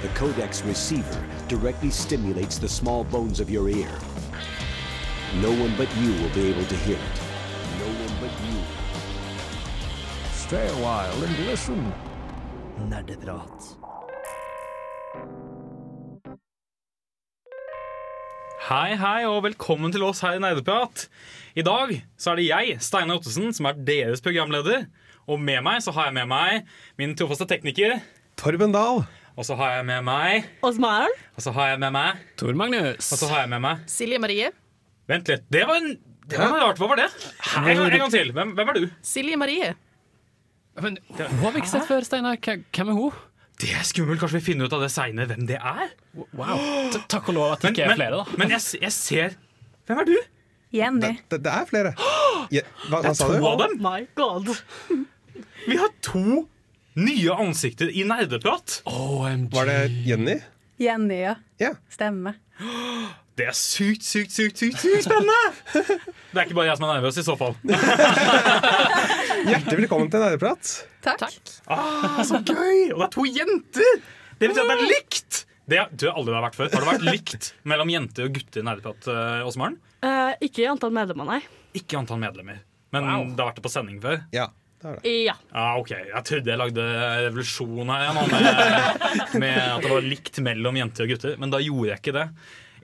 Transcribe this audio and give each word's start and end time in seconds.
The 0.00 0.08
codex 0.16 0.62
receiver 0.64 1.24
directly 1.46 1.90
stimulates 1.90 2.58
the 2.58 2.68
small 2.68 3.04
bones 3.04 3.38
of 3.38 3.50
your 3.50 3.68
ear. 3.68 3.92
No 5.42 5.50
one 5.50 5.74
but 5.76 5.94
you 6.00 6.12
will 6.16 6.32
be 6.32 6.48
able 6.48 6.64
to 6.64 6.76
hear 6.86 6.96
it. 6.96 7.20
No 7.76 7.84
one 7.84 8.14
but 8.16 8.32
you. 8.48 8.56
Stay 10.32 10.66
a 10.68 10.78
while 10.80 11.22
and 11.22 11.46
listen. 11.46 11.92
Nerdeprat. 12.88 13.76
Hei, 18.70 18.96
hei, 18.96 19.28
og 19.28 19.44
velkommen 19.50 19.92
til 19.92 20.08
oss 20.08 20.24
her 20.24 20.40
i 20.40 20.40
Nerdeprat. 20.40 21.10
I 21.52 21.60
dag 21.60 21.96
så 22.16 22.32
er 22.32 22.40
det 22.40 22.48
jeg, 22.48 22.80
Steinar 22.80 23.20
Ottesen, 23.20 23.52
som 23.52 23.68
er 23.68 23.76
deres 23.76 24.24
programleder. 24.24 24.88
Og 25.28 25.36
med 25.36 25.60
meg 25.60 25.84
så 25.84 25.92
har 25.92 26.08
jeg 26.08 26.22
med 26.22 26.32
meg 26.32 26.68
min 26.96 27.12
trofaste 27.12 27.44
tekniker. 27.52 27.98
Torben 28.40 28.72
Dahl. 28.72 29.04
Og 29.38 29.46
så 29.46 29.54
har 29.56 29.76
jeg 29.78 29.86
med 29.88 30.02
meg 30.04 30.48
Osmar. 30.66 31.08
Og 31.38 31.44
så 31.44 31.52
har 31.56 31.70
jeg 31.72 31.80
med 31.82 31.92
meg 31.94 32.18
Tor 32.40 32.56
Magnus. 32.58 33.12
Og 33.14 33.20
så 33.22 33.28
har 33.30 33.44
jeg 33.44 33.52
med 33.54 33.62
meg 33.64 33.84
Silje 33.90 34.18
Marie. 34.20 34.50
Vent 35.10 35.30
litt. 35.30 35.44
Det 35.50 35.62
var, 35.68 35.80
en, 35.80 35.94
det 36.28 36.38
var 36.40 36.50
noe 36.52 36.60
rart. 36.66 36.80
Hva 36.82 36.88
var 36.92 37.00
det? 37.00 37.06
En, 37.56 37.64
gang- 37.70 37.86
en 37.86 38.02
gang 38.04 38.12
til. 38.12 38.32
Hvem, 38.36 38.52
hvem 38.58 38.72
er 38.74 38.78
du? 38.80 38.86
Silje 39.06 39.38
Marie. 39.40 39.72
Men, 40.80 40.98
hun 41.16 41.40
har 41.44 41.54
vi 41.56 41.62
ikke 41.62 41.72
sett 41.72 41.88
før, 41.88 42.04
Steinar. 42.06 42.38
Hvem 42.44 42.92
er 42.92 42.96
hun? 42.98 43.16
Det 43.60 43.72
er 43.76 43.82
skummelt. 43.84 44.20
Kanskje 44.22 44.38
vi 44.40 44.44
finner 44.52 44.68
ut 44.70 44.76
av 44.76 44.84
det 44.84 44.90
seinere 44.94 45.28
hvem 45.34 45.46
det 45.48 45.58
er? 45.60 45.90
Wow. 46.16 46.60
T- 46.94 47.02
Takk 47.12 47.28
og 47.32 47.36
lov 47.36 47.54
at 47.56 47.64
det 47.66 47.72
ikke 47.74 47.88
er 47.90 47.96
flere, 47.98 48.20
da. 48.22 48.38
men 48.40 48.54
jeg, 48.54 48.62
jeg 48.80 48.92
ser 48.96 49.34
Hvem 49.90 50.00
er 50.00 50.06
du? 50.08 50.14
Jenny. 50.72 51.10
Det, 51.28 51.40
det 51.44 51.50
er 51.52 51.66
flere. 51.68 51.90
Hva, 52.88 53.00
hva 53.04 53.10
sa 53.14 53.26
To 53.28 53.44
av 53.50 53.58
dem. 53.60 53.74
my 53.84 54.04
god. 54.18 54.48
Vi 55.66 55.76
har 55.78 55.90
to 56.06 56.22
nye 57.00 57.32
ansikter 57.32 57.90
i 57.90 58.04
Nerdeprat. 58.04 58.82
OMG. 58.84 59.54
Var 59.54 59.66
det 59.66 59.78
Jenny? 60.06 60.36
Jenny, 60.80 61.20
ja. 61.22 61.34
Ja. 61.60 61.74
Stemmer. 61.92 62.36
Det 63.38 63.46
er 63.48 63.56
sykt, 63.56 64.04
sykt, 64.04 64.34
sykt, 64.34 64.58
sykt, 64.60 64.80
sykt 64.82 65.06
spennende! 65.06 65.36
Det 66.30 66.38
er 66.38 66.44
ikke 66.44 66.58
bare 66.58 66.68
jeg 66.68 66.78
som 66.78 66.86
er 66.86 66.98
nervøs, 66.98 67.16
i 67.18 67.24
så 67.26 67.34
fall. 67.40 67.54
Hjertelig 69.48 69.78
velkommen 69.80 70.10
til 70.12 70.22
Nerdeprat. 70.22 70.72
Takk. 71.02 71.24
Ah, 71.66 72.20
så 72.26 72.38
gøy! 72.44 72.92
Og 72.92 73.00
det 73.00 73.06
er 73.08 73.14
to 73.16 73.24
jenter! 73.26 74.02
Det 74.36 74.50
betyr 74.50 74.62
at 74.62 74.70
det 74.70 74.76
er 74.76 74.92
likt! 74.92 75.40
Det 75.70 75.80
har 75.80 75.90
du 75.90 76.06
har 76.06 76.20
aldri 76.20 76.36
vært 76.36 76.58
før. 76.58 76.70
Har 76.74 76.84
det 76.84 76.90
vært 76.90 77.08
likt 77.08 77.50
mellom 77.72 77.90
jenter 77.94 78.28
og 78.28 78.36
gutter 78.36 78.62
i 78.62 78.66
Nerdeprat, 78.68 79.08
uh, 79.08 79.48
Åsmaren? 79.48 79.80
Eh, 80.04 80.32
ikke 80.46 80.64
i 80.64 80.68
antall 80.70 80.92
medlemmer, 80.94 81.28
nei. 81.32 81.40
Ikke 81.80 81.98
antall 81.98 82.20
medlemmer. 82.22 82.60
Men 82.94 83.06
det 83.06 83.40
har 83.40 83.50
vært 83.52 83.60
det 83.60 83.66
på 83.66 83.72
sending 83.72 84.00
før. 84.02 84.22
Ja, 84.34 84.50
det 84.80 84.88
er 84.88 84.96
det. 84.96 85.12
Ja. 85.26 85.34
Ah, 85.52 85.76
ok, 85.80 85.90
Jeg 85.92 86.24
trodde 86.28 86.50
jeg 86.52 86.60
lagde 86.60 86.88
revolusjon 87.26 87.92
her 87.92 88.10
nå, 88.16 88.24
med, 88.32 88.50
med 89.42 89.60
at 89.60 89.84
det 89.84 89.92
var 89.92 90.06
likt 90.08 90.40
mellom 90.44 90.80
jenter 90.80 91.06
og 91.06 91.14
gutter, 91.14 91.38
men 91.40 91.52
da 91.52 91.60
gjorde 91.62 91.92
jeg 91.92 92.02
ikke 92.02 92.16
det. 92.16 92.26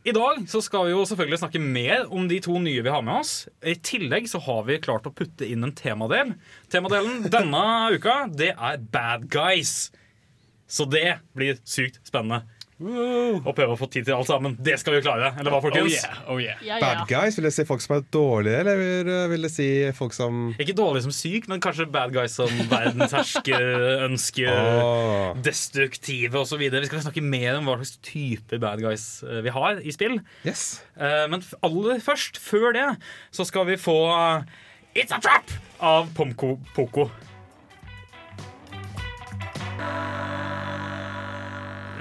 I 0.07 0.13
dag 0.15 0.45
så 0.47 0.61
skal 0.63 0.85
vi 0.87 0.93
jo 0.93 1.01
selvfølgelig 1.09 1.41
snakke 1.41 1.59
mer 1.59 2.05
om 2.15 2.29
de 2.31 2.37
to 2.45 2.61
nye 2.63 2.83
vi 2.85 2.93
har 2.95 3.03
med 3.03 3.25
oss. 3.25 3.33
I 3.67 3.75
tillegg 3.75 4.29
så 4.31 4.39
har 4.45 4.61
vi 4.69 4.77
klart 4.79 5.09
å 5.09 5.11
putte 5.11 5.49
inn 5.51 5.67
en 5.67 5.75
temadel. 5.75 6.37
Temadelen 6.71 7.25
denne 7.33 7.63
uka 7.91 8.21
det 8.31 8.53
er 8.55 8.79
Bad 8.79 9.27
Guys. 9.33 9.89
Så 10.71 10.87
det 10.91 11.19
blir 11.35 11.59
sykt 11.67 11.99
spennende. 12.07 12.45
Å 12.77 13.53
prøve 13.57 13.73
å 13.73 13.79
få 13.81 13.87
tid 13.89 14.05
til 14.05 14.13
alt 14.13 14.29
sammen. 14.29 14.53
Det 14.61 14.75
skal 14.77 14.93
vi 14.93 14.99
jo 14.99 15.05
klare. 15.07 15.31
Eller 15.41 15.55
hva, 15.55 15.63
Oh 15.67 15.89
yeah, 15.89 16.19
oh 16.29 16.41
yeah. 16.41 16.61
Ja, 16.61 16.77
ja. 16.77 16.81
Bad 16.83 17.09
guys, 17.09 17.39
vil 17.39 17.49
det 17.49 17.53
si 17.57 17.65
folk 17.69 17.81
som 17.81 17.95
er 17.97 18.03
dårlige, 18.13 18.59
eller 18.61 19.31
vil 19.33 19.47
det 19.47 19.51
si 19.55 19.69
folk 19.97 20.13
som 20.17 20.51
Ikke 20.61 20.77
dårlige 20.77 21.07
som 21.07 21.15
syk, 21.17 21.49
men 21.49 21.63
kanskje 21.65 21.89
bad 21.93 22.13
guys 22.13 22.37
som 22.37 22.53
verdenshersker, 22.73 23.65
ønsker 24.07 24.53
oh. 24.53 25.33
destruktive 25.47 26.43
osv. 26.45 26.61
Vi 26.61 26.85
skal 26.91 27.05
snakke 27.07 27.25
mer 27.25 27.57
om 27.57 27.71
hva 27.71 27.79
slags 27.81 27.97
type 28.05 28.61
bad 28.61 28.85
guys 28.85 29.09
eh, 29.25 29.41
vi 29.47 29.55
har 29.57 29.81
i 29.81 29.95
spill. 29.97 30.21
Yes. 30.45 30.83
Eh, 31.01 31.25
Men 31.33 31.45
aller 31.65 32.03
først, 32.05 32.37
før 32.41 32.77
det, 32.77 32.89
så 33.33 33.49
skal 33.49 33.71
vi 33.71 33.81
få 33.81 33.97
eh, 34.13 34.61
It's 34.97 35.17
a 35.17 35.21
Trap 35.21 35.49
av 35.81 36.13
Pomko 36.17 36.59
Poko. 36.77 37.09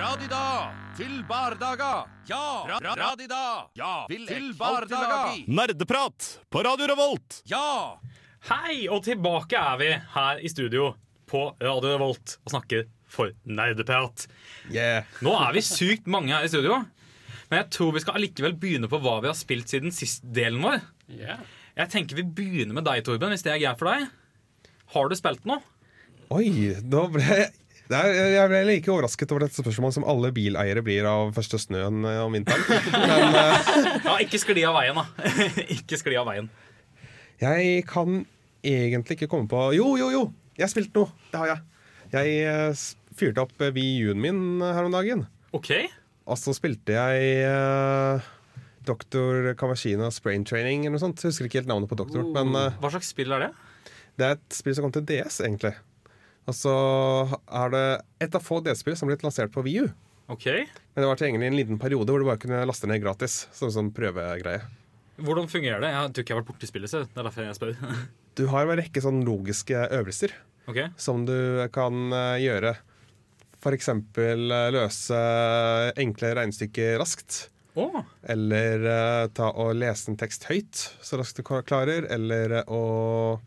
Radida 0.05 0.69
til 0.93 1.23
bardaga. 1.25 2.05
Ja, 2.29 2.65
ra 2.69 2.75
ra 2.83 2.91
radida. 2.99 3.37
Ja, 3.73 3.93
til 4.07 4.51
bardaga. 4.53 5.31
Nerdeprat 5.49 6.27
på 6.53 6.61
Radio 6.61 6.85
Revolt. 6.91 7.39
Ja. 7.49 7.97
Hei, 8.45 8.83
og 8.85 9.01
tilbake 9.07 9.57
er 9.57 9.79
vi 9.81 9.87
her 10.13 10.43
i 10.45 10.51
studio 10.51 10.91
på 11.25 11.41
Radio 11.57 11.95
Revolt 11.95 12.35
og 12.43 12.53
snakker 12.53 12.85
for 13.09 13.33
nerdeprat. 13.49 14.27
Yeah. 14.69 15.09
Nå 15.25 15.33
er 15.39 15.57
vi 15.57 15.65
sykt 15.65 16.05
mange 16.05 16.35
her 16.35 16.45
i 16.45 16.53
studio, 16.53 16.83
men 17.49 17.63
jeg 17.63 17.71
tror 17.73 17.97
vi 17.97 18.05
skal 18.05 18.21
allikevel 18.21 18.59
begynne 18.61 18.91
på 18.91 19.01
hva 19.01 19.17
vi 19.25 19.33
har 19.33 19.41
spilt 19.41 19.73
siden 19.73 19.95
sist 19.95 20.29
delen 20.37 20.61
vår. 20.69 20.85
Yeah. 21.09 21.41
Jeg 21.81 21.95
tenker 21.97 22.21
vi 22.21 22.29
begynner 22.29 22.77
med 22.77 22.85
deg, 22.85 23.07
Torben, 23.09 23.33
hvis 23.33 23.47
det 23.47 23.55
er 23.57 23.63
greit 23.65 23.81
for 23.81 23.89
deg. 23.89 24.73
Har 24.93 25.09
du 25.09 25.17
spilt 25.17 25.49
noe? 25.49 25.65
Oi, 26.29 26.75
nå 26.85 27.07
ble 27.09 27.25
jeg 27.25 27.53
er, 27.93 28.07
jeg 28.33 28.49
ble 28.49 28.61
like 28.65 28.89
overrasket 28.89 29.33
over 29.33 29.45
dette 29.45 29.61
spørsmålet 29.61 29.97
som 29.99 30.07
alle 30.09 30.31
bileiere 30.33 30.81
blir 30.85 31.05
av 31.05 31.35
første 31.35 31.59
snøen 31.61 32.05
eh, 32.09 32.21
om 32.23 32.33
vinteren. 32.33 32.65
Men 33.09 33.37
eh, 33.37 33.69
Ja, 34.07 34.15
ikke 34.25 34.41
skli 34.41 34.65
av 34.65 34.77
veien, 34.79 34.97
da. 34.97 35.35
ikke 35.77 35.99
skli 36.01 36.17
av 36.17 36.25
veien. 36.31 36.49
jeg 37.43 37.83
kan 37.89 38.23
egentlig 38.65 39.19
ikke 39.19 39.29
komme 39.29 39.51
på 39.51 39.67
Jo, 39.77 39.93
jo, 40.01 40.09
jo! 40.13 40.23
Jeg 40.55 40.65
har 40.65 40.71
spilt 40.71 40.95
noe. 40.95 41.11
Det 41.33 41.41
har 41.41 41.51
jeg. 41.51 41.63
Jeg 42.15 42.35
eh, 42.47 42.85
fyrte 43.19 43.43
opp 43.43 43.61
eh, 43.61 43.73
Wii 43.75 44.07
U-en 44.07 44.21
min 44.23 44.41
her 44.63 44.87
om 44.87 44.93
dagen. 44.95 45.25
OK. 45.55 45.73
Og 46.25 46.39
så 46.41 46.55
spilte 46.57 46.95
jeg 46.95 47.45
uh, 47.45 48.23
Dr. 48.87 49.51
Kamashinas 49.59 50.17
Brain 50.23 50.45
Training 50.47 50.85
eller 50.85 50.97
noe 50.97 51.03
sånt. 51.03 51.21
Jeg 51.21 51.33
husker 51.33 51.49
ikke 51.49 51.61
helt 51.61 51.69
navnet 51.69 51.91
på 51.91 51.97
doktor. 51.99 52.25
Men 52.35 52.55
eh, 52.57 52.77
Hva 52.81 52.91
slags 52.93 53.11
spill 53.13 53.35
er 53.35 53.47
det? 53.47 53.51
det 54.15 54.25
er 54.27 54.37
et 54.37 54.55
spill 54.55 54.75
som 54.77 54.87
kom 54.87 54.93
til 54.95 55.05
DS, 55.09 55.41
egentlig. 55.43 55.73
Og 56.45 56.53
så 56.53 56.73
er 57.49 57.71
det 57.73 57.85
et 58.25 58.35
av 58.37 58.43
få 58.43 58.61
DS-spill 58.65 58.97
som 58.97 59.07
har 59.07 59.15
blitt 59.15 59.25
lansert 59.25 59.53
på 59.53 59.63
Wii 59.65 59.85
U. 59.85 59.87
Men 60.93 61.03
det 61.03 61.09
var 61.09 61.19
tilgjengelig 61.19 61.45
i 61.45 61.51
en 61.51 61.59
liten 61.59 61.79
periode 61.81 62.13
hvor 62.13 62.21
du 62.21 62.27
bare 62.27 62.41
kunne 62.41 62.63
laste 62.65 62.89
ned 62.89 63.01
gratis. 63.03 63.45
Sånn 63.55 63.73
som 63.73 63.93
prøvegreie. 63.93 64.65
Hvordan 65.21 65.47
fungerer 65.49 65.81
det? 65.83 65.93
Jeg 65.93 66.11
tror 66.11 66.23
ikke 66.23 66.33
jeg 66.33 66.35
har 66.35 66.43
vært 66.43 66.51
borti 66.51 66.69
spillet, 66.69 66.91
så 66.91 67.03
det 67.05 67.21
er 67.21 67.27
derfor 67.29 67.47
jeg 67.47 67.57
spør. 67.59 67.75
Du 68.35 68.49
har 68.51 68.67
en 68.67 68.75
rekke 68.75 68.99
sånn 68.99 69.21
logiske 69.23 69.85
øvelser 69.95 70.33
okay. 70.67 70.89
som 70.99 71.21
du 71.23 71.63
kan 71.71 72.11
eh, 72.11 72.41
gjøre. 72.43 72.73
Eksempel 73.65 74.51
eh, 74.51 74.71
løse 74.75 75.19
enkle 75.97 76.33
regnestykker 76.37 76.99
raskt. 76.99 77.45
Oh. 77.79 78.03
Eller 78.27 78.83
eh, 78.91 79.27
ta 79.35 79.49
og 79.55 79.73
lese 79.79 80.11
en 80.11 80.19
tekst 80.19 80.45
høyt 80.51 80.83
så 81.01 81.19
raskt 81.19 81.39
du 81.39 81.47
klarer. 81.47 82.05
Eller 82.11 82.59
eh, 82.59 82.67
å 82.67 83.39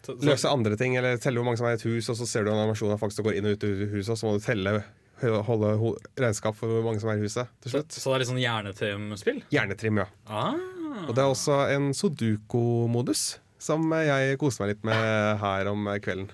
så, 0.00 0.14
så, 0.14 0.26
løse 0.26 0.48
andre 0.50 0.78
ting, 0.80 0.96
eller 0.96 1.20
telle 1.20 1.40
hvor 1.40 1.48
mange 1.50 1.60
som 1.60 1.68
er 1.68 1.76
i 1.76 1.80
et 1.80 1.84
hus, 1.88 2.08
og 2.12 2.16
så 2.16 2.26
ser 2.28 2.46
du 2.46 2.52
en 2.52 2.58
animasjon 2.62 2.94
av 2.94 3.02
folk 3.02 3.12
som 3.14 3.26
går 3.26 3.36
inn 3.38 3.50
og 3.50 3.56
ut 3.58 3.66
av 3.68 3.84
huset, 3.92 4.14
og 4.14 4.20
så 4.20 4.28
må 4.28 4.38
du 4.38 4.44
telle 4.44 4.74
holde 5.20 5.74
ho- 5.76 5.96
regnskap 6.16 6.56
for 6.56 6.72
hvor 6.72 6.86
mange 6.86 7.02
som 7.02 7.10
er 7.12 7.20
i 7.20 7.24
huset 7.26 7.50
til 7.60 7.68
så, 7.68 7.82
slutt. 7.82 7.92
så 7.92 8.08
det 8.08 8.14
er 8.14 8.22
litt 8.22 8.30
sånn 8.30 8.40
hjernetrim-spill? 8.40 9.42
Hjernetrim, 9.52 10.00
ja. 10.00 10.06
Ah. 10.24 10.56
Og 11.04 11.12
det 11.12 11.20
er 11.22 11.28
også 11.28 11.58
en 11.74 11.90
Sudoku-modus, 11.96 13.24
som 13.60 13.84
jeg 14.00 14.38
koser 14.40 14.64
meg 14.64 14.74
litt 14.74 14.86
med 14.88 15.40
her 15.42 15.68
om 15.70 15.90
kvelden. 16.00 16.30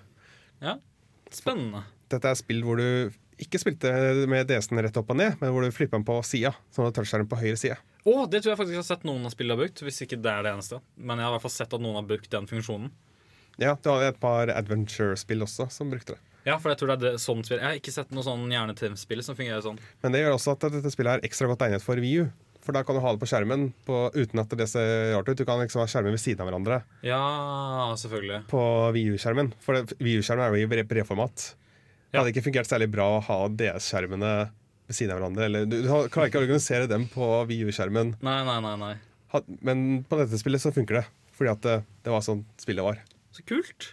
Ja, 0.62 0.76
spennende. 1.34 1.82
Dette 2.12 2.30
er 2.30 2.38
spill 2.38 2.62
hvor 2.62 2.78
du 2.78 3.10
ikke 3.42 3.58
spilte 3.60 3.90
med 4.30 4.48
DS-en 4.48 4.80
rett 4.80 4.96
opp 4.96 5.10
og 5.12 5.18
ned, 5.18 5.34
men 5.42 5.52
hvor 5.52 5.66
du 5.66 5.74
flipper 5.74 5.98
den 5.98 6.06
på 6.06 6.16
sida, 6.24 6.54
sånn 6.72 6.88
at 6.88 6.96
touchskjermen 6.96 7.28
på 7.28 7.40
høyre 7.42 7.58
side. 7.60 7.76
Oh, 8.06 8.22
det 8.30 8.40
tror 8.40 8.52
jeg 8.54 8.60
faktisk 8.60 8.76
jeg 8.76 8.80
har 8.84 8.86
sett 8.86 9.04
noen 9.04 9.26
av 9.26 9.34
spillene 9.34 9.56
har 9.56 9.64
brukt. 9.64 9.82
Hvis 9.82 9.98
ikke 10.04 10.18
det 10.22 10.30
er 10.30 10.46
det 10.46 10.52
eneste. 10.54 10.78
Men 10.94 11.18
jeg 11.18 11.26
har 11.26 11.32
i 11.32 11.36
hvert 11.36 11.44
fall 11.48 11.56
sett 11.56 11.74
at 11.74 11.82
noen 11.82 11.98
har 11.98 12.06
brukt 12.06 12.30
den 12.30 12.46
funksjonen. 12.46 12.92
Ja, 13.58 13.74
du 13.80 13.88
hadde 13.90 14.08
et 14.12 14.20
par 14.20 14.50
adventure-spill 14.52 15.42
også 15.46 15.68
som 15.72 15.90
brukte 15.92 16.14
det. 16.16 16.20
Ja, 16.46 16.58
for 16.62 16.70
jeg 16.70 16.78
tror 16.78 16.92
det 16.92 16.96
er 16.96 17.04
det, 17.12 17.20
sånn 17.22 17.40
spill. 17.42 17.58
Jeg 17.58 17.66
har 17.66 17.78
ikke 17.80 17.92
sett 17.94 18.10
noe 18.14 18.22
sånn 18.22 18.44
hjernetrim-spill 18.52 19.22
som 19.26 19.34
fungerer 19.34 19.62
sånn. 19.64 19.78
Men 20.04 20.12
det 20.14 20.20
gjør 20.22 20.36
også 20.36 20.52
at 20.54 20.66
dette 20.76 20.92
spillet 20.94 21.16
er 21.18 21.24
ekstra 21.26 21.48
godt 21.50 21.64
egnet 21.66 21.82
for 21.82 21.98
VU. 21.98 22.28
For 22.66 22.74
da 22.74 22.82
kan 22.86 22.96
du 22.98 23.00
ha 23.02 23.12
det 23.14 23.20
på 23.22 23.26
skjermen 23.30 23.68
på, 23.86 23.96
uten 24.14 24.40
at 24.42 24.50
det 24.58 24.66
ser 24.70 25.12
rart 25.14 25.28
ut. 25.30 25.38
Du 25.38 25.44
kan 25.46 25.58
liksom 25.62 25.82
ha 25.82 25.86
skjermen 25.90 26.14
ved 26.14 26.22
siden 26.22 26.42
av 26.42 26.48
hverandre 26.50 26.80
Ja, 27.06 27.94
selvfølgelig. 27.98 28.40
på 28.50 28.62
VU-skjermen. 28.94 29.52
For 29.62 29.74
det- 29.80 29.96
VU-skjermen 29.98 30.44
er 30.46 30.54
jo 30.54 30.66
i 30.66 30.70
bre- 30.70 30.86
brevformat. 30.86 31.54
Det 32.12 32.20
hadde 32.20 32.32
ikke 32.34 32.44
fungert 32.46 32.66
særlig 32.70 32.90
bra 32.90 33.06
å 33.18 33.22
ha 33.26 33.48
DS-skjermene 33.48 34.50
ved 34.86 34.94
siden 34.94 35.12
av 35.14 35.20
hverandre. 35.20 35.44
Eller, 35.46 35.66
du, 35.66 35.82
du 35.82 35.88
klarer 36.08 36.30
ikke 36.30 36.38
å 36.40 36.44
organisere 36.46 36.86
dem 36.90 37.06
på 37.12 37.46
VU-skjermen. 37.50 38.14
Nei, 38.22 38.38
nei, 38.44 38.60
nei. 38.60 38.76
nei. 38.76 38.94
Men 39.62 40.04
på 40.08 40.18
dette 40.18 40.38
spillet 40.38 40.62
så 40.62 40.72
funker 40.74 41.00
det. 41.02 41.06
Fordi 41.36 41.50
at 41.52 41.60
det, 41.66 41.76
det 42.06 42.10
var 42.14 42.22
sånn 42.24 42.44
spillet 42.58 42.82
var. 42.86 42.98
Så 43.36 43.44
kult. 43.44 43.92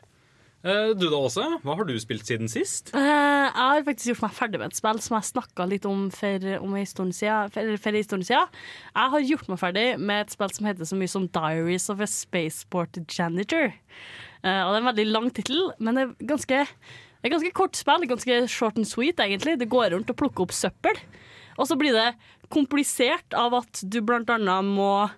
Eh, 0.63 0.93
du 0.95 1.09
da, 1.09 1.17
Åse? 1.19 1.43
Hva 1.65 1.73
har 1.75 1.87
du 1.87 1.97
spilt 1.99 2.23
siden 2.23 2.47
sist? 2.47 2.93
Eh, 2.95 3.03
jeg 3.03 3.51
har 3.51 3.81
faktisk 3.83 4.13
gjort 4.13 4.21
meg 4.23 4.35
ferdig 4.37 4.59
med 4.61 4.71
et 4.71 4.77
spill 4.77 4.99
som 5.03 5.17
jeg 5.17 5.27
snakka 5.27 5.65
litt 5.67 5.87
om 5.89 6.05
for, 6.15 6.45
om 6.63 6.75
en 6.79 6.87
siden, 6.87 7.51
for, 7.51 7.73
for 7.83 7.97
en 7.99 8.05
stund 8.07 8.27
siden. 8.29 8.53
Jeg 8.93 9.11
har 9.15 9.25
gjort 9.27 9.49
meg 9.51 9.59
ferdig 9.59 9.85
med 9.99 10.23
et 10.23 10.31
spill 10.31 10.53
som 10.55 10.69
heter 10.69 10.87
så 10.87 10.99
mye 10.99 11.11
som 11.11 11.25
Diaries 11.35 11.89
of 11.91 11.99
a 11.99 12.07
Spaceport 12.07 13.01
Janitor. 13.11 13.73
Eh, 13.73 14.61
og 14.63 14.71
Det 14.71 14.77
er 14.77 14.79
en 14.79 14.91
veldig 14.93 15.07
lang 15.09 15.27
tittel, 15.35 15.65
men 15.83 15.99
det 15.99 16.05
er 16.05 16.31
ganske 16.31 16.61
Det 16.63 17.27
er 17.27 17.35
ganske 17.35 17.55
kort 17.55 17.75
spill, 17.79 18.07
ganske 18.07 18.39
short 18.51 18.79
and 18.79 18.87
sweet, 18.87 19.19
egentlig. 19.19 19.57
Det 19.59 19.71
går 19.71 19.91
rundt 19.91 20.09
og 20.11 20.19
plukker 20.19 20.47
opp 20.47 20.55
søppel. 20.55 20.95
Og 21.59 21.67
så 21.67 21.75
blir 21.79 21.95
det 21.95 22.15
komplisert 22.51 23.35
av 23.35 23.55
at 23.59 23.83
du 23.83 23.99
blant 24.03 24.31
annet 24.31 24.67
må 24.67 25.09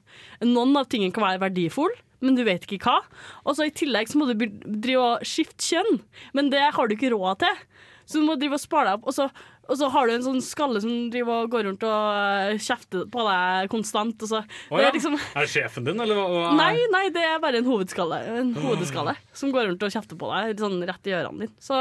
Noen 0.45 0.75
av 0.77 0.89
tingene 0.89 1.13
kan 1.13 1.25
være 1.25 1.41
verdifulle, 1.47 1.97
men 2.23 2.37
du 2.37 2.43
vet 2.47 2.63
ikke 2.67 2.83
hva. 2.85 2.99
Og 3.43 3.57
så 3.57 3.67
i 3.67 3.73
tillegg 3.75 4.11
så 4.11 4.21
må 4.21 4.29
du 4.29 4.37
drive 4.39 5.01
og 5.01 5.25
skifte 5.27 5.65
kjønn, 5.73 5.99
men 6.37 6.51
det 6.53 6.63
har 6.75 6.87
du 6.87 6.95
ikke 6.95 7.11
råd 7.15 7.43
til. 7.43 7.65
Så 8.05 8.21
du 8.21 8.27
må 8.27 8.35
drive 8.37 8.57
og 8.59 8.61
spare 8.61 8.91
deg 8.91 8.99
opp, 8.99 9.07
og 9.09 9.15
så, 9.17 9.25
og 9.65 9.77
så 9.79 9.87
har 9.89 10.05
du 10.05 10.13
en 10.13 10.25
sånn 10.27 10.41
skalle 10.45 10.81
som 10.83 11.07
driver 11.13 11.45
og 11.45 11.53
går 11.55 11.63
rundt 11.65 11.85
og 11.89 12.17
eh, 12.53 12.59
kjefter 12.61 13.07
på 13.09 13.23
deg 13.25 13.71
konstant. 13.73 14.25
Og 14.27 14.29
så, 14.29 14.41
Å, 14.45 14.77
det 14.77 14.89
er 14.91 14.97
liksom 14.99 15.15
Er 15.17 15.39
det 15.47 15.51
sjefen 15.55 15.87
din, 15.87 16.01
eller 16.03 16.19
hva? 16.19 16.51
Nei, 16.59 16.75
nei, 16.93 17.07
det 17.15 17.23
er 17.25 17.41
bare 17.41 17.63
en 17.63 17.69
hovedskalle, 17.69 18.19
en 18.43 18.53
hodeskalle 18.61 19.15
som 19.33 19.53
går 19.55 19.71
rundt 19.71 19.87
og 19.87 19.95
kjefter 19.95 20.19
på 20.21 20.29
deg 20.35 20.61
sånn 20.61 20.77
rett 20.85 21.09
i 21.09 21.15
ørene 21.17 21.47
dine. 21.47 21.57
Så 21.65 21.79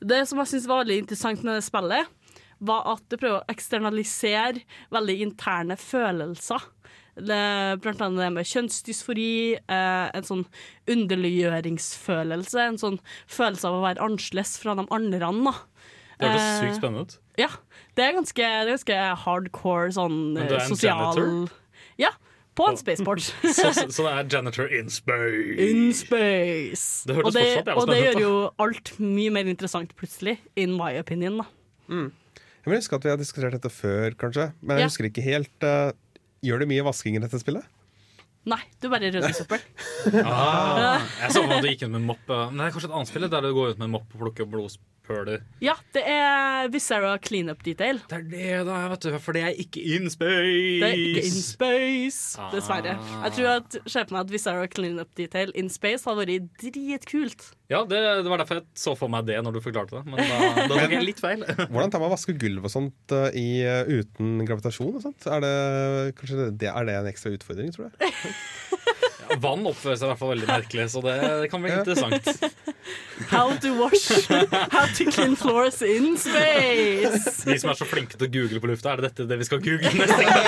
det 0.00 0.22
som 0.30 0.40
jeg 0.40 0.54
syns 0.54 0.70
var 0.70 0.80
veldig 0.86 1.02
interessant 1.02 1.44
med 1.44 1.58
det 1.60 1.66
spillet, 1.68 2.16
var 2.64 2.88
at 2.94 3.04
det 3.12 3.20
prøver 3.20 3.40
å 3.42 3.52
eksternalisere 3.52 4.64
veldig 4.92 5.16
interne 5.24 5.76
følelser. 5.80 6.64
Det, 7.26 7.80
blant 7.84 8.00
annet 8.06 8.22
det 8.24 8.30
med 8.32 8.48
kjønnsdysfori, 8.50 9.30
eh, 9.68 10.10
en 10.14 10.26
sånn 10.26 10.44
underliggjøringsfølelse, 11.40 12.60
en 12.68 12.78
sånn 12.80 12.98
følelse 13.30 13.68
av 13.68 13.78
å 13.78 13.84
være 13.84 14.04
annerledes 14.04 14.56
fra 14.62 14.74
de 14.78 14.86
andre. 14.90 15.18
Da. 15.20 15.54
Det 16.20 16.28
hørtes 16.28 16.46
Eh, 16.46 16.60
sykt 16.64 16.78
spennende 16.80 17.04
ut. 17.06 17.18
Ja, 17.40 17.48
det 17.96 18.04
er 18.04 18.12
ganske, 18.18 18.34
det 18.36 18.66
er 18.68 18.74
ganske 18.76 18.98
hardcore 19.24 19.92
sånn 19.96 20.18
Men 20.34 20.48
du 20.48 20.54
er 20.54 20.58
eh, 20.60 20.64
en 20.66 20.74
sosial 20.74 21.00
janitor? 21.16 21.54
Ja, 22.00 22.10
på 22.58 22.66
en 22.68 22.76
spaceport. 22.76 23.20
Så, 23.56 23.70
så, 23.72 23.86
så 23.88 24.04
det 24.04 24.12
er 24.12 24.28
janitor 24.36 24.66
in 24.74 24.90
space. 24.90 25.68
In 25.70 25.92
space. 25.96 27.06
Det 27.08 27.16
høres 27.16 27.30
og 27.30 27.36
det, 27.38 27.44
fortsatt 27.56 27.76
og 27.80 27.88
det 27.88 28.00
gjør 28.02 28.20
jo 28.24 28.32
alt 28.60 28.92
mye 29.00 29.30
mer 29.32 29.48
interessant 29.48 29.94
plutselig, 29.96 30.38
in 30.56 30.74
my 30.76 30.92
opinion. 31.00 31.40
Da. 31.40 31.46
Jeg 32.60 32.68
vil 32.68 32.76
huske 32.76 32.98
at 32.98 33.06
vi 33.06 33.12
har 33.14 33.16
diskutert 33.20 33.54
dette 33.56 33.70
før, 33.72 34.12
kanskje. 34.20 34.50
Men 34.60 34.76
jeg 34.76 34.84
Ja. 34.84 34.88
husker 34.90 35.08
ikke 35.08 35.24
helt 35.24 35.64
eh, 35.64 35.92
Gjør 36.46 36.62
du 36.62 36.70
mye 36.70 36.84
vasking 36.86 37.18
i 37.18 37.22
dette 37.22 37.40
spillet? 37.42 37.66
Nei, 38.48 38.60
du 38.80 38.88
bare 38.88 39.10
rydder 39.10 39.34
søppel. 39.36 39.60
Ah, 40.24 41.02
jeg 41.20 41.34
så 41.34 41.42
for 41.42 41.50
meg 41.50 41.58
at 41.58 41.66
du 41.66 41.68
gikk 41.68 41.82
ut 41.84 41.92
med 41.92 42.06
mopp. 42.06 42.22
moppe. 42.24 42.38
Men 42.48 42.62
det 42.62 42.68
er 42.70 42.74
kanskje 42.76 42.88
et 42.88 42.94
annet 42.96 43.10
spill 43.10 43.26
der 43.28 43.44
du 43.44 43.50
går 43.52 43.74
ut 43.74 43.80
med 43.82 43.90
en 43.90 43.94
mopp 43.98 44.14
og 44.14 44.22
plukker 44.22 44.48
blodspøler. 45.06 45.42
Ja, 45.62 45.74
det 45.94 46.02
er 46.06 46.68
Visera 46.72 47.16
cleanup 47.22 47.62
detail. 47.64 48.00
Det 48.08 48.16
er 48.18 48.24
det, 48.30 48.66
da, 48.68 48.78
vet 48.92 49.00
du. 49.04 49.18
For 49.22 49.32
det 49.36 49.42
er 49.42 49.54
ikke 49.58 49.80
in 49.96 50.08
space. 50.10 50.80
Det 50.80 50.88
er 50.88 50.98
ikke 50.98 51.24
in 51.26 51.40
space, 51.42 52.38
Ah. 52.40 52.50
dessverre. 52.52 52.94
Jeg 53.24 53.32
tror 53.36 53.48
at 53.56 53.78
ser 53.90 54.06
meg 54.10 54.20
at 54.20 54.30
Visera 54.32 54.66
cleanup 54.68 55.14
detail 55.16 55.52
in 55.54 55.68
space 55.68 56.04
hadde 56.04 56.26
vært 56.26 56.48
dritkult. 56.60 57.50
Ja, 57.70 57.84
det, 57.84 57.98
det 58.24 58.30
var 58.30 58.38
derfor 58.42 58.58
jeg 58.60 58.66
så 58.74 58.96
for 58.98 59.08
meg 59.12 59.26
det 59.28 59.38
når 59.44 59.54
du 59.54 59.60
forklarte 59.62 60.00
det. 60.00 60.04
Men 60.06 60.18
da, 60.18 60.64
da 60.66 60.80
tok 60.80 60.90
jeg 60.96 61.06
litt 61.06 61.20
feil. 61.22 61.44
Hvordan 61.70 61.90
tar 61.92 62.02
man 62.02 62.10
vaske 62.14 62.34
gulv 62.38 62.66
og 62.66 62.72
sånt 62.72 63.14
eh, 63.14 63.30
i, 63.38 63.48
eh, 63.62 63.86
uten 64.00 64.40
gravitasjon? 64.46 64.96
og 64.98 65.04
sånt? 65.04 65.26
Er 65.30 65.44
det, 65.44 65.54
det, 66.58 66.70
er 66.72 66.84
det 66.88 66.98
en 66.98 67.10
ekstra 67.10 67.30
utfordring, 67.36 67.70
tror 67.74 67.90
jeg? 67.90 68.10
Vann 69.38 69.62
oppfører 69.68 69.96
seg 69.98 70.06
i 70.06 70.10
hvert 70.10 70.18
fall 70.18 70.32
veldig 70.32 70.48
merkelig, 70.48 70.86
så 70.90 71.02
det, 71.04 71.14
det 71.44 71.48
kan 71.52 71.62
bli 71.62 71.70
interessant. 71.70 72.24
How 73.30 73.52
to 73.62 73.70
wash, 73.78 74.08
how 74.72 74.86
to 74.96 75.04
clean 75.10 75.36
floors 75.38 75.82
in 75.86 76.16
space. 76.18 77.44
De 77.46 77.58
som 77.60 77.70
er 77.70 77.78
så 77.78 77.86
flinke 77.86 78.18
til 78.18 78.26
å 78.26 78.32
google 78.32 78.62
på 78.62 78.70
lufta, 78.72 78.94
er 78.94 78.96
det 79.02 79.10
dette 79.10 79.28
det 79.30 79.38
vi 79.42 79.46
skal 79.46 79.62
google 79.62 79.92
neste 79.94 80.22
gang? 80.26 80.40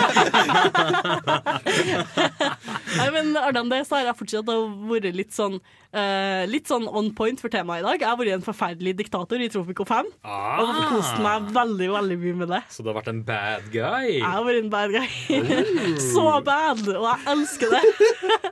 Nei, 2.99 3.09
men 3.15 3.37
Ardan, 3.39 3.71
det 3.73 3.85
så 3.87 4.01
har 4.01 4.11
jeg 4.11 4.19
fortsatt 4.19 4.51
vært 4.91 5.13
litt 5.15 5.35
sånn 5.37 5.61
eh, 5.93 6.43
Litt 6.51 6.69
sånn 6.71 6.87
on 6.89 7.11
point 7.17 7.41
for 7.41 7.53
temaet 7.53 7.83
i 7.83 7.87
dag. 7.87 8.01
Jeg 8.03 8.09
har 8.09 8.17
vært 8.21 8.33
en 8.37 8.45
forferdelig 8.47 8.95
diktator 8.99 9.41
i 9.45 9.49
Tropico 9.53 9.85
5 9.89 10.09
og 10.09 10.25
Ah, 10.25 10.89
kost 10.91 11.19
meg 11.23 11.51
veldig 11.55 11.89
veldig 11.93 12.19
mye 12.23 12.37
med 12.43 12.49
det. 12.55 12.63
så 12.73 12.83
du 12.85 12.91
har 12.93 12.97
vært 13.01 13.11
en 13.13 13.23
bad 13.29 13.69
guy? 13.75 14.19
Jeg 14.19 14.25
har 14.25 14.45
vært 14.47 14.63
en 14.63 14.71
bad 14.73 14.95
guy. 14.95 15.09
Så 16.13 16.25
bad, 16.47 16.83
og 16.89 17.07
jeg 17.09 17.29
elsker 17.35 17.77
det. 17.77 17.85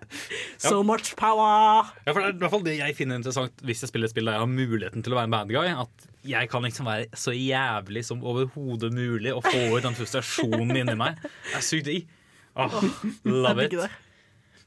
So 0.61 0.83
much 0.85 1.15
power. 1.17 1.87
Ja, 2.07 2.13
for 2.13 2.21
Det 2.21 2.29
er 2.29 2.35
i 2.35 2.39
hvert 2.43 2.51
fall 2.53 2.65
det 2.67 2.77
jeg 2.81 2.97
finner 2.99 3.17
interessant 3.21 3.63
hvis 3.65 3.81
jeg 3.85 3.91
spiller 3.93 4.09
et 4.11 4.13
spill 4.13 4.27
der 4.29 4.37
jeg 4.37 4.43
har 4.45 4.51
muligheten 4.51 5.05
til 5.07 5.15
å 5.15 5.19
være 5.21 5.31
en 5.31 5.35
bad 5.37 5.53
guy. 5.53 5.71
At 5.85 6.07
jeg 6.27 6.51
kan 6.53 6.65
liksom 6.67 6.89
være 6.91 7.07
så 7.17 7.33
jævlig 7.33 8.03
som 8.05 8.21
overhodet 8.27 8.91
mulig 8.93 9.33
og 9.33 9.45
få 9.47 9.63
ut 9.79 9.85
den 9.87 9.97
frustrasjonen 9.97 10.75
inni 10.83 10.97
meg. 11.01 11.17
Det 11.23 11.57
er 11.63 11.65
sykt 11.65 11.89
digg. 11.89 12.09
Oh, 12.59 12.75
love 13.25 13.63
it. 13.65 13.73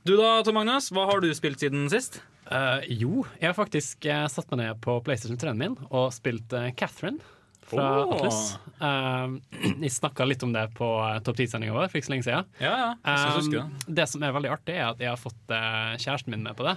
Du 0.07 0.15
da, 0.17 0.39
Tom 0.43 0.55
Magnus, 0.57 0.87
hva 0.95 1.03
har 1.11 1.21
du 1.23 1.29
spilt 1.35 1.61
siden 1.61 1.85
sist? 1.91 2.21
Eh, 2.53 2.89
jo, 3.01 3.23
jeg 3.39 3.49
har 3.49 3.57
faktisk 3.57 4.05
uh, 4.09 4.25
satt 4.29 4.51
meg 4.53 4.61
ned 4.61 4.83
på 4.83 4.99
PlayStation 5.05 5.39
3-en 5.39 5.57
min 5.59 5.79
og 5.89 6.11
spilt 6.13 6.53
uh, 6.53 6.69
Catherine 6.77 7.17
fra 7.63 8.03
oh. 8.03 8.13
Atlas. 8.13 8.41
Vi 9.79 9.87
jeg 9.87 9.95
snakka 9.95 10.27
litt 10.27 10.43
om 10.45 10.53
det 10.53 10.67
på 10.77 10.87
uh, 11.01 11.17
Topp 11.25 11.39
10-sendinga 11.39 11.73
vår 11.73 11.89
for 11.89 11.99
ikke 11.99 12.11
så 12.11 12.13
lenge 12.17 12.27
siden. 12.29 12.49
Ja, 12.61 12.73
ja, 12.77 12.89
jeg 13.07 13.37
husker 13.39 13.59
det. 13.61 13.67
Um, 13.69 13.93
det 13.99 14.09
som 14.11 14.25
er 14.25 14.35
veldig 14.35 14.51
artig, 14.53 14.75
er 14.77 14.89
at 14.91 15.01
jeg 15.01 15.09
har 15.09 15.21
fått 15.21 15.53
kjæresten 15.53 16.35
min 16.35 16.43
med 16.45 16.59
på 16.59 16.67
det. 16.67 16.75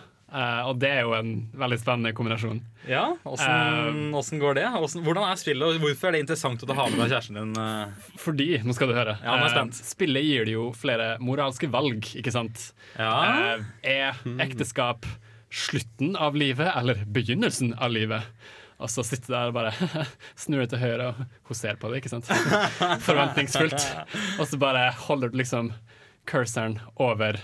Og 0.67 0.73
det 0.82 0.88
er 0.90 1.05
jo 1.06 1.12
en 1.14 1.28
veldig 1.56 1.76
spennende 1.78 2.11
kombinasjon. 2.17 2.58
Ja, 2.90 3.05
Åssen 3.31 4.11
åssen 4.19 4.40
går 4.43 4.56
det? 4.58 4.64
Hvordan, 4.75 5.05
hvordan 5.06 5.28
er 5.28 5.38
spillet, 5.38 5.62
og 5.62 5.84
hvorfor 5.84 6.11
er 6.11 6.17
det 6.17 6.23
interessant 6.25 6.64
å 6.67 6.76
ha 6.76 6.88
med 6.90 6.99
deg 6.99 7.12
kjæresten 7.14 7.38
din? 7.38 7.94
Fordi, 8.20 8.49
nå 8.67 8.75
skal 8.76 8.90
du 8.90 8.96
høre 8.96 9.14
Ja. 9.23 9.37
Spillet 9.76 10.26
gir 10.26 10.49
det 10.49 10.56
jo 10.56 10.67
flere 10.76 11.12
moralske 11.23 11.70
valg, 11.73 12.11
ikke 12.19 12.34
sant? 12.34 12.69
Ja, 12.99 13.61
er 13.87 14.19
ekteskap 14.43 15.06
slutten 15.52 16.16
av 16.16 16.37
livet 16.38 16.72
eller 16.75 17.04
begynnelsen 17.06 17.75
av 17.75 17.94
livet? 17.94 18.26
Og 18.76 18.90
så 18.93 19.04
sitter 19.06 19.32
der 19.32 19.50
og 19.50 19.56
bare 19.56 19.72
snur 20.43 20.62
deg 20.62 20.70
til 20.75 20.82
høyre, 20.82 21.10
og 21.12 21.50
hoser 21.50 21.78
på 21.81 21.90
det, 21.90 22.02
ikke 22.02 22.12
sant? 22.12 22.28
Forventningsfullt. 23.08 23.87
Og 24.37 24.48
så 24.50 24.60
bare 24.60 24.90
holder 25.06 25.32
du 25.32 25.38
liksom 25.40 25.72
cursoren 26.28 26.81
over 27.00 27.38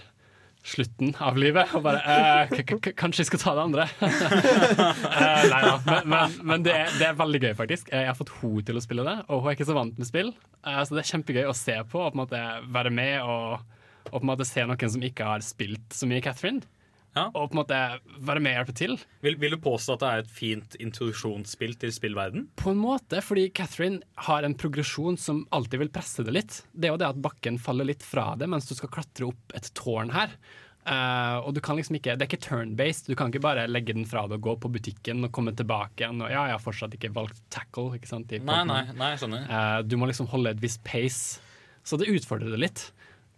slutten 0.63 1.11
av 1.19 1.39
livet 1.41 1.73
og 1.75 1.83
bare 1.83 2.01
eh, 2.07 2.61
Kanskje 2.95 3.25
jeg 3.25 3.29
skal 3.33 3.41
ta 3.43 3.55
det 3.57 3.65
andre? 3.65 3.87
eh, 4.03 5.47
nei 5.51 5.63
da. 5.65 5.73
Men, 5.89 6.13
men, 6.13 6.37
men 6.53 6.67
det, 6.67 6.75
er, 6.85 6.93
det 7.01 7.09
er 7.09 7.19
veldig 7.19 7.41
gøy, 7.43 7.53
faktisk. 7.59 7.91
Jeg 7.91 8.07
har 8.09 8.19
fått 8.19 8.31
henne 8.39 8.67
til 8.69 8.79
å 8.79 8.85
spille 8.85 9.07
det, 9.09 9.17
og 9.27 9.43
hun 9.43 9.51
er 9.51 9.59
ikke 9.59 9.69
så 9.69 9.77
vant 9.79 9.99
med 9.99 10.09
spill. 10.09 10.31
Eh, 10.63 10.83
så 10.87 10.95
det 10.95 11.03
er 11.03 11.11
kjempegøy 11.11 11.51
å 11.51 11.57
se 11.57 11.79
på 11.91 12.05
og 12.05 12.13
på 12.13 12.15
en 12.15 12.23
måte 12.23 12.45
være 12.77 12.95
med 12.95 13.17
og, 13.25 13.65
og 14.11 14.15
på 14.15 14.23
en 14.23 14.31
måte 14.35 14.47
se 14.49 14.67
noen 14.69 14.95
som 14.95 15.09
ikke 15.09 15.33
har 15.33 15.45
spilt 15.47 15.99
så 15.99 16.09
mye 16.11 16.23
Catherine. 16.25 16.63
Ja. 17.17 17.27
Og 17.37 17.51
på 17.51 17.57
en 17.57 17.61
måte 17.61 17.79
være 18.25 18.41
med 18.41 18.55
og 18.55 18.61
hjelpe 18.63 18.77
til. 18.79 18.97
vil, 19.25 19.37
vil 19.41 19.57
du 19.57 19.61
påstå 19.61 19.97
at 19.97 20.03
det 20.03 20.11
er 20.11 20.23
et 20.23 20.33
fint 20.33 20.77
introduksjonsspill 20.81 21.77
til 21.83 21.93
spillverden? 21.93 22.47
På 22.57 22.73
en 22.73 22.81
måte, 22.81 23.21
fordi 23.25 23.51
Catherine 23.55 24.01
har 24.29 24.47
en 24.47 24.57
progresjon 24.57 25.19
som 25.21 25.45
alltid 25.53 25.85
vil 25.85 25.93
presse 25.93 26.25
det 26.25 26.33
litt. 26.33 26.63
Det 26.73 26.89
er 26.89 26.95
jo 26.95 27.01
det 27.03 27.11
at 27.13 27.23
bakken 27.23 27.61
faller 27.61 27.89
litt 27.89 28.05
fra 28.07 28.33
det 28.41 28.49
mens 28.49 28.69
du 28.71 28.75
skal 28.79 28.93
klatre 28.93 29.29
opp 29.29 29.57
et 29.59 29.69
tårn 29.77 30.15
her. 30.17 30.33
Uh, 30.83 31.39
og 31.47 31.53
du 31.55 31.61
kan 31.63 31.77
liksom 31.79 31.95
ikke, 31.95 32.17
Det 32.19 32.25
er 32.25 32.31
ikke 32.33 32.43
turn-based. 32.43 33.07
Du 33.07 33.15
kan 33.15 33.31
ikke 33.31 33.45
bare 33.45 33.69
legge 33.71 33.95
den 33.95 34.09
fra 34.09 34.25
deg 34.27 34.41
og 34.41 34.49
gå 34.49 34.57
på 34.65 34.71
butikken 34.75 35.23
og 35.23 35.31
komme 35.35 35.55
tilbake 35.55 36.03
igjen. 36.03 36.19
Og 36.25 36.33
ja, 36.33 36.49
jeg 36.49 36.57
har 36.57 36.65
fortsatt 36.65 36.97
ikke 36.97 37.13
valgt 37.15 37.39
tackle. 37.55 37.93
ikke 37.99 38.11
sant? 38.11 38.33
i 38.35 38.41
Nei, 38.43 38.63
nei, 38.67 38.83
nei, 38.99 39.13
skjønner. 39.21 39.47
uh, 39.47 39.79
du 39.87 39.95
må 40.01 40.11
liksom 40.11 40.27
holde 40.33 40.57
et 40.57 40.65
visst 40.65 40.83
pace. 40.87 41.39
Så 41.87 41.99
det 42.01 42.11
utfordrer 42.11 42.51
det 42.51 42.63
litt. 42.65 42.83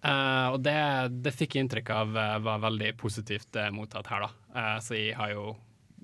Eh, 0.05 0.49
og 0.53 0.61
det, 0.65 0.79
det 1.25 1.33
fikk 1.33 1.57
jeg 1.57 1.65
inntrykk 1.65 1.93
av 1.95 2.17
eh, 2.21 2.41
var 2.45 2.65
veldig 2.67 2.91
positivt 3.01 3.57
uh, 3.57 3.71
mottatt 3.73 4.11
her, 4.13 4.27
da. 4.27 4.33
Uh, 4.53 4.75
så 4.85 4.99
jeg 4.99 5.15
har 5.17 5.33
jo 5.33 5.55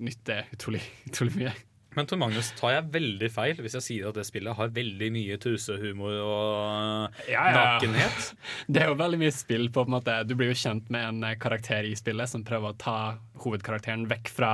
nytt 0.01 0.23
det 0.25 0.45
utrolig, 0.55 0.81
utrolig 1.09 1.35
mye. 1.37 1.53
Men 1.91 2.07
Tor 2.07 2.21
Magnus, 2.21 2.53
tar 2.55 2.71
jeg 2.71 2.87
veldig 2.93 3.27
feil 3.33 3.57
hvis 3.59 3.73
jeg 3.75 3.83
sier 3.83 4.07
at 4.07 4.15
det 4.15 4.23
spillet 4.23 4.55
har 4.55 4.69
veldig 4.71 5.09
mye 5.11 5.35
tusehumor 5.43 6.13
og 6.23 7.17
Ja, 7.27 7.49
ja, 7.51 7.55
nakenhet? 7.57 8.29
Det 8.71 8.79
er 8.79 8.93
jo 8.93 8.95
veldig 9.01 9.19
mye 9.19 9.33
spill 9.35 9.67
på, 9.67 9.83
på 9.83 9.89
en 9.89 9.97
måte 9.97 10.15
Du 10.23 10.31
blir 10.39 10.53
jo 10.53 10.61
kjent 10.61 10.87
med 10.87 11.03
en 11.09 11.35
karakter 11.35 11.89
i 11.89 11.91
spillet 11.99 12.31
som 12.31 12.45
prøver 12.47 12.71
å 12.71 12.79
ta 12.79 12.95
hovedkarakteren 13.43 14.07
vekk 14.07 14.31
fra 14.31 14.53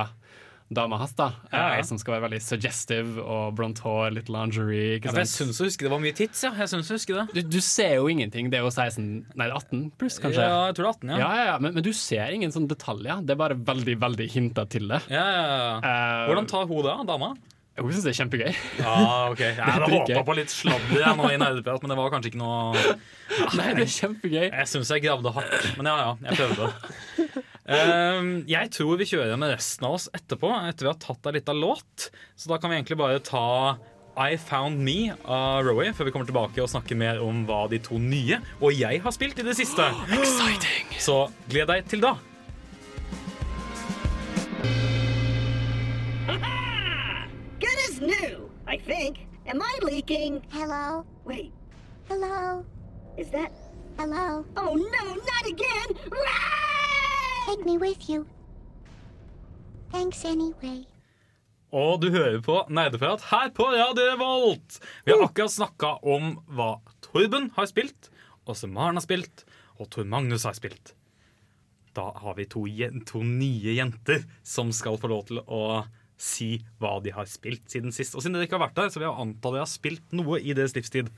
dama 0.70 0.98
hans. 1.00 1.14
da 1.16 1.30
Ja, 1.52 1.82
Som 1.86 1.98
skal 2.00 2.16
være 2.16 2.26
veldig 2.28 2.40
suggestive 2.44 3.22
og 3.24 3.54
blondt 3.58 3.80
hår, 3.84 4.10
litt 4.18 4.28
lingerie. 4.32 4.98
Ja, 5.02 5.12
jeg 5.22 5.30
syns 5.30 5.60
å 5.60 5.68
huske 5.68 5.86
det 5.86 5.92
var 5.92 6.02
mye 6.02 6.14
tits. 6.16 6.42
Ja. 6.44 6.52
Jeg 6.58 6.68
synes 6.72 6.90
å 6.90 6.96
huske 6.98 7.16
det. 7.16 7.26
Du, 7.34 7.42
du 7.56 7.60
ser 7.64 7.96
jo 7.98 8.08
ingenting. 8.12 8.50
Det 8.52 8.60
er 8.60 8.66
jo 8.66 8.72
16 8.72 9.08
Nei, 9.38 9.48
18 9.48 9.90
pluss, 9.98 10.18
kanskje. 10.22 10.44
Ja, 10.44 10.66
jeg 10.70 10.78
tror 10.78 10.88
det 10.88 10.94
er 10.94 10.98
18, 10.98 11.12
Ja, 11.12 11.18
ja. 11.18 11.28
ja, 11.40 11.44
ja. 11.52 11.58
Men, 11.62 11.76
men 11.78 11.86
du 11.86 11.92
ser 11.96 12.34
ingen 12.36 12.52
sånne 12.54 12.70
detaljer. 12.74 13.22
Det 13.24 13.34
er 13.36 13.40
bare 13.40 13.56
veldig 13.58 13.98
veldig 14.00 14.28
hinta 14.34 14.66
til 14.68 14.88
det. 14.92 15.02
ja, 15.12 15.24
ja, 15.24 15.46
ja. 15.48 15.76
Eh, 15.78 16.26
Hvordan 16.28 16.50
tar 16.50 16.66
hun 16.68 16.82
det, 16.84 16.96
dama? 17.08 17.32
Hun 17.78 17.92
syns 17.94 18.06
det 18.08 18.10
er 18.10 18.16
kjempegøy. 18.18 18.54
Ja, 18.82 18.94
ok 19.30 19.40
Jeg 19.44 19.54
hadde 19.54 19.90
håpa 19.92 20.22
på 20.26 20.34
litt 20.34 20.50
sladder 20.50 20.98
jeg 20.98 21.18
nå 21.20 21.28
i 21.30 21.36
nerdeprat, 21.38 21.84
men 21.84 21.92
det 21.92 21.98
var 22.00 22.10
kanskje 22.10 22.32
ikke 22.32 22.40
noe 22.40 22.72
Nei, 23.54 23.68
det 23.78 23.84
er 23.84 23.92
kjempegøy. 23.94 24.48
Jeg 24.48 24.66
syns 24.72 24.90
jeg 24.90 25.04
gravde 25.04 25.30
hardt, 25.36 25.68
men 25.78 25.86
ja 25.86 25.94
ja, 26.02 26.10
jeg 26.26 26.40
prøvde. 26.40 26.72
Ehm, 27.68 28.30
jeg 28.48 28.70
tror 28.72 28.96
vi 28.96 29.06
kjører 29.10 29.36
med 29.40 29.52
resten 29.52 29.84
av 29.88 29.98
oss 29.98 30.08
etterpå, 30.16 30.48
etter 30.70 30.86
vi 30.86 30.92
har 30.92 31.00
tatt 31.02 31.28
ei 31.28 31.34
lita 31.36 31.52
låt. 31.52 32.08
Så 32.36 32.48
da 32.48 32.56
kan 32.60 32.72
vi 32.72 32.78
egentlig 32.78 32.96
bare 33.00 33.20
ta 33.20 33.76
I 34.18 34.38
Found 34.48 34.80
Me 34.82 35.12
av 35.24 35.66
Rowie 35.68 35.92
før 35.94 36.08
vi 36.08 36.14
kommer 36.14 36.26
tilbake 36.26 36.62
og 36.64 36.72
snakker 36.72 36.96
mer 36.98 37.20
om 37.22 37.44
hva 37.46 37.66
de 37.70 37.78
to 37.84 38.00
nye 38.02 38.40
og 38.58 38.72
jeg 38.74 39.02
har 39.04 39.14
spilt 39.14 39.38
i 39.38 39.46
det 39.46 39.54
siste. 39.58 39.84
Exciting! 40.18 40.96
Så 40.98 41.28
gled 41.52 41.68
deg 41.70 41.84
til 41.92 42.02
da. 42.02 42.16
think. 48.88 49.26
Am 49.46 49.60
I 49.60 49.78
leaking? 49.82 50.42
Hello? 50.50 51.04
Wait, 51.24 51.52
Hello? 52.08 52.64
is 53.18 53.30
that? 53.30 53.52
Hello? 53.98 54.44
Oh 54.56 54.74
no, 54.74 55.14
not 55.14 55.46
again! 55.46 55.88
Run! 56.10 56.67
Take 57.48 57.64
me 57.64 57.78
with 57.78 58.10
you. 58.10 58.26
Thanks 59.90 60.24
anyway. 60.24 60.84
Og 61.72 62.02
du 62.02 62.10
hører 62.12 62.42
på 62.44 62.58
Nerdeprat 62.68 63.22
her 63.30 63.48
på 63.56 63.64
Radio 63.72 64.18
Volt. 64.20 64.76
Vi 65.06 65.14
har 65.14 65.24
akkurat 65.24 65.54
snakka 65.54 65.94
om 66.04 66.34
hva 66.52 66.74
Torben 67.06 67.48
har 67.56 67.70
spilt, 67.70 68.10
Åse 68.44 68.68
Maren 68.68 69.00
har 69.00 69.06
spilt, 69.06 69.46
og 69.80 69.88
Tor 69.88 70.04
Magnus 70.04 70.44
har 70.44 70.58
spilt. 70.60 70.92
Da 71.96 72.10
har 72.20 72.36
vi 72.36 72.44
to, 72.52 72.66
to 73.08 73.24
nye 73.24 73.78
jenter 73.78 74.28
som 74.44 74.68
skal 74.76 75.00
få 75.00 75.08
lov 75.08 75.24
til 75.32 75.40
å 75.40 75.86
si 76.20 76.50
hva 76.82 76.98
de 77.00 77.16
har 77.16 77.32
spilt 77.32 77.64
siden 77.72 77.96
sist. 77.96 78.12
Og 78.12 78.20
siden 78.20 78.36
dere 78.36 78.44
ikke 78.44 78.60
har 78.60 78.66
vært 78.66 78.76
der, 78.76 78.92
så 78.92 79.00
vil 79.00 79.08
jeg 79.08 79.24
anta 79.24 79.54
dere 79.54 79.64
har 79.64 79.72
spilt 79.72 80.16
noe 80.20 80.36
i 80.36 80.52
deres 80.52 80.76
livstid. 80.76 81.08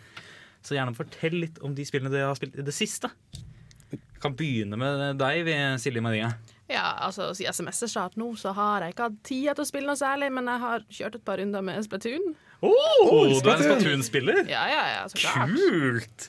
Så 0.63 0.79
gjerne 0.79 0.95
fortell 0.95 1.41
litt 1.43 1.59
om 1.67 1.75
de 1.75 1.91
spillene 1.91 2.15
dere 2.15 2.31
har 2.31 2.39
spilt 2.39 2.55
i 2.55 2.71
det 2.71 2.77
siste. 2.77 3.11
Vi 4.21 4.23
kan 4.27 4.35
begynne 4.37 4.77
med 4.77 5.17
deg, 5.17 5.49
Silje 5.81 6.01
Marie. 6.05 6.27
Ja, 6.69 6.91
altså 7.07 7.31
Siden 7.33 7.57
semesterstart 7.57 8.19
nå 8.21 8.27
så 8.37 8.53
har 8.53 8.85
jeg 8.85 8.93
ikke 8.93 9.07
hatt 9.09 9.15
tid 9.25 9.47
til 9.49 9.65
å 9.65 9.65
spille 9.65 9.89
noe 9.89 9.97
særlig, 9.97 10.29
men 10.37 10.51
jeg 10.53 10.61
har 10.61 10.83
kjørt 10.93 11.17
et 11.17 11.23
par 11.25 11.41
runder 11.41 11.65
med 11.65 11.81
Splatoon. 11.87 12.35
Oh, 12.61 12.75
du 13.01 13.15
er 13.17 13.31
en 13.31 13.39
Splatoon. 13.39 13.65
Splatoon-spiller? 13.65 14.43
Ja, 14.45 14.67
ja, 14.69 14.83
ja, 14.93 15.07
så 15.09 15.23
klart. 15.23 15.55
Kult! 15.57 16.27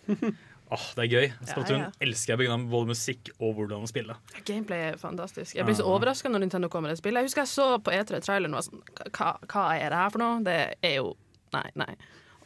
Åh, 0.71 0.86
det 0.95 1.03
er 1.03 1.10
gøy. 1.17 1.27
Splatoon 1.50 1.83
ja. 1.83 1.89
elsker 2.07 2.31
jeg 2.38 2.39
på 2.48 2.57
både 2.71 2.93
musikk 2.93 3.33
og 3.41 3.60
hvordan 3.60 3.83
å 3.83 3.91
spille. 3.91 4.15
Gameplay 4.48 4.88
er 4.93 4.98
fantastisk. 5.01 5.57
Jeg 5.60 5.67
blir 5.67 5.75
så 5.81 5.89
overraska 5.91 6.31
når 6.31 6.45
Nintendo 6.45 6.71
kommer 6.71 6.88
med 6.88 6.95
et 6.95 7.03
spill. 7.03 7.19
Jeg 7.19 7.27
husker 7.27 7.43
jeg 7.43 7.51
så 7.51 7.67
på 7.83 7.91
E3-traileren 7.98 8.55
og 8.55 8.62
var 8.62 8.69
sånn 8.69 8.88
hva, 9.19 9.33
hva 9.51 9.67
er 9.75 9.91
det 9.91 10.00
her 10.00 10.15
for 10.15 10.24
noe? 10.24 10.39
Det 10.48 10.57
er 10.79 10.95
jo 11.01 11.12
Nei, 11.51 11.67
nei. 11.75 11.91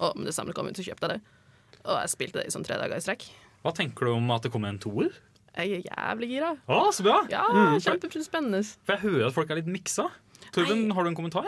Og 0.01 0.17
med 0.17 0.25
det 0.25 0.33
samme 0.33 0.57
kom 0.57 0.65
ut, 0.65 0.73
så 0.73 0.81
kjøpte 0.81 1.05
jeg 1.05 1.19
det. 1.19 1.35
Og 1.85 1.99
jeg 1.99 2.13
spilte 2.15 2.41
det 2.41 2.47
i 2.49 2.53
sånn 2.57 2.65
tre 2.65 2.81
dager 2.81 2.97
i 2.97 3.05
strekk. 3.05 3.27
Hva 3.61 3.77
tenker 3.77 4.09
du 4.09 4.15
om 4.15 4.33
at 4.33 4.47
det 4.47 4.49
kommer 4.53 4.73
en 4.73 4.81
toer? 4.81 5.13
Jeg 5.55 5.77
er 5.79 5.85
jævlig 5.87 6.29
gira. 6.33 6.49
Å, 6.67 6.81
så 6.95 7.05
bra! 7.05 7.21
Ja, 7.31 7.45
kjempespennende. 7.79 8.59
For 8.83 8.97
jeg 8.97 9.05
hører 9.05 9.29
at 9.29 9.35
folk 9.37 9.53
er 9.53 9.61
litt 9.61 9.71
miksa. 9.71 10.09
Torben, 10.55 10.89
har 10.95 11.05
du 11.05 11.11
en 11.11 11.17
kommentar? 11.17 11.47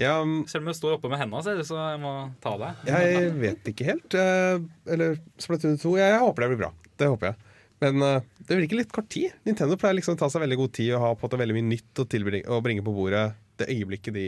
Ja, 0.00 0.18
mm, 0.26 0.44
Selv 0.50 0.64
om 0.64 0.70
jeg 0.72 0.78
står 0.80 0.96
oppe 0.96 1.10
med 1.12 1.20
det 1.60 1.66
så 1.68 1.78
jeg 1.78 2.00
må 2.02 2.12
ta 2.42 2.54
deg. 2.60 2.84
jeg 2.90 3.32
vet 3.38 3.70
ikke 3.70 3.86
helt. 3.92 4.16
eh, 4.18 4.58
Eller 4.90 5.18
Splatoon 5.40 5.78
2. 5.80 5.96
Jeg, 6.00 6.14
jeg 6.16 6.22
håper 6.24 6.44
det 6.44 6.50
blir 6.52 6.62
bra. 6.64 6.70
Det 6.98 7.10
håper 7.12 7.30
jeg. 7.30 7.38
Men 7.84 8.02
eh, 8.06 8.26
det 8.48 8.58
virker 8.58 8.80
litt 8.80 8.92
kort 8.94 9.08
tid. 9.12 9.32
Nintendo 9.46 9.78
pleier 9.80 9.96
liksom 9.98 10.16
å 10.18 10.20
ta 10.20 10.28
seg 10.32 10.42
veldig 10.44 10.58
god 10.60 10.74
tid 10.80 10.92
og 10.96 11.04
ha 11.04 11.12
på 11.18 11.30
en 11.30 11.42
veldig 11.44 11.56
mye 11.58 11.68
nytt 11.70 12.02
å, 12.02 12.60
bringe 12.64 12.84
på 12.86 12.94
bordet 12.96 13.26
det 13.60 13.70
øyeblikket 13.70 14.16
de 14.18 14.26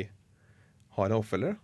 har 0.96 1.10
av 1.12 1.20
oppfølgere. 1.20 1.58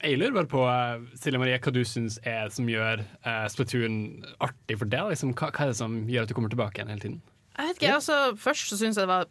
Jeg 0.00 0.16
lurer 0.16 0.32
bare 0.32 0.48
på, 0.48 0.62
eh, 0.64 1.02
Silje 1.20 1.40
Marie, 1.40 1.58
hva 1.60 1.72
du 1.74 1.82
syns 1.84 2.16
er 2.24 2.48
som 2.52 2.68
gjør 2.70 3.02
uh, 3.26 3.44
Splatoon 3.52 4.24
artig 4.40 4.78
for 4.80 4.88
deg? 4.88 5.10
Liksom, 5.12 5.34
hva, 5.36 5.50
hva 5.52 5.66
er 5.66 5.74
det 5.74 5.80
som 5.80 5.98
gjør 6.08 6.24
at 6.24 6.32
du 6.32 6.36
kommer 6.38 6.52
tilbake 6.52 6.80
igjen 6.80 6.92
hele 6.94 7.04
tiden? 7.04 7.20
Jeg 7.58 7.68
vet 7.68 7.82
ikke, 7.82 7.98
altså 7.98 8.18
Først 8.40 8.72
så 8.72 8.78
syns 8.80 8.96
jeg 8.96 9.04
det 9.04 9.12
var 9.12 9.28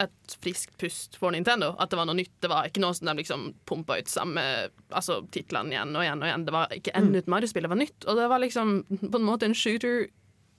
et 0.00 0.34
friskt 0.40 0.76
pust 0.80 1.16
for 1.20 1.32
Nintendo. 1.34 1.74
At 1.80 1.92
det 1.92 1.98
var 2.00 2.08
noe 2.08 2.16
nytt. 2.16 2.32
Det 2.40 2.48
var 2.52 2.68
ikke 2.68 2.82
noe 2.84 2.96
som 2.96 3.10
de 3.10 3.16
liksom 3.20 3.50
pumpa 3.68 3.98
ut 4.00 4.08
samme 4.08 4.42
altså, 4.88 5.20
titlene 5.32 5.74
igjen 5.74 5.92
og 5.92 6.04
igjen 6.04 6.22
og 6.22 6.28
igjen. 6.28 6.46
Det 6.46 6.54
var 6.56 6.72
ikke 6.76 6.94
enda 6.96 7.20
et 7.20 7.28
Mario-spill, 7.32 7.66
det 7.66 7.72
var 7.72 7.80
nytt. 7.80 8.06
Og 8.06 8.20
det 8.20 8.28
var 8.32 8.42
liksom 8.44 8.74
på 8.88 9.20
en 9.20 9.26
måte 9.28 9.48
en 9.48 9.56
shooter 9.56 10.08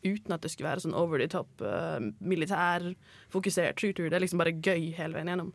uten 0.05 0.33
at 0.33 0.41
det 0.41 0.49
skulle 0.53 0.69
være 0.69 0.85
sånn 0.85 0.97
over 0.97 1.21
the 1.21 1.29
top, 1.29 1.49
uh, 1.61 2.01
militærfokusert 2.25 3.81
shooter. 3.81 4.09
Det 4.09 4.17
er 4.17 4.25
liksom 4.25 4.41
bare 4.41 4.55
gøy 4.57 4.91
hele 4.97 5.17
veien 5.17 5.33
gjennom. 5.33 5.53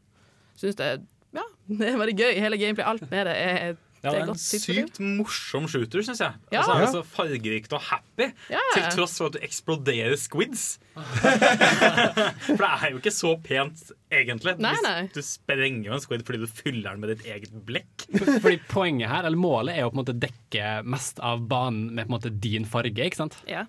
Syns 0.59 0.79
det 0.79 0.91
Ja, 1.37 1.43
det 1.79 1.91
er 1.93 1.99
bare 2.01 2.15
gøy. 2.15 2.39
Hele 2.43 2.59
gameplay, 2.59 2.87
alt 2.87 3.07
med 3.11 3.27
det 3.31 3.39
er, 3.39 3.79
Ja, 4.07 4.13
det 4.15 4.23
er 4.23 4.33
en 4.33 4.39
sykt 4.41 5.01
morsom 5.03 5.67
shooter, 5.71 6.05
syns 6.07 6.23
jeg. 6.23 6.37
Ja. 6.55 6.63
Altså, 6.63 7.01
så 7.01 7.03
fargerikt 7.17 7.75
og 7.77 7.83
happy, 7.89 8.31
Ja. 8.53 8.63
til 8.75 8.87
tross 8.95 9.17
for 9.19 9.31
at 9.33 9.37
du 9.37 9.45
eksploderer 9.45 10.17
squids. 10.21 10.79
for 10.97 12.63
det 12.63 12.71
er 12.71 12.93
jo 12.95 13.01
ikke 13.01 13.13
så 13.13 13.35
pent, 13.43 13.91
egentlig. 14.13 14.57
Nei, 14.63 14.75
nei. 14.87 14.99
Du 15.13 15.21
sprenger 15.27 15.91
jo 15.91 15.97
en 15.99 16.05
squid 16.05 16.25
fordi 16.29 16.45
du 16.45 16.51
fyller 16.51 16.95
den 16.95 17.03
med 17.03 17.13
ditt 17.17 17.27
eget 17.29 17.57
blekk. 17.67 18.07
Fordi 18.15 18.61
poenget 18.71 19.11
her, 19.13 19.27
eller 19.27 19.41
Målet 19.41 19.77
er 19.77 19.85
jo 19.85 19.91
på 19.93 19.99
en 19.99 20.05
måte 20.05 20.17
dekke 20.23 20.71
mest 20.87 21.21
av 21.25 21.43
banen 21.51 21.91
med 21.91 22.07
på 22.07 22.15
en 22.15 22.19
måte 22.19 22.33
din 22.33 22.69
farge. 22.69 23.11
ikke 23.11 23.25
sant? 23.25 23.37
Ja. 23.51 23.67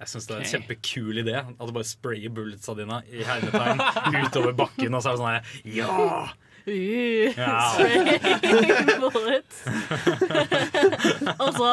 Jeg 0.00 0.08
syns 0.08 0.26
det 0.26 0.32
er 0.32 0.38
en 0.40 0.46
okay. 0.46 0.52
kjempekul 0.56 1.20
idé. 1.22 1.34
At 1.44 1.68
du 1.68 1.74
bare 1.76 1.88
sprayer 1.88 2.32
bulletsa 2.32 2.74
dine 2.78 3.02
i 3.12 3.24
hermetegn 3.26 3.82
utover 4.24 4.54
bakken, 4.56 4.96
og 4.96 5.04
så 5.04 5.12
er 5.12 5.18
det 5.18 5.20
sånn 5.20 5.34
her 5.34 5.76
Ja! 5.76 6.30
Uh, 6.70 7.34
altså, 11.44 11.70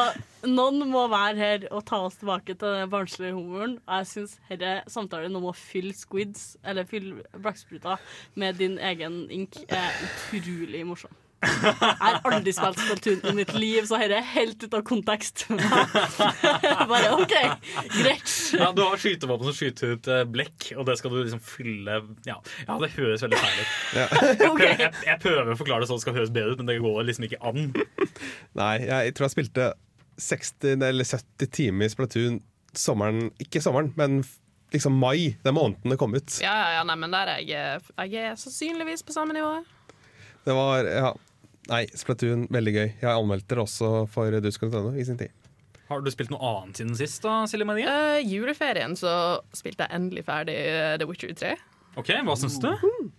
noen 0.48 0.82
må 0.90 1.04
være 1.12 1.36
her 1.38 1.66
og 1.70 1.84
ta 1.88 1.96
oss 2.08 2.18
tilbake 2.20 2.56
til 2.58 2.68
den 2.80 2.90
barnslige 2.92 3.36
humoren. 3.36 3.74
Og 3.86 3.94
jeg 4.00 4.06
syns 4.12 4.32
denne 4.50 4.74
samtalen 4.90 5.38
om 5.38 5.48
å 5.50 5.54
fylle 5.56 5.94
squids, 5.96 6.42
eller 6.64 6.88
fylle 6.88 7.22
blakkspruter, 7.36 7.96
med 8.34 8.58
din 8.60 8.76
egen 8.90 9.14
ink, 9.34 9.52
er 9.68 9.90
utrolig 10.08 10.82
morsom. 10.88 11.14
Jeg 11.38 11.74
har 11.78 12.16
aldri 12.26 12.52
spilt 12.54 12.80
Splatoon 12.82 13.20
i 13.30 13.34
mitt 13.36 13.52
liv, 13.54 13.84
så 13.86 14.00
dette 14.00 14.16
er 14.18 14.26
helt 14.32 14.62
ut 14.64 14.74
av 14.74 14.82
kontekst. 14.86 15.44
Bare 16.90 17.12
OK, 17.14 17.34
greit. 17.94 18.32
Ja, 18.58 18.72
du 18.74 18.82
har 18.82 18.98
skytevåpen 18.98 19.46
som 19.46 19.54
skyter 19.54 19.94
ut 19.94 20.10
eh, 20.10 20.24
blekk, 20.26 20.72
og 20.74 20.88
det 20.88 20.98
skal 20.98 21.14
du 21.14 21.20
liksom 21.20 21.42
fylle 21.44 22.00
Ja, 22.26 22.38
ja 22.66 22.78
det 22.82 22.90
høres 22.96 23.22
veldig 23.22 23.38
feil 23.38 23.60
ut. 23.60 23.76
Jeg, 23.98 24.50
okay. 24.50 24.74
jeg, 24.78 24.90
jeg 25.06 25.20
prøver 25.22 25.52
å 25.52 25.56
forklare 25.58 25.84
det 25.84 25.88
sånn 25.90 25.98
det 26.00 26.04
skal 26.04 26.16
høres 26.16 26.32
bedre 26.34 26.54
ut, 26.54 26.60
men 26.60 26.70
det 26.70 26.76
går 26.82 26.98
liksom 27.06 27.26
ikke 27.28 27.38
an. 27.46 27.70
Nei, 28.58 28.74
jeg 28.88 29.14
tror 29.16 29.26
jeg 29.26 29.34
spilte 29.34 29.70
60 30.22 30.84
eller 30.88 31.06
70 31.06 31.50
timer 31.54 31.86
i 31.88 31.92
Splatoon 31.92 32.38
sommeren 32.78 33.30
Ikke 33.42 33.62
sommeren, 33.64 33.92
men 33.98 34.20
liksom 34.74 34.98
mai. 35.00 35.38
Den 35.42 35.56
måneden 35.56 35.94
det 35.94 35.98
kom 36.00 36.14
ut. 36.14 36.38
Ja, 36.42 36.52
ja, 36.52 36.68
ja, 36.78 36.84
nei, 36.88 36.98
men 37.00 37.14
der 37.14 37.32
er 37.36 37.44
jeg, 37.46 37.88
jeg 38.10 38.32
er 38.32 38.36
sannsynligvis 38.38 39.06
på 39.06 39.16
samme 39.16 39.36
nivå. 39.36 39.56
Det 40.44 40.56
var 40.56 40.84
Ja. 40.84 41.14
Nei, 41.68 41.82
Splatoon, 41.92 42.46
veldig 42.52 42.72
gøy. 42.72 42.86
Jeg 43.02 43.10
anmeldte 43.12 43.56
det 43.56 43.64
også 43.64 43.92
for 44.08 44.32
dusk.no 44.40 44.94
i 44.96 45.04
sin 45.04 45.18
tid. 45.20 45.34
Har 45.88 46.02
du 46.04 46.10
spilt 46.12 46.32
noe 46.32 46.44
annet 46.44 46.80
siden 46.80 46.96
sist, 46.96 47.22
da, 47.24 47.42
Silje 47.48 47.64
Marie? 47.68 47.88
Uh, 47.88 48.20
juleferien 48.24 48.96
så 48.96 49.10
spilte 49.56 49.86
jeg 49.86 49.96
endelig 49.96 50.24
ferdig 50.26 50.56
eh, 50.60 50.94
The 51.00 51.08
Witcher 51.08 51.32
3. 51.32 51.54
Ok, 51.98 52.12
Hva 52.24 52.34
syns 52.38 52.58
du? 52.62 52.68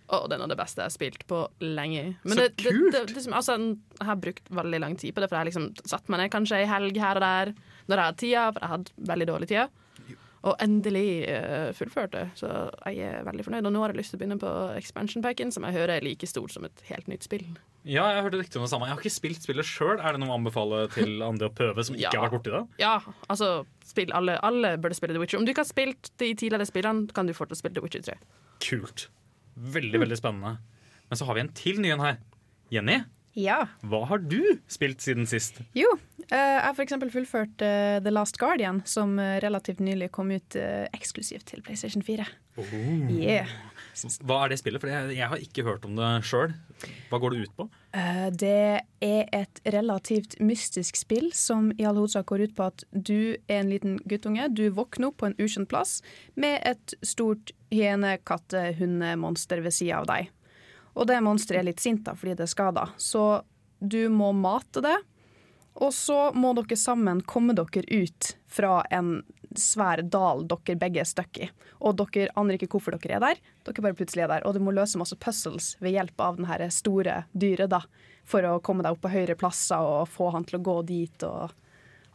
Oh, 0.08 0.24
det 0.30 0.38
er 0.38 0.46
det 0.48 0.56
beste 0.56 0.80
jeg 0.80 0.88
har 0.88 0.94
spilt 0.94 1.24
på 1.28 1.42
lenge. 1.60 2.14
Men 2.22 2.32
Så 2.32 2.38
det, 2.38 2.46
det, 2.62 2.70
kult! 2.70 2.92
det, 2.94 3.02
det, 3.10 3.16
liksom, 3.18 3.34
altså, 3.36 3.56
jeg 3.98 4.08
har 4.08 4.20
brukt 4.22 4.52
veldig 4.60 4.80
lang 4.86 4.94
tid 5.02 5.14
på 5.14 5.20
det, 5.22 5.28
for 5.28 5.36
jeg 5.36 5.42
har 5.42 5.50
liksom 5.50 5.66
satt 5.90 6.08
meg 6.10 6.22
ned 6.22 6.32
kanskje 6.32 6.62
ei 6.62 6.70
helg 6.70 7.02
her 7.02 7.20
og 7.20 7.26
der 7.26 7.52
når 7.90 7.96
jeg 7.96 8.06
hadde 8.06 8.20
tida, 8.22 8.46
for 8.54 8.64
jeg 8.64 8.72
hadde 8.76 9.10
veldig 9.10 9.28
dårlig 9.32 9.50
tid. 9.50 9.76
Og 10.40 10.62
endelig 10.64 11.08
uh, 11.28 11.68
fullførte, 11.76 12.22
så 12.38 12.54
jeg 12.88 13.10
er 13.10 13.26
veldig 13.26 13.44
fornøyd. 13.44 13.66
Og 13.68 13.74
nå 13.74 13.82
har 13.82 13.92
jeg 13.92 14.00
lyst 14.00 14.14
til 14.14 14.20
å 14.20 14.22
begynne 14.22 14.40
på 14.40 14.54
expansion 14.78 15.26
packen, 15.26 15.52
som 15.52 15.66
jeg 15.68 15.76
hører 15.76 15.98
er 15.98 16.06
like 16.06 16.30
stort 16.30 16.54
som 16.54 16.64
et 16.64 16.86
helt 16.88 17.10
nytt 17.12 17.26
spill. 17.26 17.44
Ja, 17.84 18.10
jeg 18.12 18.22
hørte 18.26 18.38
rykter 18.42 18.60
om 18.60 18.64
det 18.66 18.70
samme. 18.70 18.86
Jeg 18.88 18.92
har 18.94 19.00
ikke 19.00 19.12
spilt 19.14 19.40
spillet 19.42 19.64
sjøl. 19.64 20.00
Er 20.04 20.12
det 20.12 20.20
noe 20.20 20.28
å 20.34 20.36
anbefale 20.36 20.82
til 20.92 21.22
andre 21.24 21.48
å 21.48 21.54
prøve 21.56 21.84
som 21.86 21.94
ikke 21.96 22.10
Ja. 22.12 22.20
har 22.20 22.28
vært 22.28 22.36
borti 22.42 22.52
det? 22.52 22.62
Ja, 22.82 23.00
altså, 23.28 23.64
spill 23.88 24.12
alle, 24.12 24.38
alle 24.44 24.74
burde 24.76 24.94
spille 24.98 25.14
The 25.16 25.20
Witcher. 25.22 25.38
Om 25.40 25.46
du 25.46 25.52
ikke 25.54 25.64
har 25.64 25.70
spilt 25.70 26.10
de 26.18 26.34
tidligere 26.34 26.66
spillene, 26.68 27.08
kan 27.16 27.26
du 27.26 27.32
fortsatt 27.32 27.56
spille 27.62 27.74
The 27.74 27.80
Witcher 27.80 28.02
3. 28.02 28.18
Kult. 28.60 29.08
Veldig, 29.56 29.98
veldig 30.04 30.18
spennende. 30.20 30.58
Men 31.08 31.16
så 31.16 31.24
har 31.26 31.34
vi 31.34 31.40
en 31.40 31.48
til 31.56 31.80
ny 31.80 31.88
en 31.94 32.00
her. 32.04 32.18
Jenny, 32.70 33.00
Ja. 33.34 33.64
hva 33.82 34.04
har 34.06 34.18
du 34.18 34.60
spilt 34.68 34.98
siden 35.00 35.26
sist? 35.26 35.62
Jo, 35.74 35.88
eh, 36.30 36.36
jeg 36.36 36.62
har 36.62 36.74
f.eks. 36.74 36.92
fullført 37.10 37.62
eh, 37.62 37.98
The 38.00 38.10
Last 38.10 38.36
Guardian, 38.38 38.82
som 38.84 39.18
eh, 39.18 39.40
relativt 39.40 39.78
nylig 39.80 40.10
kom 40.12 40.30
ut 40.30 40.54
eksklusivt 40.92 41.46
til 41.46 41.62
PlayStation 41.62 42.02
4. 42.02 42.26
Yeah. 43.10 43.46
Hva 44.26 44.44
er 44.44 44.52
det 44.52 44.60
spillet? 44.60 44.82
For 44.82 44.90
jeg, 44.90 45.28
har 45.32 45.42
ikke 45.42 45.64
hørt 45.66 45.84
om 45.88 45.94
det 45.98 46.08
sjøl. 46.26 46.54
Hva 47.10 47.20
går 47.20 47.34
det 47.34 47.44
ut 47.44 47.54
på? 47.58 47.66
Eh, 47.96 48.28
det 48.32 48.82
er 49.04 49.30
et 49.36 49.60
relativt 49.74 50.38
mystisk 50.40 50.96
spill 51.00 51.30
som 51.36 51.70
i 51.76 51.86
all 51.88 51.98
hovedsak 51.98 52.28
går 52.30 52.46
ut 52.46 52.56
på 52.56 52.68
at 52.70 52.84
du 52.92 53.36
er 53.50 53.60
en 53.60 53.72
liten 53.72 53.98
guttunge. 54.08 54.48
Du 54.54 54.68
våkner 54.74 55.10
opp 55.10 55.20
på 55.22 55.30
en 55.30 55.38
ukjent 55.38 55.70
plass 55.70 55.98
med 56.34 56.60
et 56.68 56.96
stort 57.02 57.52
hyene-katte-hundemonster 57.74 59.62
ved 59.64 59.76
sida 59.76 60.00
av 60.00 60.10
deg. 60.10 60.30
Og 60.98 61.06
det 61.10 61.20
monsteret 61.22 61.62
er 61.62 61.70
litt 61.70 61.82
sint 61.82 62.02
da, 62.06 62.16
fordi 62.18 62.34
det 62.38 62.46
er 62.48 62.54
skada, 62.54 62.88
så 62.98 63.42
du 63.80 64.02
må 64.12 64.32
mate 64.36 64.82
det. 64.84 64.96
Og 65.80 65.94
så 65.94 66.30
må 66.36 66.52
dere 66.58 66.76
sammen 66.76 67.22
komme 67.22 67.54
dere 67.56 67.86
ut 67.88 68.34
fra 68.50 68.80
en 68.90 69.20
svær 69.58 70.02
dal 70.06 70.44
dere 70.50 70.76
begge 70.78 71.02
er 71.02 71.08
stuck 71.08 71.40
i. 71.40 71.48
Og 71.80 71.96
dere 71.98 72.30
aner 72.38 72.58
ikke 72.58 72.68
hvorfor 72.74 72.96
dere 72.96 73.16
er 73.18 73.24
der, 73.24 73.40
dere 73.66 73.86
bare 73.86 73.98
plutselig 73.98 74.26
er 74.26 74.34
der. 74.34 74.46
Og 74.46 74.54
du 74.54 74.62
må 74.62 74.74
løse 74.76 75.00
masse 75.00 75.18
puzzles 75.20 75.72
ved 75.80 75.96
hjelp 75.96 76.20
av 76.22 76.38
det 76.40 76.70
store 76.76 77.24
dyret, 77.32 77.70
da. 77.72 77.82
For 78.30 78.46
å 78.46 78.60
komme 78.62 78.84
deg 78.84 78.94
opp 78.94 79.02
på 79.02 79.10
høyere 79.10 79.38
plasser 79.38 79.80
og 79.80 80.06
få 80.12 80.30
han 80.34 80.46
til 80.46 80.60
å 80.60 80.64
gå 80.66 80.76
dit 80.86 81.26
og 81.26 81.56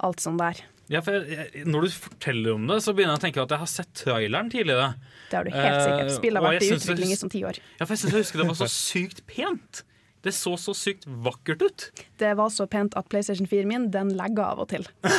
alt 0.06 0.24
sånt 0.24 0.40
der. 0.40 0.62
Ja, 0.92 1.02
for 1.02 1.18
jeg, 1.18 1.26
jeg, 1.34 1.66
Når 1.66 1.88
du 1.88 1.96
forteller 1.98 2.54
om 2.60 2.68
det, 2.70 2.78
så 2.86 2.94
begynner 2.94 3.16
jeg 3.16 3.22
å 3.22 3.26
tenke 3.26 3.42
at 3.42 3.54
jeg 3.56 3.64
har 3.64 3.72
sett 3.72 3.92
traileren 3.98 4.52
tidligere. 4.54 4.92
Det 5.32 5.40
har 5.40 5.48
du 5.48 5.52
helt 5.56 5.82
sikkert. 5.82 6.06
Eh, 6.06 6.16
Spillet 6.20 6.42
har 6.42 6.54
vært 6.54 6.66
i 6.68 6.72
utvikling 6.76 7.14
i 7.16 7.18
sånn 7.18 7.34
ti 7.34 7.42
år. 7.48 7.60
Ja, 7.80 7.88
for 7.88 7.96
jeg 7.96 8.04
syns 8.04 8.14
jeg 8.14 8.26
husker 8.28 8.44
det 8.44 8.48
var 8.52 8.60
så 8.60 8.70
sykt 8.76 9.24
pent. 9.30 9.82
Det 10.26 10.34
så 10.34 10.56
så 10.58 10.74
sykt 10.74 11.06
vakkert 11.06 11.62
ut. 11.62 11.84
Det 12.18 12.32
var 12.40 12.50
så 12.50 12.66
pent 12.68 12.96
at 12.98 13.10
PlayStation 13.12 13.46
4 13.48 13.68
min 13.70 13.90
den 13.94 14.10
legger 14.18 14.48
av 14.48 14.64
og 14.66 14.72
til. 14.74 14.88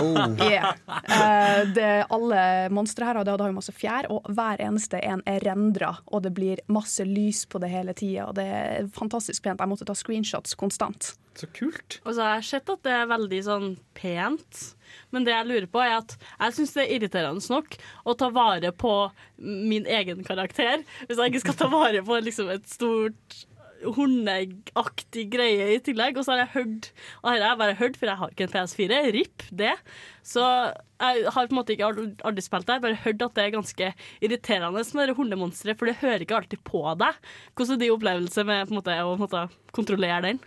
Oh. 0.00 0.16
Yeah. 0.40 0.76
Eh, 0.88 1.62
det, 1.74 1.88
alle 2.12 2.42
monstre 2.72 3.04
her 3.04 3.18
det 3.24 3.32
har 3.32 3.50
jo 3.50 3.56
masse 3.56 3.72
fjær, 3.74 4.06
og 4.12 4.28
hver 4.32 4.60
eneste 4.62 5.00
en 5.04 5.22
er 5.28 5.42
rendra, 5.44 5.90
og 6.06 6.22
det 6.24 6.32
blir 6.36 6.62
masse 6.72 7.04
lys 7.04 7.42
på 7.50 7.60
det 7.62 7.70
hele 7.72 7.94
tida. 7.96 8.28
Og 8.30 8.36
det 8.38 8.46
er 8.46 8.88
fantastisk 8.94 9.44
pent. 9.44 9.60
Jeg 9.60 9.70
måtte 9.70 9.88
ta 9.88 9.96
screenshots 9.96 10.56
konstant. 10.60 11.12
Så 11.38 11.48
kult. 11.56 12.00
Og 12.04 12.14
så 12.14 12.24
har 12.24 12.38
jeg 12.38 12.48
sett 12.50 12.72
at 12.72 12.82
det 12.86 12.94
er 12.94 13.10
veldig 13.10 13.40
sånn 13.46 13.68
pent, 13.96 14.62
men 15.14 15.26
det 15.26 15.34
jeg 15.34 15.48
lurer 15.48 15.68
på 15.70 15.82
er 15.82 15.98
at 16.00 16.16
jeg 16.18 16.56
syns 16.58 16.74
det 16.76 16.84
er 16.84 16.96
irriterende 16.96 17.52
nok 17.52 17.76
å 18.04 18.16
ta 18.18 18.30
vare 18.34 18.72
på 18.74 18.94
min 19.38 19.86
egen 19.88 20.24
karakter, 20.26 20.82
hvis 21.06 21.20
jeg 21.20 21.32
ikke 21.32 21.44
skal 21.46 21.58
ta 21.62 21.70
vare 21.72 22.02
på 22.06 22.18
liksom 22.24 22.50
et 22.52 22.66
stort 22.68 23.44
horneggaktig 23.84 25.26
greie 25.32 25.70
i 25.74 25.80
tillegg. 25.84 26.18
Og 26.18 26.26
så 26.26 26.34
har 26.34 26.44
jeg 26.44 26.54
hørt 26.54 26.90
Og 27.22 27.30
dette 27.32 27.44
har 27.44 27.52
jeg 27.52 27.60
bare 27.62 27.78
hørt, 27.80 27.98
for 27.98 28.10
jeg 28.10 28.20
har 28.20 28.32
ikke 28.34 28.46
en 28.46 28.54
PS4. 28.54 29.00
RIP 29.16 29.44
det. 29.62 29.74
Så 30.26 30.44
jeg 30.44 31.26
har 31.32 31.48
på 31.48 31.54
en 31.54 31.60
måte 31.60 31.74
ikke 31.74 31.90
aldri, 31.90 32.44
spilt 32.44 32.66
det. 32.68 32.76
Jeg 32.76 32.80
har 32.80 32.86
bare 32.86 33.04
hørt 33.04 33.26
at 33.26 33.36
det 33.38 33.44
er 33.44 33.54
ganske 33.56 33.92
irriterende 34.20 34.84
med 34.98 35.14
hundemonsteret, 35.16 35.78
for 35.78 35.88
det 35.88 36.00
hører 36.02 36.26
ikke 36.26 36.40
alltid 36.42 36.64
på 36.66 36.82
deg. 37.00 37.20
Hvordan 37.54 37.76
er 37.76 37.84
din 37.84 37.94
opplevelse 37.94 38.44
med 38.48 38.74
måte, 38.74 38.96
å 39.04 39.16
måte, 39.20 39.46
kontrollere 39.76 40.22
den? 40.28 40.42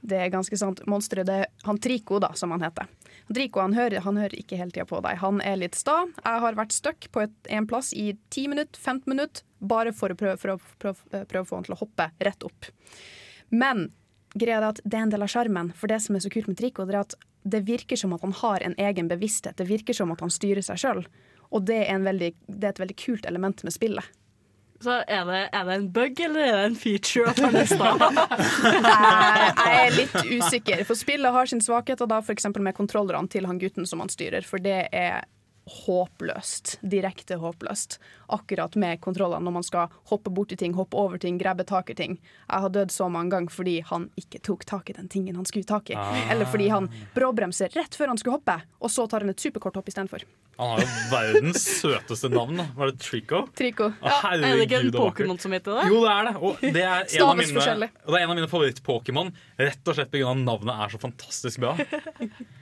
Det 0.00 0.16
er 0.16 0.32
ganske 0.32 0.56
sant. 0.56 0.80
Monsteret 0.88 1.28
det 1.28 1.36
er 1.42 1.50
han 1.66 1.78
Trico, 1.82 2.18
da, 2.22 2.32
som 2.38 2.54
han 2.54 2.64
heter. 2.64 2.88
Han 3.28 3.36
Trico 3.36 3.60
han 3.60 3.76
hører, 3.76 4.00
han 4.06 4.16
hører 4.16 4.38
ikke 4.38 4.56
hele 4.56 4.72
tida 4.72 4.86
på 4.88 5.02
deg. 5.04 5.20
Han 5.20 5.42
er 5.44 5.60
litt 5.60 5.76
sta. 5.76 6.02
Jeg 6.22 6.44
har 6.46 6.56
vært 6.56 6.72
stuck 6.76 7.10
på 7.12 7.26
et, 7.26 7.36
en 7.52 7.68
plass 7.68 7.92
i 7.92 8.14
10 8.32 8.54
minutter, 8.54 8.80
15 8.80 9.12
minutter, 9.12 9.44
bare 9.60 9.94
for 9.96 10.12
å 10.12 10.18
prøve, 10.18 10.36
for 10.40 10.54
å 10.54 10.58
prøve, 10.82 11.24
prøve 11.30 11.44
å 11.44 11.48
få 11.48 11.58
han 11.60 11.66
til 11.68 11.76
å 11.76 11.80
hoppe 11.82 12.10
rett 12.18 12.46
opp. 12.46 12.68
Men 13.48 13.88
greia 14.34 14.60
er 14.60 14.68
at 14.70 14.80
det 14.84 14.96
er 14.96 15.06
en 15.06 15.12
del 15.12 15.26
av 15.26 15.32
sjarmen. 15.32 15.72
For 15.76 15.90
det 15.90 16.00
som 16.04 16.16
er 16.16 16.24
så 16.24 16.32
kult 16.32 16.48
med 16.50 16.58
Trico, 16.60 16.86
det 16.88 16.96
er 16.96 17.02
at 17.02 17.18
det 17.42 17.64
virker 17.68 17.96
som 17.96 18.12
at 18.14 18.24
han 18.24 18.36
har 18.36 18.64
en 18.64 18.76
egen 18.78 19.08
bevissthet. 19.08 19.56
Det 19.56 19.68
virker 19.68 19.96
som 19.96 20.12
at 20.12 20.22
han 20.24 20.32
styrer 20.32 20.64
seg 20.64 20.80
sjøl. 20.80 21.04
Og 21.50 21.66
det 21.66 21.80
er, 21.82 21.94
en 21.96 22.06
veldig, 22.06 22.34
det 22.46 22.66
er 22.66 22.74
et 22.74 22.82
veldig 22.82 22.98
kult 23.00 23.26
element 23.26 23.64
med 23.66 23.74
spillet. 23.74 24.16
Så 24.80 24.94
er 25.12 25.26
det, 25.28 25.40
er 25.52 25.64
det 25.68 25.74
en 25.76 25.88
bug, 25.92 26.20
eller 26.24 26.40
er 26.40 26.54
det 26.56 26.68
en 26.70 26.76
feature 26.78 27.28
at 27.28 27.40
han 27.44 27.56
er 27.58 27.66
sta? 27.68 27.90
Jeg 29.66 29.80
er 29.80 29.96
litt 29.98 30.14
usikker, 30.30 30.84
for 30.88 30.96
spillet 30.96 31.34
har 31.34 31.50
sin 31.50 31.60
svakhet, 31.60 32.00
og 32.00 32.08
da 32.08 32.22
f.eks. 32.24 32.48
med 32.56 32.76
kontrollerne 32.78 33.28
til 33.28 33.48
han 33.50 33.60
gutten 33.60 33.88
som 33.88 34.00
han 34.00 34.12
styrer, 34.12 34.46
for 34.46 34.62
det 34.62 34.86
er 34.88 35.26
håpløst. 35.70 36.78
Direkte 36.82 37.38
håpløst. 37.40 37.98
Akkurat 38.34 38.76
med 38.76 39.00
kontrollene 39.02 39.44
når 39.46 39.56
man 39.58 39.66
skal 39.66 39.94
hoppe 40.10 40.32
borti 40.34 40.58
ting, 40.58 40.74
hoppe 40.78 40.98
over 40.98 41.20
ting, 41.22 41.38
grabbe 41.40 41.64
tak 41.68 41.90
i 41.90 41.96
ting. 41.98 42.18
Jeg 42.48 42.64
har 42.64 42.74
dødd 42.74 42.92
så 42.94 43.08
mange 43.12 43.34
ganger 43.34 43.54
fordi 43.54 43.78
han 43.86 44.08
ikke 44.20 44.42
tok 44.46 44.66
tak 44.68 44.90
i 44.90 44.96
den 44.98 45.08
tingen 45.12 45.38
han 45.38 45.48
skulle 45.48 45.68
tak 45.68 45.90
i. 45.92 45.98
Ah. 45.98 46.30
Eller 46.32 46.48
fordi 46.50 46.68
han 46.72 46.90
bråbremser 47.14 47.72
rett 47.76 47.96
før 47.96 48.12
han 48.12 48.20
skulle 48.20 48.38
hoppe, 48.38 48.60
og 48.80 48.92
så 48.92 49.06
tar 49.10 49.26
han 49.26 49.32
et 49.32 49.42
superkort 49.42 49.78
hopp 49.80 49.90
istedenfor. 49.90 50.26
Han 50.60 50.74
har 50.74 50.82
jo 50.82 50.88
verdens 51.08 51.62
søteste 51.80 52.28
navn. 52.28 52.58
da 52.60 52.66
Var 52.76 52.90
det 52.90 53.00
Trico? 53.00 53.46
Trico. 53.56 53.92
Å, 53.96 54.16
er 54.28 54.42
det 54.42 54.66
ikke 54.66 54.80
en 54.82 54.90
Pokémon 54.92 55.40
som 55.40 55.54
heter 55.56 55.78
det? 55.78 55.86
Jo, 55.88 56.02
det 56.04 56.12
er 56.12 56.26
det. 56.28 56.34
Og 56.36 56.64
det 56.66 56.82
er 56.84 57.06
en 57.06 57.28
av 57.30 57.38
mine, 57.38 57.90
og 58.04 58.12
det 58.12 58.18
er 58.18 58.26
en 58.26 58.34
av 58.34 58.36
mine 58.36 58.50
favoritt-Pokémon. 58.50 59.32
Rett 59.60 59.88
og 59.88 59.96
slett 59.96 60.12
pga. 60.12 60.34
navnet 60.36 60.84
er 60.84 60.92
så 60.92 61.00
fantastisk 61.00 61.64
bra. 61.64 61.78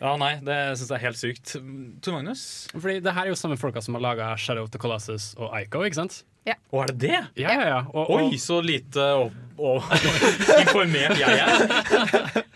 Ja, 0.00 0.14
nei, 0.20 0.34
det 0.44 0.58
syns 0.78 0.90
jeg 0.90 0.98
er 0.98 1.06
helt 1.06 1.20
sykt. 1.20 1.56
Tor 2.04 2.18
Magnus? 2.18 2.44
Fordi 2.74 3.00
det 3.04 3.16
her 3.16 3.26
er 3.26 3.34
jo 3.34 3.40
samme 3.40 3.58
folka 3.60 3.82
som 3.84 3.98
har 3.98 4.04
laga 4.04 4.34
Shadow 4.40 4.66
of 4.66 4.72
the 4.74 4.80
Colossus 4.82 5.32
og 5.38 5.54
Ico, 5.58 5.84
ikke 5.86 6.02
sant? 6.02 6.22
Ja. 6.44 6.58
Og 6.74 6.82
er 6.82 6.90
det 6.92 6.96
det? 7.06 7.18
Ja, 7.40 7.54
ja, 7.56 7.66
ja. 7.70 7.76
Og, 7.88 8.10
og, 8.10 8.26
Oi, 8.28 8.38
så 8.40 8.58
lite 8.60 9.04
og, 9.16 9.32
og 9.56 9.86
informert 10.64 11.16
jeg 11.16 11.38
er. 11.40 11.62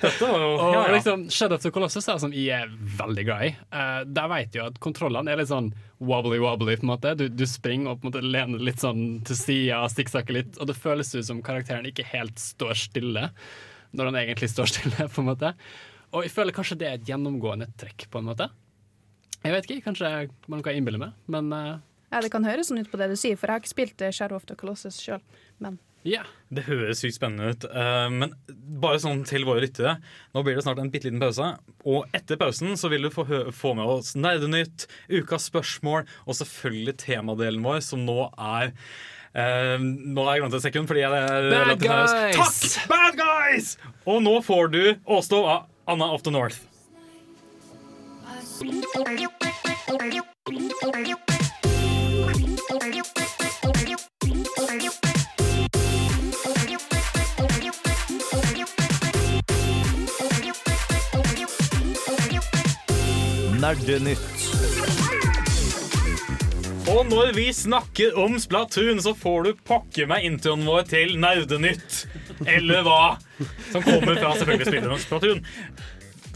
Dette 0.02 0.28
var 0.28 0.42
jo 0.44 0.50
og 0.50 0.75
ja, 0.75 0.82
ja. 0.82 0.90
liksom 0.92 1.25
Shadow 1.32 1.56
of 1.56 1.64
the 1.64 1.72
Colossus 1.72 2.08
er 2.12 2.20
som 2.20 2.34
jeg 2.37 2.52
er 2.52 2.75
veldig 2.99 3.25
glad 3.25 3.47
i. 3.47 3.54
Uh, 3.73 4.02
der 4.04 4.28
vet 4.34 4.52
jeg 4.52 4.60
jo 4.60 4.69
at 4.69 4.76
kontrollene 4.84 5.32
er 5.32 5.40
litt 5.40 5.49
sånn 5.49 5.73
wobbly-wobbly. 6.04 6.76
på 6.78 6.86
en 6.86 6.93
måte 6.93 7.14
Du, 7.19 7.26
du 7.32 7.47
springer 7.49 7.95
og 7.95 8.02
på 8.02 8.06
en 8.06 8.12
måte 8.12 8.25
lener 8.26 8.60
litt 8.69 8.84
sånn 8.84 9.23
til 9.26 9.40
sida, 9.40 9.80
stikksakker 9.88 10.36
litt, 10.36 10.60
og 10.60 10.69
det 10.69 10.76
føles 10.76 11.14
ut 11.16 11.25
som 11.26 11.40
karakteren 11.45 11.88
ikke 11.88 12.06
helt 12.12 12.36
står 12.43 12.76
stille 12.76 13.30
når 13.97 14.10
han 14.10 14.21
egentlig 14.21 14.50
står 14.52 14.69
stille. 14.69 15.08
på 15.08 15.25
en 15.25 15.30
måte 15.32 15.54
Og 16.12 16.25
jeg 16.25 16.32
føler 16.32 16.56
kanskje 16.56 16.78
det 16.80 16.88
er 16.88 16.97
et 16.99 17.08
gjennomgående 17.08 17.68
trekk, 17.80 18.06
på 18.12 18.23
en 18.23 18.30
måte. 18.30 18.49
Jeg 19.44 19.54
vet 19.54 19.68
ikke, 19.68 19.90
kanskje 19.90 20.12
man 20.50 20.64
kan 20.66 20.78
innbille 20.78 21.00
meg, 21.00 21.18
men 21.30 21.52
uh, 21.54 21.76
Ja, 22.08 22.23
Det 22.25 22.32
kan 22.32 22.47
høres 22.49 22.71
sånn 22.71 22.80
ut 22.80 22.90
på 22.90 22.99
det 23.00 23.10
du 23.12 23.18
sier, 23.21 23.36
for 23.36 23.49
jeg 23.50 23.58
har 23.58 23.62
ikke 23.62 23.75
spilt 23.75 24.02
eh, 24.02 24.14
Shadow 24.14 24.38
of 24.40 24.49
the 24.49 24.56
Colossus 24.58 24.99
sjøl. 25.02 25.21
Men 25.62 25.76
ja. 26.06 26.23
Det 26.54 26.64
høres 26.68 27.02
sykt 27.02 27.18
spennende 27.18 27.52
ut. 27.52 27.66
uh, 27.68 28.06
men 28.08 28.32
bare 28.80 29.00
sånn 29.02 29.25
til 29.28 29.44
våre 29.44 29.64
lyttere. 29.66 29.99
Nå 30.32 30.44
blir 30.47 30.56
det 30.56 30.64
snart 30.64 30.80
en 30.80 30.90
bitte 30.94 31.10
liten 31.10 31.21
pause. 31.21 31.50
Og 31.84 32.08
etter 32.16 32.40
pausen 32.40 32.78
så 32.80 32.90
vil 32.92 33.04
du 33.04 33.12
få, 33.12 33.26
få 33.52 33.75
med 33.76 33.90
oss 33.99 34.14
Nerdenytt, 34.16 34.86
ukas 35.10 35.50
spørsmål 35.50 36.06
og 36.25 36.38
selvfølgelig 36.38 36.97
temadelen 37.04 37.66
vår, 37.66 37.84
som 37.92 38.04
nå 38.08 38.30
er 38.34 38.75
Uh, 39.36 39.76
nå 39.78 40.23
har 40.25 40.38
jeg 40.38 40.40
glemt 40.40 40.54
et 40.56 40.64
sekund. 40.64 40.88
Fordi 40.88 41.02
jeg 41.02 41.12
er 41.12 41.50
Bad 41.52 41.82
guys! 41.82 42.14
Takk! 42.34 42.86
Bad 42.90 43.18
guys! 43.21 43.75
Og 44.08 44.23
nå 44.25 44.38
får 44.42 44.71
du 44.73 44.80
Åstå 45.04 45.42
av 45.44 45.66
Anna 45.88 46.12
of 46.12 46.22
the 46.22 46.30
North. 46.30 46.66
Nerdenytt. 63.58 64.37
Og 66.88 67.04
når 67.10 67.34
vi 67.36 67.48
snakker 67.52 68.16
om 68.18 68.38
Splatoon, 68.40 69.00
så 69.04 69.12
får 69.16 69.44
du 69.44 69.50
pakke 69.68 70.06
meg 70.08 70.24
introen 70.24 70.64
vår 70.64 70.86
til 70.88 71.14
Nerdenytt. 71.20 72.06
Eller 72.48 72.84
hva? 72.86 73.18
Som 73.72 73.84
kommer 73.84 74.16
fra 74.16 74.32
selvfølgelig 74.38 74.70
spilleren 74.70 75.02
Splatoon. 75.02 75.42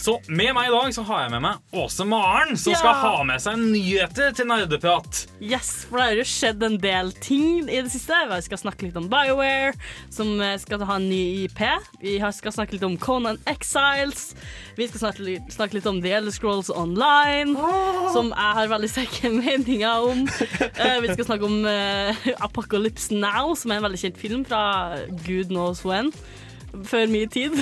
Så 0.03 0.17
med 0.27 0.51
meg 0.57 0.67
i 0.67 0.73
dag 0.75 0.89
så 0.97 1.05
har 1.07 1.21
jeg 1.23 1.31
med 1.37 1.43
meg 1.45 1.77
Åse 1.79 2.03
Maren, 2.11 2.57
som 2.59 2.73
Ja. 2.73 2.79
skal 2.81 2.95
ha 3.05 3.23
med 3.23 3.39
seg 3.41 3.55
nyheter 3.61 4.33
til 4.35 4.49
nerdeprat. 4.51 5.21
Yes, 5.41 5.85
for 5.87 5.99
det 6.01 6.07
har 6.09 6.17
jo 6.19 6.25
skjedd 6.27 6.63
en 6.67 6.79
del 6.83 7.13
ting 7.23 7.69
i 7.71 7.79
det 7.85 7.93
siste. 7.93 8.19
Vi 8.33 8.41
skal 8.43 8.59
snakke 8.59 8.83
litt 8.89 8.97
om 8.99 9.07
BioWare, 9.09 9.77
som 10.11 10.33
eh, 10.43 10.57
skal 10.59 10.83
ha 10.89 10.97
en 10.99 11.07
ny 11.09 11.45
IP. 11.45 11.63
Vi 12.03 12.17
skal 12.35 12.51
snakke 12.57 12.73
litt 12.75 12.83
om 12.89 12.97
Conan 12.99 13.39
Exiles. 13.47 14.35
Vi 14.77 14.89
skal 14.91 15.05
snakke 15.05 15.23
litt, 15.23 15.47
snakke 15.55 15.79
litt 15.79 15.87
om 15.87 16.03
The 16.03 16.17
Elder 16.19 16.35
Scrolls 16.35 16.69
Online, 16.75 17.55
som 18.13 18.35
jeg 18.35 18.59
har 18.59 18.67
veldig 18.75 18.91
sterke 18.91 19.31
meninger 19.39 20.11
om. 20.11 20.27
Eh, 20.83 20.99
vi 21.07 21.15
skal 21.15 21.31
snakke 21.31 21.47
om 21.47 21.63
eh, 21.65 22.27
Apocalypse 22.43 23.15
Now, 23.15 23.55
som 23.55 23.71
er 23.71 23.79
en 23.79 23.87
veldig 23.87 24.03
kjent 24.03 24.19
film 24.19 24.43
fra 24.51 24.99
gud 25.23 25.55
knows 25.55 25.85
when. 25.87 26.11
Før 26.89 27.11
mye 27.13 27.29
tid. 27.29 27.55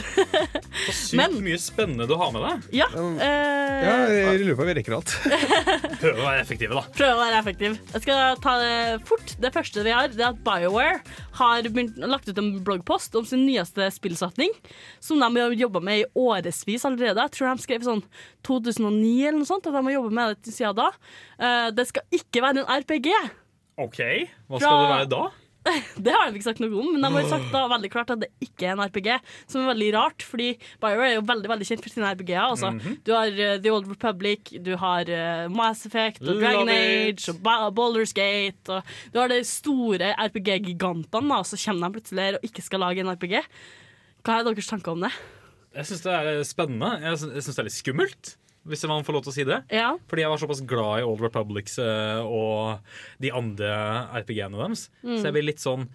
Så 0.87 0.92
sykt 0.94 1.40
mye 1.42 1.59
spennende 1.59 2.07
du 2.07 2.14
har 2.18 2.31
med 2.35 2.44
deg. 2.46 2.68
Ja. 2.79 2.87
Ja, 2.94 3.07
eh, 3.27 4.12
jeg 4.14 4.42
lurer 4.44 4.59
på 4.59 4.64
om 4.64 4.70
vi 4.70 4.77
rekker 4.79 4.96
alt. 4.96 5.14
Prøv 6.03 6.20
å 6.20 6.27
være 6.29 6.44
effektive, 6.44 6.77
da. 6.79 6.85
Prøve 6.94 7.16
å 7.16 7.20
være 7.25 7.40
effektiv. 7.40 7.77
Jeg 7.94 8.05
skal 8.05 8.38
ta 8.44 8.55
det 8.62 8.77
fort. 9.09 9.35
Det 9.42 9.53
første 9.55 9.85
vi 9.87 9.94
har, 9.96 10.12
det 10.14 10.23
er 10.23 10.31
at 10.31 10.40
BioWare 10.46 11.01
har 11.40 11.68
begynt, 11.68 11.99
lagt 12.07 12.31
ut 12.31 12.38
en 12.40 12.53
bloggpost 12.66 13.18
om 13.18 13.27
sin 13.27 13.42
nyeste 13.49 13.90
spillsatning, 13.96 14.55
som 15.03 15.20
de 15.23 15.31
har 15.40 15.59
jobba 15.59 15.83
med 15.85 16.05
i 16.05 16.09
årevis 16.14 16.87
allerede. 16.87 17.27
Jeg 17.27 17.37
tror 17.37 17.51
de 17.51 17.66
skrev 17.66 17.87
sånn 17.87 18.05
2009 18.46 19.27
eller 19.27 19.40
noe 19.42 19.51
sånt, 19.51 19.66
at 19.66 19.75
de 19.75 19.85
har 19.90 19.96
jobba 19.99 20.14
med 20.20 20.38
det 20.38 20.55
siden 20.55 20.79
da. 20.79 20.90
Eh, 21.40 21.68
det 21.75 21.88
skal 21.90 22.20
ikke 22.20 22.46
være 22.46 22.62
en 22.62 22.83
RPG. 22.85 23.11
OK, 23.81 24.01
hva 24.46 24.61
skal 24.61 24.85
det 24.85 24.90
være 24.94 25.11
da? 25.18 25.23
Det 26.05 26.12
har 26.14 26.31
de 26.31 26.38
ikke 26.38 26.46
sagt 26.46 26.61
noe 26.62 26.73
om, 26.81 26.87
men 26.94 27.03
de 27.05 27.09
har 27.18 27.27
sagt 27.29 27.51
da 27.53 27.66
veldig 27.68 27.90
klart 27.92 28.11
at 28.14 28.23
det 28.23 28.29
ikke 28.40 28.64
er 28.70 28.73
en 28.77 28.81
RPG. 28.87 29.09
Som 29.51 29.61
er 29.64 29.68
veldig 29.75 29.88
rart, 29.96 30.25
fordi 30.25 30.46
BioWare 30.81 31.11
er 31.11 31.16
jo 31.18 31.25
veldig 31.29 31.51
veldig 31.53 31.66
kjent 31.68 31.83
for 31.85 31.92
sine 31.92 32.12
RPG-er. 32.14 32.46
Altså. 32.46 32.70
Mhm. 32.79 32.94
Du 33.05 33.12
har 33.12 33.29
uh, 33.29 33.57
The 33.61 33.75
Old 33.75 33.90
Republic, 33.92 34.55
du 34.64 34.73
har 34.81 35.11
uh, 35.12 35.51
Mass 35.53 35.85
Effect 35.90 36.23
og 36.25 36.40
Dragon 36.40 36.70
Age 36.73 37.29
og 37.35 37.42
Ba- 37.44 37.68
Baldur's 37.77 38.14
Gate. 38.16 38.73
Og 38.73 38.83
du 39.12 39.20
har 39.20 39.29
de 39.35 39.42
store 39.44 40.14
RPG-gigantene, 40.16 41.37
og 41.42 41.46
så 41.46 41.61
kommer 41.64 41.88
de 41.92 41.99
plutselig 42.01 42.31
og 42.40 42.49
ikke 42.51 42.64
skal 42.64 42.81
lage 42.87 43.05
en 43.05 43.12
RPG. 43.12 43.37
Hva 44.25 44.38
er 44.40 44.49
deres 44.49 44.68
tanker 44.73 44.96
om 44.96 45.05
det? 45.07 45.12
Jeg 45.77 45.87
syns 45.87 46.01
det 46.03 46.12
er 46.18 46.40
spennende. 46.49 46.88
Jeg 47.05 47.18
syns 47.23 47.53
det 47.55 47.59
er 47.62 47.68
litt 47.68 47.77
skummelt, 47.77 48.33
hvis 48.68 48.85
man 48.88 49.05
får 49.07 49.16
lov 49.16 49.25
til 49.25 49.33
å 49.33 49.37
si 49.37 49.46
det. 49.49 49.61
Ja. 49.73 49.94
Fordi 50.11 50.25
jeg 50.25 50.33
var 50.33 50.42
såpass 50.42 50.61
glad 50.68 51.01
i 51.01 51.07
Old 51.07 51.23
Republics 51.25 51.79
eh, 51.81 52.20
og 52.20 52.85
de 53.23 53.33
andre 53.35 53.70
RPG-ene 54.20 54.61
deres. 54.61 54.88
Mm. 55.05 55.16
Så 55.16 55.23
jeg 55.29 55.37
blir 55.37 55.51
litt 55.53 55.64
sånn 55.64 55.88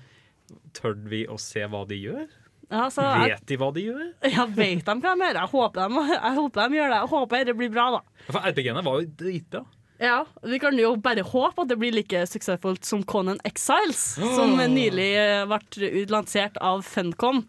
Tør 0.77 0.93
vi 1.09 1.23
å 1.25 1.39
se 1.41 1.63
hva 1.65 1.79
de 1.89 1.97
gjør? 1.97 2.25
Ja, 2.69 2.83
så 2.93 3.05
Vet 3.23 3.45
de 3.49 3.57
hva 3.57 3.71
de 3.73 3.85
gjør? 3.87 4.03
ja, 4.35 4.45
vet 4.45 4.85
de 4.85 4.97
hva 5.01 5.15
de 5.15 5.25
gjør? 5.25 5.39
Jeg 5.39 5.51
håper 5.53 5.79
de, 5.81 6.03
jeg 6.15 6.35
håper 6.37 6.69
de 6.69 6.77
gjør 6.79 6.93
det. 6.93 6.99
Jeg 6.99 7.11
håper 7.13 7.47
det 7.49 7.55
blir 7.61 7.71
bra, 7.73 7.85
da. 7.95 8.27
For 8.27 8.49
RPG-ene 8.51 8.83
var 8.85 9.01
jo 9.01 9.09
dritbra. 9.21 9.63
Ja, 10.01 10.25
Vi 10.43 10.59
kan 10.59 10.75
jo 10.77 10.95
bare 10.99 11.23
håpe 11.23 11.63
at 11.63 11.69
det 11.71 11.77
blir 11.79 11.95
like 11.95 12.25
suksessfullt 12.27 12.83
som 12.83 13.03
Conan 13.07 13.39
Exiles, 13.47 14.17
som 14.19 14.57
nylig 14.59 15.11
eh, 15.15 15.45
ble 15.47 16.05
lansert 16.11 16.57
av 16.59 16.83
Funcom. 16.83 17.45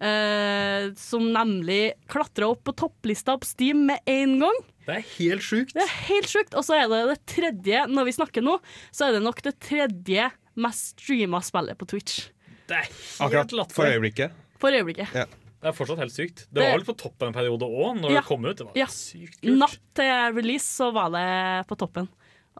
Eh, 0.00 0.94
som 0.96 1.26
nemlig 1.28 1.92
klatra 2.08 2.48
opp 2.48 2.62
på 2.64 2.72
topplista 2.72 3.34
på 3.36 3.44
Steam 3.44 3.84
med 3.90 4.00
en 4.08 4.38
gang. 4.40 4.60
Det 4.86 4.94
er 4.96 5.04
helt 5.18 5.44
sjukt. 5.44 5.74
Det 5.76 5.84
er 5.84 5.92
helt 6.08 6.30
sjukt. 6.30 6.56
Og 6.56 6.64
så 6.64 6.78
er 6.78 6.88
det 6.88 7.02
det 7.10 7.18
tredje, 7.28 7.82
når 7.92 8.08
vi 8.08 8.16
snakker 8.16 8.46
nå, 8.46 8.56
så 8.96 9.10
er 9.10 9.18
det 9.18 9.24
nok 9.26 9.42
det 9.44 9.58
tredje 9.60 10.30
mest 10.60 10.94
streama 10.96 11.42
spillet 11.44 11.76
på 11.78 11.88
Twitch. 11.92 12.30
Det 12.70 12.78
er 12.78 12.88
helt 12.88 13.20
Akkurat 13.26 13.52
latterlig. 13.52 13.76
for 13.76 13.92
øyeblikket. 13.92 14.40
For 14.60 14.76
øyeblikket. 14.76 15.12
Ja. 15.20 15.28
Det 15.60 15.68
er 15.68 15.76
fortsatt 15.76 15.98
helt 16.00 16.14
sykt. 16.14 16.46
Det 16.48 16.62
var 16.64 16.78
vel 16.78 16.86
på 16.88 16.94
toppen 16.96 17.28
en 17.28 17.36
periode 17.36 17.66
òg, 17.68 17.98
når 18.00 18.14
Ja. 18.14 18.20
det 18.22 18.28
kom 18.30 18.44
ut. 18.48 18.56
Det 18.56 18.64
var 18.66 18.72
Ja. 18.80 18.86
sykt 18.86 19.40
kult. 19.42 19.58
Natt 19.60 19.78
til 19.94 20.32
release 20.38 20.64
så 20.64 20.88
var 20.92 21.10
det 21.12 21.66
på 21.68 21.76
toppen 21.76 22.08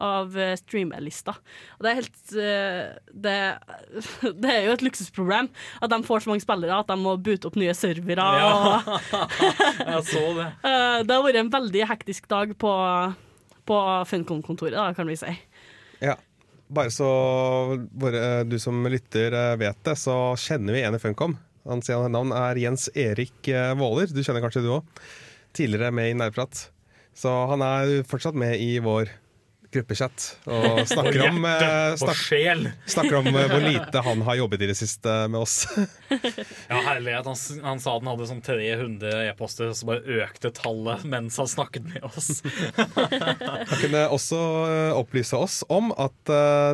av 0.01 0.37
eh, 0.37 0.55
streamerlista. 0.55 1.33
Og 1.77 1.81
det 1.83 1.89
er 1.91 1.97
helt 1.99 2.31
eh, 2.37 2.93
det, 3.13 3.35
det 4.41 4.49
er 4.53 4.63
jo 4.65 4.71
et 4.77 4.85
luksusproblem 4.85 5.49
at 5.81 5.89
de 5.89 5.99
får 6.07 6.23
så 6.23 6.31
mange 6.31 6.41
spillere 6.45 6.77
at 6.79 6.87
de 6.87 6.95
må 7.01 7.17
boote 7.21 7.49
opp 7.49 7.57
nye 7.59 7.73
servere. 7.77 8.21
Ja, 8.41 8.81
jeg 9.97 10.07
så 10.09 10.23
det. 10.37 10.47
eh, 10.69 11.01
det 11.03 11.17
har 11.17 11.25
vært 11.25 11.41
en 11.43 11.53
veldig 11.53 11.85
hektisk 11.89 12.29
dag 12.31 12.53
på, 12.57 12.71
på 13.65 13.77
Funcom-kontoret, 14.09 14.77
da, 14.77 14.91
kan 14.97 15.09
vi 15.09 15.17
si. 15.19 15.33
Ja. 16.01 16.15
Bare 16.71 16.87
så 16.93 17.09
du 18.47 18.57
som 18.63 18.85
lytter 18.87 19.33
vet 19.59 19.81
det, 19.83 19.97
så 19.99 20.31
kjenner 20.39 20.71
vi 20.77 20.85
en 20.87 20.95
i 20.95 21.01
Funcom. 21.03 21.35
Hans 21.69 21.89
navn 21.89 22.33
er 22.33 22.57
Jens 22.57 22.87
Erik 22.97 23.47
eh, 23.51 23.73
Våler. 23.77 24.09
Du 24.09 24.21
kjenner 24.23 24.41
kanskje 24.43 24.63
du 24.65 24.71
òg. 24.79 25.01
Tidligere 25.53 25.91
med 25.93 26.11
i 26.11 26.17
Nærprat. 26.17 26.69
Så 27.13 27.31
han 27.51 27.61
er 27.65 28.01
fortsatt 28.07 28.37
med 28.39 28.57
i 28.63 28.79
vår 28.81 29.11
gruppechat 29.71 30.25
og 30.51 30.81
snakker 30.89 31.23
om, 31.29 31.45
eh, 31.47 31.93
og 31.93 32.01
snak, 32.01 32.19
sjel. 32.19 32.65
snakker 32.89 33.17
om 33.21 33.29
eh, 33.31 33.47
hvor 33.51 33.63
lite 33.71 34.03
han 34.03 34.23
har 34.27 34.39
jobbet 34.41 34.65
i 34.65 34.69
det 34.71 34.77
siste 34.79 35.15
med 35.31 35.41
oss. 35.41 35.63
Ja, 36.71 36.77
herlighet. 36.85 37.25
Han, 37.25 37.37
han 37.63 37.79
sa 37.83 37.93
han 37.97 38.07
hadde 38.07 38.27
sånn 38.27 38.41
300 38.43 39.25
e-poster, 39.29 39.71
og 39.71 39.77
så 39.77 39.87
bare 39.87 40.17
økte 40.23 40.51
tallet 40.55 41.03
mens 41.07 41.37
han 41.39 41.49
snakket 41.49 41.87
med 41.87 42.03
oss. 42.07 42.41
Han 43.71 43.79
kunne 43.79 44.03
også 44.13 44.39
eh, 44.67 44.93
opplyse 44.95 45.37
oss 45.37 45.61
om 45.71 45.91
at 45.99 46.31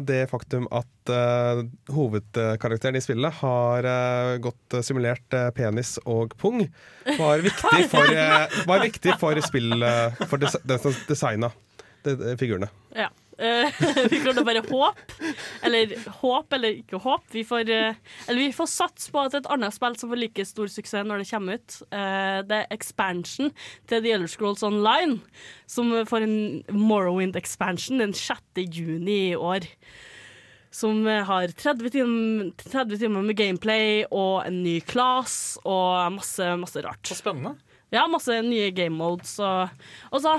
det 0.08 0.28
faktum 0.32 0.68
at 0.74 1.12
hovedkarakteren 1.94 2.98
i 3.00 3.02
spillet 3.02 3.40
har 3.40 3.88
godt 4.44 4.78
simulert 4.86 5.38
penis 5.56 5.96
og 6.04 6.36
pung, 6.40 6.66
var 7.18 7.46
viktig 7.46 7.86
for, 7.92 8.12
var 8.68 8.84
viktig 8.84 9.16
for 9.22 9.40
spill 9.46 9.86
For 10.26 10.42
des 10.42 10.58
den 10.68 10.84
som 10.84 10.98
designa 11.08 11.52
de, 11.54 11.56
de 11.56 11.66
figurene. 12.39 12.70
Ja. 12.96 13.10
Eh, 13.38 13.70
vi 14.10 14.20
kan 14.24 14.36
da 14.36 14.41
bare 14.46 14.63
håpe, 14.65 15.34
eller 15.65 15.93
håp 16.22 16.54
eller 16.58 16.80
ikke 16.80 16.98
håp. 17.04 17.28
Vi 17.32 17.43
får, 17.46 17.70
eh, 17.70 18.00
eller 18.28 18.41
vi 18.41 18.56
får 18.56 18.70
satse 18.72 19.13
på 19.13 19.22
at 19.22 19.38
et 19.38 19.50
annet 19.54 19.76
spill 19.76 19.98
som 20.00 20.10
får 20.10 20.22
like 20.24 20.46
stor 20.50 20.72
suksess 20.74 21.06
når 21.06 21.22
det 21.22 21.30
kommer 21.30 21.60
ut, 21.60 21.78
eh, 21.91 22.39
det 22.50 22.63
er 22.63 22.74
expansion 22.74 23.54
til 23.86 24.02
The 24.02 24.15
Elder 24.15 24.32
Scrolls 24.32 24.65
Online, 24.65 25.20
som 25.70 25.93
får 26.10 26.26
en 26.26 26.38
Morrowind 26.74 27.38
expansion 27.38 28.02
den 28.02 28.15
6. 28.17 28.65
juni 28.65 29.20
i 29.32 29.36
år. 29.38 29.70
Som 30.74 31.06
har 31.06 31.54
30 31.58 31.89
timer, 31.93 32.50
30 32.60 33.00
timer 33.02 33.24
med 33.26 33.38
gameplay 33.38 34.04
og 34.12 34.43
en 34.46 34.60
ny 34.65 34.78
class 34.86 35.56
og 35.63 36.12
masse, 36.13 36.43
masse 36.60 36.84
rart. 36.86 37.02
Så 37.08 37.17
spennende. 37.17 37.56
Ja, 37.93 38.04
masse 38.12 38.41
nye 38.43 38.71
game 38.76 38.97
modes. 38.97 39.38
Og, 39.39 40.19
så 40.19 40.36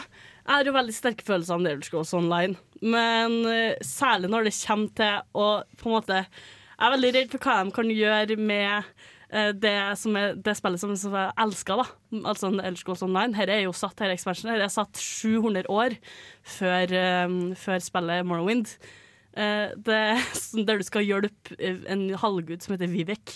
er 0.49 0.63
det 0.63 0.71
jo 0.71 0.77
veldig 0.77 0.95
sterke 0.97 1.25
følelser 1.25 1.57
om 1.57 1.67
Elder 1.67 1.87
Scrolls 1.87 2.15
Online. 2.17 2.59
Men 2.85 3.39
eh, 3.49 3.79
særlig 3.85 4.31
når 4.33 4.49
det 4.49 4.57
kommer 4.61 4.93
til 4.99 5.23
å 5.35 5.47
på 5.81 5.89
en 5.89 5.97
måte 5.97 6.19
Jeg 6.23 6.85
er 6.87 6.93
veldig 6.95 7.13
redd 7.17 7.33
for 7.33 7.43
hva 7.43 7.57
de 7.65 7.73
kan 7.75 7.89
gjøre 7.91 8.37
med 8.39 8.91
eh, 9.33 9.51
det, 9.57 9.75
som 9.99 10.19
er, 10.21 10.37
det 10.37 10.55
spillet 10.59 10.83
som, 10.83 10.93
jeg 10.95 11.35
elsker, 11.45 11.81
da. 11.81 12.21
Altså 12.21 12.53
Elder 12.53 12.79
Scrolls 12.79 13.07
Online. 13.07 13.35
Her 13.39 13.55
er 13.57 13.65
jo 13.65 13.75
satt 13.77 14.05
her 14.05 14.13
expansion. 14.15 14.53
Her 14.53 14.67
er 14.69 14.73
satt 14.73 15.01
700 15.01 15.67
år 15.73 15.97
før, 16.59 16.97
eh, 17.01 17.37
før 17.59 17.85
spillet 17.85 18.29
Morrowind. 18.29 18.77
Uh, 19.39 19.71
det, 19.87 19.99
der 20.67 20.81
du 20.81 20.83
skal 20.83 21.05
hjelpe 21.05 21.55
en 21.63 22.09
halvgud 22.19 22.65
som 22.65 22.73
heter 22.75 22.89
Vivek 22.91 23.35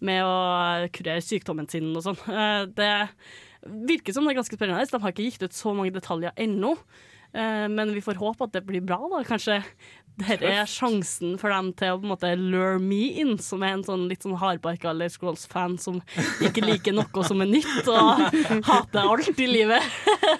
med 0.00 0.22
å 0.24 0.88
kurere 0.92 1.22
sykdommen 1.24 1.68
sin 1.70 1.92
og 1.96 2.02
sånn. 2.04 2.18
Eh, 2.28 2.66
Det 2.66 3.08
virker 3.66 4.12
som 4.14 4.24
det 4.24 4.34
er 4.36 4.40
ganske 4.42 4.56
spennende. 4.58 4.86
De 4.90 5.00
har 5.02 5.12
ikke 5.12 5.24
gitt 5.30 5.42
ut 5.42 5.52
så 5.56 5.72
mange 5.74 5.92
detaljer 5.94 6.32
ennå. 6.36 6.76
Eh, 7.34 7.66
Men 7.68 7.92
vi 7.94 8.00
får 8.04 8.14
håpe 8.20 8.44
at 8.44 8.52
det 8.52 8.66
blir 8.66 8.80
bra, 8.84 9.00
da. 9.10 9.22
Kanskje 9.26 9.62
dette 10.16 10.48
er 10.48 10.64
sjansen 10.64 11.34
for 11.38 11.50
dem 11.52 11.74
til 11.76 11.90
å 11.92 11.98
på 12.00 12.06
en 12.06 12.12
måte 12.14 12.30
lure 12.40 12.78
me 12.80 13.10
in, 13.20 13.34
som 13.36 13.60
er 13.62 13.74
en 13.74 13.82
sånn 13.84 14.06
litt 14.08 14.22
sånn 14.24 14.38
hardbarka 14.40 14.88
Elder 14.94 15.10
Scrolls-fan 15.12 15.74
som 15.78 15.98
ikke 16.40 16.62
liker 16.64 16.94
noe 16.96 17.24
som 17.28 17.42
er 17.44 17.50
nytt, 17.50 17.84
og 17.92 18.22
hater 18.64 19.02
alt 19.02 19.28
i 19.44 19.46
livet. 19.50 19.82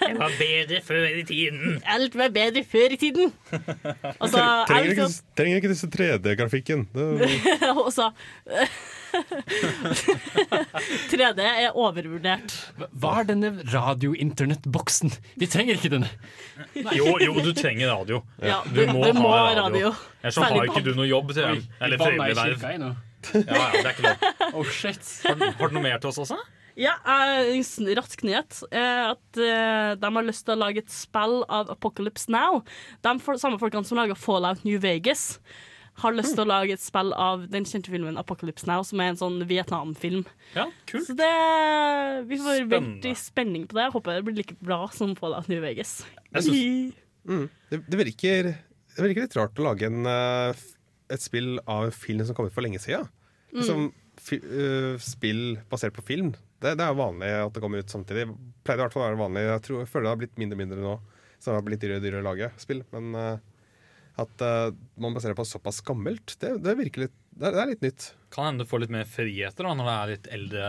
Det 0.01 0.15
var 0.17 0.33
bedre 0.39 0.81
før 0.81 1.05
i 1.21 1.25
tiden. 1.29 1.77
Alt 1.85 2.17
var 2.17 2.33
bedre 2.33 2.65
før 2.65 2.95
i 2.97 2.97
tiden. 2.97 3.33
Altså, 4.23 4.41
Trenger 4.71 4.95
ikke, 4.95 5.09
trenger 5.37 5.61
ikke 5.61 5.75
disse 5.75 5.91
3D-grafikken. 5.93 6.87
Det- 6.95 7.69
Og 7.85 7.93
så 7.93 8.09
3D 11.11 11.41
er 11.43 11.77
overvurdert. 11.77 12.55
Hva 12.97 13.13
er 13.21 13.29
denne 13.31 13.51
radio-internett-boksen? 13.73 15.13
Vi 15.41 15.49
trenger 15.51 15.79
ikke 15.79 15.93
denne. 15.97 16.11
Jo, 16.97 17.17
jo, 17.23 17.35
du 17.45 17.53
trenger 17.57 17.93
radio. 17.95 18.23
Ja, 18.43 18.63
du- 18.67 18.85
du 18.87 18.93
må 19.21 19.31
ha 19.33 19.55
radio. 19.59 19.93
Ellers 20.23 20.35
så 20.35 20.45
har 20.47 20.65
ikke 20.69 20.85
du 20.85 20.95
noe 20.95 21.09
jobb 21.09 21.33
til 21.35 21.45
Oi, 21.45 21.55
dem. 21.55 21.65
Eller 21.81 21.99
frivillig 22.03 22.37
verv. 22.37 22.63
Ja, 22.67 23.43
ja, 23.43 23.71
det 23.73 23.87
er 23.87 23.95
ikke 23.95 24.07
lov. 24.07 24.17
Oh. 24.57 24.65
Har, 24.65 25.35
du- 25.35 25.51
har 25.59 25.69
du 25.69 25.75
noe 25.75 25.83
mer 25.83 25.99
til 25.99 26.09
oss 26.13 26.19
også? 26.23 26.37
Ja, 26.77 26.93
en 27.09 27.65
rask 27.97 28.23
nyhet. 28.23 28.59
at 28.71 29.39
eh, 29.41 29.95
de 29.97 30.11
har 30.13 30.27
lyst 30.27 30.45
til 30.47 30.55
å 30.55 30.61
lage 30.61 30.83
et 30.85 30.93
spill 30.93 31.41
av 31.49 31.71
Apocalypse 31.73 32.29
Now. 32.29 32.63
De 33.03 33.15
for, 33.25 33.39
samme 33.41 33.59
folkene 33.59 33.85
som 33.89 33.97
lager 33.99 34.15
Fallout 34.15 34.63
New 34.65 34.79
Vegas, 34.79 35.39
har 36.03 36.13
lyst 36.17 36.35
til 36.37 36.45
å 36.45 36.49
lage 36.51 36.75
et 36.77 36.83
spill 36.83 37.13
av 37.17 37.47
den 37.53 37.65
kjente 37.69 37.93
filmen 37.93 38.19
Apocalypse 38.21 38.69
Now, 38.69 38.83
som 38.85 39.01
er 39.01 39.13
en 39.15 39.19
sånn 39.21 39.39
Vietnam-film. 39.49 40.27
Ja, 40.55 40.67
kult. 40.89 41.07
Så 41.09 41.17
det, 41.17 41.31
vi 42.29 42.39
får 42.41 42.53
veldig 42.53 42.71
vente 42.75 43.11
i 43.13 43.17
spenning 43.19 43.67
på 43.69 43.79
det. 43.79 43.87
Jeg 43.89 43.95
håper 43.97 44.19
det 44.19 44.27
blir 44.29 44.39
like 44.43 44.57
bra 44.61 44.83
som 44.93 45.15
Fallout 45.19 45.49
New 45.53 45.63
Vegas. 45.65 45.99
Synes- 46.37 46.95
Mm. 47.27 47.49
Det, 47.73 47.81
det, 47.91 47.97
virker, 47.99 48.53
det 48.95 49.03
virker 49.03 49.25
litt 49.25 49.33
rart 49.35 49.57
å 49.59 49.65
lage 49.67 49.89
en, 49.89 50.05
eh, 50.07 50.55
et 51.11 51.19
spill 51.25 51.57
av 51.67 51.89
en 51.89 51.91
film 51.91 52.21
som 52.23 52.37
kom 52.39 52.47
ut 52.47 52.55
for 52.55 52.63
lenge 52.63 52.79
siden. 52.79 53.09
Mm. 53.51 53.89
Fi, 54.23 54.39
eh, 54.39 54.95
spill 55.03 55.57
basert 55.67 55.97
på 55.97 56.05
film. 56.07 56.29
Det, 56.63 56.77
det 56.79 56.87
er 56.87 56.95
vanlig 56.95 57.33
at 57.41 57.51
det 57.57 57.65
kommer 57.65 57.83
ut 57.83 57.91
samtidig. 57.91 58.29
Pleide 58.63 58.79
i 58.79 58.85
hvert 58.85 58.95
fall 58.95 59.03
å 59.03 59.09
være 59.09 59.21
vanlig. 59.25 59.43
Jeg, 59.43 59.65
tror, 59.67 59.81
jeg 59.83 59.91
føler 59.91 60.07
det 60.07 60.13
har 60.15 60.21
blitt 60.23 60.39
mindre 60.39 60.55
og 60.55 60.63
mindre 60.63 60.79
nå. 60.87 60.95
Så 61.37 61.51
det 61.51 61.59
har 61.59 61.67
blitt 61.67 61.83
dyrere 61.83 61.99
og 61.99 62.07
dyrere 62.07 62.23
å 62.23 62.29
lage 62.31 62.53
spill. 62.63 62.85
Men 62.95 63.11
eh, 63.19 63.43
at 64.17 64.45
uh, 64.45 64.73
man 65.01 65.17
baserer 65.17 65.37
på 65.37 65.45
såpass 65.45 65.83
gammelt, 65.85 66.39
det, 66.41 66.57
det 66.65 66.77
virker 66.79 67.07
litt 67.07 67.17
det 67.37 67.51
er, 67.51 67.53
det 67.53 67.61
er 67.61 67.69
litt 67.69 67.83
nytt. 67.85 68.05
Kan 68.33 68.47
hende 68.49 68.65
du 68.65 68.71
får 68.71 68.87
litt 68.87 68.93
mer 68.95 69.05
friheter 69.05 69.67
da, 69.67 69.75
når 69.77 69.89
det 69.89 69.97
er 69.97 70.13
litt 70.15 70.29
eldre 70.39 70.69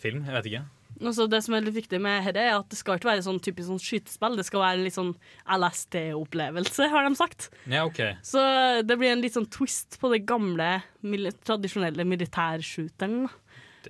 film. 0.00 0.22
Jeg 0.24 0.36
vet 0.38 0.48
ikke. 0.48 0.62
Også 0.96 1.26
det 1.28 1.42
som 1.44 1.52
er 1.56 1.66
litt 1.66 1.76
viktig 1.76 1.98
med 2.00 2.24
dette, 2.24 2.40
er 2.40 2.56
at 2.56 2.70
det 2.72 2.78
skal 2.78 2.96
ikke 2.96 3.10
være 3.10 3.24
sånn 3.26 3.40
typisk 3.44 3.68
sånn 3.68 3.82
skytespill. 3.82 4.38
Det 4.38 4.46
skal 4.48 4.62
være 4.62 4.78
en 4.78 4.86
litt 4.86 4.96
sånn 4.96 5.12
LSD-opplevelse, 5.58 6.88
har 6.92 7.04
de 7.04 7.18
sagt. 7.18 7.50
Ja, 7.68 7.84
ok. 7.84 8.00
Så 8.24 8.40
det 8.86 8.96
blir 8.96 9.12
en 9.12 9.24
litt 9.24 9.36
sånn 9.36 9.48
twist 9.52 9.98
på 10.00 10.08
det 10.14 10.22
gamle, 10.28 10.78
mil 11.04 11.28
tradisjonelle 11.44 12.08
militærshooteren. 12.08 13.26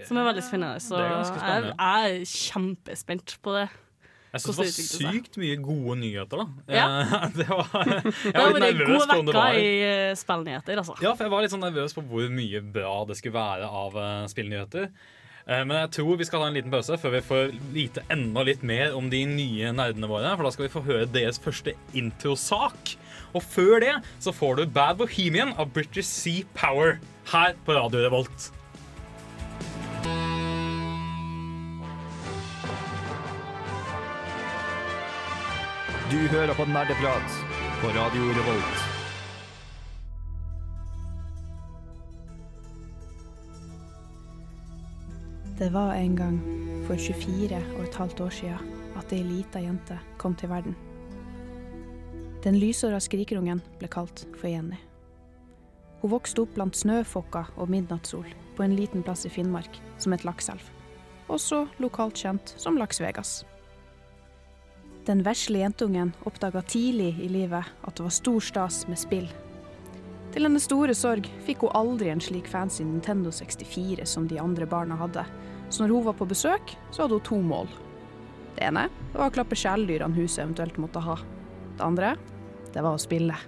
Som 0.04 0.18
er 0.18 0.26
veldig 0.32 0.44
spennende. 0.44 0.82
Så 0.82 0.98
det 0.98 1.06
er 1.06 1.28
spennende. 1.30 1.74
jeg 1.78 2.18
er 2.18 2.32
kjempespent 2.34 3.38
på 3.44 3.54
det. 3.54 3.68
Jeg 4.36 4.44
syns 4.44 4.60
det 4.60 4.66
var 5.02 5.10
sykt 5.16 5.38
mye 5.40 5.58
gode 5.64 5.98
nyheter, 6.02 6.42
da. 6.42 6.46
Ja. 6.76 6.86
Eh, 7.00 7.26
det 7.40 7.48
var, 7.50 7.68
jeg 7.74 8.36
var 8.36 8.54
litt 8.54 8.64
nervøs 8.66 9.10
på 9.10 9.18
om 9.18 9.28
det 9.28 9.36
var 9.36 9.60
i 9.60 9.74
eh, 9.88 10.14
spillnyheter, 10.20 10.80
altså. 10.84 10.96
Ja, 11.02 11.12
for 11.12 11.26
jeg 11.26 11.34
var 11.34 11.46
litt 11.46 11.54
sånn 11.56 11.64
nervøs 11.64 11.96
på 11.96 12.04
hvor 12.06 12.32
mye 12.32 12.64
bra 12.78 12.96
det 13.08 13.18
skulle 13.18 13.38
være 13.38 13.70
av 13.84 13.96
uh, 13.98 14.26
spillnyheter. 14.30 14.90
Eh, 15.46 15.62
men 15.62 15.76
jeg 15.84 15.92
tror 16.00 16.18
vi 16.18 16.26
skal 16.26 16.42
ta 16.42 16.50
en 16.50 16.56
liten 16.58 16.74
pause 16.74 16.98
før 16.98 17.14
vi 17.14 17.22
får 17.28 17.52
vite 17.74 18.02
enda 18.12 18.42
litt 18.46 18.64
mer 18.66 18.96
om 18.98 19.10
de 19.12 19.22
nye 19.30 19.70
nerdene 19.74 20.10
våre. 20.10 20.34
For 20.34 20.46
da 20.46 20.54
skal 20.54 20.66
vi 20.66 20.74
få 20.74 20.84
høre 20.88 21.10
deres 21.14 21.38
første 21.42 21.76
introsak. 21.96 22.96
Og 23.36 23.44
før 23.44 23.78
det 23.84 23.94
så 24.22 24.34
får 24.34 24.58
du 24.58 24.66
Bad 24.74 24.98
Bohemian 25.02 25.54
av 25.60 25.70
British 25.76 26.08
Sea 26.10 26.46
Power 26.58 26.98
her 27.30 27.54
på 27.66 27.78
Radio 27.78 28.06
Revolt. 28.06 28.50
Du 36.10 36.16
hører 36.30 36.54
på 36.54 36.62
Nerdeprat 36.70 37.32
på 37.80 37.88
Radio 37.90 38.26
Revolt. 38.36 38.82
Det 45.58 45.72
var 45.72 45.94
en 45.94 46.16
gang, 46.16 46.36
for 46.86 46.94
24 46.94 47.58
og 47.78 47.82
et 47.88 47.98
halvt 47.98 48.20
år 48.20 48.30
siden, 48.36 48.70
at 48.94 49.16
ei 49.16 49.24
lita 49.26 49.58
jente 49.58 49.98
kom 50.22 50.38
til 50.38 50.52
verden. 50.54 50.78
Den 52.46 52.60
lysåra 52.62 53.02
skrikerungen 53.02 53.64
ble 53.80 53.90
kalt 53.90 54.28
for 54.38 54.46
Jenny. 54.46 54.78
Hun 56.04 56.14
vokste 56.14 56.46
opp 56.46 56.54
blant 56.54 56.78
snøfokker 56.78 57.50
og 57.56 57.74
midnattssol 57.74 58.30
på 58.54 58.62
en 58.62 58.78
liten 58.78 59.02
plass 59.02 59.26
i 59.26 59.34
Finnmark 59.40 59.82
som 59.98 60.14
het 60.14 60.22
Lakselv, 60.22 60.70
også 61.26 61.64
lokalt 61.82 62.22
kjent 62.22 62.54
som 62.54 62.78
Laks 62.78 63.02
Vegas. 63.02 63.40
Den 65.06 65.22
vesle 65.22 65.58
jentungen 65.58 66.12
oppdaga 66.26 66.62
tidlig 66.66 67.12
i 67.22 67.28
livet 67.30 67.64
at 67.86 67.94
det 67.94 68.02
var 68.02 68.14
stor 68.14 68.42
stas 68.42 68.80
med 68.90 68.98
spill. 68.98 69.28
Til 70.34 70.48
hennes 70.48 70.66
store 70.66 70.96
sorg 70.98 71.28
fikk 71.46 71.62
hun 71.62 71.76
aldri 71.78 72.10
en 72.10 72.22
slik 72.22 72.48
fancy 72.50 72.82
Nintendo 72.82 73.30
64 73.30 74.02
som 74.10 74.26
de 74.26 74.40
andre 74.42 74.66
barna 74.66 74.98
hadde, 74.98 75.22
så 75.70 75.84
når 75.84 75.94
hun 75.94 76.06
var 76.08 76.16
på 76.18 76.26
besøk, 76.26 76.74
så 76.90 77.04
hadde 77.04 77.20
hun 77.20 77.28
to 77.28 77.38
mål. 77.38 77.70
Det 78.56 78.66
ene 78.66 78.88
det 78.90 79.20
var 79.20 79.30
å 79.30 79.36
klappe 79.36 79.58
kjæledyrene 79.58 80.18
huset 80.18 80.42
eventuelt 80.42 80.82
måtte 80.82 81.04
ha. 81.06 81.16
Det 81.76 81.86
andre 81.86 82.16
det 82.74 82.82
var 82.82 82.98
å 82.98 83.04
spille. 83.06 83.38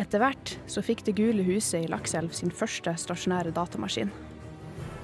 Etter 0.00 0.24
hvert 0.24 0.56
så 0.64 0.80
fikk 0.80 1.04
Det 1.04 1.18
gule 1.20 1.44
huset 1.44 1.84
i 1.84 1.92
Lakselv 1.92 2.32
sin 2.32 2.50
første 2.50 2.96
stasjonære 2.96 3.52
datamaskin. 3.52 4.08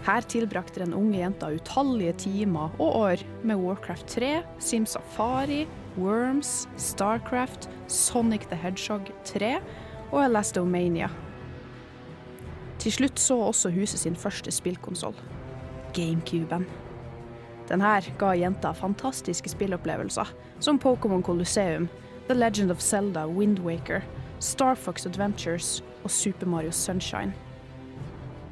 Her 0.06 0.22
tilbrakte 0.22 0.84
den 0.84 0.92
unge 0.94 1.18
jenta 1.18 1.48
utallige 1.50 2.12
timer 2.12 2.70
og 2.78 2.96
år 2.96 3.22
med 3.42 3.58
Warcraft 3.58 4.06
3, 4.06 4.42
Sim 4.62 4.84
Safari, 4.86 5.64
Worms, 5.98 6.68
Starcraft, 6.76 7.68
Sonic 7.88 8.46
the 8.46 8.56
Hedgehog 8.56 9.10
3 9.24 9.56
og 10.12 10.24
Elastomania. 10.24 11.08
Til 12.78 12.92
slutt 12.92 13.18
så 13.20 13.34
også 13.48 13.70
huset 13.74 13.98
sin 13.98 14.16
første 14.16 14.50
spillkonsoll, 14.50 15.14
GameCuben. 15.94 16.66
Den 17.68 17.80
her 17.80 18.06
ga 18.18 18.30
jenta 18.38 18.70
fantastiske 18.72 19.48
spillopplevelser, 19.48 20.30
som 20.60 20.78
Pokémon 20.78 21.22
Colosseum, 21.22 21.88
The 22.28 22.38
Legend 22.38 22.70
of 22.70 22.80
Zelda, 22.80 23.26
Wind 23.26 23.58
Waker, 23.58 24.00
Star 24.38 24.74
Fox 24.74 25.06
Adventures 25.06 25.84
og 26.04 26.10
Super 26.10 26.46
Mario 26.46 26.70
Sunshine. 26.70 27.34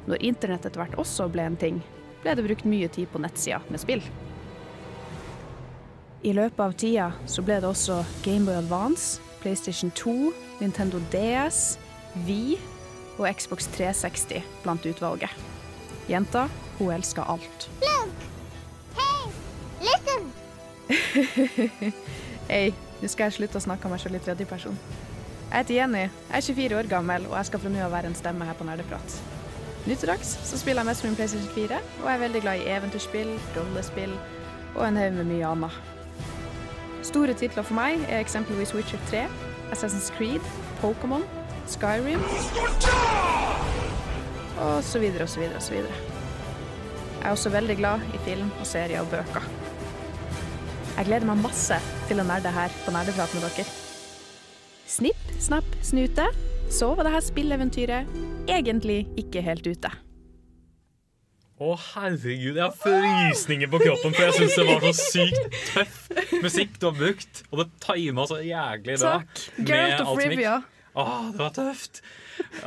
Når 0.05 0.21
internett 0.21 0.65
etter 0.65 0.81
hvert 0.81 0.97
også 1.01 1.27
ble 1.33 1.47
en 1.49 1.57
ting, 1.57 1.81
ble 2.21 2.35
det 2.37 2.45
brukt 2.45 2.67
mye 2.69 2.89
tid 2.93 3.09
på 3.11 3.21
nettsida 3.21 3.61
med 3.69 3.81
spill. 3.81 4.03
I 6.25 6.33
løpet 6.33 6.61
av 6.61 6.73
tida 6.73 7.09
så 7.29 7.43
ble 7.45 7.59
det 7.61 7.69
også 7.69 7.99
Gameboy 8.25 8.57
Advance, 8.57 9.21
PlayStation 9.43 9.91
2, 9.93 10.31
Nintendo 10.61 11.01
DS, 11.13 11.77
Wii 12.25 12.57
og 13.19 13.27
Xbox 13.29 13.69
360 13.75 14.41
blant 14.63 14.85
utvalget. 14.89 15.29
Jenta, 16.09 16.47
hun 16.79 16.93
elska 16.93 17.25
alt. 17.29 17.69
Look! 17.81 18.25
Hey! 18.97 19.29
Listen! 19.85 20.27
Hei, 22.49 22.73
nå 23.01 23.09
skal 23.09 23.29
jeg 23.29 23.39
slutte 23.39 23.61
å 23.61 23.65
snakke 23.67 23.85
om 23.85 23.93
meg 23.93 24.01
selv 24.01 24.17
i 24.17 24.25
tredjeperson. 24.25 24.81
Jeg 25.45 25.61
heter 25.61 25.77
Jenny, 25.77 26.03
jeg 26.09 26.41
er 26.41 26.49
24 26.49 26.81
år 26.81 26.93
gammel, 26.97 27.29
og 27.29 27.37
jeg 27.37 27.51
skal 27.51 27.61
fra 27.63 27.73
nå 27.73 27.85
av 27.85 27.93
være 27.93 28.09
en 28.11 28.17
stemme 28.17 28.49
her 28.49 28.57
på 28.57 28.65
Nerdeprat. 28.67 29.34
Nå 29.85 29.93
til 29.93 30.09
dags 30.09 30.31
så 30.49 30.57
spiller 30.57 30.81
jeg 30.81 30.89
mest 30.89 31.03
på 31.03 31.07
min 31.07 31.15
PlayStation 31.15 31.49
4, 31.55 31.77
og 32.01 32.07
jeg 32.09 32.15
er 32.15 32.21
veldig 32.23 32.41
glad 32.41 32.61
i 32.61 32.69
eventyrspill, 32.73 33.35
rollespill 33.57 34.15
og 34.75 34.87
en 34.87 34.97
haug 34.97 35.13
med 35.13 35.27
mye 35.29 35.45
annet. 35.45 35.75
Store 37.05 37.35
titler 37.37 37.63
for 37.67 37.77
meg 37.77 38.01
er 38.09 38.23
eksempelvis 38.23 38.73
Witcher 38.73 39.01
3, 39.11 39.27
Assassin's 39.75 40.09
Creed, 40.17 40.41
Pokémon, 40.81 41.21
Skyrim 41.69 42.21
og 44.57 44.83
så 44.83 44.99
videre 44.99 45.23
og 45.23 45.29
så 45.29 45.39
videre 45.39 45.55
og 45.55 45.61
så 45.61 45.73
videre. 45.73 46.01
Jeg 47.19 47.27
er 47.27 47.31
også 47.37 47.49
veldig 47.49 47.77
glad 47.77 48.09
i 48.13 48.17
film 48.25 48.49
og 48.59 48.67
serier 48.67 49.01
og 49.01 49.09
bøker. 49.13 49.45
Jeg 50.97 51.05
gleder 51.05 51.27
meg 51.29 51.43
masse 51.43 51.77
til 52.07 52.21
å 52.21 52.25
nerde 52.25 52.53
her 52.55 52.73
på 52.85 52.93
Nerdeprat 52.95 53.33
med 53.37 53.45
dere. 53.45 53.65
Snipp, 54.87 55.21
snapp, 55.41 55.67
snute. 55.83 56.25
Så 56.71 56.93
var 56.95 57.05
det 57.05 57.13
her 57.13 57.25
spilleeventyret 57.25 58.34
egentlig 58.47 59.07
ikke 59.19 59.41
helt 59.45 59.67
ute. 59.67 59.89
Å, 61.55 61.71
herregud. 61.79 62.57
Jeg 62.57 62.65
har 62.65 62.73
frysninger 62.75 63.69
på 63.71 63.79
kroppen, 63.79 64.11
for 64.11 64.23
jeg 64.25 64.33
syns 64.41 64.55
det 64.59 64.65
var 64.67 64.79
så 64.83 64.91
sykt 64.99 65.39
tøff 65.71 65.95
musikk 66.43 66.73
du 66.81 66.85
har 66.89 66.95
brukt. 66.97 67.43
Og 67.51 67.55
det 67.61 67.67
tima 67.85 68.25
så 68.27 68.41
jævlig 68.43 68.97
bra. 68.99 69.21
Geralt 69.63 70.01
of. 70.03 70.17
Rivia. 70.19 70.57
Åh, 70.95 71.31
det 71.31 71.39
var 71.39 71.49
tøft. 71.55 72.01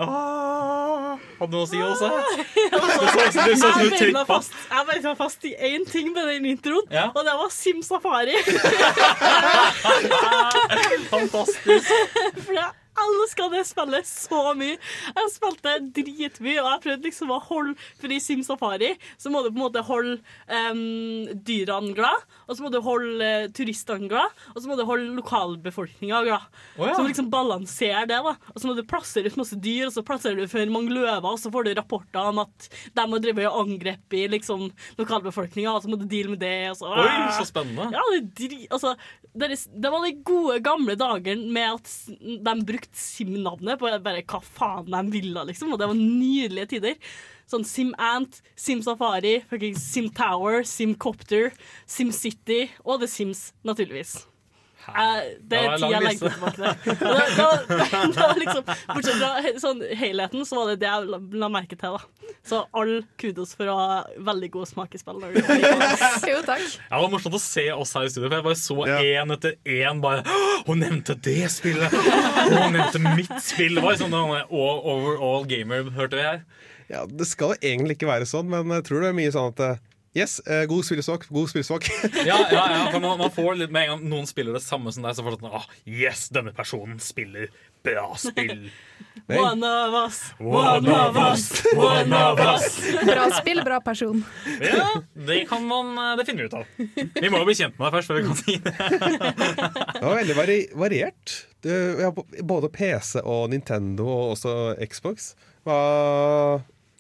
Åh, 0.01 1.17
hadde 1.39 1.53
du 1.53 1.55
noe 1.55 1.65
å 1.65 1.67
si, 1.69 1.77
Åse? 1.85 2.09
Det 2.57 2.81
så 2.81 2.89
ut 2.89 2.93
som 3.37 3.45
du 3.45 3.53
så 3.61 3.69
ut 3.77 3.97
som 4.01 4.09
du 4.17 4.25
fast, 4.29 4.53
jeg 4.73 4.83
beit 4.89 5.05
meg 5.05 5.17
fast 5.21 5.45
i 5.49 5.53
én 5.69 5.85
ting 5.89 6.09
med 6.17 6.25
den 6.33 6.45
introen, 6.49 6.87
Ja. 6.93 7.07
og 7.13 7.21
det 7.29 7.35
var 7.41 7.49
Sim 7.53 7.83
Safari. 7.85 8.37
Fantastisk. 11.13 11.93
For 12.45 12.53
jeg 12.99 13.15
elska 13.19 13.49
det 13.53 13.63
spillet 13.69 14.09
så 14.09 14.41
mye. 14.59 14.77
Jeg 15.09 15.33
spilte 15.35 15.75
dritmye, 15.97 16.59
og 16.63 16.71
jeg 16.73 16.83
prøvde 16.87 17.09
liksom 17.09 17.33
å 17.35 17.41
holde 17.49 17.77
For 18.01 18.13
i 18.13 18.21
Sim 18.23 18.43
Safari 18.47 18.95
så 19.21 19.31
må 19.33 19.43
du 19.45 19.51
på 19.51 19.59
en 19.59 19.65
måte 19.65 19.83
holde 19.87 20.19
um, 20.49 21.29
dyrene 21.47 21.95
glad, 21.97 22.25
og 22.47 22.57
så 22.57 22.65
må 22.65 22.73
du 22.73 22.81
holde 22.85 23.29
uh, 23.45 23.49
turistene 23.55 24.09
glad, 24.11 24.35
og 24.55 24.61
så 24.61 24.71
må 24.71 24.79
du 24.79 24.85
holde 24.89 25.17
lokalbefolkninga 25.19 26.23
glad. 26.27 26.47
Oh, 26.77 26.87
ja. 26.87 26.95
Så 26.95 27.05
du 27.05 27.11
liksom 27.11 27.31
balansere 27.33 28.05
det, 28.09 28.21
da. 28.25 28.35
Og 28.55 28.61
så 28.61 28.71
må 28.71 28.77
du 28.77 28.85
plassere 28.89 29.31
ut 29.31 29.39
masse 29.41 29.59
dyr, 29.63 29.89
og 29.89 29.95
så 29.95 30.05
plasserer 30.07 30.43
du 30.43 30.51
for 30.51 30.75
mange 30.75 30.95
løver, 30.95 31.29
og 31.29 31.41
så 31.41 31.53
får 31.55 31.69
du 31.69 31.75
rapporter 31.79 32.33
om 32.33 32.43
at 32.45 32.69
de 32.69 33.05
har 33.05 33.25
drevet 33.25 33.49
og 33.49 33.63
angrepet 33.65 34.35
liksom, 34.35 34.69
lokalbefolkninga, 35.01 35.75
og 35.75 35.85
så 35.85 35.93
må 35.93 36.01
du 36.01 36.07
deale 36.09 36.35
med 36.35 36.43
det. 36.43 36.55
Og 36.73 36.81
så, 36.81 36.93
Oi, 37.05 37.17
så 37.39 37.47
spennende. 37.49 37.91
ja, 37.95 38.05
det, 38.15 38.51
altså, 38.75 38.95
det, 39.35 39.51
er, 39.51 39.57
det 39.85 39.93
var 39.93 40.07
de 40.07 40.15
gode 40.27 40.59
gamle 40.65 40.97
dager 40.99 41.43
med 41.49 41.79
at 41.79 41.95
de 42.49 42.57
brukte 42.69 42.88
Sim-navnet 42.95 43.81
på 43.81 43.91
bare 44.05 44.23
hva 44.23 44.41
faen 44.45 44.89
de 44.93 45.03
ville, 45.13 45.45
liksom. 45.51 45.73
Og 45.73 45.81
det 45.81 45.91
var 45.91 45.99
nydelige 45.99 46.73
tider. 46.75 46.97
Sånn 47.49 47.65
Sim 47.65 47.95
Ant, 47.97 48.43
Sim 48.59 48.83
Safari, 48.85 49.39
Sim 49.81 50.11
Tower, 50.15 50.63
Sim 50.69 50.95
Copter, 51.01 51.53
Sim 51.89 52.13
City 52.13 52.67
og 52.85 53.01
The 53.01 53.09
Sims, 53.09 53.53
naturligvis. 53.65 54.19
Eh, 54.89 55.19
det 55.45 55.59
er 55.59 55.65
det 55.65 55.73
er 55.73 55.77
tid 55.77 55.93
jeg 55.93 56.05
lengter 56.05 56.33
tilbake 56.33 56.57
det, 56.59 58.17
var, 58.17 58.39
liksom, 58.41 58.63
bortsett 58.89 59.19
fra 59.21 59.53
sånn, 59.61 59.83
helheten, 60.01 60.45
så 60.49 60.59
var 60.59 60.71
det 60.71 60.79
det 60.83 60.89
jeg 60.89 61.11
la, 61.13 61.21
la 61.43 61.51
merke 61.53 61.77
til. 61.79 61.97
da 61.99 62.33
Så 62.49 62.63
all 62.81 62.95
kudos 63.21 63.53
for 63.59 63.69
å 63.69 63.77
ha 63.79 63.99
veldig 64.31 64.51
god 64.57 64.71
smak 64.71 64.97
i 64.97 65.01
spill. 65.03 65.21
Jo, 66.31 66.41
takk. 66.47 66.65
Ja, 66.65 66.97
det 66.97 67.03
var 67.03 67.13
morsomt 67.13 67.37
å 67.37 67.43
se 67.43 67.67
oss 67.75 67.93
her 67.99 68.09
i 68.09 68.13
studio, 68.13 68.31
for 68.31 68.39
jeg 68.39 68.47
bare 68.49 68.61
så 68.63 68.79
én 68.97 69.35
etter 69.37 69.59
én. 69.65 70.01
Bare, 70.05 70.25
Hun 70.67 70.81
nevnte 70.83 71.17
det 71.29 71.51
spillet! 71.53 71.93
Hun 71.93 72.75
nevnte 72.77 73.03
mitt 73.05 73.35
spill! 73.45 73.79
Det 73.79 73.85
var 73.85 74.01
sånn 74.01 74.17
all, 74.17 74.41
Overall 74.49 75.47
Gamer, 75.51 75.91
hørte 75.99 76.19
vi 76.19 76.27
her. 76.27 76.43
Ja, 76.89 77.05
Det 77.05 77.29
skal 77.29 77.57
egentlig 77.61 77.99
ikke 77.99 78.09
være 78.09 78.29
sånn, 78.29 78.49
men 78.49 78.73
jeg 78.79 78.89
tror 78.89 79.05
det 79.05 79.13
er 79.13 79.19
mye 79.21 79.33
sånn 79.35 79.53
at 79.53 79.65
eh, 79.65 79.81
Yes, 80.17 80.39
eh, 80.41 80.65
god 80.65 80.85
spillesmak, 80.85 81.29
god 81.29 81.51
spillesmak. 81.51 81.89
Ja, 82.27 82.39
ja, 82.51 82.63
ja 82.73 82.85
for 82.93 83.01
man, 83.01 83.19
man 83.21 83.31
får 83.31 83.59
litt 83.61 83.73
Med 83.75 83.85
en 83.85 83.91
gang 83.93 84.05
noen 84.09 84.29
spiller 84.29 84.57
det 84.57 84.63
samme 84.65 84.93
som 84.95 85.05
deg, 85.05 85.17
så 85.17 85.25
får 85.25 85.37
du 85.37 85.43
sånn 85.45 85.57
Åh, 85.59 85.67
Yes, 85.85 86.29
denne 86.35 86.55
personen 86.57 87.01
spiller 87.03 87.51
bra 87.85 88.17
spill. 88.19 88.71
One 89.29 89.63
of 89.63 89.95
us, 89.95 90.33
One 90.41 90.89
of 90.91 91.17
us, 91.17 91.45
one 91.77 92.13
of 92.17 92.41
us. 92.41 92.81
Bra 93.05 93.29
spill, 93.37 93.61
bra 93.65 93.79
person. 93.85 94.25
Ja, 94.61 94.89
det 95.15 95.45
kan 95.49 95.67
man 95.69 95.93
eh, 95.99 96.17
Det 96.19 96.27
finner 96.27 96.43
vi 96.43 96.49
ut 96.49 96.57
av. 96.59 96.65
Vi 97.21 97.31
må 97.31 97.43
jo 97.43 97.49
bli 97.49 97.55
kjent 97.61 97.79
med 97.79 97.87
deg 97.87 97.99
først 97.99 98.11
før 98.11 98.19
vi 98.19 98.27
kan 98.27 98.41
si 98.41 98.57
det. 98.65 98.75
Det 98.75 100.03
var 100.03 100.19
veldig 100.19 100.39
vari 100.41 100.59
variert. 100.75 101.37
Du, 101.63 101.71
ja, 102.03 102.11
både 102.43 102.73
PC 102.73 103.23
og 103.23 103.49
Nintendo 103.53 104.09
og 104.09 104.35
også 104.37 104.57
Xbox. 104.89 105.33
Hva, 105.67 105.79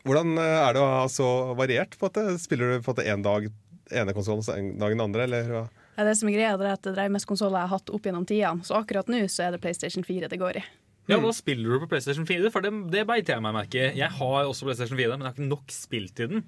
hvordan 0.08 0.40
eh, 0.40 0.56
er 0.64 0.76
det 0.76 0.82
å 0.82 0.90
ha 0.96 1.04
så 1.12 1.28
variert? 1.58 1.98
på 2.00 2.08
at? 2.10 2.20
Spiller 2.42 2.76
du 2.76 2.84
på 2.84 2.96
en 2.98 3.12
en 3.18 3.26
dag 3.26 3.50
ene 3.88 4.14
konsollen 4.16 4.44
og 4.44 4.56
en 4.56 4.72
dag 4.80 4.92
den 4.92 5.04
andre, 5.04 5.28
eller 5.28 5.52
hva? 5.52 5.62
Ja, 5.98 6.04
det 6.06 6.14
som 6.18 6.28
er 6.30 6.36
greia, 6.36 6.56
det 6.60 6.68
er 6.68 6.76
at 6.76 6.84
det 6.86 7.02
er 7.02 7.10
mest 7.10 7.26
konsoller 7.26 7.58
jeg 7.58 7.70
har 7.70 7.80
hatt 7.80 7.90
opp 7.90 8.04
gjennom 8.06 8.26
tidene, 8.28 8.62
så 8.66 8.76
akkurat 8.78 9.08
nå 9.10 9.24
så 9.32 9.48
er 9.48 9.56
det 9.56 9.62
PlayStation 9.64 10.04
4 10.06 10.28
det 10.30 10.38
går 10.38 10.60
i. 10.60 10.64
Ja, 11.08 11.16
Hva 11.22 11.32
spiller 11.32 11.72
du 11.72 11.82
på 11.82 11.88
PlayStation 11.94 12.26
4? 12.28 12.50
For 12.52 12.64
det, 12.64 12.70
det 12.92 13.06
beit 13.08 13.30
jeg 13.32 13.40
meg 13.40 13.54
merke. 13.56 13.88
Jeg 13.96 14.12
har 14.18 14.42
også 14.44 14.68
PlayStation 14.68 14.98
4, 14.98 15.16
men 15.16 15.24
jeg 15.24 15.30
har 15.30 15.38
ikke 15.38 15.48
nok 15.48 15.72
spilt 15.72 16.20
i 16.20 16.28
den. 16.34 16.44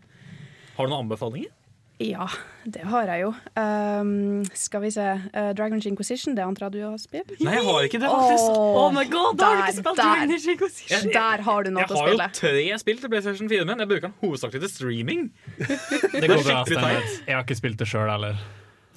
Har 0.76 0.86
du 0.86 0.92
noen 0.92 1.06
anbefalinger? 1.06 1.54
Ja, 2.00 2.24
det 2.64 2.80
har 2.88 3.10
jeg 3.12 3.20
jo. 3.26 3.30
Um, 3.60 4.44
skal 4.56 4.80
vi 4.86 4.90
se. 4.94 5.04
Uh, 5.34 5.50
Dragon 5.56 5.82
Inquisition, 5.84 6.32
det 6.36 6.44
antar 6.46 6.70
jeg 6.70 6.78
du 6.78 6.86
har 6.86 6.96
spilt? 7.02 7.34
Nei, 7.44 7.58
jeg 7.58 7.66
har 7.66 7.88
ikke 7.88 8.00
det, 8.00 8.08
faktisk. 8.08 8.56
Oh 8.56 8.88
my 8.94 9.04
god, 9.12 9.36
da 9.36 9.50
har 9.50 9.58
du 9.58 9.62
ikke 9.66 9.76
spilt 9.82 10.00
der. 10.00 10.00
Dragon 10.00 10.32
Age 10.36 10.54
Inquisition. 10.54 11.12
Der 11.12 11.44
har 11.50 11.66
du 11.66 11.70
noe 11.74 11.84
å 11.84 11.90
til 11.90 11.98
å 11.98 12.00
har 12.00 12.14
jo 12.14 12.30
tre 12.40 12.78
spill 12.80 13.02
til 13.02 13.12
PlayStation 13.12 13.52
4 13.52 13.68
min. 13.68 13.84
Jeg 13.84 13.92
bruker 13.92 14.08
den 14.08 14.16
hovedsakelig 14.24 14.62
til 14.64 14.72
streaming. 14.72 15.26
Det 15.60 16.24
går 16.24 16.40
bra, 16.40 16.62
skikkelig 16.64 16.94
Jeg 17.26 17.36
har 17.36 17.44
ikke 17.44 17.58
spilt 17.60 17.82
det 17.84 17.90
sjøl 17.92 18.08
heller. 18.14 18.40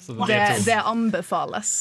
Så 0.00 0.16
Det, 0.24 0.38
jeg 0.40 0.64
det 0.64 0.80
anbefales. 0.84 1.74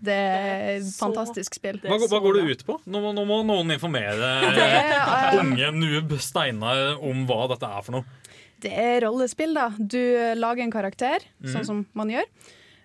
Det 0.00 0.14
er 0.16 0.78
et 0.78 0.86
fantastisk 0.96 1.58
spill. 1.58 1.76
Hva, 1.82 1.98
hva 2.00 2.20
går 2.24 2.38
det 2.38 2.44
ut 2.54 2.62
på? 2.64 2.78
Nå, 2.88 3.02
må- 3.04 3.12
nå 3.12 3.26
må 3.28 3.42
noen 3.44 3.74
informere 3.74 4.30
er, 4.48 5.36
um, 5.36 5.50
unge 5.52 5.68
noob 5.76 6.14
Steinar 6.24 6.94
om 7.04 7.26
hva 7.28 7.42
dette 7.52 7.68
er 7.68 7.84
for 7.84 7.98
noe. 7.98 8.19
Det 8.60 8.72
er 8.76 9.00
rollespill, 9.06 9.54
da. 9.56 9.70
Du 9.78 10.00
lager 10.36 10.64
en 10.64 10.72
karakter, 10.74 11.24
mm. 11.40 11.50
sånn 11.54 11.66
som 11.68 11.82
man 11.96 12.12
gjør. 12.12 12.26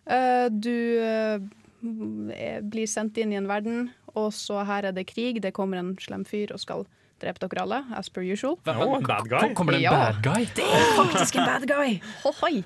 Eh, 0.05 0.47
Du 0.53 0.71
eh, 1.01 1.39
eh, 2.35 2.59
blir 2.61 2.88
sendt 2.88 3.17
inn 3.21 3.33
i 3.33 3.39
en 3.39 3.49
verden, 3.49 3.89
og 4.15 4.31
så 4.33 4.63
her 4.65 4.88
er 4.89 4.95
det 4.95 5.07
krig, 5.11 5.41
det 5.43 5.53
kommer 5.53 5.81
en 5.81 5.95
slem 6.01 6.23
fyr 6.27 6.53
og 6.55 6.61
skal 6.63 6.85
drepe 7.21 7.39
dere 7.47 7.63
alle, 7.63 7.81
as 7.95 8.09
per 8.11 8.23
usual. 8.27 8.57
Oh, 8.67 8.99
bad 8.99 9.29
guy. 9.31 9.53
Kommer 9.55 9.75
det 9.75 9.83
en 9.83 9.88
Ja. 9.89 10.11
bad 10.11 10.21
guy? 10.23 10.45
Det 10.55 10.63
er 10.67 10.85
faktisk 10.97 11.35
en 11.39 11.45
bad 11.47 11.67
guy! 11.67 11.99
Hohoi! 12.23 12.63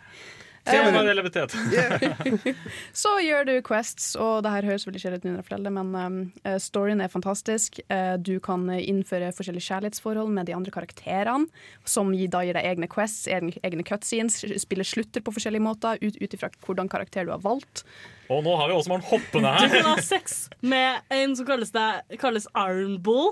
Tema 0.69 1.03
relativitet. 1.03 1.55
Så 3.03 3.15
gjør 3.23 3.47
du 3.49 3.53
quests, 3.65 4.13
og 4.19 4.43
det 4.45 4.53
her 4.53 4.69
høres 4.69 4.85
veldig 4.87 5.01
kjedelig 5.03 5.19
ut 5.21 5.27
når 5.27 5.39
jeg 5.41 5.65
det, 5.65 5.73
men 5.79 5.91
um, 5.95 6.19
eh, 6.45 6.59
storyen 6.61 7.03
er 7.03 7.11
fantastisk. 7.11 7.81
Uh, 7.91 8.15
du 8.21 8.37
kan 8.43 8.67
innføre 8.77 9.33
forskjellige 9.35 9.67
kjærlighetsforhold 9.67 10.31
med 10.37 10.49
de 10.49 10.55
andre 10.57 10.73
karakterene, 10.73 11.49
som 11.89 12.13
gir, 12.15 12.29
da 12.31 12.45
gir 12.45 12.57
deg 12.57 12.69
egne 12.69 12.89
quests, 12.91 13.27
egne, 13.31 13.55
egne 13.65 13.85
cutscenes, 13.87 14.39
spiller 14.61 14.87
slutter 14.87 15.25
på 15.25 15.33
forskjellige 15.35 15.65
måter, 15.65 15.99
ut 16.03 16.19
ut 16.19 16.33
ifra 16.35 16.51
hvordan 16.65 16.89
karakter 16.91 17.27
du 17.27 17.33
har 17.33 17.43
valgt. 17.43 17.85
Og 18.29 18.43
nå 18.45 18.55
har 18.59 18.69
vi 18.69 18.77
også 18.77 18.91
Maren 18.91 19.07
hoppende 19.09 19.53
her. 19.53 19.69
Du 19.69 19.77
kan 19.79 19.93
ha 19.95 20.01
sex 20.05 20.41
med 20.61 21.13
en 21.13 21.37
som 21.37 21.47
kalles, 21.47 21.71
det, 21.73 22.19
kalles 22.21 22.49
Iron 22.55 22.99
Bull. 23.01 23.31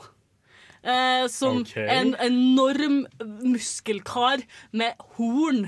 Eh, 0.87 1.27
som 1.27 1.61
okay. 1.61 1.87
en 1.89 2.15
enorm 2.21 3.01
muskelkar 3.43 4.43
med 4.71 4.93
horn. 5.17 5.67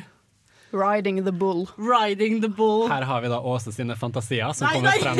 Riding 0.71 1.23
the 1.25 1.31
bull. 1.31 1.67
Riding 1.77 2.41
the 2.41 2.47
bull. 2.47 2.87
Her 2.89 3.01
har 3.01 3.21
vi 3.21 3.27
da 3.31 3.39
Åse 3.41 3.71
sine 3.73 3.95
fantasier 3.97 4.53
som 4.53 4.67
Nei, 4.67 4.73
kommer 4.75 4.89
nei. 4.89 4.99
frem. 5.01 5.17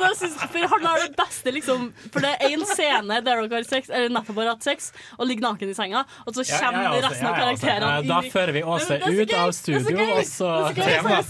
nei, 0.00 0.10
synes, 0.18 0.36
for 0.52 0.66
han 0.74 0.84
har 0.86 1.00
det 1.06 1.16
beste, 1.16 1.52
liksom 1.54 1.86
For 2.12 2.20
det 2.24 2.34
er 2.34 2.52
én 2.52 2.64
scene 2.68 3.20
der 3.24 3.24
dere 3.24 3.48
har 3.54 3.64
sex, 3.68 3.88
eller 3.88 4.12
nettopp 4.18 4.36
har 4.42 4.50
hatt 4.52 4.66
sex, 4.68 4.90
og 5.16 5.26
ligger 5.30 5.46
naken 5.48 5.72
i 5.72 5.76
senga, 5.78 6.04
og 6.26 6.36
så 6.36 6.44
kommer 6.50 6.82
ja, 6.84 6.92
Åse, 6.92 7.06
resten 7.08 7.26
av 7.26 7.32
ja, 7.32 7.38
ja, 7.38 7.40
karakterene 7.46 7.88
Eh, 7.88 8.02
Da 8.08 8.20
fører 8.34 8.52
vi 8.58 8.62
Åse 8.62 8.98
er 8.98 9.06
ut 9.08 9.32
av 9.32 9.48
er 9.48 9.56
studio, 9.56 9.96
og 10.18 10.24
så 10.28 10.52
er 10.68 10.72
Tema. 10.78 11.22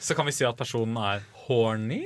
Så 0.00 0.14
kan 0.16 0.26
vi 0.26 0.32
si 0.34 0.44
at 0.46 0.56
personen 0.58 0.96
er 1.02 1.22
horny. 1.46 2.04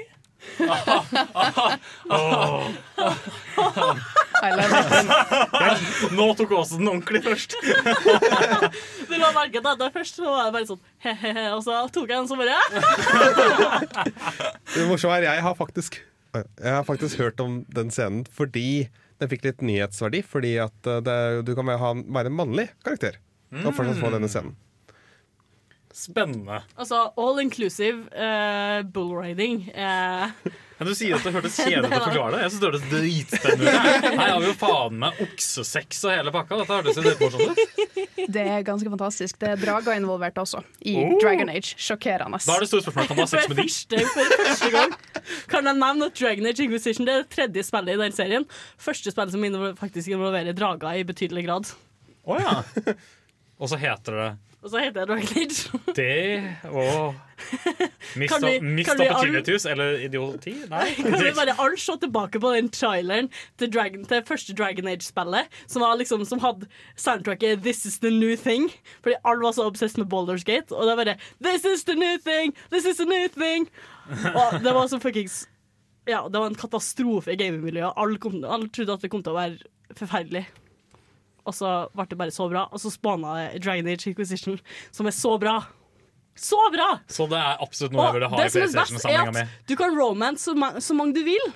Nå 6.15 6.27
tok 6.39 6.53
Åse 6.59 6.79
den 6.79 6.89
ordentlig 6.91 7.23
først. 7.25 7.57
Du 9.09 9.15
la 9.19 9.31
merke 9.35 9.61
til 9.61 9.71
at 9.73 9.81
det 9.81 9.91
først 9.95 10.19
så 10.21 10.27
var 10.29 10.49
det 10.49 10.55
bare 10.57 10.69
sånn 10.69 10.83
he-he-he, 11.05 11.47
og 11.55 11.63
så 11.67 11.71
tok 11.95 12.09
jeg 12.11 12.19
den 12.19 12.29
så 12.31 12.37
bare 12.39 12.59
Det 14.75 14.87
morsomme 14.89 15.17
er, 15.19 15.29
jeg 15.31 15.45
har 15.47 15.55
faktisk 15.59 16.01
Jeg 16.35 16.73
har 16.79 16.85
faktisk 16.87 17.19
hørt 17.23 17.41
om 17.43 17.63
den 17.75 17.91
scenen 17.95 18.25
fordi 18.35 18.89
den 19.23 19.31
fikk 19.31 19.45
litt 19.47 19.61
nyhetsverdi. 19.63 20.25
Fordi 20.27 20.57
at 20.65 20.89
eh, 20.91 20.99
det, 21.07 21.19
du 21.47 21.53
kan 21.55 21.69
være 21.71 21.93
en 22.27 22.35
mannlig 22.35 22.69
karakter 22.85 23.21
og 23.55 23.71
fortsatt 23.77 24.01
få 24.03 24.11
denne 24.11 24.27
scenen. 24.31 24.57
Spennende. 25.95 26.57
Altså 26.75 27.05
all 27.23 27.39
inclusive 27.39 28.09
uh, 28.19 28.83
bullriding. 28.83 29.69
eh, 29.71 30.31
Men 30.81 30.89
Du 30.89 30.95
sier 30.99 31.15
at 31.15 31.23
det 31.23 31.31
hørtes 31.37 31.55
kjedelig 31.63 31.87
ut 31.87 31.95
å 31.95 32.07
forklare 32.09 32.33
det. 32.35 32.41
Jeg 32.43 32.51
synes 32.51 32.63
det 32.65 32.71
hørtes 32.71 32.89
dritspennende 32.91 33.75
ut. 33.75 34.07
Her 34.19 34.33
har 34.33 34.41
vi 34.43 34.49
jo 34.49 34.55
faen 34.59 34.97
meg 35.05 35.21
oksesex 35.23 36.01
og 36.09 36.15
hele 36.17 36.33
pakka. 36.35 36.59
Dette 36.65 36.79
hørtes 36.81 36.99
jo 36.99 37.05
dritmorsomt 37.05 37.47
ut. 37.55 38.27
Det 38.35 38.43
er 38.57 38.65
ganske 38.67 38.91
fantastisk. 38.91 39.39
Det 39.39 39.53
er 39.53 39.61
drager 39.63 39.95
involvert 40.01 40.39
også, 40.43 40.65
i 40.83 40.97
Oh. 41.05 41.15
Dragon 41.23 41.53
Age. 41.53 41.77
Sjokkerende. 41.79 42.41
Da 42.43 42.57
er 42.57 42.65
det 42.65 42.69
store 42.73 42.83
spørsmålet 42.89 43.13
kan 43.13 43.21
du 43.21 43.23
ha 43.23 43.29
sex 43.31 43.49
med 43.53 43.59
de. 43.61 43.67
første, 43.69 44.01
for 44.15 44.35
første 44.49 44.71
gang 44.75 44.95
kan 45.53 45.69
jeg 45.71 45.79
nevne 45.79 46.09
at 46.11 46.19
Dragon 46.19 46.49
Age 46.51 46.65
Inquisition 46.67 47.07
Det 47.07 47.15
er 47.15 47.23
det 47.23 47.31
tredje 47.37 47.65
spillet 47.69 47.95
i 47.95 48.01
den 48.03 48.17
serien. 48.17 48.47
Første 48.83 49.13
spillet 49.15 49.37
som 49.37 49.47
faktisk 49.79 50.11
involverer 50.17 50.57
drager 50.59 50.99
i 50.99 51.07
betydelig 51.07 51.45
grad. 51.47 51.71
Å 52.27 52.41
ja. 52.41 52.57
Og 53.61 53.71
så 53.71 53.79
heter 53.79 54.19
det 54.19 54.29
Og 54.65 54.71
så 54.73 54.81
heter 54.81 55.01
jeg 55.03 55.09
Dragon 55.11 55.43
Age. 55.43 55.79
det 55.99 56.57
og 56.71 57.15
Mist, 58.17 58.35
vi- 58.41 58.61
mist 58.65 58.91
all- 58.95 59.03
opportunities 59.11 59.67
eller 59.69 59.99
idioti? 60.07 60.55
Nei. 60.71 60.87
Kan 60.97 61.19
vi 61.21 61.33
bare 61.37 61.57
alle 61.61 61.77
se 61.83 61.97
tilbake 62.01 62.41
på 62.41 62.53
den 62.55 62.71
traileren 62.73 63.29
til, 63.61 63.69
Dragon, 63.75 64.07
til 64.09 64.23
første 64.25 64.55
Dragon 64.57 64.89
Age-spillet, 64.89 65.53
som, 65.69 65.85
liksom, 66.01 66.25
som 66.25 66.41
hadde 66.41 66.69
soundtracket 66.97 67.61
'This 67.61 67.85
is 67.85 67.99
the 67.99 68.11
new 68.11 68.33
thing', 68.41 68.71
fordi 69.03 69.17
alle 69.25 69.43
var 69.45 69.53
så 69.53 69.67
obsessed 69.69 69.99
med 70.01 70.09
Baldur's 70.09 70.45
Gate. 70.49 70.73
Og 70.73 70.87
det 70.89 70.97
var 70.97 71.05
det 71.05 71.17
'This 71.45 71.65
is 71.75 71.85
the 71.85 71.95
new 71.95 72.17
thing! 72.25 72.55
This 72.73 72.87
is 72.87 72.97
the 72.97 73.05
new 73.05 73.29
thing!' 73.29 73.69
Og 74.35 74.61
det 74.65 74.75
var 74.75 74.87
så 74.87 74.99
fuckings 74.99 75.45
Ja, 76.09 76.25
det 76.33 76.41
var 76.41 76.47
en 76.47 76.55
katastrofe 76.55 77.33
i 77.33 77.37
gamingmiljøet. 77.37 77.93
Alle, 77.97 78.19
alle 78.49 78.69
trodde 78.69 78.93
at 78.93 79.03
det 79.03 79.11
kom 79.11 79.23
til 79.23 79.33
å 79.33 79.41
være 79.41 79.59
forferdelig. 79.97 80.47
Og 81.45 81.55
så 81.55 81.71
ble 81.95 82.07
det 82.09 82.17
bare 82.19 82.33
så 82.33 82.47
bra. 82.49 82.67
Og 82.73 82.81
så 82.81 82.91
spåna 82.95 83.35
det 83.39 83.63
Dragon 83.65 83.87
Age 83.93 84.07
Inquisition, 84.13 84.59
som 84.91 85.07
er 85.11 85.15
så 85.17 85.35
bra. 85.39 85.59
Så 86.35 86.59
bra! 86.75 86.89
Så 87.07 87.29
det 87.31 87.39
er 87.39 87.61
absolutt 87.63 87.93
noe 87.95 88.07
jeg 88.09 88.15
burde 88.17 88.29
ha 88.33 88.37
i 88.41 88.49
PlayStation-samlinga 88.51 89.35
mi. 89.37 89.43
du 89.71 89.77
kan 89.79 89.93
romance 89.95 90.43
så, 90.49 90.55
ma 90.59 90.73
så 90.83 90.97
mange 90.99 91.15
du 91.15 91.23
vil. 91.27 91.53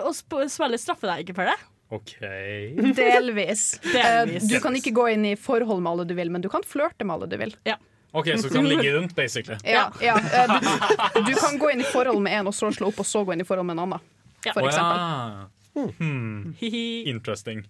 Og 0.00 0.14
sp 0.16 0.38
spille 0.48 0.78
straffer 0.80 1.10
deg 1.10 1.26
ikke 1.26 1.34
for 1.36 1.50
det. 1.50 1.56
OK. 1.92 2.14
Delvis. 2.96 3.64
Delvis. 3.84 4.46
Eh, 4.46 4.48
Du 4.48 4.56
kan 4.64 4.74
ikke 4.78 4.94
gå 4.96 5.08
inn 5.12 5.26
i 5.28 5.34
forhold 5.36 5.82
med 5.84 5.90
alle 5.92 6.06
du 6.08 6.14
vil, 6.16 6.30
men 6.32 6.40
du 6.40 6.48
kan 6.48 6.64
flørte 6.64 7.04
med 7.04 7.18
alle 7.18 7.28
du 7.28 7.36
vil. 7.42 7.52
Ja. 7.68 7.76
Ok, 8.14 8.30
Så 8.38 8.48
du 8.48 8.54
kan 8.54 8.68
ligge 8.70 8.92
rundt, 8.94 9.12
basically. 9.18 9.58
Ja, 9.68 9.88
ja. 10.00 10.14
eh, 10.16 10.54
Du, 10.54 11.20
du 11.28 11.34
kan 11.34 11.58
gå 11.60 11.74
inn 11.74 11.82
i 11.84 11.88
forhold 11.90 12.22
med 12.24 12.38
en, 12.38 12.46
og 12.48 12.54
så 12.56 12.70
slå 12.72 12.88
opp, 12.88 13.02
og 13.02 13.06
så 13.10 13.24
gå 13.26 13.34
inn 13.34 13.42
i 13.44 13.46
forhold 13.48 13.66
med 13.68 13.76
en 13.76 13.84
annen. 13.88 14.04
For 14.46 14.64
eksempel. 14.64 14.96
ja. 15.02 15.90
Hmm. 15.98 16.54
Interesting. 16.62 17.64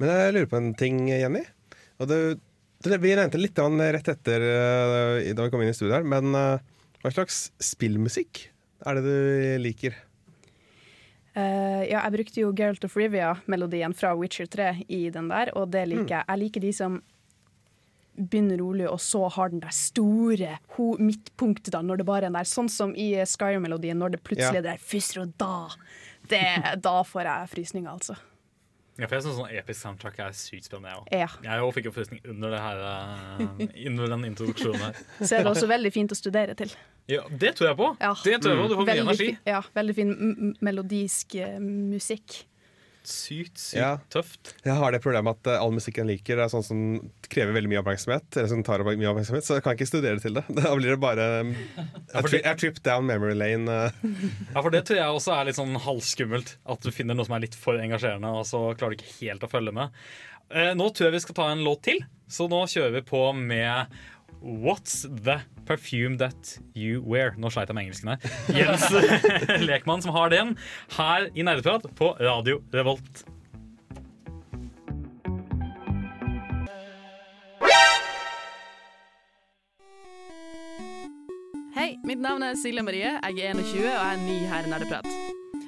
Men 0.00 0.10
jeg 0.10 0.34
lurer 0.34 0.50
på 0.50 0.60
en 0.60 0.72
ting, 0.78 1.04
Jenny. 1.08 1.44
Og 2.02 2.10
det, 2.10 2.18
det, 2.84 2.98
vi 3.02 3.14
nevnte 3.14 3.40
litt 3.40 3.58
rett 3.58 4.10
etter 4.10 4.48
eh, 4.48 5.30
da 5.34 5.46
vi 5.46 5.52
kom 5.52 5.62
inn 5.62 5.70
i 5.70 5.76
studio 5.76 5.94
her, 5.96 6.06
men 6.06 6.34
eh, 6.34 6.74
hva 7.04 7.12
slags 7.14 7.46
spillmusikk 7.62 8.48
er 8.84 8.98
det 8.98 9.04
du 9.06 9.62
liker? 9.62 9.96
Uh, 11.34 11.82
ja, 11.88 11.98
jeg 12.04 12.14
brukte 12.14 12.42
jo 12.44 12.52
Geralt 12.54 12.84
of 12.86 12.94
Rivia-melodien 12.94 13.94
fra 13.96 14.12
Witcher 14.14 14.46
3 14.46 14.84
i 14.86 15.08
den 15.10 15.26
der, 15.32 15.50
og 15.58 15.72
det 15.74 15.82
liker 15.90 16.20
jeg. 16.20 16.26
Jeg 16.28 16.40
liker 16.44 16.62
de 16.62 16.70
som 16.76 17.00
begynner 18.14 18.60
rolig, 18.62 18.86
og 18.86 19.00
så 19.02 19.24
har 19.34 19.50
den 19.50 19.62
der 19.64 19.74
store 19.74 20.58
ho 20.76 20.92
midtpunktet, 21.02 21.72
da, 21.74 21.80
når 21.82 22.00
det 22.00 22.06
bare 22.06 22.22
er 22.22 22.28
den 22.28 22.38
der. 22.38 22.46
Sånn 22.46 22.70
som 22.70 22.94
i 22.94 23.08
Skyrim-melodien, 23.26 23.98
når 23.98 24.14
det 24.14 24.22
plutselig 24.22 24.60
Ja. 24.60 24.62
er 24.62 24.68
der 24.68 24.78
fysser 24.78 25.24
og 25.24 25.34
da. 25.40 25.74
Det, 26.30 26.44
da 26.84 26.94
får 27.02 27.26
jeg 27.26 27.50
frysninger, 27.56 27.90
altså. 27.90 28.14
Ja, 28.94 29.08
for 29.08 29.16
jeg 29.16 29.24
synes 29.24 29.38
sånn 29.40 29.54
episk 29.58 29.80
soundtrack 29.80 30.18
er 30.22 30.34
sykt 30.38 30.68
spennende. 30.68 30.92
Jeg. 31.10 31.24
Ja. 31.24 31.56
jeg 31.58 31.70
fikk 31.74 31.88
jo 31.88 31.92
frysning 31.96 32.20
under, 32.30 32.54
eh, 32.54 33.40
under 33.90 34.12
den 34.12 34.26
introduksjonen 34.28 34.84
her. 34.84 35.00
Så 35.18 35.34
er 35.34 35.42
det 35.42 35.50
også 35.50 35.66
veldig 35.70 35.90
fint 35.94 36.14
å 36.14 36.18
studere 36.18 36.54
til. 36.58 36.70
Ja, 37.10 37.24
det 37.28 37.56
tror 37.58 37.72
jeg 37.72 37.78
på. 37.80 37.88
Ja. 37.98 38.12
Det 38.22 38.38
tror 38.40 38.54
jeg 38.54 38.62
på. 38.62 38.68
Du 38.70 38.76
får 38.78 38.88
mye 38.88 39.02
energi. 39.02 39.30
Ja, 39.50 39.60
veldig 39.74 39.96
fin 39.98 40.12
melodisk 40.64 41.34
eh, 41.42 41.58
musikk. 41.58 42.44
Sykt, 43.06 43.58
sykt 43.60 43.76
Ja. 43.78 43.90
tøft. 44.10 44.54
Jeg 44.64 44.74
har 44.78 44.92
det 44.94 45.00
problemet 45.04 45.36
at 45.38 45.50
eh, 45.52 45.60
all 45.60 45.72
musikken 45.76 46.08
jeg 46.08 46.18
liker, 46.20 46.40
er 46.40 46.48
sånn 46.52 46.64
som 46.64 46.80
krever 47.28 47.52
veldig 47.56 47.70
mye 47.72 47.82
oppmerksomhet. 47.82 48.26
Eller 48.36 48.48
som 48.48 48.62
tar 48.64 48.84
mye 48.86 49.10
oppmerksomhet 49.10 49.44
Så 49.44 49.58
jeg 49.58 49.64
kan 49.66 49.76
ikke 49.76 49.88
studere 49.90 50.20
til 50.22 50.34
det. 50.38 50.44
Da 50.58 50.72
blir 50.78 50.94
det 50.94 51.00
bare 51.02 51.26
um, 51.44 51.54
a, 52.14 52.22
tri 52.24 52.40
a 52.44 52.54
trip 52.56 52.80
down 52.86 53.06
memory 53.06 53.34
lane. 53.36 53.68
eh. 53.68 53.90
Ja, 54.54 54.60
for 54.62 54.70
Det 54.74 54.84
tror 54.88 55.00
jeg 55.02 55.18
også 55.20 55.34
er 55.36 55.50
litt 55.50 55.60
sånn 55.60 55.76
halvskummelt. 55.84 56.56
At 56.66 56.80
du 56.86 56.90
finner 56.94 57.14
noe 57.18 57.28
som 57.28 57.36
er 57.36 57.44
litt 57.46 57.54
for 57.58 57.76
engasjerende, 57.80 58.30
og 58.40 58.46
så 58.48 58.64
klarer 58.78 58.96
du 58.96 59.02
ikke 59.02 59.18
helt 59.20 59.44
å 59.46 59.52
følge 59.52 59.74
med. 59.76 59.92
Eh, 60.54 60.72
nå 60.76 60.90
tror 60.92 61.08
jeg 61.08 61.16
vi 61.18 61.24
skal 61.24 61.34
ta 61.38 61.50
en 61.52 61.62
låt 61.64 61.82
til, 61.86 62.02
så 62.28 62.48
nå 62.48 62.64
kjører 62.68 62.92
vi 62.98 63.04
på 63.08 63.20
med 63.36 63.94
What's 64.44 65.06
the 65.08 65.40
perfume 65.64 66.18
that 66.18 66.58
you 66.74 67.00
wear? 67.00 67.32
Nå 67.40 67.48
sleit 67.48 67.70
jeg 67.70 67.78
med 67.78 67.86
engelsken 67.86 68.10
her. 68.12 68.18
Jens 68.58 69.62
Lekmann 69.64 70.04
som 70.04 70.12
har 70.12 70.28
den, 70.28 70.52
her 70.98 71.30
i 71.32 71.46
Nerdeprat 71.46 71.86
på 71.96 72.10
Radio 72.20 72.60
Revolt. 72.74 73.24
Hei, 81.72 81.96
mitt 82.04 82.20
navn 82.20 82.44
er 82.44 82.60
Silje 82.60 82.84
Marie. 82.84 83.16
Jeg 83.16 83.48
er 83.48 83.56
21 83.56 83.80
og 83.80 83.88
jeg 83.88 84.12
er 84.12 84.22
ny 84.28 84.38
her 84.52 84.68
i 84.68 84.76
Nerdeprat. 84.76 85.08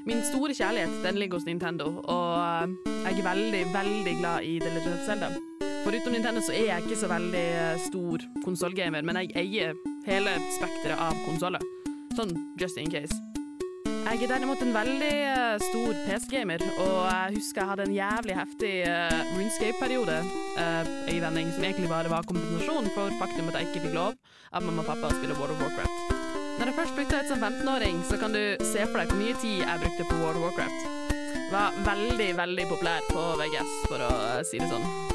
Min 0.05 0.21
store 0.29 0.53
kjærlighet 0.53 1.01
den 1.01 1.17
ligger 1.17 1.41
hos 1.41 1.49
Nintendo, 1.49 1.97
og 2.05 2.31
eh, 2.45 2.97
jeg 3.09 3.25
er 3.25 3.29
veldig, 3.33 3.67
veldig 3.73 4.19
glad 4.21 4.45
i 4.45 4.59
The 4.61 4.77
Legend 4.77 4.99
of 5.01 5.07
Zelda. 5.09 5.56
Foruten 5.87 6.17
Nintendo 6.17 6.41
så 6.43 6.51
er 6.51 6.65
jeg 6.67 6.83
ikke 6.83 6.97
så 6.99 7.07
veldig 7.07 7.41
eh, 7.47 7.77
stor 7.79 8.23
konsollgamer, 8.43 9.05
men 9.07 9.21
jeg 9.21 9.29
eier 9.39 9.77
hele 10.03 10.33
spekteret 10.57 10.99
av 10.99 11.15
konsoller. 11.23 11.63
Sånn 12.19 12.33
just 12.59 12.81
in 12.83 12.91
case. 12.91 13.15
Jeg 13.87 14.25
er 14.25 14.33
derimot 14.33 14.65
en 14.67 14.75
veldig 14.75 15.13
eh, 15.31 15.63
stor 15.63 15.95
PC-gamer, 16.09 16.65
og 16.83 16.99
jeg 17.07 17.37
husker 17.37 17.63
jeg 17.63 17.71
hadde 17.71 17.87
en 17.87 17.95
jævlig 17.95 18.35
heftig 18.41 18.75
uh, 18.91 19.23
RuneScape-periode 19.37 20.19
uh, 20.59 20.93
i 21.15 21.23
vending, 21.23 21.55
som 21.55 21.71
egentlig 21.71 21.95
bare 21.95 22.11
var 22.11 22.27
kompensasjon 22.27 22.91
for 22.99 23.15
faktum 23.23 23.55
at 23.55 23.61
jeg 23.61 23.71
ikke 23.71 23.87
fikk 23.87 23.95
lov 23.95 24.19
av 24.51 24.67
mamma 24.67 24.83
og 24.83 24.91
pappa 24.91 25.07
å 25.07 25.15
spille 25.21 25.39
World 25.39 25.55
of 25.55 25.65
Warcraft. 25.69 26.15
Når 26.59 26.67
jeg 26.73 26.79
først 26.83 26.99
brukte 26.99 27.21
det 27.21 27.31
som 27.31 27.47
15-åring, 27.47 28.03
så 28.11 28.19
kan 28.19 28.35
du 28.35 28.43
se 28.75 28.91
for 28.91 28.99
deg 28.99 29.15
hvor 29.15 29.23
mye 29.23 29.39
tid 29.39 29.63
jeg 29.63 29.87
brukte 29.87 30.11
på 30.11 30.23
World 30.25 30.43
of 30.43 30.49
Warcraft. 30.49 30.95
Var 31.55 31.83
veldig, 31.95 32.33
veldig 32.43 32.71
populær 32.75 33.13
på 33.15 33.29
VGS, 33.39 33.83
for 33.87 34.03
å 34.03 34.17
si 34.51 34.59
det 34.59 34.73
sånn. 34.75 35.06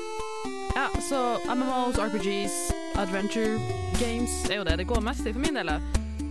Ja, 0.75 0.87
så 1.01 1.37
MMOs, 1.55 1.97
RPGs, 1.97 2.73
adventure 2.95 3.59
games 3.99 4.49
er 4.49 4.55
jo 4.57 4.63
det 4.63 4.77
det 4.77 4.87
går 4.87 5.01
mest 5.01 5.25
i 5.27 5.33
for 5.33 5.39
min 5.39 5.55
del. 5.55 5.69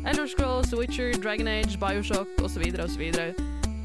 Elder 0.08 0.26
Scrolls, 0.26 0.74
Witcher, 0.74 1.12
Dragon 1.22 1.48
Age, 1.48 1.78
Bioshock 1.78 2.28
osv. 2.42 2.62
osv. 2.84 3.02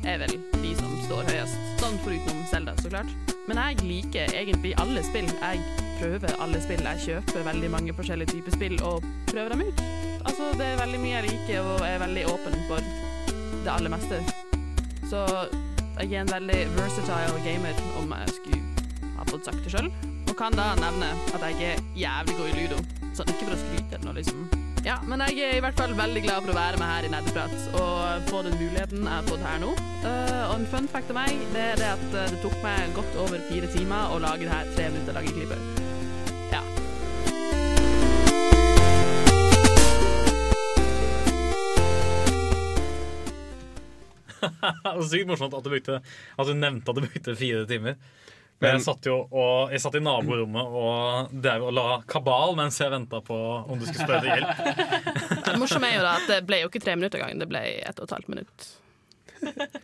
er 0.05 0.17
vel 0.17 0.39
de 0.63 0.71
som 0.79 0.95
står 1.07 1.27
høyest. 1.31 1.57
Sånn 1.81 1.99
foruten 2.05 2.45
Zelda, 2.51 2.75
så 2.79 2.89
klart. 2.89 3.11
Men 3.47 3.59
jeg 3.59 3.83
liker 3.83 4.31
egentlig 4.31 4.71
alle 4.79 5.03
spill. 5.03 5.27
Jeg 5.41 5.59
prøver 5.99 6.39
alle 6.39 6.61
spill. 6.63 6.81
Jeg 6.87 7.03
kjøper 7.05 7.45
veldig 7.51 7.71
mange 7.75 7.93
forskjellige 7.93 8.31
typer 8.31 8.55
spill 8.55 8.79
og 8.83 9.03
prøver 9.27 9.49
dem 9.49 9.67
ut. 9.67 9.83
Altså, 10.25 10.49
det 10.57 10.71
er 10.71 10.81
veldig 10.85 11.03
mye 11.03 11.15
jeg 11.17 11.29
liker, 11.29 11.61
og 11.61 11.85
er 11.85 12.01
veldig 12.07 12.25
åpen 12.31 12.57
for 12.71 12.89
det 13.65 13.75
aller 13.75 13.91
meste. 13.91 14.23
Så 15.09 15.27
jeg 15.99 16.13
er 16.13 16.21
en 16.23 16.35
veldig 16.37 16.59
versatile 16.79 17.43
gamer, 17.45 17.87
om 17.99 18.13
jeg 18.21 18.35
skulle 18.39 19.15
ha 19.19 19.31
fått 19.31 19.51
sagt 19.51 19.65
det 19.67 19.75
sjøl. 19.75 20.14
Og 20.29 20.35
kan 20.37 20.55
da 20.57 20.73
nevne 20.79 21.13
at 21.33 21.49
jeg 21.49 21.73
er 21.73 21.81
jævlig 21.95 22.37
god 22.37 22.51
i 22.51 22.59
ludo. 22.61 22.83
Sånn 23.15 23.31
ikke 23.31 23.47
for 23.47 23.55
å 23.55 23.63
skryte 23.63 23.97
eller 23.97 24.07
noe, 24.09 24.17
liksom. 24.19 24.63
Ja, 24.85 24.99
men 25.01 25.17
jeg 25.25 25.39
er 25.41 25.55
i 25.57 25.61
hvert 25.63 25.79
fall 25.79 25.95
veldig 25.97 26.21
glad 26.21 26.43
for 26.45 26.53
å 26.53 26.55
være 26.59 26.77
med 26.77 26.85
her 26.85 27.05
i 27.07 27.09
Nerdeprat 27.09 27.53
og 27.73 28.27
få 28.29 28.43
den 28.45 28.53
muligheten 28.59 28.99
jeg 29.01 29.09
har 29.09 29.23
fått 29.25 29.41
her 29.41 29.57
nå. 29.63 29.71
Uh, 30.03 30.43
og 30.51 30.53
en 30.59 30.67
fun 30.69 30.85
fact 30.91 31.09
av 31.09 31.17
meg, 31.17 31.39
det 31.55 31.63
er 31.71 31.79
det 31.79 31.87
at 31.89 32.03
eh, 32.11 32.29
det 32.35 32.41
tok 32.43 32.53
meg 32.61 32.93
godt 32.93 33.17
over 33.23 33.41
fire 33.49 33.65
timer 33.73 34.13
å 34.13 34.19
lage 34.21 34.45
det 34.45 34.53
her 34.53 34.69
tre 34.75 34.85
minutter 34.93 35.17
lange 35.17 35.33
klippet. 35.33 35.57
Ja. 36.53 36.61
Sykt 45.09 45.25
morsomt 45.33 45.57
at 45.57 45.65
du, 45.65 45.71
brukte, 45.73 45.97
at 46.05 46.45
du 46.45 46.53
nevnte 46.53 46.93
at 46.93 47.01
du 47.01 47.07
brukte 47.07 47.33
fire 47.41 47.65
timer. 47.73 47.97
Men 48.63 48.77
jeg 48.77 48.85
satt 48.85 49.07
jo 49.09 49.17
og, 49.25 49.71
jeg 49.73 49.81
satt 49.83 49.97
i 49.99 50.01
naborommet 50.03 50.77
og 50.79 51.33
der 51.43 51.63
og 51.65 51.73
la 51.75 51.85
kabal 52.07 52.55
mens 52.55 52.77
jeg 52.79 52.93
venta 52.93 53.19
på 53.25 53.35
om 53.35 53.81
du 53.81 53.83
skulle 53.83 54.07
spørre 54.07 54.23
til 54.23 54.31
hjelp. 54.31 54.63
Det 55.49 55.59
morsomme 55.59 55.89
er 55.91 55.97
jo 55.99 56.05
da 56.05 56.13
at 56.21 56.29
det 56.31 56.39
ble 56.47 56.61
jo 56.63 56.69
ikke 56.71 56.81
tre 56.83 56.95
minutter 56.97 57.21
gangen, 57.21 57.41
det 57.43 57.49
ble 57.51 57.61
ett 57.83 57.99
og 57.99 58.07
et 58.07 58.15
halvt 58.15 58.31
minutt. 58.31 58.67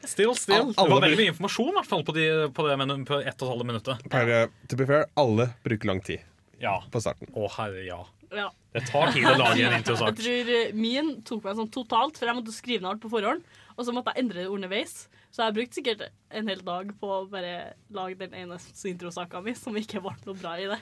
Still, 0.08 0.32
still. 0.40 0.72
Det 0.74 0.88
var 0.90 1.04
veldig 1.04 1.20
mye 1.20 1.34
informasjon 1.34 1.70
i 1.70 1.76
hvert 1.76 1.90
fall 1.92 2.06
på, 2.08 2.16
de, 2.16 2.26
på 2.56 2.66
det 2.66 2.78
men, 2.82 3.04
på 3.06 3.20
ett 3.20 3.36
og 3.36 3.46
et 3.46 3.52
halvt 3.52 3.68
minuttet. 3.70 4.08
Per, 4.14 4.32
to 4.72 4.80
be 4.80 4.88
fair, 4.90 5.06
alle 5.20 5.52
bruker 5.66 5.92
lang 5.92 6.02
tid 6.08 6.24
Ja. 6.64 6.80
på 6.94 7.02
starten. 7.04 7.30
Å, 7.36 7.50
herre, 7.58 7.84
ja. 7.86 8.00
Ja. 8.32 8.48
Det 8.72 8.86
tar 8.88 9.12
tid 9.12 9.28
å 9.28 9.36
lage 9.36 9.68
en 9.68 9.84
Jeg 9.84 10.18
tror 10.22 10.52
eh, 10.56 10.72
min 10.78 11.18
tok 11.28 11.44
meg 11.44 11.58
sånn 11.60 11.72
totalt, 11.74 12.18
for 12.18 12.30
jeg 12.30 12.38
måtte 12.38 12.56
skrive 12.56 12.86
ned 12.86 12.94
alt 12.94 13.04
på 13.04 13.12
forhånd. 13.12 13.44
Og 13.76 13.84
så 13.88 13.94
måtte 13.96 14.14
jeg 14.16 14.24
endre 14.24 14.46
det 14.46 14.52
underveis. 14.52 15.02
Så 15.32 15.40
jeg 15.40 15.48
har 15.48 15.54
brukt 15.56 15.78
sikkert 15.78 16.02
en 16.36 16.50
hel 16.52 16.62
dag 16.68 16.90
på 17.00 17.08
å 17.08 17.20
bare 17.32 17.52
lage 17.96 18.18
den 18.20 18.34
ene 18.36 18.58
introsaka 18.90 19.40
mi, 19.44 19.54
som 19.56 19.78
ikke 19.80 20.02
ble 20.04 20.12
noe 20.28 20.36
bra 20.36 20.58
i 20.60 20.66
det 20.68 20.80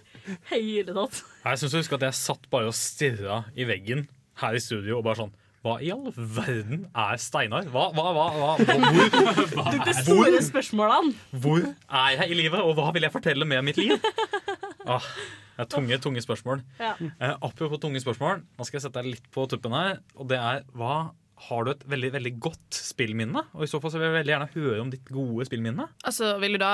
hele 0.50 0.95
tatt. 0.95 1.20
Jeg 1.43 1.62
synes 1.62 1.76
jeg 1.76 1.84
husker 1.84 2.00
at 2.00 2.08
jeg 2.08 2.18
satt 2.18 2.50
bare 2.50 2.72
og 2.72 2.78
stirra 2.78 3.43
i 3.54 3.68
veggen 3.70 4.08
her 4.41 4.58
i 4.58 4.64
studio 4.64 4.97
og 4.97 5.06
bare 5.06 5.20
sånn 5.22 5.36
Hva 5.60 5.76
i 5.84 5.91
all 5.91 6.08
verden 6.16 6.86
er 6.97 7.20
Steinar? 7.20 7.68
Hva, 7.70 7.89
hva, 7.93 8.08
hva, 8.16 8.26
hva, 8.39 8.52
hvor, 8.64 9.50
hva, 9.58 9.66
De 9.86 9.95
store 10.00 10.41
spørsmålene. 10.47 11.14
hvor 11.43 11.66
er 11.68 12.16
jeg 12.16 12.32
i 12.32 12.39
livet, 12.39 12.64
og 12.64 12.74
hva 12.80 12.89
vil 12.95 13.06
jeg 13.06 13.14
fortelle 13.14 13.45
med 13.45 13.68
mitt 13.68 13.78
liv? 13.82 14.00
Ah, 14.89 15.04
det 15.60 15.66
er 15.68 15.70
tunge, 15.76 15.97
tunge 16.02 16.24
spørsmål. 16.24 16.64
Ja. 16.80 16.93
Eh, 16.97 17.36
apropos 17.43 17.78
tunge 17.84 18.00
spørsmål, 18.02 18.39
nå 18.58 18.66
skal 18.66 18.80
jeg 18.80 18.88
sette 18.88 19.04
deg 19.04 19.18
litt 19.18 19.28
på 19.36 19.43
tuppen 19.52 19.76
her. 19.76 20.00
Og 20.16 20.32
det 20.32 20.39
er 20.39 20.64
hva 20.80 21.12
har 21.48 21.66
du 21.66 21.72
et 21.72 21.84
veldig 21.92 22.12
veldig 22.18 22.32
godt 22.44 22.76
spillminne? 22.76 23.44
Og 23.56 23.64
i 23.66 23.70
så 23.72 23.80
fall 23.82 23.94
så 23.94 24.00
vil 24.00 24.10
jeg 24.10 24.18
veldig 24.18 24.34
gjerne 24.34 24.50
høre 24.56 24.84
om 24.84 24.92
ditt 24.94 25.12
gode 25.14 25.48
spillminne. 25.48 25.88
Altså, 26.08 26.34
vil 26.42 26.58
du 26.58 26.62
da, 26.62 26.74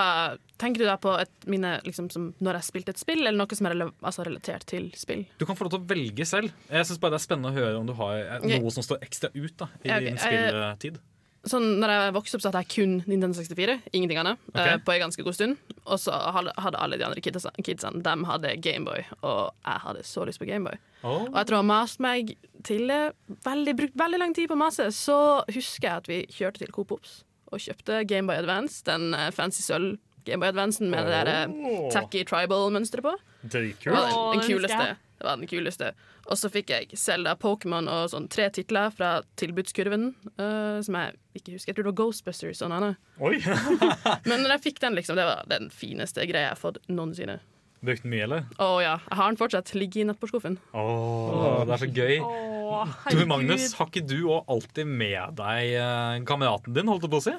Tenker 0.61 0.83
du 0.83 0.87
da 0.87 0.95
på 1.01 1.13
et 1.19 1.49
minne 1.51 1.75
liksom, 1.85 2.09
som 2.13 2.29
når 2.43 2.59
jeg 2.59 2.69
spilte 2.69 2.95
et 2.95 3.01
spill, 3.01 3.25
eller 3.25 3.37
noe 3.37 3.57
som 3.59 3.69
er 3.69 3.77
altså, 3.85 4.25
relatert 4.27 4.67
til 4.71 4.87
spill? 4.97 5.25
Du 5.39 5.45
kan 5.47 5.57
få 5.57 5.67
lov 5.67 5.75
til 5.75 5.83
å 5.83 5.89
velge 5.89 6.27
selv. 6.29 6.53
Jeg 6.69 6.87
synes 6.87 7.01
bare 7.03 7.15
det 7.15 7.21
er 7.21 7.27
spennende 7.27 7.51
å 7.51 7.57
høre 7.57 7.81
om 7.81 7.89
du 7.89 7.95
har 7.99 8.21
eh, 8.23 8.47
noe 8.55 8.73
som 8.73 8.85
står 8.85 9.03
ekstra 9.05 9.31
ut 9.35 9.53
da, 9.59 9.69
i 9.83 9.89
okay. 9.89 9.97
ok. 9.97 10.07
din 10.07 10.23
spilltid. 10.23 11.03
Sånn, 11.45 11.75
når 11.77 11.91
jeg 11.93 12.13
vokste 12.15 12.37
opp, 12.37 12.41
så 12.41 12.49
hadde 12.49 12.61
jeg 12.63 12.71
kun 12.73 12.93
Nintendo 13.05 13.37
64. 13.37 13.75
Ingenting 13.93 14.17
annet. 14.17 14.39
Okay. 14.49 14.79
Uh, 14.79 14.81
på 14.81 14.95
en 14.95 15.03
ganske 15.03 15.25
god 15.27 15.37
stund. 15.37 15.59
Og 15.85 15.99
så 16.01 16.15
hadde 16.33 16.55
hadde 16.57 16.79
alle 16.81 16.97
de 16.97 17.05
andre 17.05 17.21
kidsa, 17.21 17.51
kidsene 17.61 18.01
De 18.05 18.15
hadde 18.25 18.55
Gameboy, 18.65 19.03
og 19.21 19.51
jeg 19.61 19.83
hadde 19.85 20.01
så 20.09 20.25
lyst 20.25 20.41
på 20.41 20.47
Gameboy. 20.49 20.79
Oh. 21.03 21.27
Og 21.27 21.37
etter 21.37 21.57
å 21.57 21.61
ha 21.61 21.67
mast 21.69 22.01
meg 22.01 22.33
til 22.65 22.87
det, 22.89 23.13
veldig, 23.45 23.75
brukt 23.77 23.99
veldig 24.01 24.21
lang 24.23 24.33
tid 24.33 24.49
på 24.49 24.57
å 24.57 24.63
mase, 24.63 24.89
så 24.95 25.19
husker 25.53 25.85
jeg 25.85 26.01
at 26.01 26.09
vi 26.09 26.19
kjørte 26.33 26.63
til 26.63 26.73
Coop 26.73 26.95
Ops 26.97 27.19
og 27.53 27.61
kjøpte 27.61 28.01
Gameboy 28.09 28.39
Advance, 28.41 28.81
den 28.87 29.13
eh, 29.13 29.29
fancy 29.35 29.61
sølv 29.61 29.99
Gameboy 30.25 30.49
Advancen 30.49 30.89
med 30.89 31.05
det 31.05 31.13
der 31.13 31.29
eh, 31.29 31.51
Oh. 31.53 31.89
tacky 31.93 32.23
tribal-mønsteret 32.25 33.05
på. 33.05 33.13
Det 33.43 33.51
Dritkult. 33.53 33.93
den, 33.93 34.39
den 34.39 34.47
kuleste. 34.49 34.95
Det 35.15 35.23
var 35.27 35.37
den 35.39 35.47
kuleste. 35.47 35.93
Og 36.25 36.37
så 36.39 36.49
fikk 36.51 36.73
jeg 36.73 36.97
Zelda, 36.99 37.35
Pokémon 37.39 37.87
og 37.91 38.09
sånn 38.11 38.27
tre 38.31 38.49
titler 38.51 38.91
fra 38.95 39.17
tilbudskurven, 39.39 40.13
Uh, 40.35 40.81
som 40.83 40.97
jeg 40.99 41.13
ikke 41.39 41.53
husker. 41.55 41.69
Jeg 41.71 41.77
tror 41.77 41.85
det 41.85 41.91
var 41.93 41.99
Ghostbusters 42.01 42.59
og 42.65 42.73
noe. 42.73 42.89
Oi! 43.23 43.37
Men 44.29 44.41
når 44.43 44.57
jeg 44.57 44.63
fikk 44.69 44.81
den, 44.83 44.97
liksom, 44.99 45.15
det 45.15 45.23
var 45.27 45.45
den 45.47 45.69
fineste 45.71 46.25
greia 46.27 46.49
jeg 46.49 46.55
har 46.57 46.59
fått 46.59 46.81
noensinne. 46.91 47.37
Brukte 47.85 48.03
den 48.07 48.11
mye, 48.15 48.25
eller? 48.25 48.45
Å 48.59 48.67
ja. 48.81 48.95
Jeg 49.05 49.17
har 49.19 49.29
den 49.31 49.37
fortsatt. 49.39 49.71
Ligger 49.77 50.01
i 50.01 50.05
nattbordskuffen. 50.09 50.55
Åh, 50.73 51.63
det 51.67 51.75
er 51.75 51.81
så 51.83 51.89
gøy. 51.91 52.15
Oh, 52.25 52.89
Du. 53.11 53.19
Magnus, 53.29 53.73
har 53.77 53.87
ikke 53.91 54.01
du 54.09 54.15
òg 54.33 54.49
alltid 54.51 54.89
med 54.89 55.35
deg 55.37 55.75
eh, 55.79 56.15
kameraten 56.27 56.73
din, 56.75 56.89
holdt 56.89 57.05
jeg 57.05 57.11
på 57.13 57.19
å 57.21 57.25
si? 57.27 57.33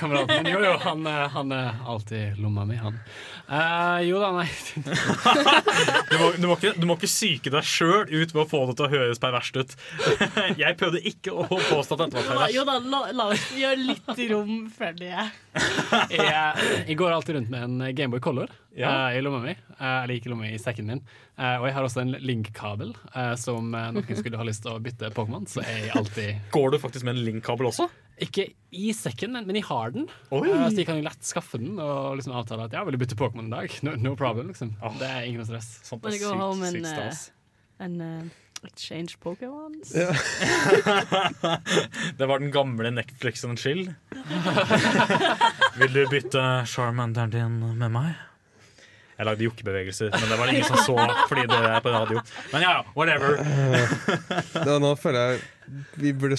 Kameraten 0.00 0.42
min, 0.42 0.50
jo 0.50 0.60
jo, 0.66 0.72
han, 0.82 1.06
eh, 1.08 1.22
han 1.36 1.54
er 1.54 1.78
alltid 1.88 2.18
i 2.18 2.42
lomma 2.42 2.66
mi, 2.68 2.76
han. 2.82 2.98
Eh, 3.44 3.98
jo 4.08 4.20
da, 4.22 4.30
nei. 4.32 4.46
Du 6.10 6.16
må, 6.20 6.28
du 6.38 6.46
må, 6.48 6.54
ikke, 6.56 6.70
du 6.80 6.86
må 6.88 6.94
ikke 6.96 7.10
psyke 7.10 7.50
deg 7.52 7.66
sjøl 7.66 8.06
ut 8.08 8.32
ved 8.32 8.40
å 8.40 8.46
få 8.48 8.60
det 8.70 8.76
til 8.78 8.86
å 8.86 8.90
høres 8.92 9.20
perverst 9.20 9.58
ut. 9.58 9.74
Jeg 10.62 10.78
prøvde 10.80 11.02
ikke 11.10 11.34
å 11.34 11.44
påstå 11.50 11.96
at 11.98 12.04
dette 12.06 12.16
var 12.16 12.28
pervers 12.28 12.30
perverst. 12.30 12.56
jo 12.56 12.64
da, 12.68 12.76
la, 12.94 13.00
la 13.18 13.26
oss 13.34 13.44
gjøre 13.58 13.80
litt 13.90 14.22
rom 14.32 14.54
for 14.72 14.96
det. 15.00 15.26
Jeg, 16.14 16.80
jeg 16.88 16.96
går 16.98 17.12
alltid 17.14 17.36
rundt 17.36 17.50
med 17.52 17.62
en 17.68 17.94
Gameboy 17.94 18.18
Color 18.24 18.50
Ja. 18.74 18.88
uh, 18.90 19.14
i 19.14 19.20
lomma 19.22 19.38
mi. 19.44 19.52
Uh, 19.76 20.00
eller 20.02 20.16
ikke 20.16 20.26
i 20.26 20.32
lomma, 20.32 20.48
i 20.50 20.58
sekken 20.58 20.88
min. 20.88 21.04
Eh, 21.34 21.56
og 21.58 21.64
jeg 21.66 21.74
har 21.74 21.82
også 21.82 21.98
en 22.04 22.14
link-kabel, 22.22 22.92
uh, 23.10 23.34
som 23.38 23.74
eh, 23.74 23.88
noen 23.96 24.18
skulle 24.20 24.38
ha 24.38 24.44
lyst 24.46 24.62
til 24.62 24.70
å 24.76 24.82
bytte 24.82 25.10
Pokémon, 25.16 25.46
så 25.50 25.64
er 25.66 25.78
jeg 25.88 25.94
alltid 25.98 26.28
Går 26.54 26.70
du 26.70 26.76
faktisk 26.78 27.04
med 27.08 27.16
en 27.16 27.24
link-kabel 27.26 27.66
også? 27.72 27.88
Ikke 28.22 28.44
i 28.70 28.92
sekken, 28.94 29.32
men, 29.34 29.42
men 29.48 29.56
jeg 29.58 29.66
har 29.66 29.90
den. 29.96 30.06
Eh, 30.30 30.46
så 30.46 30.78
jeg 30.78 30.86
kan 30.86 31.02
lett 31.02 31.26
skaffe 31.26 31.58
den 31.58 31.74
og 31.82 32.14
liksom 32.20 32.36
avtale 32.38 32.68
at 32.68 32.76
ja, 32.78 32.84
vil 32.86 32.94
du 32.94 33.00
bytte 33.02 33.18
Pokémon 33.18 33.50
i 33.50 33.54
dag? 33.56 33.66
No, 33.82 33.90
no 33.98 34.14
problem, 34.18 34.46
liksom. 34.52 34.76
Oh. 34.78 34.94
Det 35.00 35.08
er 35.10 35.26
ingen 35.26 35.42
stress. 35.48 35.68
Sånt 35.82 36.06
er 36.06 36.14
home 36.38 36.70
sykt, 36.70 36.78
sykt 36.78 36.90
stas. 36.92 37.18
En 37.82 37.98
exchange 38.64 39.18
Pokémons. 39.18 39.90
Det 42.18 42.26
var 42.30 42.38
den 42.38 42.54
gamle 42.54 42.90
Netflix 42.94 43.42
and 43.44 43.58
chill. 43.58 43.90
Vil 45.82 45.92
du 45.98 46.06
bytte 46.14 46.62
Charmanderen 46.70 47.30
din 47.34 47.58
med 47.82 47.90
meg? 47.90 48.14
Jeg 49.14 49.28
lagde 49.28 49.46
jokkebevegelser, 49.46 50.10
men 50.10 50.26
det 50.30 50.38
var 50.38 50.50
det 50.50 50.56
ingen 50.56 50.68
som 50.68 50.80
så 50.82 51.26
fordi 51.30 51.46
det 51.50 51.58
er 51.70 51.80
på 51.84 51.92
radio. 51.94 52.22
Men 52.52 52.64
ja, 52.66 52.72
ja, 52.80 52.82
whatever. 52.96 53.38
Nå, 54.66 54.78
nå 54.82 54.94
føler 54.98 55.34
jeg 55.34 55.44
vi 56.02 56.12
burde 56.12 56.38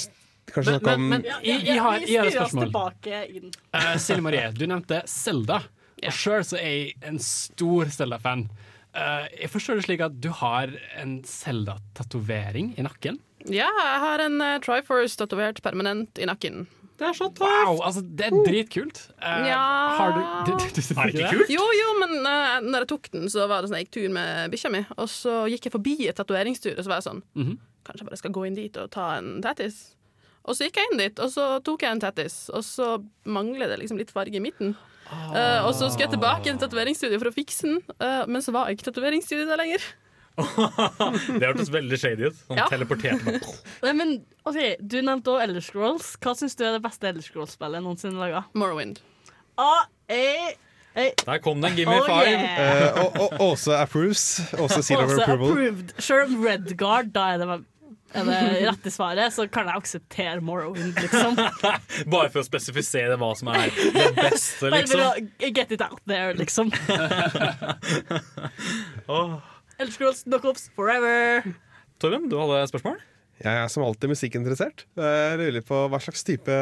kanskje 0.51 0.75
snakke 0.75 0.93
om 0.97 1.07
men 1.09 1.25
jeg, 1.25 1.63
jeg, 1.65 1.79
har, 1.81 1.81
jeg 1.81 1.81
har 1.81 1.97
et 1.97 2.03
Vi 2.03 2.11
styrer 2.11 2.27
oss 2.27 2.35
spørsmål. 2.35 2.67
tilbake 2.67 3.23
inn. 3.31 3.55
Uh, 3.73 3.95
Silje 4.01 4.25
Marie, 4.25 4.51
du 4.55 4.65
nevnte 4.69 5.01
Selda. 5.09 5.61
Og 6.05 6.13
sjøl 6.13 6.45
så 6.45 6.59
er 6.59 6.73
jeg 6.73 6.95
en 7.07 7.19
stor 7.23 7.91
Selda-fan. 7.95 8.47
Uh, 8.95 9.25
jeg 9.33 9.51
forstår 9.51 9.79
det 9.79 9.87
slik 9.87 10.03
at 10.05 10.19
du 10.23 10.29
har 10.41 10.71
en 11.01 11.17
Selda-tatovering 11.27 12.75
i 12.79 12.85
nakken? 12.85 13.19
Ja, 13.45 13.67
jeg 13.69 14.01
har 14.03 14.23
en 14.23 14.39
uh, 14.43 14.57
Triforce 14.63 15.17
tatovert 15.19 15.61
permanent 15.65 16.21
i 16.21 16.27
nakken. 16.29 16.65
Det 16.95 17.07
er 17.09 17.15
så 17.17 17.27
Wow, 17.41 17.81
altså 17.83 18.01
Det 18.03 18.29
er 18.29 18.35
dritkult. 18.45 19.01
Uh, 19.19 19.47
Ja. 19.49 19.59
Har 19.99 20.13
du, 20.15 20.51
du, 20.51 20.57
du, 20.57 20.67
du, 20.79 20.81
Er 20.95 21.11
det 21.11 21.19
ikke 21.19 21.33
kult? 21.33 21.51
Jo, 21.51 21.65
jo, 21.75 21.89
men 21.99 22.13
uh, 22.23 22.59
når 22.63 22.85
jeg 22.85 22.91
tok 22.93 23.09
den, 23.11 23.27
så 23.31 23.47
var 23.51 23.61
det 23.61 23.71
sånn 23.71 23.79
jeg 23.81 23.87
gikk 23.89 23.95
tur 23.97 24.13
med 24.15 24.53
bikkja 24.53 24.71
mi, 24.71 24.83
og 24.95 25.09
så 25.11 25.41
gikk 25.51 25.67
jeg 25.67 25.75
forbi 25.75 25.95
et 26.07 26.15
tatoveringstur, 26.19 26.77
og 26.77 26.83
så 26.85 26.91
var 26.93 27.01
jeg 27.01 27.09
sånn 27.09 27.23
Mhm. 27.35 27.57
Kanskje 27.85 28.01
jeg 28.01 28.07
bare 28.09 28.17
skal 28.17 28.31
gå 28.33 28.43
inn 28.47 28.55
dit 28.57 28.77
og 28.81 28.87
ta 28.95 29.03
en 29.19 29.27
tattis? 29.45 29.75
Og 30.45 30.55
så 30.57 30.65
gikk 30.65 30.77
jeg 30.79 30.87
inn 30.91 31.01
dit, 31.03 31.19
og 31.21 31.29
så 31.29 31.43
tok 31.65 31.83
jeg 31.85 31.91
en 31.93 32.01
tattis, 32.01 32.37
og 32.49 32.63
så 32.65 32.87
mangler 33.25 33.69
det 33.69 33.77
liksom 33.83 33.97
litt 34.01 34.09
farge 34.13 34.33
i 34.39 34.41
midten. 34.41 34.71
Uh, 35.05 35.61
og 35.67 35.75
så 35.77 35.85
skulle 35.91 36.07
jeg 36.07 36.15
tilbake 36.15 36.47
til 36.47 36.57
tatoveringsstudio 36.63 37.19
for 37.21 37.29
å 37.29 37.35
fikse 37.35 37.67
den, 37.67 37.77
uh, 38.01 38.23
men 38.25 38.41
så 38.41 38.53
var 38.55 38.71
ikke 38.73 38.87
tatoveringsstudio 38.87 39.45
der 39.45 39.59
lenger. 39.61 39.85
Det 40.35 41.45
hørtes 41.45 41.69
veldig 41.71 41.97
shady 42.01 42.27
ut. 42.29 42.35
Sånn 42.45 42.57
Ja. 42.59 42.65
teleportert 42.71 43.23
meg. 43.23 43.45
Nei, 43.85 43.93
men 43.95 44.15
ok, 44.45 44.57
Du 44.83 44.97
nevnte 45.01 45.31
også 45.31 45.43
Elder 45.47 45.63
Scrolls. 45.63 46.09
Hva 46.23 46.33
syns 46.35 46.55
du 46.59 46.65
er 46.67 46.75
det 46.75 46.83
beste 46.83 47.07
Elder 47.07 47.23
Scrolls-spillet 47.23 47.83
noensinne 47.85 48.19
laga? 48.19 48.43
Morrowind. 48.57 48.99
Ah, 49.57 49.85
eh, 50.11 50.49
eh, 50.95 51.13
Der 51.23 51.39
kom 51.43 51.61
den. 51.63 51.75
Give 51.77 51.87
me 51.87 52.01
oh, 52.01 52.07
five. 52.09 52.27
yeah. 52.27 52.91
Uh, 52.91 53.05
og, 53.05 53.15
og 53.39 53.45
Åse 53.53 53.77
approves. 53.79 54.25
Åse 54.59 54.81
seal 54.83 54.99
of 55.05 55.09
Også 55.13 55.23
approval. 55.23 55.55
approved. 55.55 55.95
Om 56.35 56.43
Redguard 56.45 57.13
da 57.15 57.29
er 57.35 57.37
det, 57.39 57.47
er 58.15 58.27
det 58.27 58.41
rette 58.67 58.91
svaret, 58.91 59.31
så 59.35 59.47
kan 59.51 59.67
jeg 59.71 59.79
akseptere 59.81 60.43
Morrowind, 60.43 60.93
liksom. 60.99 61.35
Bare 62.13 62.29
for 62.31 62.43
å 62.43 62.45
spesifisere 62.47 63.15
hva 63.19 63.31
som 63.39 63.47
er 63.55 63.71
det 63.71 64.11
beste, 64.19 64.69
Bare 64.71 64.83
for 64.87 64.99
liksom. 64.99 65.31
å 65.39 65.51
get 65.55 65.71
it 65.75 65.83
out 65.87 65.99
there, 66.07 66.35
liksom. 66.35 66.71
Åh. 69.07 69.35
Elder 69.79 69.91
Scrolls 69.91 70.23
Knockoffs 70.23 70.69
forever! 70.75 71.43
Torben, 71.99 72.29
du 72.31 72.37
hadde 72.39 72.61
spørsmål? 72.71 72.99
Jeg 73.43 73.51
er 73.59 73.67
som 73.71 73.83
alltid 73.83 74.11
musikkinteressert. 74.13 74.85
Jeg 74.95 75.39
lurer 75.41 75.63
på 75.67 75.79
Hva 75.91 75.99
slags 76.03 76.23
type 76.23 76.55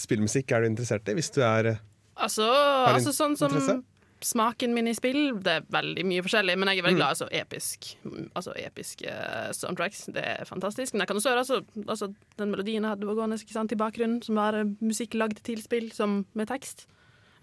spillmusikk 0.00 0.54
er 0.56 0.64
du 0.64 0.70
interessert 0.70 1.08
i? 1.12 1.16
Hvis 1.18 1.28
du 1.34 1.42
er 1.44 1.74
Altså, 2.16 2.46
altså 2.88 3.12
sånn 3.12 3.34
som 3.36 3.52
interesse? 3.52 3.82
smaken 4.24 4.72
min 4.72 4.88
i 4.88 4.94
spill, 4.96 5.34
det 5.44 5.52
er 5.58 5.66
veldig 5.68 6.06
mye 6.08 6.22
forskjellig, 6.24 6.54
men 6.56 6.70
jeg 6.72 6.78
er 6.80 6.86
veldig 6.86 6.96
Mm. 6.96 7.02
glad 7.02 7.10
i 7.10 7.12
altså, 7.12 7.26
episk, 7.36 7.90
altså, 8.34 8.54
episke 8.56 9.16
soundtracks. 9.52 10.06
Det 10.16 10.24
er 10.24 10.44
fantastisk. 10.48 10.94
Men 10.94 11.00
jeg 11.04 11.08
kan 11.08 11.16
også 11.20 11.28
høre 11.34 11.42
altså, 11.44 11.58
altså, 11.86 12.08
den 12.38 12.50
melodien 12.50 12.82
jeg 12.82 12.88
hadde 12.94 13.04
gående 13.14 13.36
i 13.36 13.76
bakgrunnen, 13.76 14.22
som 14.24 14.34
var 14.40 14.54
eh, 14.56 14.64
musikk 14.80 15.12
lagd 15.14 15.42
til 15.44 15.60
spill, 15.62 15.92
som 15.92 16.24
med 16.32 16.48
tekst. 16.48 16.86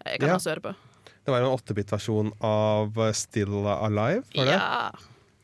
Jeg 0.04 0.20
kan 0.20 0.30
Ja. 0.30 0.36
også 0.42 0.50
høre 0.50 0.62
på. 0.62 0.76
Det 1.24 1.32
var 1.32 1.42
en 1.42 1.54
8-bit-versjon 1.56 2.32
av 2.44 2.98
Still 3.16 3.54
Alive, 3.68 4.24
var 4.36 4.50
det? 4.50 4.58
Ja. 4.58 4.92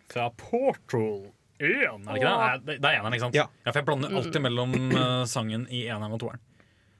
Fra 0.09 0.29
Portal 0.35 1.29
1, 1.59 1.69
er 1.69 1.97
det 2.03 2.19
ikke 2.19 2.33
det? 2.65 2.75
Det 2.79 2.89
er 2.89 2.97
eneren, 2.97 3.15
ikke 3.15 3.25
sant? 3.27 3.37
Ja. 3.37 3.45
for 3.69 3.79
jeg 3.79 3.87
blander 3.87 4.15
alltid 4.19 4.43
mellom 4.43 4.73
eh, 4.89 5.23
sangen 5.29 5.67
i 5.71 5.85
eneren 5.87 6.15
og 6.15 6.21
toeren. 6.23 6.41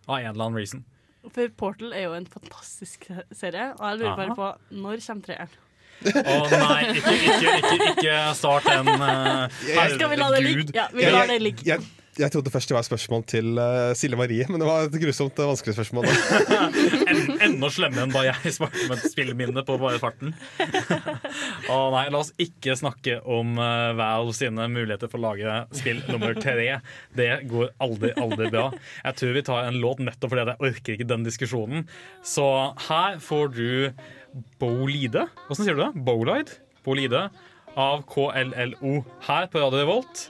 Av 0.07 0.19
en 0.19 0.29
eller 0.31 0.45
annen 0.49 0.59
reason. 0.59 0.85
For 1.27 1.51
Portal 1.59 1.91
er 1.93 2.07
jo 2.07 2.13
en 2.15 2.27
fantastisk 2.29 3.09
serie, 3.35 3.73
og 3.75 3.83
jeg 3.83 3.99
lurer 3.99 4.15
bare 4.19 4.37
på 4.37 4.51
når 4.79 5.03
kommer 5.05 5.27
treeren? 5.27 5.57
Å 5.99 6.35
nei, 6.47 6.83
ikke, 6.95 7.11
ikke, 7.11 7.55
ikke, 7.59 7.87
ikke 7.91 8.19
start 8.39 8.67
den. 8.69 8.87
uh, 9.03 9.63
Skal 9.91 10.13
vi 10.13 10.19
la 10.21 10.29
det 10.31 10.43
ligge? 10.45 10.71
Ja, 10.77 10.85
vi 10.95 11.09
lar 11.11 11.27
det 11.27 11.41
ligge. 11.43 11.75
Jeg, 12.19 12.31
trodde 12.33 12.51
først 12.51 12.69
det 12.69 12.75
var 12.75 12.83
et 12.83 12.89
spørsmål 12.89 13.23
til 13.31 13.59
uh, 13.59 13.91
Silje 13.97 14.17
Marie, 14.19 14.45
men 14.51 14.59
det 14.61 14.67
var 14.67 14.87
et 14.87 14.95
grusomt 15.01 15.39
uh, 15.39 15.47
vanskelig 15.51 15.75
spørsmål. 15.77 16.07
En, 17.09 17.21
enda 17.41 17.69
slemmere 17.73 18.05
enn 18.05 18.13
da 18.13 18.21
jeg 18.27 18.51
svarte 18.57 18.85
med 18.89 19.01
spillminne 19.01 19.63
på 19.65 19.77
bare 19.81 19.97
farten. 20.01 20.35
Å 20.59 21.77
nei, 21.93 22.03
La 22.13 22.21
oss 22.21 22.31
ikke 22.41 22.75
snakke 22.77 23.17
om 23.23 23.57
uh, 23.57 23.95
Valve 23.97 24.35
sine 24.37 24.67
muligheter 24.71 25.09
for 25.09 25.21
å 25.21 25.31
lage 25.31 25.57
spill 25.79 26.03
nummer 26.09 26.37
tre. 26.37 26.79
Det 27.17 27.29
går 27.49 27.71
aldri, 27.81 28.13
aldri 28.19 28.51
bra. 28.53 28.69
Jeg 29.05 29.19
tror 29.21 29.35
vi 29.39 29.45
tar 29.49 29.69
en 29.69 29.79
låt 29.81 30.03
nettopp 30.03 30.33
fordi 30.33 30.45
jeg 30.45 30.69
orker 30.69 30.97
ikke 30.97 31.09
den 31.09 31.27
diskusjonen. 31.27 31.85
Så 32.25 32.47
her 32.89 33.19
får 33.23 33.53
du 33.57 33.69
Bolide. 34.61 35.25
Åssen 35.49 35.65
sier 35.65 35.77
du 35.77 35.85
det? 35.87 35.93
Bolide? 36.05 36.59
Bolide 36.85 37.29
av 37.79 38.03
KLLO 38.09 38.99
her 39.27 39.49
på 39.49 39.63
Radio 39.63 39.81
Revolt. 39.81 40.29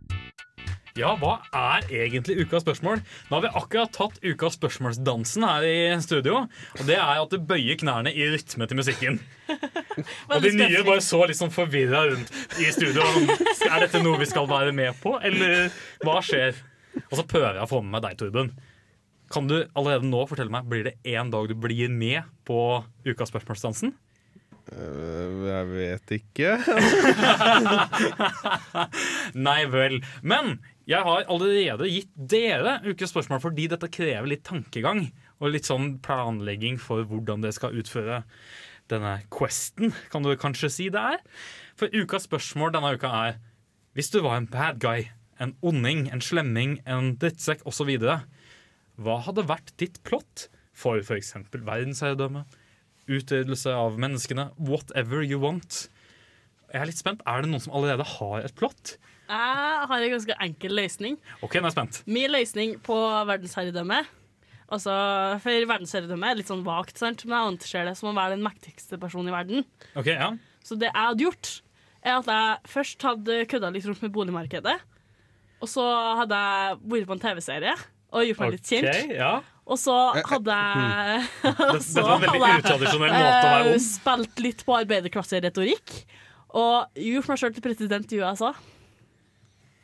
Ja, 0.99 1.13
hva 1.15 1.37
er 1.55 1.85
egentlig 1.87 2.41
ukas 2.43 2.65
spørsmål? 2.65 2.99
Nå 3.29 3.37
har 3.37 3.43
vi 3.45 3.51
akkurat 3.61 3.93
tatt 3.95 4.17
ukas 4.25 4.57
spørsmålsdansen 4.57 5.45
her 5.47 5.67
i 5.67 5.75
studio. 6.03 6.41
Og 6.79 6.83
det 6.89 6.97
er 6.99 7.21
at 7.21 7.31
du 7.31 7.37
bøyer 7.39 7.79
knærne 7.79 8.11
i 8.11 8.27
rytme 8.33 8.67
til 8.67 8.79
musikken. 8.81 9.21
Og 10.31 10.43
de 10.43 10.51
nye 10.57 10.83
bare 10.87 11.03
så 11.05 11.21
litt 11.29 11.39
sånn 11.39 11.53
forvirra 11.53 12.03
rundt 12.09 12.33
i 12.59 12.67
studio. 12.75 13.07
Er 13.69 13.85
dette 13.85 14.03
noe 14.03 14.19
vi 14.19 14.27
skal 14.27 14.49
være 14.51 14.75
med 14.75 14.99
på, 14.99 15.15
eller 15.23 15.71
hva 16.03 16.19
skjer? 16.25 16.59
Og 17.07 17.17
så 17.21 17.27
prøver 17.27 17.61
jeg 17.61 17.63
å 17.63 17.71
få 17.71 17.79
med 17.85 17.95
meg 17.95 18.05
deg, 18.09 18.19
Torben. 18.19 18.51
Kan 19.31 19.47
du 19.47 19.61
allerede 19.71 20.07
nå 20.11 20.25
fortelle 20.27 20.51
meg, 20.51 20.67
Blir 20.67 20.89
det 20.89 20.97
en 21.15 21.31
dag 21.31 21.47
du 21.47 21.55
blir 21.55 21.87
med 21.87 22.27
på 22.47 22.81
ukas 23.07 23.31
spørsmålsdansen? 23.31 23.95
Eh, 24.71 25.39
jeg 25.47 25.69
vet 25.71 26.13
ikke. 26.19 26.51
Nei 29.47 29.61
vel. 29.71 29.99
Men 30.23 30.59
jeg 30.91 31.05
har 31.07 31.27
allerede 31.31 31.87
gitt 31.87 32.11
dere 32.15 32.79
ukens 32.83 33.13
spørsmål 33.13 33.39
fordi 33.43 33.67
dette 33.71 33.87
krever 33.91 34.27
litt 34.27 34.43
tankegang 34.47 35.05
og 35.39 35.53
litt 35.53 35.69
sånn 35.69 35.95
planlegging 36.03 36.79
for 36.81 37.05
hvordan 37.07 37.43
dere 37.45 37.55
skal 37.55 37.77
utføre 37.79 38.21
denne 38.91 39.13
questen, 39.31 39.93
kan 40.11 40.25
du 40.25 40.33
kanskje 40.35 40.71
si 40.73 40.89
det 40.91 40.99
er. 41.15 41.21
For 41.79 41.91
ukas 41.95 42.27
spørsmål 42.27 42.75
denne 42.75 42.95
uka 42.97 43.11
er 43.29 43.39
Hvis 43.95 44.11
du 44.11 44.21
var 44.23 44.37
en 44.37 44.47
bad 44.47 44.79
guy, 44.79 45.09
en 45.39 45.55
onding, 45.61 46.05
en 46.11 46.21
slemming, 46.23 46.77
en 46.87 47.17
drittsekk 47.19 47.65
osv., 47.67 47.89
hva 49.01 49.15
hadde 49.25 49.47
vært 49.49 49.73
ditt 49.81 49.97
plott 50.07 50.47
for 50.71 51.01
f.eks. 51.01 51.33
verdensherredømme, 51.51 52.45
utryddelse 53.11 53.73
av 53.75 53.97
menneskene, 53.99 54.51
whatever 54.55 55.23
you 55.23 55.41
want? 55.43 55.89
Jeg 56.71 56.79
er 56.79 56.87
litt 56.87 57.01
spent. 57.01 57.23
Er 57.27 57.43
det 57.43 57.51
noen 57.51 57.63
som 57.63 57.75
allerede 57.75 58.07
har 58.15 58.45
et 58.45 58.55
plott? 58.55 58.95
Jeg 59.31 59.87
har 59.91 60.03
en 60.05 60.13
ganske 60.15 60.35
enkel 60.43 60.75
løsning. 60.75 61.15
Ok, 61.39 61.55
nå 61.55 61.63
er 61.63 61.69
jeg 61.69 61.77
spent. 61.77 62.01
Min 62.11 62.33
løsning 62.33 62.75
på 62.83 62.97
verdensherredømme 63.29 64.01
Altså, 64.71 64.93
For 65.43 65.65
verdensherredømme 65.67 66.29
er 66.31 66.37
litt 66.39 66.47
sånn 66.47 66.63
vagt, 66.63 66.95
sant? 66.99 67.25
men 67.27 67.35
jeg 67.35 67.51
anser 67.51 67.89
det 67.89 67.97
som 67.99 68.07
å 68.11 68.15
være 68.15 68.37
den 68.37 68.45
mektigste 68.45 68.99
personen 69.01 69.27
i 69.27 69.35
verden. 69.35 69.65
Ok, 69.99 70.07
ja. 70.13 70.29
Så 70.63 70.77
det 70.79 70.87
jeg 70.87 70.95
hadde 70.95 71.25
gjort, 71.25 71.49
er 72.01 72.15
at 72.21 72.29
jeg 72.31 72.71
først 72.71 73.03
hadde 73.03 73.41
kødda 73.51 73.71
litt 73.75 73.87
rundt 73.89 74.05
med 74.05 74.13
boligmarkedet. 74.15 74.77
Og 75.61 75.69
så 75.69 75.83
hadde 76.21 76.39
jeg 76.39 76.79
vært 76.93 77.09
på 77.09 77.17
en 77.17 77.23
TV-serie 77.25 77.75
og 78.11 78.29
gjort 78.29 78.41
meg 78.45 78.55
litt 78.55 78.71
Ok, 78.71 78.77
Okay, 78.79 79.17
ja. 79.19 79.33
Og 79.71 79.77
så 79.79 79.97
hadde 80.15 80.55
jeg 80.55 81.27
Dette 81.43 82.03
var 82.07 82.15
en 82.15 82.25
veldig 82.25 82.55
utradisjonell 82.63 83.13
måte 83.13 83.27
å 83.27 83.51
være 83.51 83.67
eh, 83.67 83.75
ond. 83.75 83.85
Spilt 83.85 84.41
litt 84.43 84.63
på 84.67 84.75
arbeiderklasseretorikk. 84.79 85.93
Og 86.61 87.03
gjort 87.11 87.29
meg 87.31 87.39
sjøl 87.43 87.53
til 87.55 87.63
president 87.67 88.15
i 88.15 88.19
USA. 88.23 88.55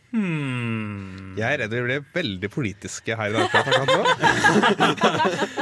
Hmm. 0.08 1.34
Jeg 1.36 1.44
er 1.44 1.60
redd 1.64 1.74
vi 1.76 1.82
blir 1.84 2.04
veldig 2.16 2.50
politiske 2.54 3.16
her 3.20 3.34
i 3.34 3.36
dag. 3.36 3.48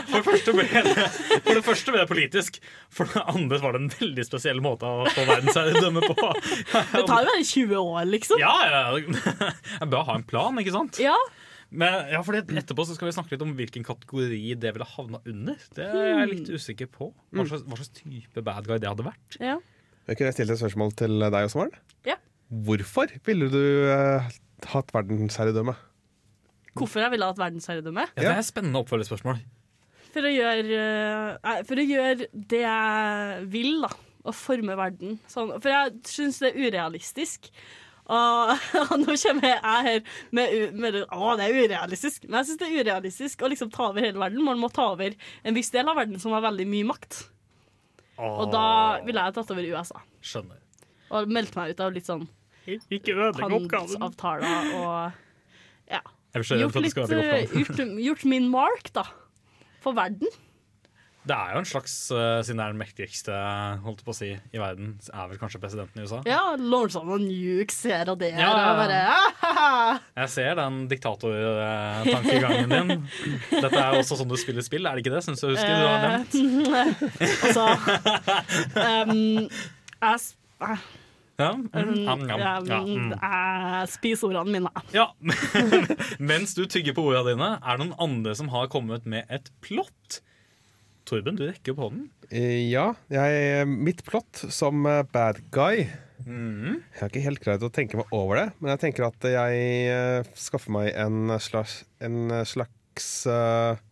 For 0.06 0.22
det, 0.22 0.26
første 0.26 0.54
ble 0.56 0.66
det, 0.70 0.94
for 1.44 1.58
det 1.58 1.64
første 1.66 1.92
ble 1.94 2.04
det 2.04 2.10
politisk. 2.10 2.60
For 2.94 3.10
det 3.12 3.24
andre 3.32 3.60
var 3.64 3.76
det 3.76 3.82
en 3.82 3.90
veldig 3.96 4.26
spesiell 4.28 4.62
måte 4.64 4.88
å 4.88 5.08
få 5.12 5.26
verdensherredømme 5.28 6.06
på. 6.12 6.30
Det 6.72 7.02
tar 7.10 7.26
jo 7.26 7.32
bare 7.34 7.42
20 7.42 7.76
år, 7.82 8.06
liksom. 8.14 8.40
Ja, 8.40 8.54
ja. 8.70 8.84
Det 8.96 9.90
bra 9.92 10.04
å 10.04 10.08
ha 10.12 10.16
en 10.22 10.28
plan, 10.30 10.62
ikke 10.62 10.76
sant? 10.76 11.02
Ja. 11.04 11.18
Men 11.76 12.12
ja, 12.14 12.22
fordi 12.24 12.44
etterpå 12.62 12.86
så 12.88 12.96
skal 12.96 13.10
vi 13.10 13.16
snakke 13.18 13.34
litt 13.36 13.44
om 13.44 13.56
hvilken 13.58 13.86
kategori 13.88 14.40
det 14.62 14.72
ville 14.78 14.88
havna 14.94 15.20
under. 15.26 15.58
Det 15.76 15.88
er 15.90 16.12
jeg 16.12 16.32
litt 16.32 16.54
usikker 16.54 16.92
på. 16.92 17.10
Hva 17.36 17.48
slags, 17.50 17.66
hva 17.68 17.80
slags 17.82 17.94
type 17.98 18.46
bad 18.46 18.70
guy 18.70 18.78
det 18.80 18.92
hadde 18.92 19.08
vært. 19.08 19.40
Ja. 19.42 19.58
Jeg 20.06 20.20
kunne 20.22 20.36
stilt 20.36 20.54
et 20.54 20.62
spørsmål 20.62 20.94
til 21.02 21.18
deg 21.26 21.42
også, 21.42 21.64
Maren. 21.64 21.76
Ja. 22.08 22.20
Hvorfor 22.50 23.10
ville 23.26 23.50
du 23.50 23.62
eh, 23.90 24.32
hatt 24.72 24.94
verdensherredømme? 24.94 25.76
Hvorfor 26.76 27.02
jeg 27.02 27.14
ville 27.14 27.28
hatt 27.30 27.40
verdensherredømme? 27.40 28.08
Ja, 28.16 28.22
det 28.22 28.34
er 28.34 28.42
et 28.42 28.50
spennende 28.50 28.82
oppfølgingsspørsmål. 28.84 29.40
For 30.16 30.28
å 30.28 30.32
gjøre, 30.32 30.82
eh, 30.82 31.32
nei, 31.44 31.56
for 31.68 31.82
å 31.82 31.88
gjøre 31.88 32.28
det 32.52 32.62
jeg 32.62 33.48
vil, 33.54 33.82
da. 33.86 33.92
Å 34.26 34.34
forme 34.34 34.76
verden. 34.78 35.20
Sånn. 35.30 35.52
For 35.62 35.70
jeg 35.70 35.98
syns 36.10 36.40
det 36.42 36.52
er 36.52 36.62
urealistisk. 36.66 37.52
Og, 38.06 38.52
og 38.86 38.96
nå 39.02 39.16
kommer 39.18 39.50
jeg 39.50 39.62
her 39.62 40.02
med, 40.36 40.74
med 40.78 40.98
det, 40.98 41.04
Å, 41.14 41.36
det 41.40 41.48
er 41.48 41.60
urealistisk. 41.66 42.28
Men 42.28 42.42
jeg 42.42 42.52
syns 42.52 42.62
det 42.62 42.70
er 42.70 42.84
urealistisk 42.84 43.46
å 43.46 43.52
liksom 43.54 43.72
ta 43.74 43.90
over 43.92 44.06
hele 44.06 44.22
verden. 44.22 44.44
Man 44.46 44.62
må 44.62 44.70
ta 44.74 44.92
over 44.94 45.14
en 45.16 45.58
viss 45.58 45.74
del 45.74 45.90
av 45.90 45.98
verden 46.00 46.22
som 46.22 46.36
har 46.36 46.46
veldig 46.46 46.68
mye 46.70 46.90
makt. 46.94 47.24
Og 48.22 48.48
da 48.54 48.68
ville 49.04 49.24
jeg 49.28 49.36
tatt 49.36 49.52
over 49.52 49.74
USA. 49.76 50.00
Skjønner. 50.24 50.65
Og 51.14 51.30
meldt 51.30 51.56
meg 51.58 51.76
ut 51.76 51.84
av 51.86 51.94
litt 51.94 52.08
sånn 52.08 52.26
Ikke 52.66 53.14
ødelegg 53.14 53.60
oppgaven. 53.60 54.08
og 54.80 55.22
ja. 55.92 56.02
Gjort, 56.36 56.82
litt, 56.82 56.98
eh, 56.98 57.46
gjort, 57.54 57.78
gjort 58.02 58.26
min 58.28 58.50
mark, 58.52 58.90
da. 58.92 59.06
For 59.84 59.96
verden. 59.96 60.28
Det 61.26 61.34
er 61.34 61.56
jo 61.56 61.62
en 61.64 61.66
slags, 61.66 61.94
uh, 62.14 62.42
siden 62.46 62.60
det 62.60 62.66
er 62.66 62.74
den 62.76 62.78
mektigste 62.82 63.38
holdt 63.82 64.04
på 64.06 64.14
å 64.14 64.16
si, 64.18 64.28
i 64.36 64.60
verden, 64.62 64.92
er 65.10 65.30
vel 65.32 65.40
kanskje 65.42 65.62
presidenten 65.64 65.98
i 65.98 66.06
USA? 66.06 66.20
Ja, 66.30 66.54
Lords 66.60 66.98
og 67.00 67.08
Nuke 67.24 67.74
ser 67.74 68.12
og 68.14 68.20
det 68.22 68.30
Ja, 68.36 68.44
ja, 68.44 68.52
ja. 68.52 68.68
og 68.68 68.78
bare 68.84 69.00
ah, 69.10 70.04
Jeg 70.22 70.34
ser 70.36 70.54
den 70.60 70.84
diktatortankegangen 70.92 72.76
din. 72.76 73.10
Dette 73.64 73.74
er 73.74 73.98
også 73.98 74.20
sånn 74.20 74.30
du 74.30 74.38
spiller 74.38 74.66
spill, 74.66 74.86
er 74.86 75.00
det 75.00 75.06
ikke 75.06 75.16
det? 75.16 75.24
Synes 75.26 75.42
jeg 75.42 75.56
husker 75.56 75.74
du 75.74 75.88
har 75.90 76.00
nevnt. 76.06 76.34
altså 77.48 77.66
um, 78.86 79.18
Jeg 79.50 80.45
eh, 80.62 80.86
Ja, 81.36 81.50
um, 81.52 81.66
mm, 81.68 82.08
am, 82.08 82.22
am, 82.32 82.40
ja, 82.40 82.52
ja, 82.64 82.78
mm. 82.88 83.10
jeg 83.20 83.90
spiser 83.92 84.30
ordene 84.32 84.54
mine. 84.56 84.72
ja. 84.96 85.10
Mens 86.32 86.54
du 86.56 86.64
tygger 86.72 86.96
på 86.96 87.04
ordene 87.10 87.34
dine, 87.34 87.50
er 87.60 87.76
det 87.76 87.84
noen 87.84 87.98
andre 88.00 88.36
som 88.40 88.48
har 88.54 88.70
kommet 88.72 89.04
med 89.10 89.28
et 89.28 89.52
plott? 89.66 90.22
Torben, 91.06 91.36
du 91.38 91.44
rekker 91.46 91.76
opp 91.76 91.84
hånden. 91.84 92.08
Eh, 92.32 92.64
Ja, 92.72 92.94
jeg, 93.14 93.68
mitt 93.68 94.00
plott 94.08 94.46
som 94.50 94.88
eh, 94.90 95.04
bad 95.14 95.44
guy 95.54 95.84
Jeg 96.26 96.98
har 96.98 97.12
ikke 97.12 97.22
helt 97.28 97.44
greid 97.44 97.62
å 97.68 97.70
tenke 97.70 98.00
meg 98.00 98.10
over 98.16 98.40
det, 98.40 98.46
men 98.58 98.72
jeg 98.72 98.82
tenker 98.88 99.06
at 99.12 99.28
jeg 99.30 99.60
eh, 99.92 100.32
skaffer 100.40 100.74
meg 100.74 100.88
en 100.98 101.36
slags, 101.44 101.82
en 102.02 102.32
slags 102.48 103.10
eh, 103.30 103.84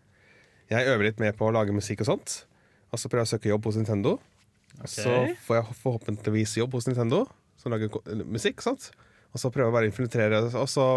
Jeg 0.72 0.90
øver 0.96 1.12
litt 1.12 1.20
mer 1.22 1.36
på 1.38 1.46
å 1.46 1.54
lage 1.54 1.76
musikk 1.76 2.02
og 2.02 2.10
sånt. 2.16 2.40
Og 2.90 2.98
så 3.02 3.12
prøver 3.12 3.28
jeg 3.28 3.30
å 3.30 3.34
søke 3.36 3.52
jobb 3.52 3.68
hos 3.70 3.78
Nintendo. 3.78 4.16
Og 4.82 4.90
så 4.90 5.18
får 5.46 5.60
jeg 5.60 5.78
forhåpentligvis 5.84 6.58
jobb 6.60 6.78
hos 6.78 6.88
Nintendo, 6.90 7.24
som 7.62 7.74
lager 7.74 7.94
musikk. 8.26 8.64
Sant? 8.66 8.90
Og 9.34 9.42
så 9.42 9.52
prøver 9.54 9.70
jeg 9.70 9.76
bare 9.78 9.88
å 9.88 9.92
infiltrere, 9.92 10.42
og 10.60 10.70
så 10.70 10.88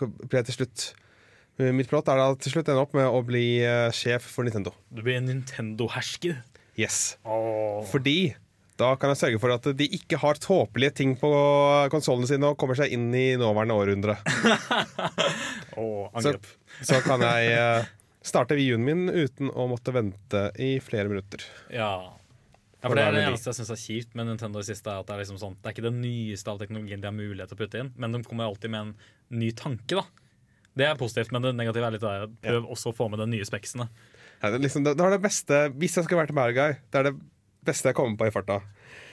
blir 0.00 0.40
jeg 0.40 0.50
til 0.50 0.60
slutt 0.62 0.90
Mitt 1.60 1.90
plott 1.90 2.08
er 2.08 2.16
da 2.16 2.30
til 2.40 2.54
slutt 2.54 2.70
ender 2.72 2.86
opp 2.86 2.94
med 2.96 3.04
å 3.04 3.18
bli 3.26 3.60
eh, 3.60 3.90
sjef 3.92 4.24
for 4.32 4.46
Nintendo. 4.46 4.70
Du 4.88 5.02
blir 5.04 5.18
en 5.18 5.26
Nintendo-hersker. 5.28 6.38
Yes. 6.80 7.18
Fordi 7.90 8.32
da 8.80 8.94
kan 8.96 9.12
jeg 9.12 9.20
sørge 9.20 9.40
for 9.42 9.52
at 9.52 9.66
de 9.76 9.88
ikke 9.98 10.16
har 10.22 10.40
tåpelige 10.40 10.94
ting 11.02 11.12
på 11.20 11.30
konsollene 11.92 12.30
sine 12.30 12.48
og 12.48 12.56
kommer 12.60 12.78
seg 12.78 12.94
inn 12.96 13.10
i 13.12 13.34
nåværende 13.40 13.76
århundre. 13.76 14.16
så, 15.74 15.88
angrep. 16.16 16.48
så 16.80 17.02
kan 17.04 17.26
jeg 17.26 17.52
eh, 17.58 17.90
starte 18.24 18.56
Wii-en 18.56 18.86
min 18.86 19.04
uten 19.12 19.52
å 19.52 19.68
måtte 19.68 19.92
vente 19.92 20.46
i 20.56 20.72
flere 20.84 21.12
minutter. 21.12 21.44
Ja. 21.74 21.92
Ja, 22.80 22.88
For 22.88 22.96
Det 22.96 23.04
er 23.04 23.12
det 23.12 23.24
eneste 23.28 23.50
jeg 23.50 23.58
syns 23.58 23.72
er 23.74 23.80
kjipt 23.82 24.14
med 24.16 24.30
Nintendo 24.30 24.60
i 24.62 24.64
siste. 24.64 24.88
er 24.88 25.02
at 25.02 25.08
Det 25.08 25.14
er 25.14 25.20
liksom 25.20 25.40
sånn, 25.40 25.56
det 25.60 25.68
er 25.68 25.74
ikke 25.76 25.84
det 25.84 25.96
nyeste 25.98 26.48
av 26.48 26.60
teknologien 26.62 27.02
de 27.02 27.08
har 27.10 27.16
mulighet 27.16 27.52
til 27.52 27.58
å 27.58 27.60
putte 27.60 27.82
inn, 27.82 27.90
men 28.00 28.12
de 28.16 28.22
kommer 28.24 28.48
alltid 28.48 28.72
med 28.72 28.80
en 28.80 28.94
ny 29.42 29.50
tanke. 29.52 30.00
da 30.00 30.04
Det 30.76 30.86
er 30.86 30.96
positivt, 30.96 31.32
men 31.32 31.42
det 31.44 31.52
negative 31.58 31.86
er 31.86 31.96
litt 31.96 32.06
der, 32.06 32.26
prøv 32.40 32.70
også 32.72 32.92
å 32.92 32.96
få 32.96 33.10
med 33.12 33.20
de 33.20 33.26
nye 33.34 33.44
speksene. 33.44 33.88
Ja, 34.40 34.50
det, 34.50 34.62
liksom, 34.64 34.84
det, 34.84 34.96
det 34.96 35.04
er 35.04 35.12
det 35.12 35.20
beste 35.20 35.56
Hvis 35.76 35.98
jeg 35.98 36.06
skal 36.06 36.16
være 36.16 36.30
til 36.30 36.38
Bad 36.38 36.54
Guy, 36.56 36.78
det 36.88 37.00
er 37.02 37.10
det 37.10 37.16
beste 37.68 37.90
jeg 37.90 37.98
kommer 37.98 38.16
på 38.16 38.30
i 38.30 38.32
farta. 38.32 38.62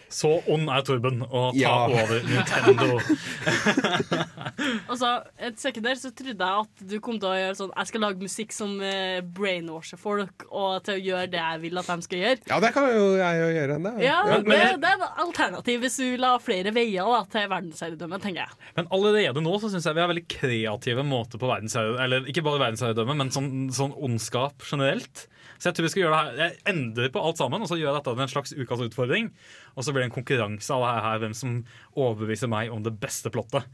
Så 0.09 0.29
ond 0.47 0.69
er 0.71 0.83
Torben 0.87 1.21
å 1.27 1.49
ta 1.51 1.57
Ja. 1.59 1.73
over 1.87 2.21
Nintendo. 2.23 2.99
Altså, 4.87 5.09
et 5.43 5.59
sekund 5.61 5.85
der 5.85 5.97
så 5.99 6.09
trodde 6.15 6.45
jeg 6.47 6.63
at 6.63 6.81
du 6.89 6.95
kom 7.03 7.17
til 7.21 7.29
å 7.29 7.35
gjøre 7.37 7.55
sånn 7.57 7.71
Jeg 7.75 7.89
skal 7.89 8.01
lage 8.03 8.23
musikk 8.23 8.53
som 8.55 8.71
eh, 8.83 9.19
brainwasher 9.21 9.99
folk, 10.01 10.45
og 10.49 10.79
til 10.87 10.97
å 10.97 11.03
gjøre 11.03 11.29
det 11.33 11.39
jeg 11.41 11.61
vil 11.65 11.79
at 11.81 11.89
de 11.91 12.05
skal 12.07 12.21
gjøre. 12.23 12.41
Ja, 12.49 12.59
det 12.63 12.71
kan 12.75 12.87
jo 12.89 13.03
jeg 13.19 13.41
jo 13.41 13.49
gjøre. 13.57 13.77
Det. 13.83 13.93
Ja, 14.05 14.17
Men- 14.25 14.43
det, 14.47 14.81
det 14.83 14.89
er 14.91 14.97
et 15.05 15.21
alternativ 15.25 15.83
hvis 15.85 15.97
du 16.01 16.05
vil 16.15 16.25
ha 16.27 16.33
flere 16.41 16.73
veier 16.75 17.11
da, 17.13 17.21
til 17.35 17.49
verdensherredømme, 17.53 18.19
tenker 18.23 18.43
jeg. 18.45 18.59
Men 18.79 18.89
allerede 18.97 19.43
nå 19.45 19.55
så 19.61 19.71
syns 19.73 19.87
jeg 19.87 19.97
vi 19.97 20.03
har 20.05 20.11
veldig 20.13 20.27
kreative 20.31 21.05
måter 21.07 21.41
på 21.41 21.49
verdensherredømme 21.51 22.03
Eller 22.07 22.29
ikke 22.31 22.45
bare 22.47 22.63
verdensherredømme, 22.65 23.17
men 23.21 23.33
sånn, 23.33 23.51
sånn 23.75 23.93
ondskap 23.97 24.65
generelt. 24.67 25.27
Så 25.57 25.69
jeg 25.71 25.77
tror 25.77 25.87
vi 25.87 25.89
skal 25.89 26.03
gjøre 26.03 26.17
det 26.17 26.19
her 26.21 26.41
Jeg 26.51 26.57
endrer 26.69 27.07
på 27.13 27.21
alt 27.25 27.39
sammen 27.39 27.63
og 27.65 27.69
så 27.69 27.77
gjør 27.79 27.89
jeg 27.89 27.97
dette 28.01 28.11
til 28.13 28.25
en 28.27 28.33
slags 28.33 28.53
ukas 28.57 28.83
utfordring. 28.89 29.31
Og 29.77 29.85
så 29.85 29.93
blir 29.97 30.05
det 30.05 30.11
en 30.11 30.17
konkurranse 30.21 30.69
av 30.77 30.81
det 30.85 30.93
her 31.09 31.17
hvem 31.25 31.33
som 31.41 31.51
overbeviser 31.97 32.49
meg 32.53 32.69
om 32.73 32.81
det 32.85 32.93
beste 33.01 33.29
plottet. 33.33 33.65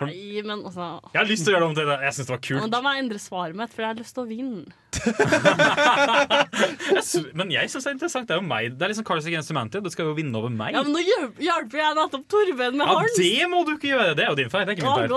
For- 0.00 0.06
Nei, 0.08 0.40
men 0.46 0.62
altså 0.64 0.84
Jeg 1.12 1.18
har 1.20 1.26
lyst 1.28 1.44
til 1.44 1.52
å 1.52 1.54
gjøre 1.56 1.64
det 1.64 1.68
om 1.68 1.74
til 1.76 1.88
det. 1.90 1.96
Jeg 2.06 2.12
syns 2.16 2.28
det 2.28 2.32
var 2.32 2.40
kult. 2.46 2.60
men. 2.62 2.70
Da 2.72 2.78
må 2.80 2.88
jeg 2.94 3.00
endre 3.04 3.18
svaret 3.20 3.56
mitt, 3.58 3.72
for 3.74 3.80
jeg 3.84 3.90
har 3.90 3.98
lyst 3.98 4.14
til 4.16 4.22
å 4.22 4.30
vinne. 4.30 4.70
Men 7.36 7.50
jeg 7.52 7.68
syns 7.72 7.84
det 7.84 7.90
er 7.90 7.94
interessant. 7.96 8.26
Det 8.28 8.34
er 8.36 8.40
jo 8.40 8.46
meg. 8.48 8.64
Det 8.78 8.84
er 8.86 8.90
liksom 8.94 9.04
Cards 9.08 9.26
Against 9.28 9.50
Humanity. 9.52 9.78
Du 9.84 9.90
skal 9.92 10.04
jo 10.08 10.14
vinne 10.16 10.36
over 10.40 10.50
meg. 10.52 10.70
Ja, 10.76 10.80
men 10.86 10.92
nå 10.96 11.00
hjelper 11.04 11.76
jeg 11.82 11.92
nettopp 11.98 12.24
Torben 12.32 12.74
med 12.80 12.86
Ja, 12.86 12.90
hans. 13.00 13.16
det 13.20 13.44
må 13.52 13.58
du 13.68 13.72
ikke 13.76 13.90
gjøre! 13.92 14.12
Det 14.16 14.22
er 14.24 14.30
jo 14.32 14.38
din 14.40 14.52
feil. 14.52 14.64
Det 14.64 14.70
er 14.72 14.76
ikke 14.78 14.88
min 14.88 15.00
feil. 15.04 15.12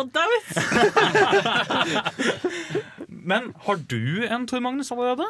Men 3.33 3.43
har 3.67 3.77
du 3.87 4.01
en 4.27 4.47
Tor 4.49 4.59
Magnus 4.63 4.91
allerede? 4.91 5.25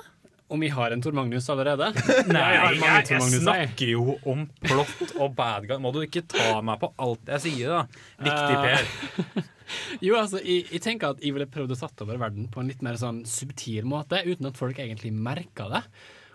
Om 0.54 0.62
vi 0.62 0.70
har 0.70 0.94
en 0.94 1.02
Tor 1.02 1.16
Magnus 1.18 1.50
allerede? 1.50 1.88
Nei, 2.30 2.50
Jeg 2.54 2.78
jeg, 2.78 3.08
jeg, 3.10 3.40
snakker 3.42 3.90
jo 3.90 4.20
om 4.30 4.46
plott 4.62 5.16
og 5.18 5.34
bad 5.34 5.66
guy. 5.66 5.80
Må 5.82 5.90
du 5.96 6.04
ikke 6.04 6.22
ta 6.30 6.60
meg 6.62 6.78
på 6.84 6.92
alt 7.02 7.32
jeg 7.34 7.46
sier, 7.48 7.74
da? 7.74 8.04
Viktig, 8.22 8.60
Per. 8.62 8.86
Per. 9.34 9.50
Jo, 10.04 10.18
altså, 10.20 10.38
jeg, 10.44 10.68
jeg 10.70 10.84
tenker 10.84 11.16
at 11.16 11.24
jeg 11.24 11.34
ville 11.34 11.50
prøvd 11.50 11.74
å 11.74 11.78
satt 11.80 12.02
over 12.06 12.20
verden 12.22 12.50
på 12.52 12.62
en 12.62 12.70
litt 12.70 12.84
mer 12.86 13.00
sånn 13.00 13.24
subtil 13.26 13.88
måte, 13.90 14.20
uten 14.28 14.52
at 14.52 14.60
folk 14.60 14.78
egentlig 14.78 15.10
merka 15.16 15.66
det. 15.72 15.82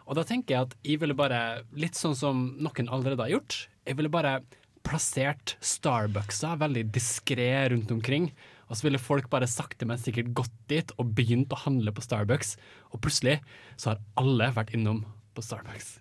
Og 0.09 0.17
da 0.19 0.25
tenker 0.27 0.55
jeg 0.55 0.67
at 0.67 0.77
jeg 0.89 1.03
ville 1.05 1.15
bare, 1.15 1.63
litt 1.79 1.99
sånn 1.99 2.17
som 2.19 2.49
noen 2.59 2.89
allerede 2.91 3.27
har 3.27 3.37
gjort, 3.37 3.61
jeg 3.87 4.01
ville 4.01 4.11
bare 4.11 4.41
plassert 4.89 5.55
Starbucksa 5.63 6.55
veldig 6.59 6.87
diskré 6.95 7.51
rundt 7.71 7.93
omkring. 7.93 8.33
Og 8.69 8.77
så 8.77 8.89
ville 8.89 9.01
folk 9.01 9.29
bare 9.33 9.49
sakte, 9.49 9.87
men 9.89 10.01
sikkert 10.01 10.33
gått 10.37 10.57
dit 10.69 10.93
og 11.01 11.13
begynt 11.17 11.53
å 11.53 11.61
handle 11.63 11.93
på 11.95 12.05
Starbucks. 12.05 12.57
Og 12.95 13.03
plutselig 13.05 13.39
så 13.77 13.93
har 13.93 14.03
alle 14.21 14.51
vært 14.57 14.75
innom 14.77 15.05
på 15.37 15.45
Starbucks. 15.45 15.99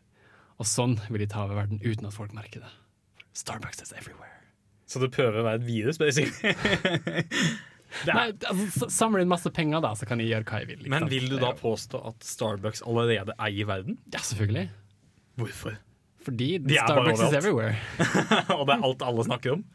Og 0.57 0.67
sånn 0.69 0.97
vil 1.09 1.21
de 1.21 1.29
ta 1.29 1.45
over 1.45 1.59
verden 1.59 1.81
uten 1.83 2.09
at 2.09 2.15
folk 2.15 2.33
merker 2.35 2.63
det. 2.65 2.73
Starbucks 3.37 3.83
is 3.83 3.93
everywhere. 3.93 4.33
Så 4.87 5.01
du 5.03 5.09
prøver 5.11 5.41
å 5.41 5.45
være 5.45 5.61
et 5.61 5.67
virus, 5.67 5.99
basically? 5.99 6.53
Nei, 8.07 8.29
altså, 8.49 8.87
samle 8.91 9.23
inn 9.23 9.31
masse 9.31 9.49
penger, 9.53 9.81
da, 9.83 9.93
så 9.99 10.07
kan 10.07 10.21
jeg 10.21 10.31
gjøre 10.31 10.47
hva 10.47 10.61
jeg 10.63 10.69
vil. 10.71 10.79
Liksom. 10.83 10.93
Men 10.95 11.09
vil 11.11 11.27
du 11.31 11.37
da 11.41 11.51
påstå 11.57 12.01
at 12.09 12.25
Starbucks 12.25 12.83
allerede 12.87 13.35
eier 13.43 13.67
verden? 13.69 13.99
Ja, 14.13 14.21
selvfølgelig. 14.23 14.67
Hvorfor? 15.39 15.77
Fordi 16.27 16.49
Starbucks 16.65 17.23
is 17.27 17.35
everywhere. 17.37 17.77
Og 18.57 18.65
det 18.67 18.77
er 18.77 18.87
alt 18.89 19.05
alle 19.05 19.27
snakker 19.27 19.57
om? 19.57 19.67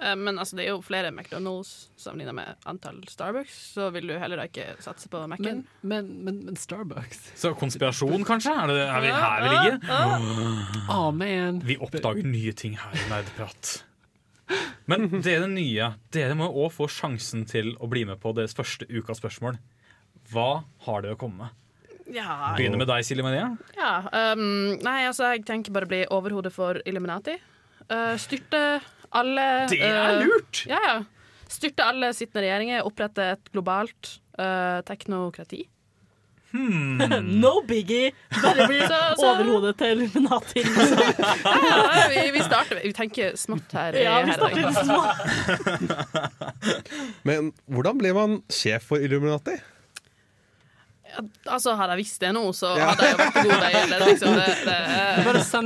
Eh, 0.00 0.16
Men 0.16 0.38
altså, 0.40 0.56
det 0.56 0.64
er 0.64 0.72
jo 0.72 0.80
flere 0.84 1.10
McDonald's 1.12 1.88
sammenlignet 2.00 2.34
med 2.38 2.68
antall 2.70 3.02
Starbucks, 3.10 3.58
så 3.74 3.90
vil 3.92 4.08
du 4.08 4.14
heller 4.18 4.40
da 4.40 4.46
ikke 4.48 4.70
satse 4.80 5.10
på 5.12 5.20
Mac-en. 5.28 5.60
Men, 5.60 5.66
men, 5.82 6.10
men, 6.24 6.40
men 6.48 6.56
Starbucks 6.56 7.32
Så 7.38 7.52
konspirasjon, 7.58 8.24
kanskje? 8.28 8.54
Er 8.54 8.72
det 8.72 8.80
er 8.86 9.04
vi 9.04 9.12
her 9.12 9.44
vi 9.44 9.52
ligger? 9.56 9.78
Amen 10.90 11.60
man. 11.60 11.62
Vi 11.66 11.76
oppdager 11.80 12.26
nye 12.26 12.52
ting 12.56 12.76
her 12.78 12.96
i 12.96 13.06
Nerdprat. 13.10 13.84
Men 14.90 15.06
dere 15.22 15.46
nye, 15.50 15.92
dere 16.14 16.36
må 16.38 16.48
òg 16.50 16.72
få 16.74 16.88
sjansen 16.90 17.44
til 17.48 17.74
å 17.78 17.88
bli 17.90 18.04
med 18.08 18.20
på 18.22 18.32
deres 18.36 18.56
første 18.56 18.88
ukas 18.90 19.20
spørsmål. 19.22 19.58
Hva 20.32 20.62
har 20.86 21.04
dere 21.04 21.16
å 21.16 21.20
komme 21.20 21.44
med? 21.46 21.56
Ja, 22.10 22.56
Begynner 22.58 22.80
med 22.80 22.88
deg, 22.90 23.04
Silje 23.06 23.22
Maria. 23.22 23.52
ja 23.76 23.92
um, 24.34 24.74
Nei, 24.82 24.96
altså, 25.06 25.28
jeg 25.30 25.44
tenker 25.46 25.74
bare 25.74 25.86
å 25.86 25.92
bli 25.92 26.00
overhodet 26.10 26.50
for 26.54 26.80
Illuminati. 26.82 27.36
Uh, 27.86 28.16
styrte 28.18 28.80
alle 29.10 29.46
Det 29.70 29.80
er 29.82 30.16
uh, 30.18 30.22
lurt! 30.24 30.64
Ja, 30.70 30.80
ja. 30.86 30.96
Styrte 31.50 31.82
alle 31.82 32.12
sittende 32.14 32.44
regjeringer, 32.46 32.86
opprette 32.86 33.32
et 33.34 33.52
globalt 33.54 34.16
uh, 34.38 34.80
teknokrati. 34.86 35.64
no 37.42 37.62
biggie! 37.66 38.10
Bare 38.42 38.66
bli 38.66 38.80
overhodet 39.28 39.76
til 39.78 39.86
Illuminati. 39.90 40.62
Ja, 41.44 41.76
ja, 41.94 42.08
vi, 42.08 42.30
vi 42.34 42.42
starter 42.42 42.80
Vi 42.84 42.92
tenker 42.92 43.36
smått 43.38 43.72
her. 43.72 43.94
Ja, 43.98 44.22
vi 44.26 44.32
starter 44.32 44.72
smått. 44.84 45.18
Men 47.22 47.52
hvordan 47.66 47.98
blir 47.98 48.14
man 48.14 48.40
sjef 48.50 48.82
for 48.90 48.96
Illuminati? 48.98 49.58
Altså, 51.50 51.74
hadde 51.74 51.96
jeg 51.96 52.04
visst 52.04 52.20
det 52.22 52.30
nå, 52.34 52.42
så 52.54 52.70
hadde 52.78 53.06
jeg 53.06 53.14
jo 53.14 53.18
vært 53.18 53.38
god 53.38 53.52
vei. 53.62 53.70
Eller, 53.80 54.04
liksom, 54.06 54.36
det, 54.38 54.44
det, 54.66 54.76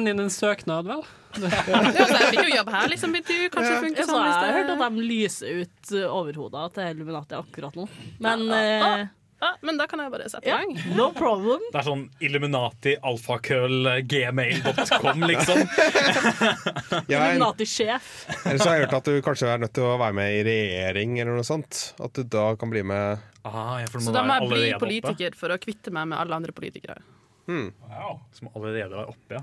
Bare 0.05 0.13
send 0.13 0.13
inn 0.13 0.21
en 0.21 0.31
søknad, 0.31 0.87
vel. 0.87 1.03
ja, 1.35 1.81
jeg 1.89 2.31
fikk 2.31 2.45
jo 2.45 2.57
jobb 2.59 2.69
her, 2.71 2.89
liksom. 2.93 3.13
Du 3.17 3.33
kanskje 3.51 3.73
Ja, 3.75 3.81
funker 3.83 4.05
sånn? 4.07 4.23
jeg 4.23 4.31
hvis 4.31 4.39
har 4.45 4.57
hørt 4.61 4.71
at 4.71 4.95
de 4.95 5.05
lyser 5.09 5.61
ut 5.65 5.93
uh, 5.97 6.05
overhodet 6.21 6.65
til 6.77 6.91
Illuminati 6.95 7.35
akkurat 7.41 7.75
nå. 7.79 7.89
Men 8.23 8.45
ja, 8.53 8.97
Ja, 9.45 9.49
men 9.67 9.77
da 9.77 9.85
kan 9.91 9.99
jeg 10.01 10.09
bare 10.13 10.29
sette 10.31 10.47
i 10.47 10.49
ja, 10.49 10.61
gang. 10.63 10.71
no 10.97 11.11
problem. 11.13 11.61
Det 11.73 11.81
er 11.81 11.85
sånn 11.85 12.05
Illuminati, 12.25 12.95
alfakøll, 13.05 13.91
gmail.com, 14.09 15.25
liksom. 15.29 15.59
Illuminati-sjef. 17.11 18.13
ellers 18.47 18.65
har 18.65 18.79
jeg 18.79 18.87
hørt 18.87 18.97
at 18.99 19.11
du 19.11 19.19
kanskje 19.27 19.51
er 19.53 19.61
nødt 19.61 19.75
til 19.77 19.85
å 19.89 19.97
være 20.01 20.17
med 20.17 20.39
i 20.39 20.43
regjering 20.47 21.19
eller 21.21 21.37
noe 21.39 21.47
sånt. 21.47 21.91
At 22.01 22.15
du 22.17 22.23
da 22.25 22.47
kan 22.61 22.73
bli 22.73 22.85
med 22.87 23.21
Ah, 23.45 23.77
ja, 23.83 23.87
Så 23.93 24.13
da 24.15 24.23
må 24.25 24.39
jeg 24.39 24.49
bli 24.49 24.71
politiker 24.81 25.35
oppe. 25.35 25.37
for 25.43 25.53
å 25.53 25.59
kvitte 25.61 25.93
meg 25.93 26.09
med 26.09 26.17
alle 26.23 26.39
andre 26.39 26.55
politikere. 26.57 27.03
Wow, 27.45 28.23
som 28.33 28.49
allerede 28.57 28.87
er 28.97 29.11
oppe, 29.11 29.37
ja. 29.37 29.43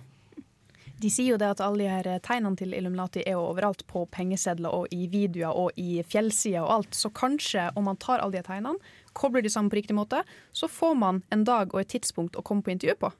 De 1.02 1.10
sier 1.10 1.34
jo 1.34 1.40
det 1.42 1.48
at 1.56 1.62
alle 1.66 1.82
de 1.82 1.90
her 1.90 2.20
tegnene 2.22 2.58
til 2.60 2.76
Illuminati 2.78 3.24
er 3.26 3.34
jo 3.34 3.48
overalt 3.50 3.82
på 3.90 4.04
pengesedler 4.14 4.74
og 4.76 4.92
i 4.94 5.08
videoer 5.10 5.58
og 5.58 5.80
i 5.80 6.04
fjellsider 6.06 6.62
og 6.62 6.74
alt. 6.76 6.98
Så 6.98 7.10
kanskje 7.16 7.70
om 7.80 7.88
man 7.90 7.98
tar 8.02 8.22
alle 8.22 8.38
de 8.38 8.44
tegnene, 8.46 8.78
kobler 9.18 9.42
de 9.42 9.50
sammen 9.50 9.72
på 9.72 9.80
riktig 9.80 9.98
måte, 9.98 10.22
så 10.54 10.70
får 10.70 10.94
man 11.02 11.24
en 11.34 11.46
dag 11.48 11.74
og 11.74 11.82
et 11.82 11.90
tidspunkt 11.96 12.38
å 12.38 12.44
komme 12.46 12.62
på 12.66 12.74
intervju 12.76 13.00
på. 13.02 13.12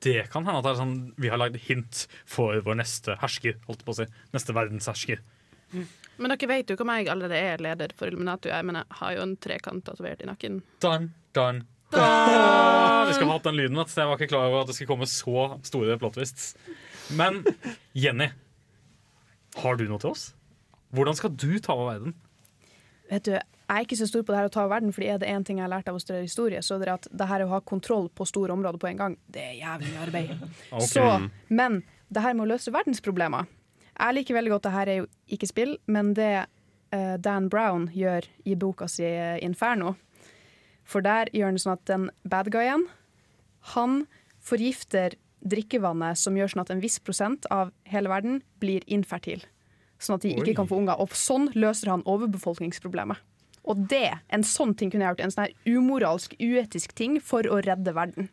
Det 0.00 0.30
kan 0.32 0.46
hende 0.46 0.60
at 0.62 0.68
det 0.68 0.70
er 0.70 0.78
sånn, 0.78 0.94
vi 1.20 1.32
har 1.32 1.40
lagd 1.40 1.58
hint 1.66 2.06
for 2.28 2.62
vår 2.64 2.78
neste 2.80 3.18
hersker. 3.20 3.58
Holdt 3.66 3.82
på 3.84 3.92
å 3.92 3.98
si. 3.98 4.06
Neste 4.32 4.54
verdenshersker. 4.56 5.20
Men 6.20 6.32
dere 6.32 6.48
vet 6.48 6.70
jo 6.70 6.76
ikke 6.76 6.86
om 6.86 6.92
jeg 6.94 7.10
allerede 7.12 7.42
er 7.50 7.64
leder 7.64 7.92
for 7.98 8.08
Illuminati. 8.08 8.52
Jeg 8.52 8.66
mener, 8.66 8.86
jeg 8.88 9.00
har 9.02 9.18
jo 9.18 9.26
en 9.26 9.34
trekant 9.44 9.84
tatovert 9.84 10.22
i 10.24 10.30
nakken. 10.30 10.62
Dun, 10.80 11.10
dun, 11.36 11.64
dun. 11.92 12.06
Vi 13.10 13.16
skal 13.18 13.26
ha 13.28 13.34
hatt 13.34 13.50
den 13.50 13.58
lyden, 13.58 13.76
vet 13.76 13.92
jeg 13.98 14.08
var 14.08 14.16
ikke 14.16 14.30
klar 14.32 14.48
over 14.48 14.62
at 14.62 14.70
det 14.70 14.78
skulle 14.78 14.92
komme 14.94 15.10
så 15.10 15.46
store 15.68 15.98
plot 16.00 16.16
twists. 16.16 16.54
Men 17.16 17.42
Jenny, 17.92 18.30
har 19.56 19.78
du 19.78 19.86
noe 19.88 20.00
til 20.02 20.12
oss? 20.12 20.26
Hvordan 20.94 21.16
skal 21.18 21.32
du 21.34 21.52
ta 21.62 21.74
over 21.74 21.92
verden? 21.92 22.14
Vet 23.10 23.26
du, 23.26 23.32
Jeg 23.34 23.78
er 23.78 23.86
ikke 23.86 23.98
så 23.98 24.06
stor 24.10 24.22
på 24.26 24.32
det 24.32 24.38
her 24.40 24.48
å 24.48 24.50
ta 24.50 24.64
over 24.64 24.74
verden, 24.74 24.92
fordi 24.94 25.06
er 25.12 25.18
det 25.22 25.28
én 25.30 25.44
ting 25.46 25.60
jeg 25.60 25.62
har 25.62 25.70
lært 25.70 25.88
av 25.90 25.94
å 25.94 26.02
studere 26.02 26.26
historie, 26.26 26.58
så 26.58 26.74
er 26.74 26.88
det 26.88 26.94
at 26.96 27.04
det 27.14 27.26
her 27.30 27.44
å 27.44 27.52
ha 27.52 27.60
kontroll 27.62 28.08
på 28.10 28.26
store 28.26 28.50
områder 28.56 28.82
på 28.82 28.88
en 28.90 28.98
gang, 28.98 29.14
det 29.30 29.44
er 29.44 29.52
jævlig 29.60 29.92
mye 29.92 30.00
arbeid. 30.08 30.32
okay. 30.74 30.88
Så, 30.90 31.04
men 31.54 31.76
det 32.10 32.24
her 32.24 32.34
med 32.34 32.48
å 32.48 32.50
løse 32.50 32.74
verdensproblemer 32.74 33.46
Jeg 33.94 34.16
liker 34.16 34.34
veldig 34.34 34.52
godt 34.56 34.66
det 34.66 34.74
her 34.74 34.90
er 34.90 34.98
jo 34.98 35.06
ikke 35.36 35.50
spill, 35.52 35.76
men 35.86 36.10
det 36.18 36.32
uh, 36.42 37.14
Dan 37.22 37.46
Brown 37.52 37.86
gjør 37.94 38.26
i 38.42 38.56
boka 38.58 38.88
si 38.90 39.06
eh, 39.06 39.38
Inferno. 39.46 39.94
For 40.82 41.06
der 41.06 41.30
gjør 41.30 41.52
han 41.52 41.62
sånn 41.62 41.76
at 41.76 41.86
den 41.86 42.10
bad 42.26 42.50
guyen, 42.50 42.88
han 43.76 44.06
forgifter 44.42 45.14
drikkevannet 45.44 46.18
som 46.18 46.36
gjør 46.36 46.52
sånn 46.52 46.62
at 46.64 46.70
en 46.74 46.80
viss 46.82 46.98
prosent 46.98 47.46
av 47.50 47.70
hele 47.90 48.08
verden 48.12 48.42
blir 48.60 48.84
infertil. 48.86 49.42
Sånn 50.00 50.16
at 50.16 50.22
de 50.24 50.34
Oi. 50.34 50.40
ikke 50.42 50.56
kan 50.56 50.68
få 50.70 50.78
unger. 50.80 51.00
Og 51.00 51.12
sånn 51.16 51.50
løser 51.54 51.90
han 51.92 52.02
overbefolkningsproblemet. 52.08 53.18
Og 53.68 53.76
det, 53.90 54.06
en 54.32 54.42
sånn 54.46 54.72
ting 54.74 54.90
kunne 54.90 55.04
jeg 55.04 55.12
gjort. 55.14 55.24
En 55.26 55.32
sånn 55.34 55.46
her 55.48 55.76
umoralsk, 55.76 56.34
uetisk 56.40 56.94
ting 56.96 57.18
for 57.20 57.44
å 57.44 57.60
redde 57.64 57.92
verden. 57.96 58.30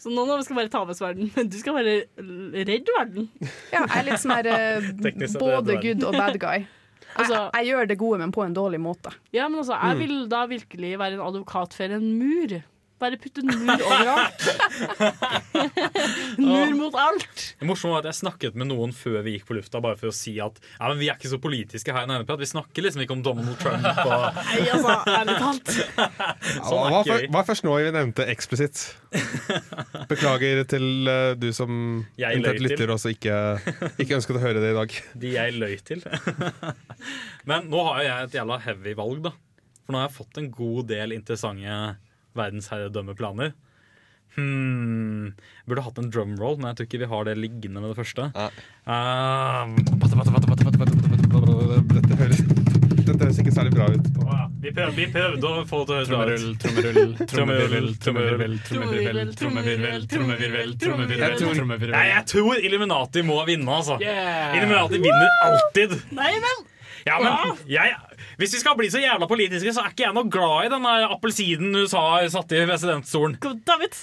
Så 0.00 0.08
noen 0.08 0.30
av 0.32 0.40
oss 0.40 0.48
skal 0.48 0.68
ta 0.72 0.80
oss 0.88 1.02
verden, 1.04 1.28
men 1.36 1.48
du 1.52 1.58
skal 1.60 1.76
være 1.76 1.96
redde 2.16 2.64
redd 2.70 2.88
verden. 2.96 3.28
Ja, 3.72 3.82
jeg 3.84 3.96
er 3.98 4.06
litt 4.08 4.22
sånn 4.22 4.32
her 4.38 4.48
eh, 4.48 4.90
både 5.44 5.76
good 5.84 6.04
og 6.08 6.16
bad 6.16 6.38
guy. 6.40 6.62
Jeg, 7.10 7.26
jeg 7.26 7.66
gjør 7.66 7.88
det 7.90 7.94
gode, 7.98 8.18
men 8.22 8.30
på 8.30 8.44
en 8.44 8.52
dårlig 8.54 8.78
måte. 8.78 9.10
Ja, 9.34 9.48
men 9.50 9.58
altså, 9.64 9.74
jeg 9.74 9.96
Mm. 9.96 10.00
vil 10.04 10.28
da 10.30 10.44
virkelig 10.46 10.90
være 11.00 11.16
en 11.16 11.22
advokat 11.24 11.72
for 11.74 11.90
en 11.96 12.04
mur. 12.20 12.52
Bare 13.00 13.16
putte 13.16 13.40
nur 13.40 13.56
mur 13.64 13.80
overalt. 13.80 14.42
mur 16.44 16.74
mot 16.76 16.96
alt. 17.00 17.44
Det 17.56 17.68
morsomme 17.68 17.94
var 17.94 18.02
at 18.02 18.10
Jeg 18.10 18.18
snakket 18.18 18.58
med 18.60 18.68
noen 18.68 18.92
før 18.92 19.22
vi 19.24 19.38
gikk 19.38 19.46
på 19.48 19.56
lufta, 19.56 19.80
bare 19.80 19.96
for 19.96 20.10
å 20.10 20.14
si 20.14 20.34
at 20.42 20.58
ja, 20.60 20.90
men 20.90 20.98
vi 21.00 21.08
er 21.08 21.16
ikke 21.16 21.30
så 21.32 21.38
politiske 21.40 21.94
her. 21.96 22.04
i 22.04 22.10
Nerdeprat. 22.10 22.42
Vi 22.42 22.50
snakker 22.50 22.84
liksom 22.84 23.04
ikke 23.06 23.16
om 23.16 23.22
Donald 23.24 23.56
Trump. 23.62 23.86
Og... 24.04 24.26
Nei, 24.50 24.66
altså, 24.74 24.96
ærlig 25.14 25.36
talt. 25.40 25.72
Sånn 26.68 26.98
er 26.98 27.08
vi. 27.08 27.30
hva 27.32 27.40
er 27.40 27.48
først 27.48 27.64
nå 27.64 27.78
vi 27.80 27.94
nevnte 27.96 28.28
eksplisitt? 28.34 28.84
Beklager 30.10 30.62
til 30.68 30.86
uh, 31.08 31.32
du 31.40 31.48
som 31.56 31.72
Jeg 32.20 32.36
eventuelt 32.36 32.66
lytter 32.66 32.84
til. 32.84 32.92
og 32.92 33.00
så 33.00 33.14
ikke, 33.14 33.38
ikke 33.96 34.18
ønsket 34.18 34.36
å 34.36 34.44
høre 34.44 34.60
det 34.60 34.74
i 34.74 34.76
dag. 34.76 34.98
De 35.24 35.32
jeg 35.38 35.56
løy 35.56 35.78
til. 35.88 36.04
Men 37.48 37.72
nå 37.72 37.88
har 37.88 38.02
jo 38.02 38.06
jeg 38.10 38.28
et 38.28 38.38
jævla 38.42 38.60
heavy 38.68 38.96
valg, 39.00 39.24
da. 39.30 39.34
For 39.80 39.96
nå 39.96 40.02
har 40.02 40.10
jeg 40.10 40.18
fått 40.20 40.44
en 40.44 40.52
god 40.54 40.92
del 40.92 41.16
interessante 41.16 41.80
verdensherredømmeplaner. 42.38 43.52
Hmm. 44.36 45.32
Burde 45.66 45.82
hatt 45.82 45.98
en 45.98 46.10
drumroll, 46.14 46.56
men 46.60 46.70
jeg 46.70 46.76
tror 46.78 46.86
ikke 46.86 47.00
vi 47.02 47.08
har 47.10 47.24
det 47.26 47.34
liggende 47.38 47.82
med 47.82 47.90
det 47.90 47.98
første. 47.98 48.28
Um, 48.86 49.74
Dette 51.90 52.14
høres, 52.16 52.38
dette 53.04 53.18
høres 53.24 53.40
ikke 53.42 53.52
særlig 53.54 53.72
bra 53.74 53.88
ut. 53.90 54.06
vi, 54.62 54.70
prøvde, 54.70 54.94
vi 54.96 55.06
prøvde 55.10 55.50
å 55.50 55.64
få 55.68 55.82
det 55.88 55.98
til 56.06 56.14
å 56.14 56.20
høres 56.22 56.46
bra 56.46 56.54
Trommerull, 56.62 57.10
ut. 57.18 57.26
trommerull, 57.32 57.90
trommevirvel, 58.04 58.56
trommevirvel, 58.70 60.06
trommevirvel, 60.14 60.76
trommevirvel, 60.78 61.94
Jeg 62.14 62.26
tror, 62.30 62.54
Illuminati 62.62 63.26
må 63.26 63.42
vinne, 63.50 63.70
altså. 63.80 63.98
Illuminati 64.00 65.02
vinner 65.02 65.40
alltid. 65.48 65.98
Nei, 66.14 66.32
men 66.46 66.66
Ja, 67.06 67.18
men 67.22 67.58
jeg, 67.70 67.96
Hvis 68.40 68.54
vi 68.56 68.62
skal 68.62 68.76
bli 68.78 68.90
så 68.92 69.00
jævla 69.02 69.28
politiske, 69.30 69.72
så 69.74 69.84
er 69.84 69.94
ikke 69.94 70.06
jeg 70.06 70.16
noe 70.16 70.30
glad 70.32 70.68
i 70.68 70.72
den 70.72 70.86
appelsinen 70.86 71.82
USA 71.82 72.04
satt 72.32 72.54
i 72.56 72.64
presidentstolen. 72.68 73.38
David. 73.66 73.96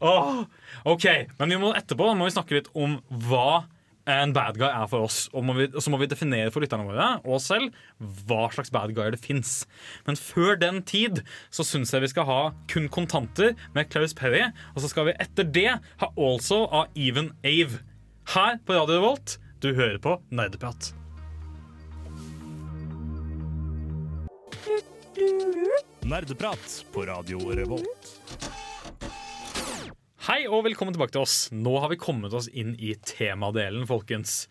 oh, 0.00 0.44
ok, 0.94 1.06
men 1.38 1.54
vi 1.54 1.60
må 1.60 1.74
etterpå 1.76 2.12
må 2.14 2.28
vi 2.28 2.36
snakke 2.36 2.58
litt 2.60 2.70
om 2.74 2.98
hva 3.28 3.64
en 4.10 4.34
bad 4.36 4.58
guy 4.60 4.68
er 4.68 4.88
for 4.90 5.06
oss. 5.06 5.24
Og, 5.32 5.46
vi, 5.56 5.68
så 5.80 5.92
må 5.92 5.98
vi 6.00 6.08
definere 6.10 6.52
for 6.52 6.64
lytterne 6.64 6.86
våre 6.88 7.06
og 7.22 7.38
oss 7.38 7.48
selv 7.50 7.74
hva 8.28 8.48
slags 8.52 8.72
bad 8.74 8.92
guyer 8.96 9.14
det 9.14 9.22
fins. 9.22 9.62
Men 10.08 10.18
før 10.20 10.58
den 10.60 10.82
tid 10.86 11.22
så 11.54 11.66
syns 11.66 11.94
jeg 11.94 12.04
vi 12.04 12.12
skal 12.12 12.28
ha 12.28 12.40
kun 12.70 12.90
kontanter 12.92 13.54
med 13.76 13.88
Claus 13.92 14.16
Perry. 14.16 14.44
Og 14.74 14.84
så 14.84 14.92
skal 14.92 15.10
vi 15.10 15.16
etter 15.24 15.48
det 15.48 15.70
ha 16.02 16.12
Also 16.14 16.64
av 16.68 16.92
Even 16.94 17.32
Ave. 17.44 17.80
Her 18.34 18.60
på 18.64 18.76
Radio 18.76 19.00
Revolt, 19.00 19.38
du 19.60 19.74
hører 19.76 19.98
på 20.00 20.18
Nerdeprat. 20.32 20.94
Nerdeprat 25.14 26.84
på 26.92 27.04
Radio 27.06 27.38
Revolt. 27.54 28.08
Hei 30.26 30.40
og 30.48 30.64
velkommen 30.66 30.96
tilbake 30.96 31.14
til 31.14 31.22
oss. 31.22 31.36
Nå 31.54 31.76
har 31.78 31.92
vi 31.92 31.98
kommet 32.00 32.34
oss 32.34 32.48
inn 32.50 32.72
i 32.82 32.96
temadelen, 33.06 33.86
folkens. 33.86 34.48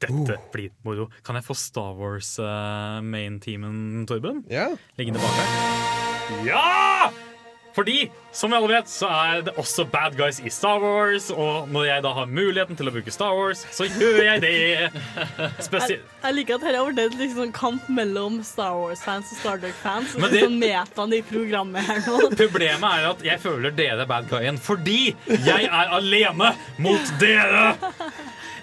Dette 0.00 0.36
blir 0.52 0.74
moro. 0.84 1.08
Kan 1.24 1.38
jeg 1.40 1.46
få 1.48 1.56
Star 1.56 1.96
Wars 1.96 2.34
uh, 2.42 3.00
main-teamen, 3.04 4.04
Torben? 4.10 4.44
Ja. 4.52 4.68
Liggende 5.00 5.22
bak 5.24 5.40
her. 5.40 6.44
Ja! 6.50 7.29
Fordi, 7.76 8.10
som 8.34 8.50
vi 8.50 8.56
alle 8.58 8.68
vet, 8.72 8.88
så 8.90 9.06
er 9.14 9.42
det 9.46 9.52
også 9.60 9.84
bad 9.90 10.16
guys 10.18 10.40
i 10.42 10.50
Star 10.50 10.80
Wars. 10.82 11.28
Og 11.30 11.68
når 11.70 11.84
jeg 11.86 12.02
da 12.06 12.10
har 12.16 12.26
muligheten 12.30 12.78
til 12.78 12.90
å 12.90 12.94
bruke 12.94 13.12
Star 13.14 13.34
Wars, 13.38 13.62
så 13.74 13.86
gjør 13.86 14.18
jeg 14.26 14.42
det. 14.42 14.50
Jeg, 15.40 15.50
Spesielt 15.62 16.06
jeg 16.20 16.34
liker 16.36 16.58
at 16.58 16.64
dette 16.66 16.76
har 16.80 16.90
blitt 16.92 17.14
en 17.14 17.20
liksom 17.22 17.52
kamp 17.56 17.86
mellom 17.88 18.40
Star 18.44 18.74
Wars-fans 18.76 19.30
og 19.32 19.38
Star 19.40 19.60
Trek-fans. 19.62 20.16
Men 20.20 20.34
Det 20.34 20.42
sånn 20.44 20.58
metaen 20.60 21.14
i 21.16 21.22
programmet 21.30 21.86
her 21.86 22.02
nå. 22.04 22.18
Problemet 22.42 22.98
er 22.98 23.06
at 23.12 23.24
jeg 23.24 23.40
føler 23.42 23.72
dere 23.78 24.04
er 24.04 24.10
bad 24.10 24.28
guyen 24.30 24.58
fordi 24.60 24.98
jeg 25.30 25.70
er 25.70 25.94
alene 25.96 26.52
mot 26.82 27.14
dere. 27.22 27.70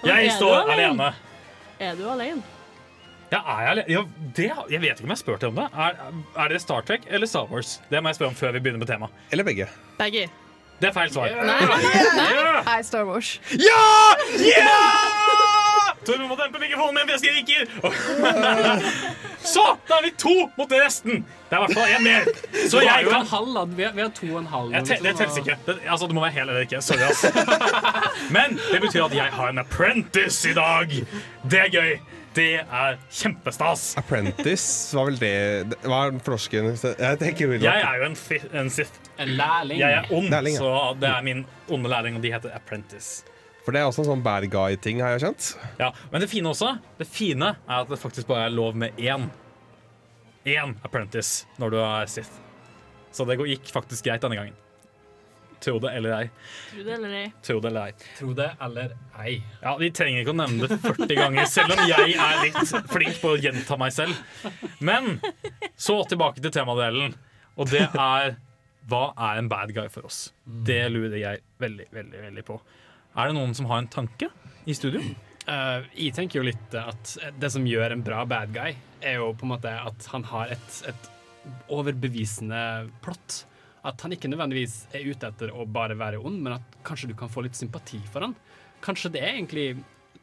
Er 0.04 0.20
Jeg 0.22 0.36
står 0.36 0.68
alene? 0.70 1.08
alene. 1.08 1.08
Er 1.82 1.96
du 1.98 2.04
alene? 2.06 2.57
Ja, 3.28 3.40
er 3.44 3.66
jeg, 3.66 3.84
ja, 3.92 4.02
det, 4.36 4.50
jeg 4.72 4.80
vet 4.80 4.94
ikke 4.96 5.04
om 5.04 5.10
jeg 5.12 5.16
har 5.16 5.20
spurt 5.20 5.42
deg 5.44 5.50
om 5.52 5.58
det. 5.60 5.66
Er, 5.76 5.98
er 6.44 6.52
det 6.52 6.60
Star 6.64 6.84
Trek 6.88 7.04
eller 7.12 7.28
Star 7.28 7.48
Wars? 7.50 7.76
Det 7.90 8.00
må 8.02 8.12
jeg 8.12 8.20
spørre 8.20 8.32
om 8.32 8.38
før 8.38 8.54
vi 8.56 8.62
begynner 8.64 8.80
med 8.80 8.88
temaet. 8.88 9.24
Eller 9.30 9.44
begge. 9.44 9.68
Begge. 10.00 10.28
Det 10.78 10.88
er 10.88 10.94
feil 10.94 11.10
svar. 11.12 11.32
Nei. 11.44 11.58
Ja! 12.32 12.62
Nei, 12.64 12.80
Star 12.86 13.04
Wars. 13.08 13.34
Ja! 13.52 13.82
Ja! 14.46 14.76
Tormod 16.06 16.30
må 16.30 16.36
dempe 16.38 16.60
mikrofonen 16.62 16.94
min, 16.96 17.08
for 17.08 17.18
jeg 17.18 17.20
skriker! 17.42 17.66
Så, 19.52 19.64
da 19.88 19.98
er 19.98 20.06
vi 20.06 20.10
to 20.18 20.34
mot 20.58 20.72
resten. 20.72 21.24
Det 21.48 21.56
er 21.56 21.62
i 21.62 21.66
hvert 21.66 21.76
fall 21.78 21.92
én 21.94 22.04
mer. 22.04 22.28
Så 22.70 22.80
jeg 22.84 23.06
kan 23.08 23.26
halv, 23.30 23.50
da. 23.54 23.64
Vi 23.76 23.84
har, 23.86 23.92
vi 23.96 24.04
har 24.04 24.12
to 24.16 24.28
og 24.32 24.38
en 24.40 24.48
halv. 24.52 24.72
jeg 24.76 24.88
te 24.88 24.98
det 25.04 25.14
telles 25.18 25.38
ikke. 25.42 25.56
Det, 25.66 25.76
altså, 25.88 26.08
det 26.08 26.16
må 26.16 26.24
være 26.24 26.36
hel 26.36 26.48
eller 26.52 26.64
ikke. 26.66 26.80
Sorry, 26.84 27.04
ass. 27.06 27.24
Men 28.36 28.58
det 28.70 28.80
betyr 28.84 29.04
at 29.06 29.16
jeg 29.16 29.34
har 29.38 29.52
en 29.52 29.62
apprentice 29.62 30.50
i 30.50 30.56
dag. 30.58 30.96
Det 31.50 31.60
er 31.66 31.70
gøy. 31.74 31.92
Det 32.38 32.46
er 32.62 32.98
kjempestas. 33.10 33.88
Apprentice 33.98 34.94
var 34.96 35.08
vel 35.08 35.16
det 35.18 35.78
Hva 35.82 36.04
er 36.06 36.12
den 36.14 36.20
florsken? 36.22 36.68
Jeg 36.70 37.62
Jeg 37.64 37.82
er 37.82 37.96
jo 37.98 38.06
en, 38.06 38.14
fi- 38.18 38.44
en 38.60 38.70
Sith. 38.70 39.00
En 39.18 39.32
lærling. 39.40 39.80
Jeg 39.82 39.96
er 39.98 40.12
ond, 40.14 40.28
Lærling, 40.30 40.54
ja. 40.54 40.62
så 40.62 40.94
det 41.02 41.08
er 41.10 41.24
min 41.26 41.42
onde 41.74 41.90
lærling, 41.90 42.16
og 42.16 42.22
de 42.22 42.30
heter 42.32 42.54
apprentice. 42.54 43.24
For 43.64 43.74
det 43.74 43.82
er 43.82 43.88
også 43.90 44.04
en 44.04 44.10
sånn 44.12 44.22
bad 44.24 44.46
guy-ting, 44.52 45.02
har 45.04 45.16
jeg 45.16 45.26
kjent. 45.26 45.48
Ja, 45.80 45.90
Men 46.12 46.22
det 46.22 46.30
fine 46.30 46.48
også 46.48 46.70
Det 46.96 47.04
fine 47.10 47.50
er 47.68 47.82
at 47.82 47.90
det 47.90 47.98
faktisk 48.00 48.30
bare 48.30 48.46
er 48.46 48.54
lov 48.54 48.78
med 48.78 48.96
én 48.96 49.26
Én 50.48 50.76
apprentice 50.86 51.44
når 51.58 51.74
du 51.74 51.76
er 51.82 52.06
Sith. 52.08 52.30
Så 53.12 53.26
det 53.28 53.36
gikk 53.42 53.68
faktisk 53.74 54.06
greit 54.06 54.22
denne 54.22 54.38
gangen. 54.38 54.54
Tro 55.60 55.78
det 55.82 55.90
eller 55.98 56.14
ei. 56.14 56.26
Tror 56.70 56.84
det 56.86 56.94
eller 56.94 57.14
ei. 57.18 57.28
Tro 57.42 57.60
det 57.60 57.70
eller 57.70 57.90
ei. 57.90 58.08
Tro 58.18 58.32
det 58.38 58.48
eller 58.66 58.96
ei. 59.18 59.36
Ja, 59.62 59.76
Vi 59.80 59.90
trenger 59.90 60.22
ikke 60.22 60.34
å 60.34 60.38
nevne 60.38 60.68
det 60.70 60.78
40 60.84 61.14
ganger, 61.18 61.48
selv 61.50 61.74
om 61.74 61.84
jeg 61.90 62.14
er 62.14 62.42
litt 62.44 62.74
flink 62.92 63.22
på 63.22 63.32
å 63.34 63.40
gjenta 63.42 63.78
meg 63.80 63.94
selv. 63.96 64.18
Men 64.78 65.18
så 65.74 66.00
tilbake 66.08 66.44
til 66.44 66.54
temadelen, 66.54 67.16
og 67.58 67.72
det 67.72 67.88
er 67.88 68.36
hva 68.88 69.10
er 69.20 69.40
en 69.42 69.48
bad 69.50 69.74
guy 69.76 69.88
for 69.92 70.06
oss? 70.08 70.30
Det 70.44 70.80
lurer 70.88 71.18
jeg 71.20 71.42
veldig, 71.60 71.90
veldig, 71.92 72.20
veldig 72.28 72.44
på. 72.46 72.56
Er 73.18 73.28
det 73.28 73.36
noen 73.36 73.52
som 73.56 73.68
har 73.68 73.82
en 73.82 73.90
tanke 73.92 74.30
i 74.64 74.76
studio? 74.76 75.02
Uh, 75.48 75.84
jeg 75.96 76.14
tenker 76.16 76.40
jo 76.40 76.46
litt 76.48 76.74
at 76.76 77.14
det 77.40 77.50
som 77.52 77.66
gjør 77.68 77.92
en 77.92 78.04
bra 78.04 78.22
bad 78.28 78.54
guy, 78.54 78.72
er 79.04 79.20
jo 79.20 79.32
på 79.36 79.44
en 79.44 79.52
måte 79.52 79.72
at 79.72 80.08
han 80.12 80.24
har 80.30 80.54
et, 80.56 80.80
et 80.88 81.10
overbevisende 81.72 82.88
plott. 83.04 83.42
At 83.86 84.02
han 84.02 84.14
ikke 84.14 84.30
nødvendigvis 84.30 84.80
er 84.96 85.06
ute 85.06 85.30
etter 85.30 85.52
å 85.54 85.66
bare 85.68 85.98
være 85.98 86.18
ond, 86.18 86.40
men 86.42 86.56
at 86.56 86.78
kanskje 86.86 87.12
du 87.12 87.16
kan 87.18 87.30
få 87.30 87.44
litt 87.46 87.58
sympati 87.58 88.00
for 88.10 88.26
han. 88.26 88.34
Kanskje 88.84 89.12
det 89.14 89.22
er 89.22 89.36
egentlig 89.36 89.68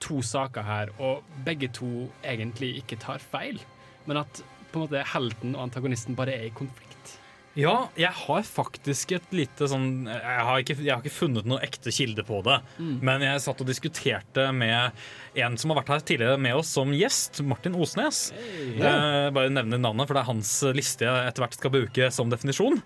to 0.03 0.19
saker 0.25 0.65
her, 0.67 0.91
og 0.99 1.23
begge 1.45 1.69
to 1.75 2.09
egentlig 2.23 2.75
ikke 2.81 2.99
tar 2.99 3.23
feil, 3.23 3.61
men 4.05 4.19
at 4.23 4.43
på 4.71 4.81
en 4.81 4.87
måte 4.87 5.05
helten 5.07 5.55
og 5.55 5.69
antagonisten 5.69 6.17
bare 6.17 6.35
er 6.35 6.49
i 6.49 6.55
konflikt. 6.55 7.15
Ja, 7.55 7.87
jeg 7.95 8.11
har 8.11 8.41
faktisk 8.43 9.13
et 9.15 9.29
lite 9.31 9.69
sånn 9.71 10.09
Jeg 10.09 10.39
har 10.43 10.59
ikke, 10.59 10.75
jeg 10.75 10.91
har 10.91 10.99
ikke 10.99 11.13
funnet 11.15 11.45
noen 11.47 11.63
ekte 11.63 11.93
kilde 11.95 12.25
på 12.27 12.41
det. 12.43 12.57
Mm. 12.75 12.97
Men 13.07 13.23
jeg 13.23 13.43
satt 13.45 13.61
og 13.63 13.69
diskuterte 13.69 14.49
med 14.51 15.05
en 15.39 15.55
som 15.59 15.71
har 15.71 15.79
vært 15.79 15.93
her 15.93 16.03
tidligere 16.03 16.41
med 16.41 16.59
oss 16.59 16.73
som 16.75 16.91
gjest, 16.91 17.39
Martin 17.47 17.77
Osnes. 17.79 18.27
Eh, 18.35 19.29
bare 19.31 19.53
nevne 19.55 19.79
navnet, 19.79 20.03
for 20.03 20.17
det 20.17 20.25
er 20.25 20.31
hans 20.33 20.51
liste 20.75 21.07
jeg 21.07 21.31
etter 21.31 21.45
hvert 21.45 21.55
skal 21.55 21.75
bruke 21.77 22.11
som 22.11 22.33
definisjon. 22.33 22.81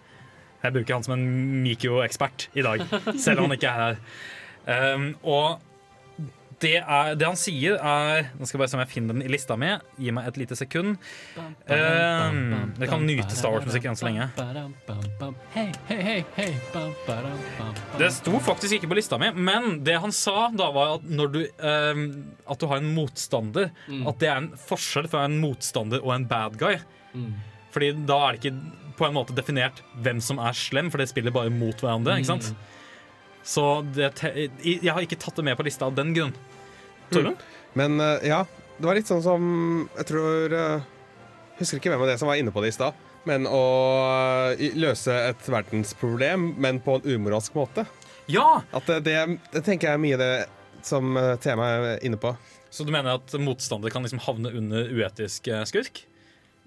Jeg 0.60 0.76
bruker 0.76 0.98
han 0.98 1.08
som 1.08 1.16
en 1.16 1.26
mikroekspert 1.64 2.50
i 2.60 2.66
dag, 2.66 2.84
selv 3.16 3.40
om 3.40 3.50
han 3.50 3.58
ikke 3.58 3.72
er 3.72 3.82
her. 3.86 4.00
Um, 4.70 5.12
og 5.24 5.62
det, 6.60 6.76
er, 6.82 7.14
det 7.16 7.24
han 7.24 7.38
sier, 7.40 7.78
er 7.80 8.28
Nå 8.36 8.48
skal 8.48 8.58
jeg 8.58 8.62
bare 8.62 8.72
se 8.72 8.78
om 8.78 8.82
jeg 8.84 8.92
finner 8.92 9.16
den 9.16 9.24
i 9.24 9.32
lista 9.32 9.56
mi. 9.60 9.70
Gi 10.00 10.12
meg 10.16 10.28
et 10.28 10.40
lite 10.42 10.58
sekund. 10.60 10.98
Um, 11.40 12.42
Dere 12.76 12.90
kan 12.92 13.06
nyte 13.08 13.32
Star 13.38 13.56
Wars-musikk 13.56 13.88
enn 13.88 14.00
så 14.00 14.10
lenge. 14.10 14.28
Det 18.00 18.12
sto 18.18 18.44
faktisk 18.44 18.80
ikke 18.80 18.92
på 18.92 19.00
lista 19.00 19.20
mi, 19.22 19.32
men 19.36 19.80
det 19.88 19.96
han 20.04 20.14
sa 20.16 20.50
da 20.52 20.70
var 20.76 20.98
at 20.98 21.08
når 21.08 21.34
du 21.36 21.42
um, 21.64 22.04
At 22.50 22.60
du 22.60 22.68
har 22.72 22.84
en 22.84 22.92
motstander. 22.98 23.72
Mm. 23.88 24.04
At 24.12 24.20
det 24.20 24.32
er 24.32 24.44
en 24.44 24.52
forskjell 24.68 25.08
fra 25.12 25.24
en 25.30 25.40
motstander 25.40 26.04
og 26.04 26.16
en 26.18 26.28
bad 26.28 26.60
guy. 26.60 26.82
Mm. 27.16 27.32
Fordi 27.74 27.94
da 28.10 28.20
er 28.26 28.36
det 28.36 28.44
ikke 28.44 28.89
på 29.00 29.08
en 29.08 29.16
måte 29.16 29.36
definert 29.38 29.82
hvem 30.04 30.20
som 30.24 30.42
er 30.44 30.58
slem, 30.58 30.92
for 30.92 31.02
det 31.02 31.10
spiller 31.12 31.34
bare 31.36 31.52
mot 31.54 31.80
hverandre. 31.80 32.20
ikke 32.20 32.34
sant? 32.34 32.52
Så 33.48 33.66
det 33.96 34.12
jeg 34.20 34.92
har 34.92 35.02
ikke 35.02 35.20
tatt 35.20 35.40
det 35.40 35.48
med 35.48 35.58
på 35.58 35.66
lista 35.66 35.88
av 35.88 35.96
den 35.98 36.14
grunn. 36.16 36.36
Torbjørn? 37.10 37.40
Men 37.80 38.00
eh, 38.04 38.30
ja, 38.30 38.44
det 38.78 38.88
var 38.88 38.98
litt 38.98 39.10
sånn 39.10 39.22
som 39.22 39.44
Jeg 39.98 40.08
tror 40.10 40.54
jeg 40.56 40.82
Husker 41.60 41.80
ikke 41.80 41.92
hvem 41.92 42.02
av 42.02 42.08
dere 42.08 42.20
som 42.22 42.30
var 42.30 42.40
inne 42.40 42.54
på 42.56 42.62
det 42.64 42.70
i 42.72 42.76
stad. 42.76 42.96
Men 43.28 43.48
å 43.50 43.64
eh, 44.56 44.78
løse 44.80 45.16
et 45.28 45.50
verdensproblem, 45.52 46.54
men 46.62 46.80
på 46.84 47.00
en 47.00 47.10
umoralsk 47.18 47.58
måte. 47.58 47.84
Ja! 48.32 48.62
At 48.72 48.88
det, 48.88 49.02
det, 49.10 49.18
det 49.52 49.64
tenker 49.66 49.90
jeg 49.90 49.98
er 49.98 50.04
mye 50.04 50.20
det 50.22 50.32
som 50.88 51.18
eh, 51.20 51.34
temaet 51.44 51.90
er 51.90 52.08
inne 52.08 52.20
på. 52.22 52.32
Så 52.72 52.86
du 52.88 52.94
mener 52.94 53.18
at 53.18 53.34
motstandere 53.42 53.92
kan 53.92 54.06
liksom 54.06 54.22
havne 54.24 54.54
under 54.56 54.88
uetisk 54.94 55.50
eh, 55.52 55.66
skurk? 55.68 56.06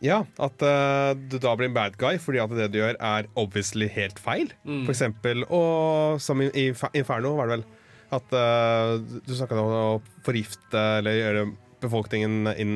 Ja, 0.02 0.22
at 0.42 0.62
uh, 0.66 1.12
du 1.14 1.36
da 1.38 1.52
blir 1.58 1.68
en 1.70 1.76
bad 1.76 1.94
guy 2.00 2.16
fordi 2.18 2.40
at 2.42 2.50
det 2.58 2.70
du 2.74 2.80
gjør 2.80 2.96
er 2.98 3.28
obviously 3.38 3.86
helt 3.94 4.18
feil. 4.22 4.50
Mm. 4.66 4.80
For 4.86 4.94
eksempel, 4.96 5.44
og 5.46 6.18
som 6.22 6.42
i, 6.42 6.48
i 6.58 6.66
Inferno 6.98 7.36
var 7.38 7.46
det 7.52 7.60
vel, 7.60 7.64
at 8.12 8.34
uh, 8.34 8.96
du 8.98 9.30
snakket 9.38 9.60
om 9.62 9.70
å 9.72 9.84
forgifte 10.26 10.82
eller 10.98 11.20
gjøre 11.20 11.44
befolkningen 11.82 12.50
inn, 12.58 12.74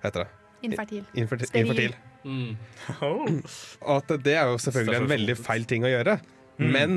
hva 0.00 0.08
heter 0.08 0.24
det? 0.24 0.30
Infertil. 0.64 1.04
Infertil. 1.20 1.50
Infertil. 1.60 1.94
Mm. 2.24 2.56
Og 3.84 3.92
at 3.98 4.14
det 4.24 4.32
er 4.40 4.48
jo 4.48 4.56
selvfølgelig 4.64 5.02
en 5.02 5.10
veldig 5.12 5.36
feil 5.44 5.68
ting 5.68 5.84
å 5.84 5.92
gjøre, 5.92 6.18
Mm. 6.54 6.68
men 6.70 6.92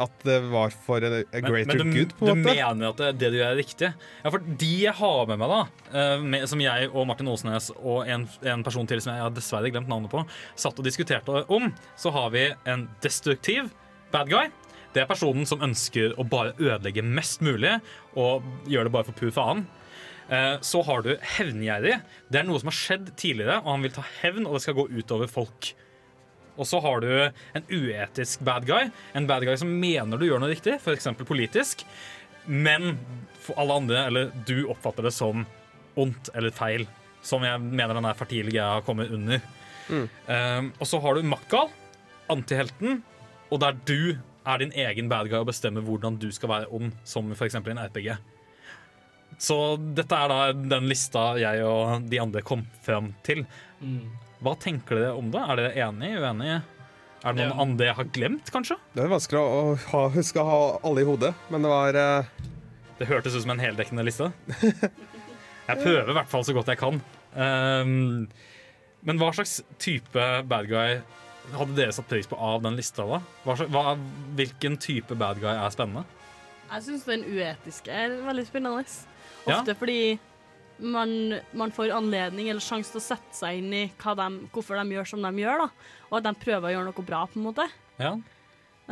at 0.00 0.22
det 0.24 0.38
var 0.48 0.72
for 0.72 1.04
a, 1.04 1.08
a 1.20 1.24
Men, 1.34 1.44
greater 1.44 1.82
men 1.82 1.90
du, 1.92 1.96
good, 1.98 2.14
på 2.16 2.28
en 2.30 2.38
måte. 2.40 2.54
Du 2.54 2.62
mener 2.62 2.88
at 2.88 3.00
det, 3.02 3.10
det 3.20 3.30
du 3.34 3.36
gjør, 3.38 3.50
er 3.52 3.58
riktig? 3.60 3.90
Ja, 4.24 4.30
for 4.32 4.46
de 4.62 4.70
jeg 4.86 4.94
har 5.02 5.26
med 5.28 5.42
meg, 5.42 5.52
da, 5.52 5.60
eh, 5.92 6.24
med, 6.24 6.46
som 6.48 6.62
jeg 6.64 6.88
og 6.92 7.06
Martin 7.10 7.28
Åsnes 7.28 7.68
og 7.76 8.08
en, 8.08 8.24
en 8.54 8.64
person 8.64 8.88
til 8.88 9.02
som 9.04 9.12
jeg 9.12 9.26
har 9.26 9.34
dessverre 9.36 9.72
glemt 9.74 9.90
navnet 9.92 10.12
på, 10.12 10.24
satt 10.56 10.80
og 10.80 10.88
diskuterte 10.88 11.42
om, 11.52 11.68
så 12.00 12.14
har 12.16 12.32
vi 12.32 12.46
en 12.72 12.86
destruktiv 13.04 13.68
bad 14.14 14.32
guy. 14.32 14.48
Det 14.92 15.04
er 15.04 15.08
personen 15.08 15.46
som 15.48 15.62
ønsker 15.64 16.16
å 16.20 16.24
bare 16.28 16.52
ødelegge 16.60 17.04
mest 17.04 17.40
mulig 17.44 17.78
og 18.16 18.42
gjør 18.68 18.88
det 18.88 18.92
bare 18.92 19.08
for 19.08 19.16
pur 19.16 19.30
faen. 19.32 19.62
Eh, 20.32 20.56
Så 20.64 20.82
har 20.84 21.04
du 21.04 21.14
hevngjerrig. 21.36 21.98
Det 22.32 22.40
er 22.40 22.44
noe 22.48 22.60
som 22.60 22.68
har 22.72 22.76
skjedd 22.76 23.12
tidligere, 23.20 23.60
og 23.64 23.70
han 23.74 23.84
vil 23.84 23.92
ta 23.96 24.04
hevn, 24.22 24.46
og 24.48 24.56
det 24.56 24.62
skal 24.64 24.76
gå 24.80 24.88
utover 24.92 25.28
folk. 25.28 25.72
Og 26.60 26.68
så 26.68 26.80
har 26.84 27.00
du 27.00 27.10
en 27.56 27.68
uetisk 27.70 28.42
bad 28.44 28.66
guy. 28.68 28.90
En 29.16 29.26
bad 29.26 29.46
guy 29.48 29.56
som 29.60 29.70
mener 29.80 30.20
du 30.20 30.26
gjør 30.26 30.42
noe 30.42 30.52
riktig, 30.52 30.78
f.eks. 30.80 31.08
politisk, 31.24 31.86
men 32.46 32.96
for 33.42 33.58
alle 33.62 33.78
andre, 33.82 34.02
eller 34.10 34.32
du 34.48 34.66
oppfatter 34.70 35.06
det 35.06 35.14
som 35.16 35.46
ondt 35.98 36.32
eller 36.34 36.54
feil. 36.54 36.86
Som 37.22 37.46
jeg 37.46 37.62
mener 37.62 37.94
den 37.96 38.08
er 38.08 38.18
fertile 38.18 38.50
greia 38.50 38.76
har 38.76 38.86
kommet 38.86 39.12
under. 39.14 39.40
Um, 39.92 40.72
og 40.78 40.88
så 40.88 41.00
har 41.02 41.14
du 41.14 41.26
maktgal, 41.26 41.70
antihelten, 42.32 43.02
og 43.52 43.60
der 43.62 43.76
du 43.86 44.14
er 44.42 44.62
din 44.62 44.72
egen 44.74 45.10
bad 45.10 45.28
guy 45.30 45.40
og 45.42 45.50
bestemmer 45.50 45.84
hvordan 45.86 46.18
du 46.20 46.30
skal 46.34 46.50
være 46.50 46.70
ond, 46.74 46.92
som 47.04 47.30
f.eks. 47.34 47.58
i 47.58 47.74
en 47.74 47.82
RPG. 47.82 48.12
Så 49.42 49.56
dette 49.96 50.16
er 50.16 50.30
da 50.30 50.40
den 50.52 50.88
lista 50.90 51.32
jeg 51.40 51.62
og 51.66 52.08
de 52.10 52.20
andre 52.20 52.42
kom 52.46 52.66
fram 52.84 53.12
til. 53.26 53.44
Mm. 53.80 54.10
Hva 54.42 54.54
tenker 54.58 54.98
dere 54.98 55.12
om 55.18 55.28
det? 55.30 55.38
Er 55.42 55.60
dere 55.60 55.74
enige, 55.86 56.20
uenige? 56.22 56.60
Er 57.22 57.32
det 57.36 57.44
noen 57.44 57.52
Ja. 57.52 57.62
andre 57.62 57.86
jeg 57.86 57.94
har 57.94 58.08
glemt, 58.16 58.50
kanskje? 58.50 58.76
Det 58.96 59.04
er 59.04 59.12
vanskelig 59.12 59.38
å 59.38 59.74
ha, 59.92 60.00
huske 60.10 60.42
å 60.42 60.46
ha 60.48 60.62
alle 60.82 61.04
i 61.04 61.06
hodet, 61.06 61.30
men 61.52 61.62
det 61.62 61.70
var 61.70 61.94
uh... 61.94 62.24
Det 62.98 63.06
hørtes 63.06 63.34
ut 63.36 63.42
som 63.44 63.52
en 63.54 63.62
heldekkende 63.62 64.02
liste. 64.06 64.32
Jeg 65.68 65.78
prøver 65.78 66.10
i 66.10 66.16
hvert 66.16 66.28
fall 66.30 66.42
så 66.44 66.52
godt 66.56 66.68
jeg 66.72 66.78
kan. 66.80 66.96
Um, 67.38 68.26
men 69.06 69.18
hva 69.20 69.28
slags 69.34 69.60
type 69.80 70.24
bad 70.50 70.66
guy 70.70 70.98
hadde 71.54 71.76
dere 71.78 71.94
satt 71.94 72.08
pris 72.10 72.26
på 72.28 72.36
av 72.38 72.64
den 72.66 72.74
lista? 72.78 73.06
da? 73.06 73.20
Hva, 73.46 73.54
hva, 73.70 73.94
hvilken 74.38 74.76
type 74.82 75.14
bad 75.18 75.38
guy 75.42 75.54
er 75.54 75.70
spennende? 75.74 76.02
Jeg 76.72 76.84
syns 76.88 77.06
den 77.06 77.24
uetiske 77.30 77.94
er 77.94 78.18
veldig 78.26 78.44
spennende. 78.50 78.84
Ja. 79.46 79.60
Ofte 79.60 79.74
fordi 79.78 80.18
man, 80.82 81.38
man 81.56 81.72
får 81.74 81.94
anledning 81.94 82.50
eller 82.50 82.64
sjanse 82.64 82.92
til 82.94 83.00
å 83.00 83.04
sette 83.04 83.38
seg 83.38 83.62
inn 83.62 83.72
i 83.74 83.86
de, 83.88 84.28
hvorfor 84.52 84.78
de 84.78 84.98
gjør 84.98 85.10
som 85.14 85.24
de 85.24 85.32
gjør, 85.42 85.64
da. 85.64 85.90
og 86.10 86.20
at 86.20 86.28
de 86.28 86.36
prøver 86.42 86.68
å 86.68 86.76
gjøre 86.76 86.90
noe 86.90 87.08
bra, 87.08 87.24
på 87.30 87.40
en 87.40 87.48
måte. 87.50 87.68
Ja, 88.02 88.16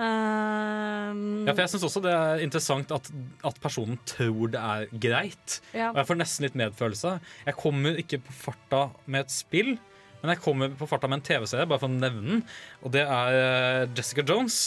Um, 0.01 1.43
ja 1.45 1.53
for 1.53 1.65
jeg 1.65 1.73
syns 1.73 1.85
også 1.89 2.01
det 2.05 2.13
er 2.15 2.43
interessant 2.45 2.93
at, 2.95 3.09
at 3.45 3.57
personen 3.61 3.99
tror 4.09 4.53
det 4.55 4.61
er 4.61 4.87
greit. 5.03 5.59
Ja. 5.75 5.91
Og 5.91 6.01
jeg 6.01 6.09
får 6.09 6.21
nesten 6.21 6.47
litt 6.47 6.59
medfølelse. 6.59 7.17
Jeg 7.49 7.59
kommer 7.59 7.99
ikke 8.01 8.21
på 8.25 8.37
farta 8.47 8.85
med 9.11 9.27
et 9.27 9.35
spill, 9.35 9.75
men 10.21 10.35
jeg 10.35 10.43
kommer 10.45 10.73
på 10.77 10.89
farta 10.89 11.11
med 11.11 11.21
en 11.21 11.27
TV-serie, 11.27 11.69
bare 11.69 11.83
for 11.83 11.91
å 11.91 11.97
nevne 11.97 12.23
den. 12.37 12.45
Og 12.85 12.95
det 12.95 13.05
er 13.07 13.41
eh, 13.41 13.89
Jessica 13.97 14.25
Jones. 14.25 14.63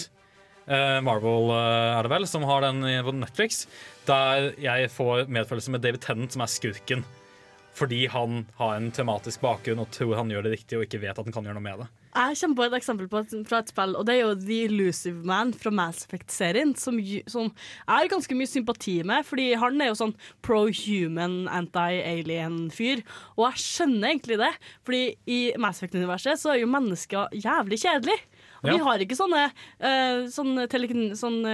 Eh, 0.67 0.99
Marvel 1.05 1.51
eh, 1.55 1.97
er 1.97 2.05
det 2.05 2.13
vel, 2.13 2.27
som 2.29 2.45
har 2.47 2.63
den 2.65 2.83
på 3.05 3.15
Netflix. 3.17 3.65
Der 4.07 4.51
jeg 4.59 4.91
får 4.91 5.27
medfølelse 5.31 5.73
med 5.73 5.83
David 5.85 6.03
Tennant, 6.03 6.35
som 6.35 6.43
er 6.45 6.51
skurken. 6.51 7.05
Fordi 7.73 8.05
han 8.07 8.45
har 8.59 8.75
en 8.77 8.91
tematisk 8.93 9.41
bakgrunn 9.41 9.81
og 9.81 9.89
tror 9.93 10.19
han 10.19 10.29
gjør 10.29 10.45
det 10.45 10.57
riktig, 10.59 10.77
og 10.77 10.85
ikke 10.85 11.01
vet 11.01 11.17
at 11.17 11.25
han 11.25 11.33
kan 11.33 11.47
gjøre 11.47 11.57
noe 11.57 11.65
med 11.65 11.83
det. 11.83 11.89
Jeg 12.13 12.37
kommer 12.37 12.57
på 12.59 12.65
et 12.67 12.75
eksempel 12.77 13.07
på 13.09 13.21
et, 13.23 13.31
fra 13.49 13.59
et 13.63 13.71
spill, 13.71 13.95
og 13.97 14.05
det 14.05 14.13
er 14.13 14.19
jo 14.21 14.33
The 14.37 14.57
Illusive 14.67 15.25
Man 15.25 15.49
fra 15.57 15.71
Mass 15.73 16.03
Effect-serien, 16.05 16.75
som, 16.77 16.99
som 17.25 17.47
jeg 17.49 17.89
har 17.89 18.11
ganske 18.11 18.37
mye 18.37 18.51
sympati 18.51 18.99
med, 19.09 19.25
fordi 19.25 19.47
han 19.57 19.81
er 19.81 19.89
jo 19.89 19.97
sånn 19.97 20.13
pro-human, 20.45 21.47
anti-alien-fyr, 21.49 23.01
og 23.33 23.47
jeg 23.47 23.63
skjønner 23.63 24.11
egentlig 24.11 24.37
det, 24.43 24.51
fordi 24.85 25.01
i 25.25 25.39
Mass 25.57 25.81
Effect-universet 25.81 26.43
så 26.43 26.53
er 26.53 26.61
jo 26.61 26.69
mennesker 26.69 27.33
jævlig 27.33 27.81
kjedelig. 27.81 28.19
Og 28.63 28.69
Ja. 28.69 28.77
vi 28.77 28.83
har 28.87 28.99
ikke 29.03 29.17
sånne, 29.19 29.41
uh, 29.83 30.23
sånne, 30.31 30.67
tele, 30.71 30.87
sånne 31.19 31.53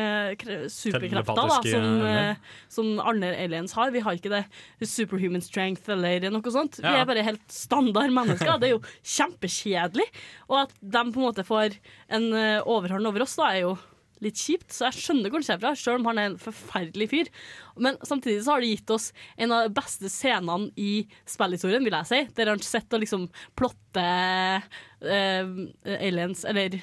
superkrefter 0.69 1.35
da, 1.35 1.59
som, 1.63 2.01
eh, 2.05 2.35
som 2.69 2.99
andre 2.99 3.31
aliens 3.35 3.73
har. 3.73 3.89
Vi 3.91 3.99
har 4.05 4.13
ikke 4.13 4.29
det 4.29 4.45
superhuman 4.87 5.41
strength 5.41 5.89
eller 5.89 6.29
noe 6.29 6.53
sånt. 6.53 6.77
Vi 6.77 6.85
er 6.87 7.05
bare 7.09 7.23
helt 7.25 7.45
standard 7.49 8.11
mennesker. 8.13 8.59
Det 8.59 8.69
er 8.69 8.75
jo 8.77 8.83
kjempekjedelig. 9.03 10.05
Og 10.49 10.61
at 10.67 10.73
de 10.81 11.03
på 11.11 11.17
en 11.17 11.27
måte 11.33 11.45
får 11.45 11.77
en 12.09 12.33
eh, 12.33 12.61
overhånd 12.61 13.07
over 13.09 13.21
oss, 13.25 13.35
da, 13.35 13.49
er 13.55 13.61
jo 13.65 13.77
litt 14.23 14.39
kjipt. 14.39 14.69
Så 14.73 14.87
jeg 14.87 14.99
skjønner 14.99 15.31
hvor 15.31 15.43
det 15.43 15.49
kommer 15.49 15.63
fra, 15.63 15.73
selv 15.79 16.01
om 16.01 16.09
han 16.09 16.21
er 16.21 16.29
en 16.31 16.39
forferdelig 16.41 17.09
fyr. 17.11 17.31
Men 17.79 17.99
samtidig 18.05 18.43
så 18.45 18.55
har 18.55 18.63
det 18.63 18.73
gitt 18.73 18.93
oss 18.95 19.09
en 19.37 19.55
av 19.55 19.67
de 19.67 19.75
beste 19.79 20.11
scenene 20.11 20.69
i 20.79 20.91
spillhistorien, 21.29 21.85
vil 21.85 21.97
jeg 21.99 22.09
si. 22.11 22.21
Der 22.37 22.53
han 22.53 22.63
sitter 22.65 22.99
og 22.99 23.05
liksom 23.05 23.25
plotter 23.59 24.67
eh, 25.01 25.55
aliens, 25.99 26.45
eller 26.49 26.79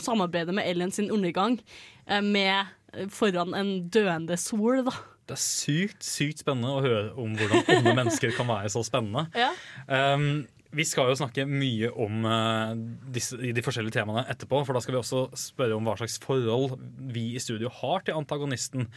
samarbeider 0.00 0.56
med 0.56 0.68
aliens 0.68 1.00
sin 1.00 1.12
undergang 1.14 1.58
eh, 2.06 2.22
med 2.24 3.10
foran 3.10 3.56
en 3.58 3.74
døende 3.92 4.38
sol, 4.40 4.84
da. 4.86 4.94
Det 5.24 5.38
er 5.38 5.40
sykt, 5.40 6.04
sykt 6.04 6.42
spennende 6.42 6.68
å 6.68 6.82
høre 6.84 7.12
om 7.16 7.32
hvordan 7.38 7.64
onde 7.78 7.94
mennesker 7.96 8.34
kan 8.36 8.48
være 8.50 8.68
så 8.74 8.82
spennende. 8.84 9.24
Ja. 9.32 9.54
Um, 9.88 10.44
vi 10.74 10.84
skal 10.88 11.10
jo 11.10 11.18
snakke 11.18 11.46
mye 11.48 11.90
om 12.00 12.24
eh, 12.28 12.72
disse, 13.14 13.38
de 13.38 13.64
forskjellige 13.64 13.96
temaene 13.98 14.24
etterpå, 14.32 14.62
for 14.64 14.76
da 14.76 14.82
skal 14.82 14.96
vi 14.96 15.00
også 15.00 15.22
spørre 15.38 15.76
om 15.76 15.86
hva 15.86 15.96
slags 16.00 16.18
forhold 16.22 16.74
vi 17.14 17.30
i 17.34 17.42
studio 17.42 17.70
har 17.82 18.04
til 18.04 18.18
antagonisten. 18.18 18.88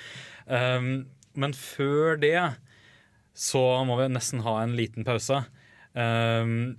Um, 0.45 1.07
men 1.37 1.53
før 1.57 2.17
det 2.21 2.37
så 3.37 3.63
må 3.85 3.99
vi 3.99 4.09
nesten 4.09 4.41
ha 4.45 4.57
en 4.63 4.73
liten 4.77 5.05
pause. 5.07 5.43
Um, 5.93 6.77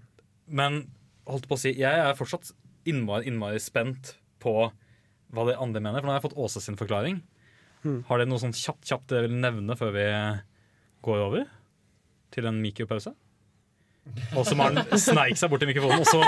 men 0.51 0.83
holdt 1.29 1.47
på 1.51 1.59
å 1.59 1.63
si, 1.63 1.77
jeg 1.79 2.03
er 2.03 2.19
fortsatt 2.19 2.51
innmari, 2.89 3.29
innmari 3.31 3.63
spent 3.63 4.17
på 4.43 4.57
hva 5.35 5.45
de 5.45 5.59
andre 5.61 5.83
mener, 5.85 6.01
for 6.01 6.09
nå 6.09 6.15
har 6.15 6.23
jeg 6.23 6.31
fått 6.31 6.41
Åse 6.41 6.63
sin 6.65 6.79
forklaring. 6.81 7.21
Har 8.09 8.19
dere 8.19 8.31
noe 8.31 8.43
sånn 8.43 8.57
kjapt, 8.57 8.89
kjapt 8.89 9.13
dere 9.13 9.29
vil 9.29 9.39
nevne 9.39 9.77
før 9.79 9.93
vi 9.95 10.07
går 11.07 11.25
over 11.29 11.45
til 12.35 12.49
en 12.49 12.59
mikropause? 12.63 13.13
Og 14.37 14.47
så 14.47 14.57
har 14.59 14.75
han 14.77 14.99
sneik 15.01 15.39
seg 15.41 15.51
bort 15.53 15.63
til 15.65 15.71
mikrofonen 15.71 16.05
og 16.05 16.09
så 16.09 16.23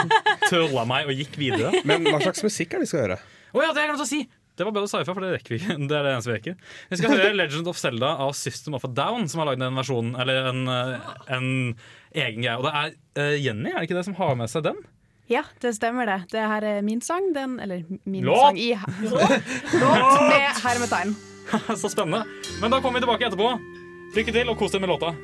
trolla 0.49 0.85
meg 0.89 1.11
og 1.11 1.17
gikk 1.21 1.39
videre. 1.41 1.83
Men 1.89 2.07
hva 2.09 2.21
slags 2.23 2.45
musikk 2.47 2.75
er 2.75 2.83
det 2.83 2.89
vi 2.89 2.93
skal 2.93 3.05
høre? 3.07 3.19
Oh, 3.51 3.63
ja, 3.65 3.73
det 3.73 3.81
har 3.81 3.89
jeg 3.89 3.93
glemt 3.95 4.07
å 4.07 4.11
si! 4.11 4.21
Det 4.61 4.67
var 4.67 4.75
bedre 4.77 4.89
å 4.89 4.91
si 4.93 4.99
ifra, 5.01 5.15
for 5.17 5.25
det 5.25 5.31
rekker 5.39 5.55
vi 5.55 5.59
ikke. 5.63 5.75
Det 5.89 5.97
er 5.97 6.05
det 6.05 6.13
eneste 6.13 6.31
vi 6.31 6.37
rekker. 6.37 6.57
Vi 6.91 6.99
skal 7.01 7.15
høre 7.15 7.33
Legend 7.33 7.71
of 7.71 7.79
Zelda 7.81 8.11
av 8.27 8.35
System 8.37 8.77
of 8.77 8.85
a 8.85 8.91
Down, 8.93 9.25
som 9.31 9.41
har 9.41 9.49
lagd 9.49 9.65
en 9.65 9.79
versjon, 9.81 10.11
eller 10.21 10.51
en, 10.51 10.61
eh, 10.69 11.13
en 11.33 11.47
egen 12.13 12.45
greie. 12.45 12.57
Og 12.59 12.67
det 12.67 12.73
er 12.77 12.93
eh, 13.23 13.37
Jenny, 13.41 13.73
er 13.73 13.81
det 13.81 13.89
ikke 13.89 13.97
det, 13.97 14.05
som 14.11 14.19
har 14.21 14.37
med 14.37 14.53
seg 14.53 14.67
den? 14.69 14.83
Ja, 15.31 15.45
det 15.63 15.73
stemmer 15.79 16.11
det. 16.11 16.19
Det 16.35 16.43
her 16.43 16.67
er 16.75 16.85
min 16.85 17.01
sang. 17.01 17.31
Den, 17.33 17.57
eller 17.63 17.87
min 18.05 18.27
Låt! 18.27 18.43
sang 18.43 18.59
i 18.61 18.75
Låt 19.15 20.23
med 20.29 20.63
hermetegn. 20.67 21.17
Så 21.81 21.89
spennende. 21.89 22.27
Men 22.61 22.75
da 22.75 22.83
kommer 22.83 23.01
vi 23.01 23.07
tilbake 23.07 23.31
etterpå. 23.31 23.55
Lykke 24.19 24.35
til, 24.35 24.51
og 24.51 24.59
kos 24.59 24.75
deg 24.75 24.83
med 24.83 24.91
låta. 24.91 25.15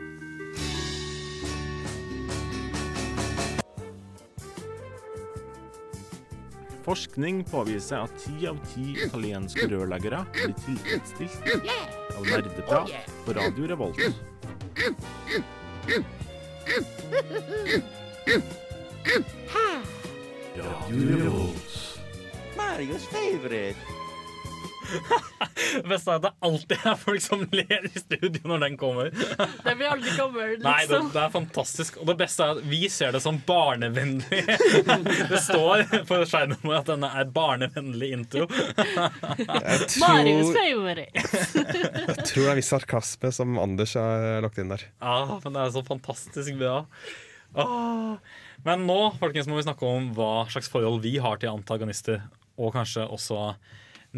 Forskning 6.86 7.44
påviser 7.50 8.04
at 8.04 8.12
ti 8.22 8.46
av 8.46 8.60
ti 8.70 8.92
italienske 8.94 9.66
rørleggere 9.72 10.20
blir 10.36 10.52
tilfredsstilt 10.62 11.48
av 12.14 12.28
nerdeprat 12.28 12.92
på 13.26 13.34
Radio 13.34 13.66
Revolt. 13.72 13.98
Radio 20.54 21.18
Revolt. 21.24 21.76
Marios 22.56 23.10
favorite. 23.10 24.05
Beste 25.86 26.12
er 26.12 26.18
at 26.18 26.24
det 26.24 26.32
alltid 26.46 26.84
er 26.90 26.96
folk 27.00 27.22
som 27.24 27.42
ler 27.54 27.86
i 27.88 27.92
studio 27.98 28.50
når 28.50 28.62
den 28.66 28.76
kommer. 28.80 29.10
Det 29.10 29.74
blir 29.78 29.90
aldri 29.90 30.14
gammel, 30.16 30.54
Nei, 30.62 30.74
det, 30.84 30.92
liksom. 30.92 31.10
det 31.14 31.22
er 31.22 31.32
fantastisk. 31.34 31.98
Og 32.02 32.08
det 32.10 32.16
beste 32.20 32.46
er 32.46 32.56
at 32.56 32.68
vi 32.70 32.80
ser 32.92 33.16
det 33.16 33.22
som 33.24 33.40
barnevennlig. 33.46 34.42
Det 35.30 35.40
står 35.42 35.84
på 36.08 36.18
skjermen 36.28 36.60
vår 36.62 36.78
at 36.78 36.90
denne 36.90 37.08
er 37.20 37.28
barnevennlig 37.34 38.10
intro. 38.14 38.46
Marius 40.02 40.50
favorite. 40.54 41.24
Jeg 42.06 42.26
tror 42.30 42.42
det 42.42 42.50
er 42.52 42.58
viss 42.60 42.72
sarkasme 42.72 43.32
som 43.34 43.58
Anders 43.60 43.96
har 43.98 44.42
lagt 44.44 44.60
inn 44.62 44.72
der. 44.72 44.86
Ja, 45.00 45.38
men 45.42 45.56
det 45.56 45.62
er 45.64 45.72
så 45.74 45.82
fantastisk 45.86 46.58
bra. 46.60 46.82
Åh. 47.56 48.16
Men 48.66 48.86
nå 48.88 48.98
folkens, 49.20 49.48
må 49.50 49.58
vi 49.58 49.66
snakke 49.66 49.88
om 49.88 50.10
hva 50.16 50.46
slags 50.50 50.70
forhold 50.72 51.02
vi 51.04 51.16
har 51.22 51.40
til 51.40 51.52
antagonister, 51.52 52.22
og 52.56 52.72
kanskje 52.76 53.04
også 53.12 53.50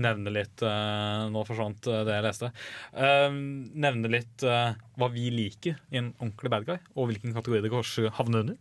nevne 0.02 0.32
litt 0.34 0.62
eh, 0.64 1.26
Nå 1.32 1.44
forsvant 1.48 1.88
eh, 1.90 2.04
det 2.06 2.16
jeg 2.16 2.26
leste. 2.26 2.50
Eh, 2.94 3.28
nevne 3.84 4.12
litt 4.12 4.44
hva 4.44 5.10
vi 5.12 5.28
liker 5.34 5.78
i 5.92 6.00
en 6.00 6.12
ordentlig 6.18 6.52
bad 6.54 6.66
guy, 6.68 6.78
og 6.94 7.10
hvilken 7.10 7.36
kategori 7.36 7.64
det 7.64 7.72
kanskje 7.72 8.12
havner 8.18 8.44
under. 8.44 8.58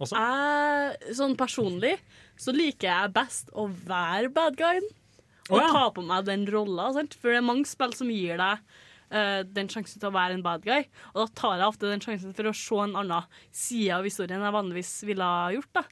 Også. 0.00 0.16
Jeg, 0.16 1.14
sånn 1.18 1.36
personlig 1.38 1.96
så 2.40 2.54
liker 2.56 2.88
jeg 2.88 3.14
best 3.16 3.50
å 3.52 3.66
være 3.68 4.30
bad 4.32 4.56
guyen. 4.58 4.86
Og 5.50 5.58
oh, 5.58 5.60
ja. 5.60 5.72
ta 5.74 5.88
på 5.92 6.04
meg 6.06 6.28
den 6.28 6.46
rolla. 6.48 6.88
For 7.18 7.32
det 7.32 7.40
er 7.40 7.44
mange 7.44 7.68
spill 7.68 7.92
som 7.96 8.08
gir 8.12 8.38
deg 8.40 8.62
uh, 9.12 9.40
den 9.44 9.68
sjansen 9.68 10.00
til 10.00 10.08
å 10.08 10.14
være 10.14 10.38
en 10.38 10.44
bad 10.46 10.64
guy. 10.64 10.86
Og 11.12 11.24
da 11.24 11.26
tar 11.36 11.58
jeg 11.58 11.68
ofte 11.68 11.90
den 11.90 12.04
sjansen 12.04 12.36
for 12.36 12.48
å 12.48 12.54
se 12.56 12.78
en 12.84 12.96
annen 13.02 13.42
side 13.50 13.98
av 13.98 14.06
historien 14.06 14.46
jeg 14.46 14.56
vanligvis 14.56 14.94
ville 15.10 15.26
ha 15.26 15.50
gjort. 15.56 15.72
da. 15.82 15.84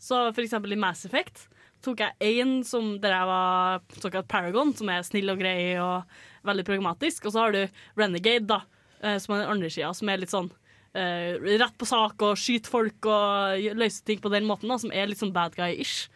Så 0.00 0.20
for 0.30 0.44
eksempel 0.44 0.76
i 0.76 0.80
Mass 0.80 1.02
Effect 1.08 1.48
tok 1.84 2.02
jeg 2.04 2.40
én 2.40 2.60
som 2.66 2.92
der 3.02 3.14
jeg 3.16 3.28
var 3.30 3.84
såkalt 4.02 4.28
Paragon, 4.30 4.72
som 4.76 4.90
er 4.92 5.04
snill 5.06 5.32
og 5.32 5.40
grei 5.40 5.76
og 5.80 6.08
veldig 6.48 6.66
pragmatisk. 6.68 7.28
Og 7.28 7.34
så 7.34 7.44
har 7.44 7.56
du 7.56 7.62
Renegade, 8.00 8.46
da, 8.50 8.62
eh, 9.02 9.18
som 9.22 9.34
er 9.34 9.44
den 9.44 9.54
andre 9.54 9.70
sida, 9.72 9.92
som 9.96 10.10
er 10.10 10.22
litt 10.22 10.34
sånn 10.34 10.50
Uh, 10.90 11.38
rett 11.46 11.76
på 11.78 11.86
sak 11.86 12.18
og 12.26 12.34
skyter 12.34 12.66
folk 12.66 13.06
og 13.06 13.66
løser 13.78 14.02
ting 14.08 14.18
på 14.18 14.32
den 14.32 14.42
måten, 14.42 14.66
da, 14.66 14.74
som 14.82 14.90
er 14.90 15.06
litt 15.06 15.20
sånn 15.20 15.30
bad 15.30 15.54
guy-ish 15.54 16.08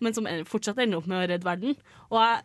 men 0.00 0.16
som 0.16 0.28
fortsatt 0.48 0.80
ender 0.80 0.96
opp 0.96 1.10
med 1.10 1.18
å 1.18 1.26
redde 1.28 1.44
verden. 1.44 1.76
Og 2.08 2.16
jeg, 2.22 2.38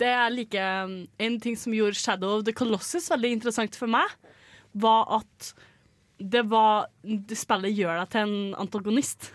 det 0.00 0.08
er 0.08 0.32
like 0.32 0.62
um, 0.86 0.94
En 1.20 1.36
ting 1.42 1.58
som 1.58 1.74
gjorde 1.76 2.00
Shadow 2.00 2.38
of 2.38 2.46
the 2.48 2.54
Colossus 2.56 3.10
veldig 3.12 3.34
interessant 3.36 3.76
for 3.76 3.92
meg, 3.92 4.08
var 4.72 5.04
at 5.18 5.52
det 6.16 6.44
var 6.48 6.86
det 7.02 7.36
Spillet 7.36 7.74
gjør 7.76 7.98
deg 7.98 8.12
til 8.12 8.24
en 8.24 8.56
antagonist. 8.62 9.32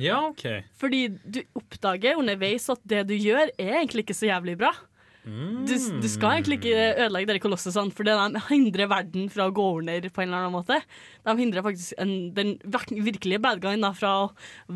Ja, 0.00 0.22
OK. 0.30 0.46
Fordi 0.80 1.04
du 1.24 1.42
oppdager 1.58 2.20
underveis 2.20 2.68
at 2.72 2.80
det 2.88 3.04
du 3.10 3.14
gjør, 3.16 3.50
er 3.60 3.76
egentlig 3.82 4.06
ikke 4.06 4.16
så 4.16 4.30
jævlig 4.30 4.56
bra. 4.62 4.72
Du, 5.22 5.74
du 6.02 6.08
skal 6.10 6.40
egentlig 6.40 6.56
ikke 6.58 6.78
ødelegge 7.04 7.28
dere 7.30 7.42
kolossene, 7.42 7.92
for 7.94 8.08
de 8.08 8.40
hindrer 8.48 8.90
verden 8.90 9.28
fra 9.30 9.46
å 9.46 9.54
gå 9.54 9.66
under 9.78 10.08
på 10.10 10.24
en 10.24 10.32
eller 10.32 10.48
annen 10.48 10.56
måte. 10.56 10.80
De 11.22 11.34
hindrer 11.38 11.62
faktisk 11.62 11.94
en, 12.02 12.32
den 12.34 12.56
virkelige 12.66 13.42
bad 13.42 13.62
guyen 13.62 13.86
da, 13.86 13.92
fra 13.94 14.14
å 14.24 14.26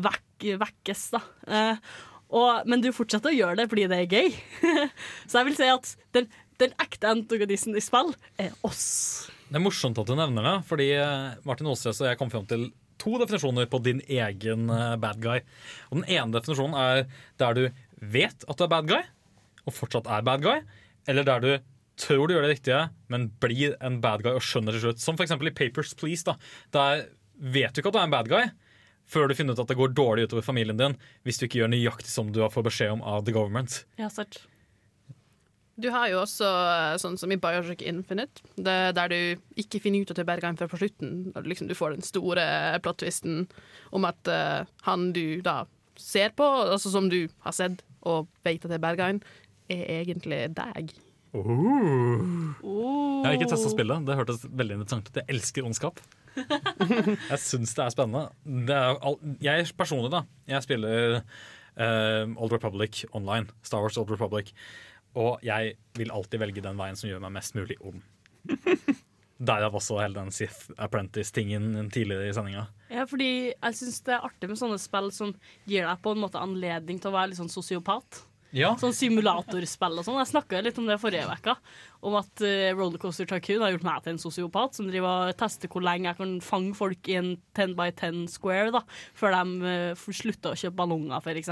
vekk, 0.05 0.47
vekkes. 0.63 1.03
Da. 1.17 1.21
Eh, 1.51 1.83
og, 2.31 2.63
men 2.69 2.83
du 2.83 2.93
fortsetter 2.95 3.33
å 3.33 3.35
gjøre 3.35 3.59
det 3.59 3.67
fordi 3.73 3.89
det 3.91 3.99
er 4.05 4.15
gøy. 4.19 4.39
så 5.27 5.41
jeg 5.41 5.49
vil 5.49 5.59
si 5.59 5.69
at 5.73 5.91
den, 6.15 6.31
den 6.63 6.75
ekte 6.83 7.11
antagonisten 7.11 7.75
i 7.75 7.83
spill 7.83 8.13
er 8.39 8.55
oss. 8.67 8.87
Det 9.47 9.59
er 9.59 9.63
morsomt 9.67 9.99
at 9.99 10.07
du 10.07 10.15
nevner 10.15 10.47
det, 10.47 10.57
fordi 10.69 10.93
eh, 10.95 11.35
Martin 11.47 11.67
Aasres 11.71 11.99
og 12.03 12.07
jeg 12.07 12.19
kom 12.19 12.31
fram 12.31 12.47
til 12.47 12.69
to 13.01 13.17
definisjoner 13.21 13.69
på 13.71 13.79
din 13.85 14.01
egen 14.07 14.69
eh, 14.73 14.95
bad 15.01 15.21
guy. 15.23 15.41
Og 15.89 16.01
Den 16.01 16.07
ene 16.17 16.35
definisjonen 16.35 16.77
er 16.81 17.05
der 17.41 17.57
du 17.57 17.63
vet 18.01 18.45
at 18.47 18.57
du 18.59 18.65
er 18.67 18.71
bad 18.73 18.89
guy, 18.89 19.01
og 19.67 19.75
fortsatt 19.75 20.07
er 20.11 20.25
bad 20.25 20.45
guy, 20.45 20.61
eller 21.07 21.27
der 21.27 21.43
du 21.43 21.51
tror 21.97 22.27
du 22.29 22.35
gjør 22.35 22.45
det 22.45 22.53
riktige, 22.55 22.81
men 23.09 23.29
blir 23.41 23.73
en 23.81 23.99
bad 24.03 24.21
guy 24.25 24.35
og 24.37 24.43
skjønner 24.45 24.75
til 24.75 24.85
slutt. 24.85 25.01
Som 25.01 25.17
f.eks. 25.17 25.33
i 25.33 25.53
Papers, 25.57 25.95
Please. 25.97 26.23
da. 26.27 26.37
Der 26.75 27.07
vet 27.37 27.73
du 27.73 27.81
ikke 27.81 27.89
at 27.89 27.97
du 27.97 28.01
er 28.03 28.09
en 28.09 28.13
bad 28.17 28.29
guy 28.31 28.49
før 29.07 29.29
du 29.29 29.37
finner 29.39 29.55
ut 29.55 29.61
at 29.63 29.69
det 29.71 29.77
går 29.79 29.93
dårlig 29.95 30.27
utover 30.27 30.43
familien 30.43 30.79
din 30.79 30.97
hvis 31.23 31.39
du 31.39 31.45
ikke 31.47 31.61
gjør 31.61 31.71
nøyaktig 31.71 32.11
som 32.11 32.31
du 32.35 32.41
har 32.43 32.51
fått 32.51 32.67
beskjed 32.67 32.97
om 32.97 33.03
av 33.07 33.23
the 33.27 33.33
government. 33.35 33.85
Ja, 33.99 34.09
sant. 34.11 34.41
Du 35.77 35.89
har 35.93 36.09
jo 36.09 36.21
også 36.23 36.47
eh, 36.47 36.95
sånn 37.01 37.17
som 37.21 37.31
i 37.33 37.37
Bioshock 37.37 37.83
Infinite, 37.85 38.41
det, 38.57 38.77
der 38.97 39.11
du 39.13 39.19
ikke 39.61 39.81
finner 39.83 40.01
ut 40.01 40.09
at 40.09 40.17
det 40.17 40.23
er 40.25 40.31
Bergheim 40.31 40.57
før 40.57 40.71
på 40.71 40.79
slutten. 40.81 41.09
Liksom 41.45 41.69
du 41.69 41.75
får 41.77 41.93
den 41.93 42.05
store 42.05 42.45
plot-twisten 42.81 43.45
om 43.93 44.07
at 44.09 44.31
uh, 44.31 44.65
han 44.87 45.11
du 45.13 45.41
da 45.45 45.65
ser 45.97 46.33
på, 46.37 46.45
altså 46.45 46.89
som 46.93 47.11
du 47.13 47.27
har 47.45 47.53
sett 47.53 47.83
og 48.07 48.25
vet 48.45 48.65
at 48.65 48.71
det 48.71 48.79
er 48.79 48.85
Bergheim, 48.87 49.21
er 49.69 49.83
egentlig 49.99 50.47
deg. 50.57 50.95
Jeg 51.37 51.43
har 53.25 53.35
ikke 53.35 53.51
testa 53.51 53.69
spillet. 53.69 54.05
Det 54.07 54.17
hørtes 54.17 54.45
veldig 54.47 54.79
interessant 54.79 55.09
ut. 55.11 55.19
Jeg 55.19 55.29
elsker 55.35 55.67
ondskap. 55.67 56.01
jeg 57.31 57.39
syns 57.41 57.75
det 57.77 57.83
er 57.85 57.93
spennende. 57.93 58.25
Det 58.65 58.77
er 58.77 58.97
all, 59.05 59.19
jeg 59.43 59.69
personlig, 59.77 60.09
da. 60.13 60.23
Jeg 60.49 60.65
spiller 60.65 61.19
uh, 61.19 62.25
Old 62.33 62.53
Republic 62.55 63.05
online. 63.11 63.51
Star 63.61 63.83
Wars 63.83 63.97
Old 63.99 64.09
Republic. 64.13 64.53
Og 65.17 65.43
jeg 65.45 65.75
vil 65.97 66.13
alltid 66.13 66.41
velge 66.43 66.63
den 66.63 66.79
veien 66.79 66.97
som 66.99 67.09
gjør 67.09 67.23
meg 67.25 67.35
mest 67.39 67.57
mulig 67.57 67.77
ond. 67.81 68.03
Derav 69.47 69.75
også 69.77 69.99
hele 70.01 70.17
den 70.17 70.31
Sith 70.33 70.71
Apprentice-tingen 70.81 71.91
tidligere 71.93 72.29
i 72.29 72.33
sendinga. 72.33 72.65
Ja, 72.89 73.05
fordi 73.09 73.29
jeg 73.51 73.77
syns 73.77 73.99
det 74.07 74.15
er 74.15 74.25
artig 74.25 74.49
med 74.49 74.57
sånne 74.57 74.79
spill 74.81 75.11
som 75.13 75.35
gir 75.69 75.85
deg 75.85 76.01
på 76.01 76.13
en 76.15 76.23
måte 76.23 76.41
anledning 76.41 77.01
til 77.01 77.11
å 77.11 77.17
være 77.17 77.31
litt 77.31 77.41
sånn 77.41 77.53
sosiopat. 77.53 78.23
Ja. 78.55 78.71
Sånn 78.79 78.95
simulatorspill 78.95 79.99
og 79.99 80.05
sånn. 80.05 80.19
Jeg 80.21 80.29
snakka 80.31 80.61
litt 80.63 80.77
om 80.79 80.87
det 80.87 80.99
forrige 81.01 81.27
uke. 81.27 81.55
Om 82.07 82.15
at 82.19 82.43
uh, 82.45 82.69
Rollercoaster 82.77 83.27
Tycoon 83.29 83.65
har 83.65 83.73
gjort 83.73 83.87
meg 83.87 84.05
til 84.05 84.13
en 84.13 84.21
sosiopat 84.21 84.77
som 84.77 84.87
driver 84.87 85.31
og 85.31 85.39
tester 85.39 85.71
hvor 85.71 85.83
lenge 85.83 86.11
jeg 86.11 86.19
kan 86.21 86.37
fange 86.45 86.77
folk 86.77 87.11
i 87.11 87.17
en 87.19 87.33
10 87.57 87.75
by 87.79 87.89
10 87.91 88.23
square 88.31 88.71
da, 88.75 88.83
før 89.17 89.35
de 89.35 89.73
uh, 89.97 90.07
slutter 90.07 90.53
å 90.53 90.59
kjøpe 90.59 90.79
ballonger, 90.79 91.19
f.eks. 91.19 91.51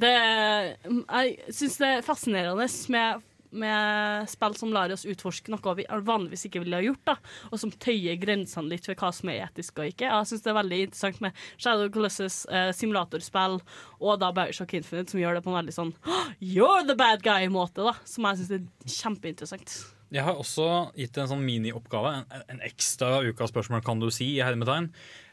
Jeg 0.00 1.54
syns 1.60 1.78
det 1.82 1.90
er 1.90 2.06
fascinerende 2.06 2.68
med 2.94 3.22
med 3.54 4.28
spill 4.30 4.56
som 4.58 4.72
lar 4.74 4.92
oss 4.94 5.06
utforske 5.08 5.52
noe 5.52 5.74
vi 5.78 5.86
vanligvis 5.88 6.46
ikke 6.48 6.64
ville 6.64 6.80
ha 6.80 6.84
gjort, 6.84 7.02
da, 7.06 7.16
og 7.50 7.60
som 7.60 7.72
tøyer 7.72 8.18
grensene 8.20 8.72
litt 8.72 8.88
for 8.88 8.98
hva 8.98 9.10
som 9.14 9.30
er 9.32 9.46
etisk 9.46 9.80
og 9.80 9.90
ikke. 9.92 10.10
Jeg 10.10 10.30
syns 10.30 10.44
det 10.44 10.52
er 10.52 10.58
veldig 10.60 10.80
interessant 10.88 11.24
med 11.24 11.42
Shadow 11.56 11.90
Colossus, 11.94 12.44
eh, 12.50 12.70
simulatorspill, 12.76 13.58
og 14.02 14.20
da 14.22 14.30
Bioshock 14.36 14.76
Infinite, 14.78 15.14
som 15.14 15.22
gjør 15.22 15.38
det 15.38 15.44
på 15.46 15.52
en 15.52 15.60
veldig 15.60 15.76
sånn 15.76 15.92
You're 16.40 16.84
the 16.86 16.98
bad 16.98 17.24
guy-måte, 17.24 17.84
da, 17.86 17.96
som 18.08 18.28
jeg 18.28 18.42
syns 18.42 18.54
er 18.58 18.94
kjempeinteressant. 19.00 19.76
Jeg 20.14 20.22
har 20.22 20.38
også 20.38 20.66
gitt 20.94 21.16
en 21.18 21.30
sånn 21.30 21.42
minioppgave, 21.42 22.12
en, 22.20 22.42
en 22.52 22.64
ekstra 22.66 23.16
ukas 23.26 23.50
spørsmål, 23.50 23.82
kan 23.86 24.02
du 24.02 24.10
si, 24.14 24.36
i 24.36 24.44
hermetegn. 24.44 24.92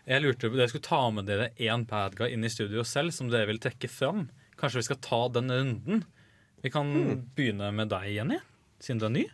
Jeg 0.09 0.23
lurte 0.23 0.49
på, 0.49 0.57
Dere 0.57 0.71
skulle 0.71 0.87
ta 0.87 1.01
med 1.13 1.27
dere 1.29 1.51
én 1.61 1.83
bad 1.89 2.15
guy 2.17 2.31
inn 2.33 2.47
i 2.47 2.49
studio 2.49 2.85
selv, 2.87 3.13
som 3.13 3.29
dere 3.29 3.49
vil 3.51 3.61
trekke 3.61 3.89
fram. 3.91 4.29
Kanskje 4.57 4.81
vi 4.81 4.87
skal 4.89 5.01
ta 5.05 5.21
den 5.35 5.53
runden? 5.53 6.03
Vi 6.61 6.71
kan 6.73 6.91
begynne 7.35 7.71
med 7.73 7.89
deg, 7.91 8.09
Jenny, 8.15 8.37
siden 8.81 9.01
du 9.01 9.07
er 9.07 9.15
ny. 9.15 9.25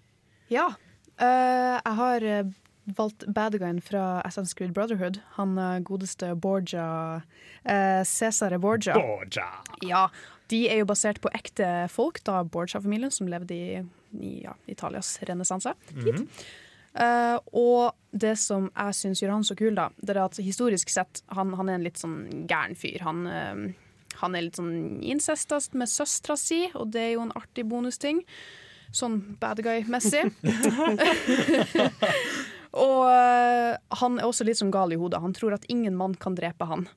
Ja. 0.51 0.69
Uh, 1.17 1.75
jeg 1.81 1.95
har 1.99 2.23
eh, 2.23 2.51
valgt 2.97 3.25
bad 3.35 3.57
guyen 3.59 3.81
fra 3.83 4.21
Assassin's 4.21 4.55
Creed 4.55 4.71
Brotherhood. 4.75 5.19
Han 5.35 5.57
eh, 5.59 5.79
godeste 5.83 6.29
Borgia 6.39 6.87
uh, 7.17 8.03
Cesare 8.07 8.59
Borgia. 8.63 8.95
Borgia. 8.95 9.49
Ja, 9.83 10.07
De 10.47 10.61
er 10.71 10.79
jo 10.79 10.87
basert 10.87 11.19
på 11.19 11.31
ekte 11.35 11.89
folk, 11.91 12.21
da 12.23 12.43
Borgia-familien, 12.47 13.11
som 13.11 13.27
levde 13.27 13.55
i, 13.55 13.81
i 14.15 14.31
ja, 14.45 14.55
Italias 14.71 15.17
renessanse. 15.27 15.73
Eh, 16.97 17.37
og 17.53 17.93
det 18.09 18.33
som 18.41 18.71
jeg 18.71 18.95
syns 18.97 19.21
gjør 19.21 19.35
han 19.35 19.45
så 19.45 19.57
kul, 19.57 19.75
da, 19.77 19.89
det 20.01 20.15
er 20.15 20.23
at 20.23 20.39
historisk 20.41 20.89
sett 20.89 21.21
han, 21.35 21.51
han 21.59 21.69
er 21.69 21.77
en 21.77 21.85
litt 21.85 21.99
sånn 22.01 22.47
gæren 22.49 22.77
fyr. 22.79 23.03
Han, 23.05 23.27
eh, 23.29 23.59
han 24.21 24.35
er 24.35 24.47
litt 24.47 24.59
sånn 24.59 24.99
incestast 25.05 25.75
med 25.77 25.89
søstera 25.91 26.37
si, 26.39 26.65
og 26.77 26.91
det 26.93 27.03
er 27.03 27.11
jo 27.15 27.25
en 27.27 27.35
artig 27.37 27.67
bonusting. 27.69 28.23
Sånn 28.95 29.19
bad 29.41 29.59
guy-messig. 29.65 30.23
og 32.85 33.01
eh, 33.11 33.73
han 34.01 34.19
er 34.19 34.27
også 34.27 34.47
litt 34.47 34.61
sånn 34.61 34.71
gal 34.73 34.95
i 34.95 34.99
hodet. 34.99 35.21
Han 35.23 35.35
tror 35.35 35.57
at 35.57 35.67
ingen 35.71 35.97
mann 35.99 36.15
kan 36.17 36.37
drepe 36.37 36.69
han. 36.69 36.87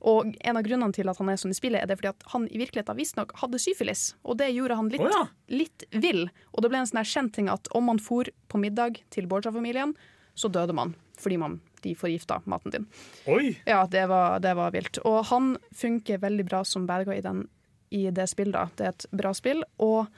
Og 0.00 0.30
en 0.40 0.56
av 0.56 0.64
grunnene 0.64 0.96
til 0.96 1.10
at 1.12 1.18
han 1.20 1.28
er 1.28 1.40
sånn 1.40 1.52
i 1.52 1.56
spillet, 1.56 1.82
er 1.82 1.88
det 1.88 1.98
fordi 1.98 2.12
at 2.12 2.28
han 2.32 2.46
i 2.48 2.60
virkeligheten 2.60 2.96
visstnok 2.96 3.34
hadde 3.40 3.60
syfilis. 3.60 4.14
Og 4.24 4.38
det 4.40 4.48
gjorde 4.54 4.78
han 4.78 4.88
litt, 4.92 5.04
oh, 5.04 5.12
ja. 5.12 5.24
litt 5.52 5.84
vill. 5.92 6.24
Og 6.54 6.64
det 6.64 6.72
ble 6.72 6.80
en 6.80 6.88
sånn 6.88 7.04
kjent 7.04 7.34
ting 7.36 7.50
at 7.52 7.68
om 7.76 7.90
man 7.90 8.00
for 8.00 8.30
på 8.48 8.60
middag 8.60 9.02
til 9.12 9.28
Borja-familien, 9.30 9.92
så 10.38 10.48
døde 10.52 10.76
man. 10.76 10.94
Fordi 11.20 11.36
man, 11.40 11.58
de 11.84 11.94
forgifta 11.98 12.40
maten 12.50 12.74
din. 12.74 12.88
Oi! 13.30 13.54
Ja, 13.68 13.84
det 13.90 14.06
var, 14.10 14.40
det 14.44 14.54
var 14.58 14.74
vilt. 14.74 15.00
Og 15.08 15.24
han 15.30 15.54
funker 15.76 16.20
veldig 16.22 16.46
bra 16.50 16.64
som 16.68 16.86
bad 16.88 17.06
guy 17.08 17.18
i, 17.18 17.24
den, 17.24 17.46
i 17.90 18.06
det 18.14 18.28
spillet. 18.32 18.56
da. 18.56 18.68
Det 18.76 18.86
er 18.86 18.94
et 18.94 19.08
bra 19.22 19.32
spill. 19.36 19.64
Og 19.82 20.10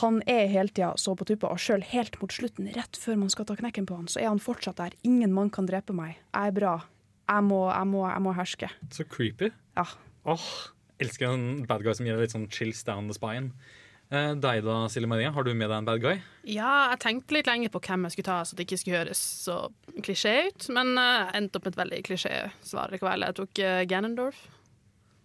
han 0.00 0.22
er 0.30 0.48
hele 0.48 0.72
tida 0.72 0.94
så 0.96 1.12
på 1.18 1.26
tuppa, 1.28 1.50
og 1.52 1.60
sjøl 1.60 1.84
helt 1.90 2.16
mot 2.22 2.32
slutten, 2.32 2.70
rett 2.72 2.96
før 2.96 3.18
man 3.20 3.32
skal 3.32 3.44
ta 3.48 3.58
knekken 3.58 3.84
på 3.88 3.98
han, 3.98 4.08
så 4.08 4.22
er 4.22 4.30
han 4.30 4.40
fortsatt 4.40 4.80
der. 4.80 4.96
Ingen 5.04 5.34
mann 5.36 5.52
kan 5.52 5.68
drepe 5.68 5.92
meg. 5.96 6.16
Jeg 6.32 6.52
er 6.52 6.56
bra. 6.56 6.74
Jeg 7.28 7.44
må, 7.48 7.60
jeg 7.68 7.88
må, 7.90 8.06
jeg 8.08 8.24
må 8.24 8.32
herske. 8.36 8.70
Så 8.92 9.04
creepy. 9.08 9.52
Ja. 9.76 9.84
Åh, 10.32 10.48
elsker 11.02 11.28
en 11.34 11.66
bad 11.68 11.84
guy 11.84 11.92
som 11.96 12.08
gir 12.08 12.16
deg 12.16 12.24
litt 12.26 12.34
sånn 12.34 12.48
chills 12.52 12.82
down 12.88 13.10
the 13.10 13.16
spine. 13.16 13.52
Eh, 14.12 14.32
deg 14.36 14.60
da, 14.66 14.74
Silje 14.92 15.08
Marie, 15.08 15.30
har 15.32 15.46
du 15.46 15.54
med 15.56 15.70
deg 15.70 15.78
en 15.78 15.86
bad 15.88 16.02
guy? 16.02 16.18
Ja, 16.44 16.92
jeg 16.92 17.00
tenkte 17.00 17.36
litt 17.38 17.48
lenge 17.48 17.70
på 17.72 17.80
hvem 17.80 18.04
jeg 18.04 18.16
skulle 18.16 18.28
ta, 18.28 18.40
så 18.44 18.58
det 18.58 18.66
ikke 18.66 18.78
skulle 18.82 18.98
høres 19.00 19.22
så 19.46 19.56
klisjé 20.04 20.34
ut. 20.50 20.66
Men 20.76 20.92
eh, 21.00 21.14
jeg 21.22 21.38
endte 21.40 21.60
opp 21.60 21.68
med 21.68 21.72
et 21.72 21.80
veldig 21.80 22.00
klisjé-svar 22.10 22.92
likevel. 22.92 23.24
Jeg 23.24 23.38
tok 23.40 23.62
uh, 23.64 23.78
Ganondorf. 23.88 24.42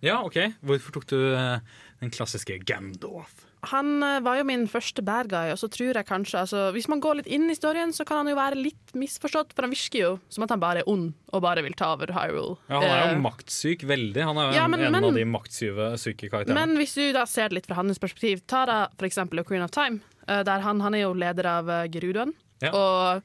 Ja, 0.05 0.21
OK. 0.23 0.39
Hvorfor 0.63 0.95
tok 0.95 1.09
du 1.09 1.17
eh, 1.33 1.59
den 1.99 2.13
klassiske 2.15 2.61
Gandalf? 2.69 3.46
Han 3.63 4.03
eh, 4.03 4.19
var 4.21 4.37
jo 4.37 4.43
min 4.45 4.67
første 4.69 5.01
bad 5.03 5.27
guy, 5.29 5.49
og 5.51 5.57
så 5.57 5.67
tror 5.67 5.93
jeg 5.97 6.05
kanskje 6.05 6.39
altså, 6.43 6.71
Hvis 6.75 6.87
man 6.87 6.99
går 7.01 7.15
litt 7.15 7.27
inn 7.27 7.47
i 7.49 7.55
historien, 7.55 7.89
så 7.91 8.05
kan 8.05 8.17
han 8.21 8.27
jo 8.29 8.35
være 8.37 8.55
litt 8.55 8.93
misforstått, 8.93 9.53
for 9.57 9.65
han 9.65 9.71
virker 9.73 9.99
jo 9.99 10.11
som 10.29 10.43
at 10.45 10.49
han 10.53 10.59
bare 10.61 10.83
er 10.83 10.89
ond 10.91 11.13
og 11.33 11.41
bare 11.41 11.63
vil 11.65 11.73
ta 11.73 11.93
over 11.95 12.07
Hyrule. 12.13 12.57
Ja, 12.69 12.79
Han 12.79 12.83
er 12.89 13.01
jo 13.11 13.15
uh, 13.17 13.23
maktsyk, 13.25 13.83
veldig. 13.89 14.23
Han 14.23 14.37
er 14.37 14.51
jo 14.51 14.55
Ja, 14.59 14.67
men- 14.67 14.79
en 14.85 14.91
men- 14.91 15.03
av 15.03 15.13
de 15.17 15.25
maktsyke 15.25 15.97
syke 15.97 16.29
karakterene. 16.29 16.53
Men 16.53 16.77
hvis 16.77 16.93
du 16.95 17.11
da 17.13 17.25
ser 17.25 17.49
det 17.49 17.55
litt 17.61 17.65
fra 17.67 17.75
hans 17.81 17.97
perspektiv, 17.99 18.45
ta 18.47 18.65
da 18.65 18.77
for 18.97 19.07
eksempel 19.09 19.43
Queen 19.43 19.61
of 19.65 19.71
Time. 19.71 20.01
eh, 20.27 20.43
Der 20.43 20.59
han, 20.61 20.79
han 20.79 20.93
er 20.93 21.01
jo 21.07 21.13
leder 21.13 21.45
av 21.45 21.67
uh, 21.67 21.87
Gerudoen. 21.87 22.33
Ja. 22.61 22.71
Og 22.73 23.23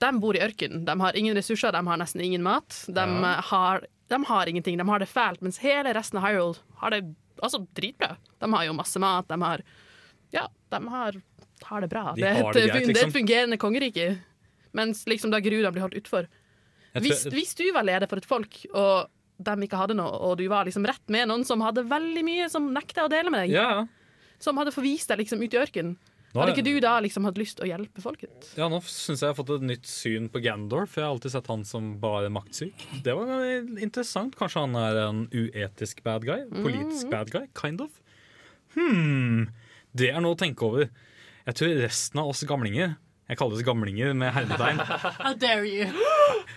de 0.00 0.12
bor 0.20 0.34
i 0.34 0.40
ørkenen. 0.40 0.84
De 0.86 0.98
har 1.00 1.12
ingen 1.16 1.36
ressurser, 1.36 1.72
de 1.72 1.84
har 1.86 1.96
nesten 2.00 2.20
ingen 2.24 2.42
mat. 2.42 2.84
De, 2.88 3.00
Ja. 3.00 3.40
har, 3.52 3.84
de 4.08 4.24
har 4.24 4.46
ingenting, 4.48 4.78
de 4.78 4.84
har 4.88 4.98
det 4.98 5.08
fælt, 5.08 5.42
mens 5.42 5.58
hele 5.58 5.92
resten 5.92 6.16
av 6.18 6.24
Hyrule 6.24 6.56
har 6.80 6.90
det 6.90 7.04
altså, 7.40 7.62
dritbra. 7.76 8.14
De 8.40 8.50
har 8.54 8.66
jo 8.68 8.76
masse 8.76 9.02
mat, 9.02 9.28
de 9.28 9.40
har 9.42 9.64
Ja, 10.34 10.46
de 10.70 10.80
har, 10.88 11.16
har 11.66 11.80
det 11.84 11.88
bra. 11.90 12.10
De 12.14 12.22
det, 12.22 12.28
er 12.28 12.40
et, 12.40 12.52
det 12.54 12.66
greit, 12.66 12.74
det 12.74 12.82
er 12.82 12.92
liksom. 12.92 13.08
et 13.08 13.16
fungerende 13.16 13.58
kongerike. 13.60 14.10
Mens 14.76 15.02
liksom 15.10 15.32
da 15.32 15.40
Gruda 15.42 15.72
blir 15.74 15.82
holdt 15.86 15.98
utfor. 15.98 16.28
Hvis, 16.98 17.24
hvis 17.30 17.54
du 17.58 17.64
var 17.74 17.86
leder 17.86 18.10
for 18.10 18.18
et 18.18 18.26
folk, 18.26 18.60
og 18.74 19.10
de 19.40 19.66
ikke 19.66 19.78
hadde 19.78 19.96
noe, 19.98 20.10
og 20.26 20.36
du 20.40 20.44
var 20.50 20.66
liksom 20.68 20.86
rett 20.88 21.12
med 21.12 21.30
noen 21.30 21.46
som 21.48 21.62
hadde 21.64 21.86
veldig 21.88 22.24
mye, 22.26 22.48
som 22.52 22.70
nekta 22.74 23.06
å 23.06 23.10
dele 23.12 23.32
med 23.32 23.46
deg, 23.46 23.54
ja. 23.56 23.84
som 24.42 24.58
hadde 24.60 24.74
forvist 24.74 25.10
deg 25.10 25.22
liksom 25.22 25.42
ut 25.42 25.54
i 25.54 25.60
ørkenen, 25.60 25.94
Nå 26.30 26.38
hadde 26.44 26.52
ikke 26.54 26.62
du 26.66 26.76
da 26.84 26.92
liksom 27.02 27.24
hatt 27.26 27.38
lyst 27.40 27.56
til 27.58 27.66
å 27.66 27.70
hjelpe 27.72 28.02
folket? 28.04 28.52
Ja, 28.54 28.68
nå 28.70 28.78
syns 28.86 29.18
jeg 29.18 29.26
jeg 29.26 29.32
har 29.32 29.38
fått 29.40 29.50
et 29.56 29.64
nytt 29.66 29.88
syn 29.90 30.28
på 30.30 30.38
Gandorf. 30.44 30.94
Jeg 30.94 31.02
har 31.02 31.10
alltid 31.16 31.32
sett 31.34 31.48
han 31.50 31.64
som 31.66 31.88
bare 32.02 32.30
maktsyk. 32.30 32.84
Det 33.02 33.16
var 33.18 33.42
interessant. 33.82 34.36
Kanskje 34.38 34.62
han 34.62 34.76
er 34.78 35.00
en 35.08 35.24
uetisk 35.34 36.04
bad 36.06 36.22
guy? 36.28 36.44
Politisk 36.54 37.08
Mhm. 37.08 37.10
bad 37.10 37.30
guy? 37.34 37.46
Kind 37.58 37.80
of? 37.82 37.90
Hmm. 38.76 39.48
Det 39.96 40.12
er 40.14 40.20
noe 40.22 40.36
å 40.36 40.38
tenke 40.38 40.62
over. 40.62 40.90
Jeg 41.48 41.54
tror 41.58 41.80
resten 41.82 42.20
av 42.22 42.28
oss 42.30 42.44
gamlinger 42.46 42.96
Jeg 43.30 43.38
kaller 43.38 43.54
oss 43.58 43.62
gamlinger 43.66 44.12
med 44.14 44.32
hermetegn. 44.34 44.78
How 45.22 45.34
dare 45.34 45.62
you? 45.66 45.86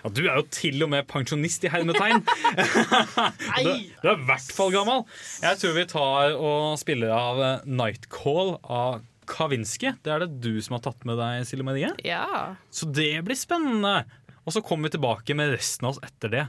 Ja, 0.04 0.10
du 0.10 0.22
er 0.28 0.36
jo 0.40 0.46
til 0.50 0.82
og 0.82 0.90
med 0.90 1.06
pensjonist 1.08 1.64
i 1.66 1.70
hermetegn. 1.70 2.24
du, 3.62 3.70
du 4.02 4.08
er 4.10 4.18
i 4.18 4.26
hvert 4.26 4.54
fall 4.58 4.72
gammel. 4.74 5.04
Jeg 5.44 5.60
tror 5.62 5.76
vi 5.78 5.84
tar 5.86 6.34
og 6.34 6.80
spiller 6.82 7.14
av 7.14 7.66
Nightcall 7.70 8.56
av 8.66 9.04
Kavinsky. 9.30 9.94
Det 10.04 10.12
er 10.14 10.26
det 10.26 10.42
du 10.44 10.58
som 10.64 10.78
har 10.78 10.84
tatt 10.86 11.06
med 11.08 11.20
deg, 11.20 11.46
Silje 11.48 11.66
Marie. 11.68 11.90
Ja. 12.06 12.56
Så 12.74 12.90
det 12.90 13.24
blir 13.28 13.40
spennende. 13.40 14.04
Og 14.44 14.56
så 14.56 14.64
kommer 14.66 14.90
vi 14.90 14.98
tilbake 14.98 15.36
med 15.38 15.54
resten 15.56 15.88
av 15.88 15.96
oss 15.96 16.04
etter 16.04 16.34
det. 16.34 16.46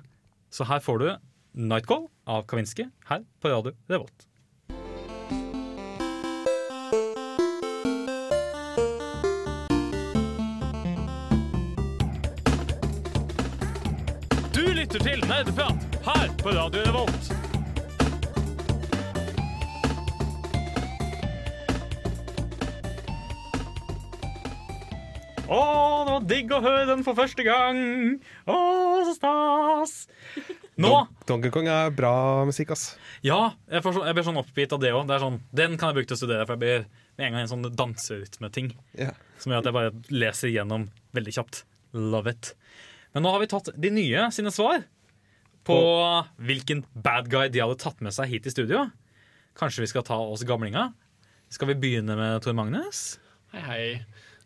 Så 0.55 0.67
her 0.69 0.83
får 0.83 1.03
du 1.03 1.09
Nightcall 1.55 2.09
av 2.27 2.47
Kavinske 2.51 2.89
her 3.09 3.27
på 3.41 3.51
Radio 3.53 3.75
Revolt. 3.91 4.27
Du 14.55 14.65
lytter 14.75 14.99
til 14.99 15.27
Nerdeprat 15.31 16.01
her 16.07 16.31
på 16.43 16.55
Radio 16.59 16.87
Revolt. 16.91 17.54
Å, 25.55 25.61
det 26.07 26.15
var 26.15 26.25
digg 26.31 26.53
å 26.55 26.61
høre 26.65 26.87
den 26.89 27.05
for 27.07 27.17
første 27.19 27.45
gang! 27.47 27.79
Å, 28.51 28.57
så 29.07 29.15
stas! 29.15 29.93
Nå 30.81 30.91
Donkey 31.29 31.53
Kong 31.55 31.69
er 31.71 31.93
bra 31.95 32.43
musikk, 32.49 32.73
ass. 32.75 32.97
Ja, 33.23 33.53
jeg, 33.71 33.85
får 33.85 33.95
så, 33.95 34.03
jeg 34.09 34.17
blir 34.17 34.27
sånn 34.27 34.41
oppgitt 34.41 34.75
av 34.75 34.83
det 34.83 34.91
òg. 34.97 35.13
Sånn, 35.23 35.39
den 35.55 35.77
kan 35.79 35.93
jeg 35.93 36.01
bruke 36.01 36.11
til 36.11 36.17
å 36.17 36.23
studere, 36.25 36.47
for 36.49 36.57
jeg 36.57 36.65
blir 36.65 36.89
med 37.15 37.29
en 37.29 37.37
gang 37.37 37.45
en 37.45 37.53
sånn 37.53 37.69
danserytmeting. 37.79 38.73
Yeah. 38.99 39.15
Som 39.39 39.55
gjør 39.55 39.63
at 39.63 39.71
jeg 39.71 39.77
bare 39.77 39.95
leser 40.11 40.51
gjennom 40.51 40.89
veldig 41.15 41.37
kjapt. 41.39 41.63
Love 41.95 42.35
it. 42.35 42.51
Men 43.15 43.23
nå 43.23 43.31
har 43.31 43.45
vi 43.45 43.51
tatt 43.53 43.71
de 43.79 43.95
nye 43.95 44.27
sine 44.35 44.51
svar 44.55 44.83
på 45.65 45.79
hvilken 46.45 46.83
bad 47.07 47.31
guy 47.33 47.47
de 47.53 47.63
hadde 47.63 47.79
tatt 47.81 48.03
med 48.05 48.17
seg 48.17 48.33
hit 48.33 48.51
i 48.51 48.53
studio. 48.53 48.89
Kanskje 49.57 49.85
vi 49.85 49.93
skal 49.93 50.05
ta 50.07 50.19
oss 50.19 50.43
gamlinga? 50.49 50.89
Skal 51.55 51.71
vi 51.71 51.79
begynne 51.79 52.19
med 52.19 52.43
Tor 52.43 52.57
Magnus? 52.59 53.21
Hei, 53.55 53.63
hei. 53.63 53.85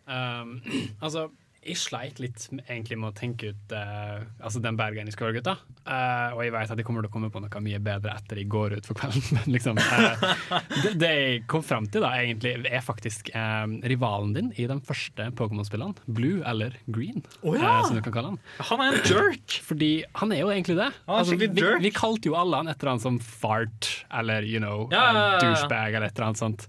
Um, 0.08 0.58
altså, 1.04 1.28
jeg 1.68 1.76
sleit 1.76 2.20
litt 2.22 2.44
egentlig 2.68 2.96
med 3.00 3.10
å 3.10 3.16
tenke 3.16 3.50
ut 3.52 3.72
uh, 3.74 4.22
altså 4.40 4.60
den 4.62 4.76
bergen 4.78 5.08
i 5.10 5.12
Skålgutta. 5.12 5.56
Uh, 5.82 6.36
og 6.36 6.42
jeg 6.44 6.52
vet 6.54 6.72
at 6.72 6.80
jeg 6.80 6.86
kommer 6.86 7.04
til 7.04 7.10
å 7.10 7.12
komme 7.12 7.30
på 7.34 7.42
noe 7.42 7.62
mye 7.64 7.80
bedre 7.82 8.14
etter 8.14 8.40
jeg 8.40 8.48
går 8.52 8.76
ut 8.78 8.88
for 8.88 8.98
kvelden. 8.98 9.24
Men 9.36 9.56
liksom, 9.56 9.80
uh, 9.80 10.54
det, 10.84 10.94
det 11.02 11.10
jeg 11.12 11.42
kom 11.50 11.64
fram 11.66 11.88
til, 11.90 12.06
da, 12.06 12.12
egentlig, 12.22 12.54
er 12.68 12.84
faktisk 12.84 13.30
eh, 13.36 13.66
rivalen 13.90 14.32
din 14.36 14.52
i 14.56 14.68
de 14.70 14.78
første 14.86 15.28
Pokémon-spillene. 15.38 16.06
Blue 16.06 16.40
eller 16.48 16.78
Green, 16.86 17.24
oh, 17.42 17.56
ja! 17.56 17.80
eh, 17.80 17.88
som 17.88 17.98
du 17.98 18.04
kan 18.06 18.14
kalle 18.14 18.32
han. 18.34 18.40
Han 18.70 18.84
er 18.84 18.94
en 19.00 19.10
jerk! 19.10 19.58
Fordi 19.68 19.90
han 20.22 20.34
er 20.34 20.42
jo 20.44 20.52
egentlig 20.54 20.78
det. 20.78 20.88
Altså, 21.10 21.36
vi, 21.40 21.50
vi 21.82 21.92
kalte 21.94 22.30
jo 22.30 22.38
alle 22.38 22.62
han 22.62 22.70
etter 22.72 22.92
han 22.92 23.02
som 23.02 23.18
fart 23.20 23.90
eller 24.14 24.46
you 24.46 24.62
know, 24.62 24.86
Ja, 24.94 25.08
ja, 25.10 25.12
ja, 25.12 25.28
ja. 25.34 25.42
douchebag 25.42 25.98
eller 25.98 26.08
et 26.08 26.16
eller 26.16 26.30
annet 26.30 26.44
sånt. 26.44 26.68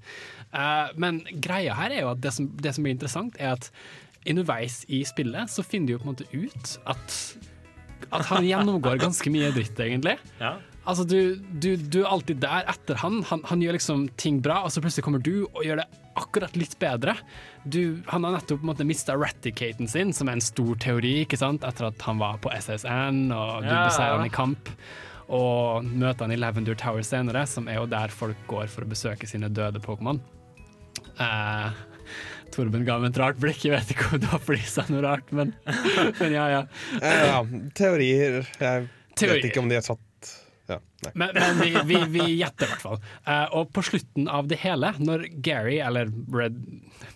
Eh, 0.53 0.87
men 0.97 1.21
greia 1.41 1.75
her 1.77 1.91
er 1.93 2.01
jo 2.05 2.13
at 2.15 2.21
det 2.23 2.33
som, 2.33 2.47
det 2.57 2.73
som 2.75 2.83
blir 2.87 2.95
interessant, 2.97 3.35
er 3.39 3.53
at 3.57 3.69
underveis 4.29 4.81
i 4.91 5.03
spillet 5.07 5.49
så 5.51 5.63
finner 5.63 5.87
du 5.87 5.93
jo 5.93 5.99
på 6.01 6.09
en 6.09 6.15
måte 6.15 6.27
ut 6.33 6.73
at, 6.91 7.19
at 8.11 8.25
han 8.31 8.43
gjennomgår 8.47 8.99
ganske 9.01 9.31
mye 9.31 9.51
dritt, 9.55 9.79
egentlig. 9.79 10.17
Ja. 10.41 10.57
Altså, 10.89 11.03
du, 11.05 11.35
du, 11.61 11.75
du 11.77 11.99
er 12.01 12.09
alltid 12.09 12.39
der 12.41 12.65
etter 12.71 12.97
han. 12.97 13.19
han. 13.29 13.43
Han 13.51 13.61
gjør 13.61 13.75
liksom 13.77 14.07
ting 14.17 14.39
bra, 14.41 14.63
og 14.65 14.71
så 14.73 14.81
plutselig 14.81 15.05
kommer 15.05 15.21
du 15.21 15.43
og 15.51 15.59
gjør 15.65 15.83
det 15.83 15.85
akkurat 16.19 16.55
litt 16.57 16.73
bedre. 16.81 17.13
Du, 17.63 17.99
han 18.09 18.25
har 18.25 18.33
nettopp 18.39 18.63
på 18.63 18.69
måte 18.71 18.87
mista 18.87 19.13
raticaten 19.19 19.87
sin, 19.91 20.11
som 20.15 20.27
er 20.31 20.39
en 20.39 20.43
stor 20.43 20.73
teori, 20.81 21.19
ikke 21.27 21.37
sant? 21.39 21.67
etter 21.67 21.91
at 21.91 22.01
han 22.07 22.17
var 22.19 22.39
på 22.41 22.49
SSN, 22.55 23.27
og 23.35 23.61
du 23.61 23.69
Ja. 23.69 23.85
beseirer 23.85 24.17
han 24.17 24.25
i 24.25 24.33
kamp. 24.33 24.71
Og 25.29 25.85
møter 25.85 26.25
han 26.25 26.33
i 26.33 26.39
Lavender 26.41 26.73
Tower 26.79 27.05
senere, 27.05 27.45
som 27.45 27.67
er 27.69 27.77
jo 27.77 27.85
der 27.85 28.09
folk 28.09 28.39
går 28.49 28.65
for 28.73 28.81
å 28.87 28.89
besøke 28.89 29.29
sine 29.29 29.47
døde 29.53 29.77
Pokémon. 29.83 30.17
Eh, 31.19 31.71
Torben 32.53 32.85
ga 32.87 32.97
meg 32.99 33.11
et 33.13 33.19
rart 33.21 33.37
blikk, 33.41 33.61
jeg 33.67 33.75
vet 33.75 33.91
ikke 33.93 34.15
om 34.15 34.21
du 34.23 34.27
har 34.31 34.41
flisa 34.41 34.85
noe 34.89 35.03
rart, 35.05 35.29
men, 35.35 35.51
men 36.19 36.33
ja, 36.33 36.45
ja. 36.57 36.61
Eh, 36.97 37.25
ja, 37.29 37.41
teorier 37.77 38.39
Jeg 38.41 38.87
Teorier. 39.15 39.35
vet 39.37 39.49
ikke 39.51 39.61
om 39.61 39.69
de 39.71 39.77
er 39.77 39.85
satt 39.85 40.05
ja, 40.69 40.75
nei. 41.01 41.11
Men, 41.17 41.31
men 41.33 41.59
vi, 41.63 41.69
vi, 41.89 41.99
vi 42.13 42.25
gjetter 42.43 42.67
i 42.67 42.69
hvert 42.69 42.83
fall. 42.83 42.99
Uh, 43.25 43.47
og 43.57 43.71
på 43.73 43.81
slutten 43.87 44.27
av 44.29 44.45
det 44.51 44.59
hele, 44.61 44.91
når 45.01 45.23
Gary, 45.41 45.79
eller 45.81 46.11
Red 46.29 46.59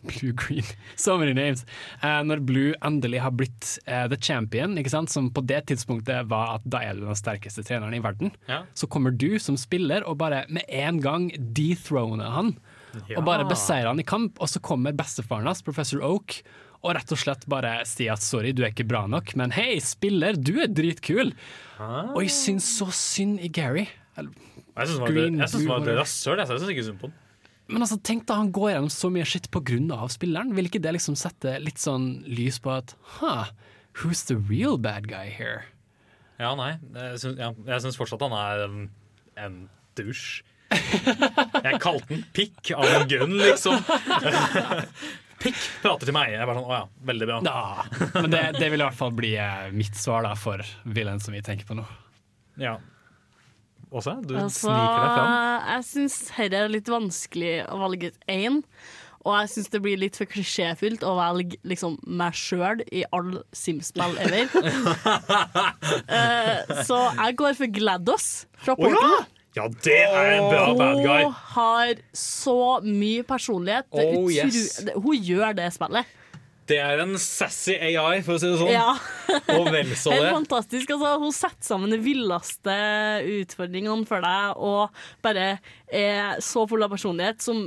Blue 0.10 0.32
Green, 0.34 0.66
so 0.98 1.20
many 1.22 1.36
names 1.38 1.62
uh, 2.02 2.24
Når 2.26 2.42
Blue 2.50 2.72
endelig 2.82 3.22
har 3.22 3.36
blitt 3.38 3.76
uh, 3.86 4.08
the 4.10 4.18
champion, 4.18 4.74
ikke 4.82 4.90
sant? 4.96 5.14
som 5.14 5.30
på 5.30 5.44
det 5.46 5.68
tidspunktet 5.70 6.26
var 6.34 6.56
at 6.56 6.66
da 6.66 6.82
er 6.88 6.98
du 6.98 7.06
den 7.06 7.20
sterkeste 7.20 7.62
treneren 7.68 7.94
i 7.94 8.02
verden, 8.02 8.34
Ja. 8.50 8.64
så 8.74 8.90
kommer 8.90 9.14
du 9.14 9.36
som 9.38 9.54
spiller 9.62 10.02
og 10.10 10.18
bare 10.24 10.48
med 10.50 10.66
en 10.74 10.98
gang 11.06 11.30
dethroner 11.54 12.34
han. 12.34 12.56
Ja. 13.10 13.18
Og 13.20 13.26
bare 13.26 13.46
beseirer 13.50 13.88
han 13.90 14.00
i 14.00 14.06
kamp, 14.08 14.38
og 14.42 14.48
så 14.52 14.62
kommer 14.64 14.94
bestefaren 14.94 15.48
hans, 15.50 15.62
professor 15.66 16.04
Oak, 16.06 16.42
og 16.84 16.94
rett 16.98 17.12
og 17.16 17.18
slett 17.18 17.46
bare 17.48 17.78
sier 17.88 18.12
at 18.14 18.22
sorry, 18.22 18.52
du 18.52 18.62
er 18.66 18.72
ikke 18.74 18.86
bra 18.88 19.06
nok, 19.08 19.36
men 19.40 19.54
hei, 19.56 19.78
spiller, 19.80 20.36
du 20.36 20.58
er 20.62 20.68
dritkul. 20.68 21.32
Og 21.80 22.20
jeg 22.26 22.34
syns 22.36 22.68
så 22.78 22.90
synd 22.94 23.40
i 23.40 23.50
Gary. 23.50 23.88
Eller- 24.18 24.34
Jeg 24.76 24.88
syns 24.90 25.00
han 25.00 25.68
var 25.68 25.90
et- 25.90 25.98
rasshøl. 25.98 26.38
Jeg 26.38 26.48
syns 26.48 26.70
ikke 26.70 26.84
synd 26.90 27.00
på 27.00 27.10
han. 27.10 27.14
Men 27.70 27.82
altså, 27.82 27.98
tenk 28.04 28.26
da 28.28 28.36
han 28.36 28.52
går 28.52 28.74
gjennom 28.74 28.92
så 28.92 29.10
mye 29.10 29.24
skitt 29.26 29.48
av 29.94 30.10
spilleren. 30.10 30.54
Vil 30.54 30.66
ikke 30.68 30.82
det 30.82 30.94
liksom 30.94 31.16
sette 31.16 31.60
litt 31.64 31.78
sånn 31.78 32.24
lys 32.28 32.60
på 32.60 32.76
at 32.78 32.94
huh, 33.22 33.46
who's 33.96 34.26
the 34.26 34.36
real 34.36 34.78
bad 34.78 35.08
guy 35.08 35.30
here? 35.30 35.64
Ja, 36.40 36.54
nei. 36.56 36.78
Jeg 36.94 37.20
syns, 37.20 37.38
ja, 37.38 37.54
jeg 37.66 37.82
syns 37.82 37.96
fortsatt 37.98 38.22
han 38.22 38.34
er 38.34 38.66
en, 38.66 38.90
en 39.38 39.70
dusj. 39.96 40.42
Jeg 40.74 41.80
kalte 41.84 42.10
den 42.10 42.24
pikk 42.36 42.72
av 42.78 42.86
en 42.90 43.08
gun, 43.12 43.36
liksom. 43.42 43.78
Pikk 45.44 45.60
prater 45.84 46.08
til 46.08 46.16
meg. 46.16 46.32
Jeg 46.32 46.40
er 46.40 46.48
bare 46.48 46.62
sånn, 46.62 46.70
Å 46.72 46.78
ja, 46.78 46.86
veldig 47.10 47.28
bra. 47.28 47.38
Ja, 47.44 47.84
men 48.22 48.32
det, 48.32 48.44
det 48.56 48.70
vil 48.72 48.80
i 48.80 48.86
hvert 48.86 48.96
fall 49.00 49.14
bli 49.18 49.34
eh, 49.44 49.70
mitt 49.76 49.98
svar 50.00 50.24
da 50.24 50.34
for 50.40 50.64
villain 50.88 51.20
som 51.24 51.36
vi 51.36 51.42
tenker 51.44 51.68
på 51.68 51.76
nå. 51.76 51.84
Ja. 52.62 52.78
Åse, 53.94 54.16
du 54.26 54.36
Altså, 54.40 54.70
sniker 54.70 55.04
deg 55.04 55.12
fram. 55.18 55.34
jeg 55.74 55.88
syns 55.90 56.16
dette 56.38 56.62
er 56.64 56.72
litt 56.72 56.90
vanskelig 56.90 57.56
å 57.70 57.82
velge 57.84 58.14
ut 58.14 58.24
én. 58.32 58.62
Og 59.24 59.36
jeg 59.38 59.52
syns 59.54 59.70
det 59.72 59.80
blir 59.84 60.00
litt 60.02 60.18
for 60.20 60.28
klisjéfylt 60.28 61.04
å 61.08 61.14
velge 61.16 61.60
liksom, 61.68 61.94
meg 62.20 62.36
sjøl 62.36 62.82
i 62.92 63.06
all 63.16 63.38
Sims-spill 63.56 64.18
ever. 64.24 64.50
uh, 66.08 66.84
så 66.88 66.98
jeg 67.20 67.38
går 67.40 67.56
for 67.60 67.72
GLaDOS 67.78 68.28
fra 68.66 68.76
Å 68.76 68.92
ja! 68.92 69.14
Ja, 69.54 69.68
det 69.86 70.00
er 70.08 70.32
en 70.40 70.48
bra 70.50 70.66
bad 70.78 71.00
guy. 71.04 71.24
Hun 71.28 71.38
har 71.54 72.02
så 72.18 72.58
mye 72.86 73.24
personlighet. 73.28 73.86
Er 73.94 74.18
Oh, 74.18 74.30
yes. 74.34 74.80
Hun 74.96 75.18
gjør 75.22 75.54
det 75.60 75.70
spillet. 75.76 76.20
Det 76.64 76.78
er 76.80 77.02
en 77.04 77.18
sassy 77.20 77.74
AI, 77.76 78.22
for 78.24 78.38
å 78.38 78.40
si 78.40 78.48
det 78.48 78.60
sånn. 78.62 78.72
Ja. 78.72 78.94
Og 79.58 79.68
vel 79.74 79.90
så 80.00 80.14
Helt 80.16 80.30
fantastisk. 80.32 80.94
Altså, 80.96 81.12
hun 81.20 81.36
setter 81.36 81.68
sammen 81.68 81.92
de 81.92 82.00
villeste 82.02 82.76
utfordringene 83.42 84.08
for 84.08 84.24
deg, 84.24 84.62
og 84.64 85.04
bare 85.26 85.48
er 85.92 86.40
så 86.44 86.64
full 86.70 86.86
av 86.86 86.94
personlighet 86.96 87.44
som, 87.44 87.60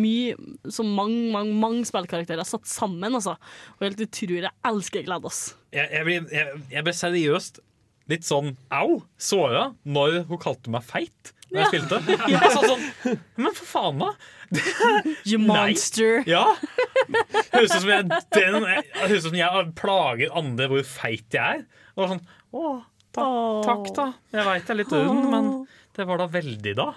mye, 0.00 0.34
som 0.72 0.88
mange, 0.96 1.26
mange, 1.34 1.52
mange 1.60 1.84
spillkarakterer 1.88 2.40
har 2.40 2.48
satt 2.48 2.68
sammen. 2.70 3.12
Altså. 3.12 3.36
Og 3.76 3.86
helt 3.90 4.00
utrolig. 4.08 4.46
Jeg 4.48 4.56
elsker 4.72 5.04
GLaDOS. 5.04 5.42
Jeg, 5.76 5.92
jeg, 6.00 6.22
jeg, 6.32 6.62
jeg 6.72 6.86
ble 6.88 6.96
seriøst 6.96 7.60
litt 8.10 8.26
sånn 8.26 8.54
au, 8.74 9.00
såra, 9.20 9.70
når 9.86 10.24
hun 10.28 10.40
kalte 10.42 10.72
meg 10.74 10.84
feit. 10.86 11.32
Når 11.50 11.60
jeg 11.62 11.66
Ja. 11.66 11.70
spilte. 11.70 11.98
Ja. 12.30 12.40
Jeg 12.44 12.52
sa 12.54 12.60
sånn 12.62 13.18
Men 13.40 13.54
for 13.58 13.66
faen, 13.66 13.98
da! 14.04 14.10
You 15.30 15.38
monster. 15.42 16.20
Ja. 16.26 16.44
Høres 17.54 17.72
ut 17.74 17.80
som 17.80 17.90
jeg, 17.90 18.06
den, 18.34 18.66
høres 19.00 19.24
ut 19.24 19.28
som 19.30 19.36
jeg 19.38 19.64
plager 19.78 20.32
andre 20.38 20.68
hvor 20.70 20.86
feit 20.86 21.26
jeg 21.34 21.60
er. 21.62 21.66
Og 21.96 22.12
sånn 22.14 22.22
Å, 22.54 22.70
ta, 23.14 23.26
takk, 23.66 23.90
da. 23.98 24.06
Jeg 24.34 24.46
veit 24.46 24.62
jeg 24.64 24.74
er 24.74 24.80
litt 24.82 24.94
rund, 24.94 25.26
men 25.30 25.50
det 25.98 26.06
var 26.08 26.18
da 26.22 26.26
veldig, 26.30 26.74
da. 26.78 26.88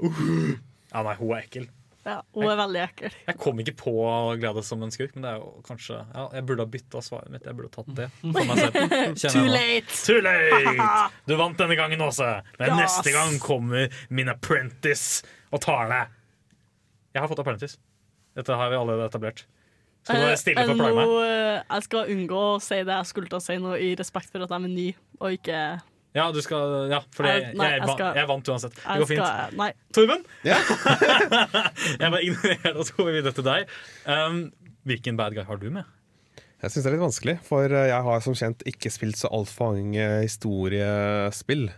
Uh. 0.00 0.54
Ja, 0.92 1.02
nei, 1.04 1.16
hun 1.18 1.32
er 1.36 1.42
ekkel. 1.42 1.66
Ja, 2.06 2.20
hun 2.36 2.44
er 2.46 2.58
veldig 2.60 2.80
ekkel. 2.84 3.14
Jeg 3.26 3.38
kom 3.42 3.58
ikke 3.64 3.72
på 3.80 3.92
Gladys 4.38 4.68
som 4.70 4.82
en 4.86 4.92
skurk, 4.94 5.16
men 5.16 5.24
det 5.26 5.30
er 5.32 5.40
jo 5.42 5.48
kanskje 5.66 5.96
ja, 5.98 6.26
Jeg 6.36 6.44
burde 6.46 6.62
ha 6.62 6.70
bytta 6.70 7.00
svaret 7.02 7.32
mitt. 7.34 7.48
Jeg 7.48 7.56
burde 7.58 7.70
ha 7.72 7.82
tatt 7.82 7.96
det 7.98 8.06
for 8.22 8.46
meg 8.46 8.60
selv. 9.18 9.34
Too 9.34 9.48
late. 9.50 9.96
Too 10.06 10.20
late! 10.22 10.86
Du 11.26 11.34
vant 11.40 11.58
denne 11.58 11.74
gangen, 11.78 12.04
Åse. 12.06 12.28
Men 12.60 12.76
Yes. 12.76 12.78
neste 13.00 13.14
gang 13.16 13.40
kommer 13.42 13.90
min 14.14 14.30
apprentice 14.30 15.26
og 15.50 15.64
tar 15.66 15.90
deg. 15.90 16.14
Jeg 17.16 17.24
har 17.24 17.30
fått 17.32 17.42
apprentice. 17.42 17.78
Dette 18.38 18.54
har 18.54 18.70
vi 18.70 18.76
allerede 18.78 19.08
etablert. 19.10 19.42
Skal 20.06 20.20
du 20.22 20.26
være 20.28 20.38
stille 20.38 20.62
for 20.68 20.76
å 20.76 20.78
plage 20.78 20.96
meg? 21.00 21.12
Eh, 21.26 21.60
jeg 21.74 21.84
skal 21.88 22.10
unngå 22.14 22.40
å 22.52 22.56
si 22.62 22.76
det 22.86 22.94
jeg 23.00 23.08
skulle 23.10 23.30
til 23.32 23.40
å 23.40 23.42
si 23.42 23.56
nå, 23.58 23.74
i 23.82 23.88
respekt 23.98 24.30
for 24.30 24.44
at 24.46 24.52
jeg 24.54 24.62
er 24.68 24.70
ny, 24.70 24.84
og 25.18 25.34
ikke 25.40 25.60
Ja, 26.16 26.30
du 26.32 26.38
skal 26.44 26.86
Ja, 26.90 27.02
for 27.14 27.28
jeg, 27.28 27.42
Jeg- 27.52 27.58
jeg, 27.60 27.88
jeg 28.00 28.14
jeg 28.22 28.28
vant 28.30 28.48
uansett. 28.52 28.76
Det 28.80 29.00
går 29.02 29.10
fint. 29.10 29.58
Nei. 29.60 29.70
Torben? 29.92 30.22
jeg 30.46 32.10
bare 32.10 32.22
ignorerer 32.24 32.76
og 32.80 32.86
så 32.88 32.96
går 32.96 33.10
vi 33.10 33.16
videre 33.18 33.36
til 33.36 33.46
deg. 33.46 33.74
Um, 34.08 34.40
hvilken 34.88 35.18
bad 35.18 35.36
guy 35.36 35.44
har 35.48 35.60
du 35.60 35.68
med? 35.74 35.84
Jeg 36.62 36.72
syns 36.72 36.86
det 36.86 36.88
er 36.88 36.94
litt 36.96 37.04
vanskelig, 37.04 37.34
for 37.44 37.68
eh, 37.68 37.88
jeg 37.90 38.04
har 38.06 38.22
som 38.24 38.34
kjent 38.38 38.62
ikke 38.70 38.88
spilt 38.90 39.18
så 39.20 39.28
altfor 39.36 39.74
mange 39.76 40.06
historiespill. 40.24 41.68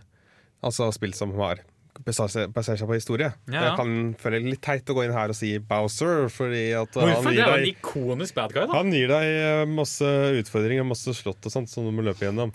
Altså 0.63 0.87
spill 0.95 1.13
som 1.17 1.35
har 1.39 1.61
baserer 1.99 2.77
seg 2.79 2.87
på 2.87 2.95
historie. 2.95 3.27
Ja, 3.51 3.53
ja. 3.53 3.61
Jeg 3.67 3.75
kan 3.75 3.93
føle 4.21 4.39
det 4.39 4.53
litt 4.53 4.61
teit 4.63 4.87
å 4.87 4.95
gå 4.95 5.03
inn 5.03 5.11
her 5.11 5.33
og 5.33 5.35
si 5.35 5.51
Bowser, 5.59 6.29
fordi 6.31 6.69
at 6.79 6.95
eh, 6.95 7.03
Hvorfor? 7.09 7.27
han 7.27 7.35
Det 7.35 7.43
er 7.43 7.51
jo 7.51 7.57
en 7.59 7.69
ikonisk 7.73 8.37
bad 8.39 8.55
guy, 8.55 8.63
da. 8.63 8.77
han 8.77 8.93
gir 8.95 9.11
deg 9.11 9.27
eh, 9.43 9.63
masse 9.67 10.11
utfordringer, 10.39 10.87
masse 10.87 11.11
slott 11.17 11.43
og 11.43 11.51
sånt 11.53 11.71
som 11.71 11.83
du 11.87 11.91
må 11.91 12.05
løpe 12.07 12.23
gjennom. 12.23 12.53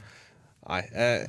Nei, 0.65 0.81
eh, 0.97 1.27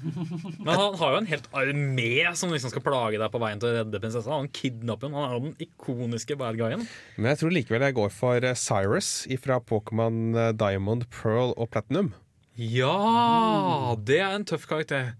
Men 0.63 0.77
han 0.79 0.95
har 0.99 1.11
jo 1.11 1.19
en 1.19 1.27
helt 1.27 1.47
armé 1.51 2.11
som 2.39 2.53
liksom 2.53 2.71
skal 2.71 2.85
plage 2.85 3.19
deg 3.19 3.31
på 3.33 3.41
veien 3.43 3.59
til 3.59 3.71
å 3.71 3.81
redde 3.81 3.99
prinsessa. 3.99 4.31
Han 4.31 4.47
kidnapper 4.55 5.09
henne. 5.09 5.23
Han 5.25 5.35
er 5.35 5.43
den 5.43 5.67
ikoniske 5.67 6.37
bad 6.39 6.59
guyen. 6.59 6.85
men 7.17 7.31
jeg 7.33 7.41
tror 7.41 7.55
likevel 7.55 7.87
jeg 7.87 7.97
går 7.99 8.13
for 8.15 8.47
eh, 8.47 8.55
Cyrus 8.55 9.11
fra 9.43 9.59
Pokémon 9.59 10.39
eh, 10.39 10.53
Diamond, 10.55 11.07
Pearl 11.11 11.51
og 11.57 11.73
Platinum. 11.75 12.13
Ja, 12.55 13.95
det 13.99 14.21
er 14.23 14.37
en 14.37 14.47
tøff 14.47 14.69
karakter. 14.69 15.13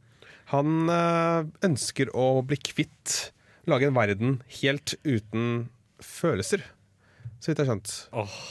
Han 0.53 0.87
eh, 0.91 1.47
ønsker 1.67 2.13
å 2.15 2.39
bli 2.45 2.59
kvitt 2.61 3.33
Lage 3.65 3.87
en 3.89 3.95
verden 3.97 4.33
helt 4.59 4.93
uten 5.01 5.71
følelser. 5.97 6.61
Så 7.41 7.49
vidt 7.49 7.59
jeg 7.61 7.65
har 7.65 7.71
skjønt. 7.73 7.93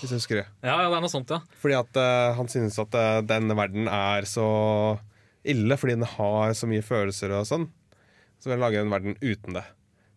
Hvis 0.01 0.11
jeg 0.11 0.21
husker 0.21 0.39
det. 0.41 0.45
Ja, 0.67 0.75
ja, 0.83 0.89
det 0.91 0.97
er 0.99 1.05
noe 1.05 1.13
sånt, 1.13 1.31
ja. 1.31 1.39
Fordi 1.63 1.77
at 1.79 1.99
uh, 1.99 2.35
han 2.39 2.51
synes 2.51 2.79
at 2.83 2.95
uh, 2.99 3.21
denne 3.27 3.55
verden 3.59 3.87
er 3.91 4.27
så 4.27 4.47
ille 5.45 5.77
fordi 5.81 5.97
den 5.99 6.09
har 6.17 6.55
så 6.57 6.69
mye 6.71 6.85
følelser 6.85 7.35
og 7.37 7.47
sånn. 7.49 7.69
Så 8.41 8.49
vil 8.51 8.57
han 8.59 8.65
lage 8.65 8.81
en 8.83 8.93
verden 8.93 9.17
uten 9.23 9.57
det. 9.59 9.65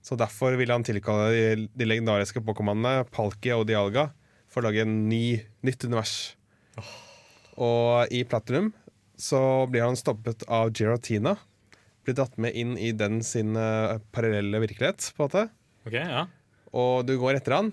Så 0.04 0.16
derfor 0.20 0.56
vil 0.60 0.72
han 0.72 0.86
tilkalle 0.88 1.30
de, 1.34 1.68
de 1.76 1.88
legendariske 1.88 2.42
Pokémonene 2.48 3.06
Palki 3.12 3.52
og 3.56 3.66
Dialga 3.68 4.10
for 4.48 4.62
å 4.64 4.70
lage 4.70 4.86
en 4.86 5.10
ny, 5.10 5.40
nytt 5.68 5.84
univers. 5.88 6.16
Og 7.58 8.12
i 8.14 8.22
Platinum 8.30 8.72
så 9.18 9.40
blir 9.72 9.84
han 9.84 9.98
stoppet 9.98 10.46
av 10.54 10.70
Giratina. 10.78 11.36
Blir 12.06 12.16
dratt 12.20 12.38
med 12.40 12.56
inn 12.56 12.76
i 12.80 12.92
den 12.96 13.20
sin 13.26 13.58
uh, 13.58 13.98
parallelle 14.14 14.62
virkelighet, 14.64 15.10
på 15.18 15.26
en 15.26 15.28
måte. 15.28 15.46
Ok, 15.90 15.98
ja. 15.98 16.26
Og 16.78 17.02
du 17.08 17.16
går 17.20 17.40
etter 17.40 17.56
han, 17.58 17.72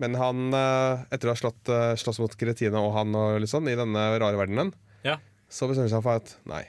men 0.00 0.16
han, 0.18 0.48
uh, 0.56 1.04
etter 1.12 1.28
å 1.28 1.34
ha 1.34 1.38
slått, 1.38 1.68
uh, 1.70 1.92
slåss 2.00 2.18
mot 2.24 2.34
Giratina 2.40 2.80
og 2.82 2.94
han 2.96 3.14
og 3.18 3.36
litt 3.44 3.52
sånn, 3.52 3.68
i 3.70 3.76
denne 3.78 4.08
rare 4.18 4.40
verdenen, 4.40 4.72
Ja. 5.06 5.18
så 5.52 5.68
bestemmer 5.68 5.92
han 5.92 5.98
seg 5.98 6.06
for 6.08 6.18
at 6.24 6.34
nei, 6.48 6.64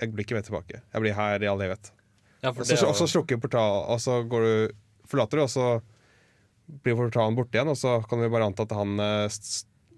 jeg 0.00 0.12
blir 0.12 0.26
ikke 0.26 0.38
med 0.38 0.48
tilbake. 0.48 0.80
Jeg 0.92 1.04
blir 1.04 1.16
her 1.16 1.42
i 1.42 1.50
all 1.50 1.62
evighet. 1.64 1.92
Ja, 2.42 2.52
for 2.52 2.62
og 2.62 2.66
så, 2.66 2.74
det 2.74 2.80
jo- 2.82 2.88
og 2.90 2.98
så 2.98 3.08
slukker 3.10 3.40
portalen, 3.42 3.86
og 3.90 4.00
så 4.02 4.20
går 4.28 4.46
du, 4.46 4.74
forlater 5.08 5.40
du, 5.40 5.42
og 5.46 5.52
så 5.52 5.68
blir 6.82 6.98
portalen 6.98 7.36
borte 7.38 7.56
igjen, 7.56 7.70
og 7.72 7.78
så 7.78 7.98
kan 8.08 8.20
vi 8.22 8.30
bare 8.32 8.48
anta 8.50 8.66
at 8.66 8.74
han 8.76 8.98
eh, 9.00 9.28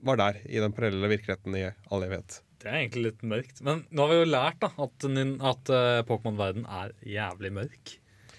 var 0.04 0.20
der 0.20 0.42
i 0.46 0.60
den 0.62 0.74
parallelle 0.76 1.10
virkeligheten 1.10 1.56
i 1.58 1.64
all 1.90 2.04
evighet. 2.06 2.42
Det 2.58 2.68
er 2.70 2.80
egentlig 2.80 3.04
litt 3.06 3.22
mørkt. 3.22 3.62
Men 3.62 3.84
nå 3.90 4.04
har 4.04 4.12
vi 4.12 4.18
jo 4.18 4.28
lært 4.32 4.60
da 4.62 4.72
at, 4.82 5.06
at 5.06 5.72
uh, 5.72 6.02
Pokémon-verden 6.08 6.66
er 6.66 6.92
jævlig 7.06 7.52
mørk. 7.54 7.92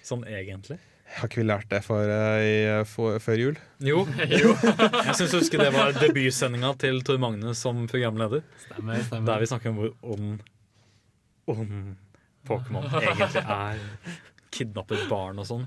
Sånn 0.04 0.26
egentlig. 0.28 0.76
Har 1.16 1.26
ikke 1.26 1.40
vi 1.40 1.46
lært 1.48 1.70
det 1.72 1.80
for, 1.86 2.04
uh, 2.04 2.36
i, 2.44 2.58
for, 2.86 3.16
før 3.22 3.40
jul? 3.40 3.60
Jo. 3.82 4.04
jo. 4.42 4.52
Jeg 5.08 5.16
syns 5.16 5.32
jeg 5.32 5.40
husker 5.40 5.64
det 5.64 5.72
var 5.74 5.96
debutsendinga 5.96 6.74
til 6.80 7.00
Tor 7.06 7.20
Magne 7.22 7.56
som 7.56 7.86
programleder. 7.90 8.44
Stemmer, 8.66 9.00
stemmer. 9.08 9.26
Der 9.32 9.42
vi 9.42 9.50
snakker 9.50 9.72
om 9.72 9.80
hvor 9.80 9.94
ond 10.14 10.44
ond 11.54 11.96
Pokémon 12.48 12.86
egentlig 13.00 13.44
er. 13.44 13.80
Kidnappet 14.54 15.06
barn 15.10 15.38
og 15.42 15.48
sånn. 15.48 15.66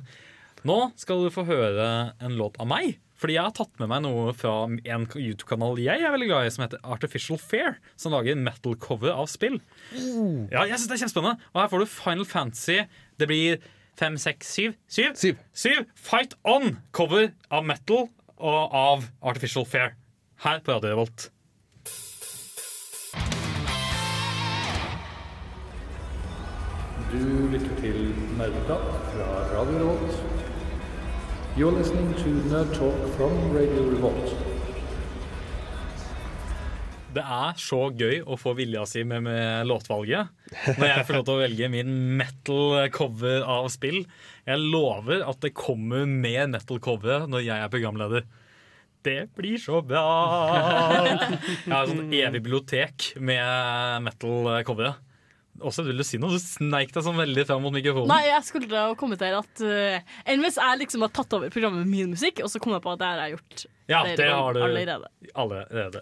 Nå 0.68 0.78
skal 1.00 1.26
du 1.26 1.32
få 1.34 1.44
høre 1.48 1.88
en 2.24 2.38
låt 2.40 2.60
av 2.64 2.70
meg. 2.72 2.98
Fordi 3.20 3.38
jeg 3.38 3.46
har 3.46 3.54
tatt 3.56 3.78
med 3.80 3.88
meg 3.92 4.02
noe 4.04 4.32
fra 4.36 4.66
en 4.68 5.06
YouTube-kanal 5.16 5.78
jeg 5.80 6.02
er 6.04 6.12
veldig 6.12 6.28
glad 6.28 6.48
i, 6.48 6.52
som 6.52 6.66
heter 6.66 6.82
Artificial 6.96 7.40
Fair. 7.40 7.78
Som 8.00 8.16
lager 8.16 8.36
metal-cover 8.40 9.14
av 9.14 9.30
spill. 9.32 9.60
Ja, 9.94 10.66
jeg 10.68 10.76
synes 10.76 10.90
det 10.90 10.98
er 10.98 11.04
kjempespennende 11.06 11.52
Og 11.54 11.62
her 11.62 11.72
får 11.72 11.84
du 11.86 11.94
Final 11.94 12.28
Fantasy. 12.28 12.80
Det 13.22 13.30
blir 13.30 13.64
fem, 14.00 14.18
seks, 14.20 14.52
syv? 14.58 14.76
Syv? 14.92 15.40
Syv. 15.56 15.86
Fight 15.96 16.36
On! 16.44 16.74
Cover 16.96 17.30
av 17.54 17.68
metal 17.70 18.10
og 18.44 18.76
av 18.76 19.08
Artificial 19.24 19.68
Fair. 19.70 19.96
Her 20.44 20.60
på 20.64 20.76
Radio 20.76 20.92
Revolt. 20.96 21.30
Du 27.14 27.50
lytter 27.52 27.76
til 27.78 27.98
Nerdeprat 28.40 28.86
fra 29.12 29.26
Radio 29.52 29.84
Revolt. 29.84 30.16
You're 31.54 31.74
listening 31.76 32.08
to 32.18 32.32
Nerd 32.50 32.72
Talk 32.74 33.04
from 33.14 33.36
Radio 33.54 33.84
Revolt. 33.92 34.34
Det 37.14 37.22
er 37.22 37.62
så 37.62 37.84
gøy 37.94 38.24
å 38.26 38.40
få 38.42 38.56
vilja 38.58 38.88
si 38.90 39.06
med, 39.06 39.28
med 39.28 39.70
låtvalget. 39.70 40.34
Når 40.72 40.88
jeg 40.90 41.06
får 41.06 41.20
lov 41.20 41.28
til 41.30 41.36
å 41.36 41.44
velge 41.44 41.72
min 41.76 41.94
metal-cover 42.18 43.46
av 43.60 43.70
spill. 43.70 44.02
Jeg 44.50 44.66
lover 44.74 45.22
at 45.30 45.46
det 45.46 45.54
kommer 45.54 46.10
mer 46.10 46.50
metal-cover 46.50 47.30
når 47.30 47.46
jeg 47.46 47.60
er 47.62 47.74
programleder. 47.78 48.30
Det 49.06 49.20
blir 49.38 49.62
så 49.62 49.86
bra! 49.86 50.08
Jeg 50.98 51.70
har 51.70 51.84
et 51.84 51.94
sånt 51.94 52.08
evig 52.10 52.40
bibliotek 52.42 53.12
med 53.22 54.08
metal-coveret. 54.10 55.13
Også 55.64 55.86
vil 55.88 56.00
du 56.00 56.04
si 56.08 56.20
noe? 56.22 56.34
Du 56.36 56.42
sneik 56.42 56.92
deg 56.96 57.06
sånn 57.06 57.18
veldig 57.20 57.46
fram 57.50 57.64
mot 57.66 57.74
mikrofonen. 57.76 58.12
Nei, 58.12 58.26
jeg 58.30 58.44
skulle 58.48 58.70
da 58.72 58.84
kommentere 59.00 59.40
at 59.40 59.64
uh, 59.64 60.16
enn 60.30 60.44
hvis 60.44 60.60
jeg 60.60 60.82
liksom 60.84 61.06
har 61.06 61.14
tatt 61.16 61.34
over 61.38 61.54
programmet 61.54 61.84
med 61.86 61.92
min 61.94 62.14
musikk, 62.16 62.44
og 62.44 62.52
så 62.52 62.62
kom 62.64 62.76
jeg 62.76 62.84
på 62.86 62.94
at 62.94 63.02
det 63.02 63.10
her 63.10 63.22
har 63.22 63.32
jeg 63.32 63.38
gjort 63.38 63.66
Ja, 63.92 64.02
det 64.16 64.30
har 64.30 64.56
du 64.56 64.62
allerede. 64.64 65.08
allerede. 65.34 66.00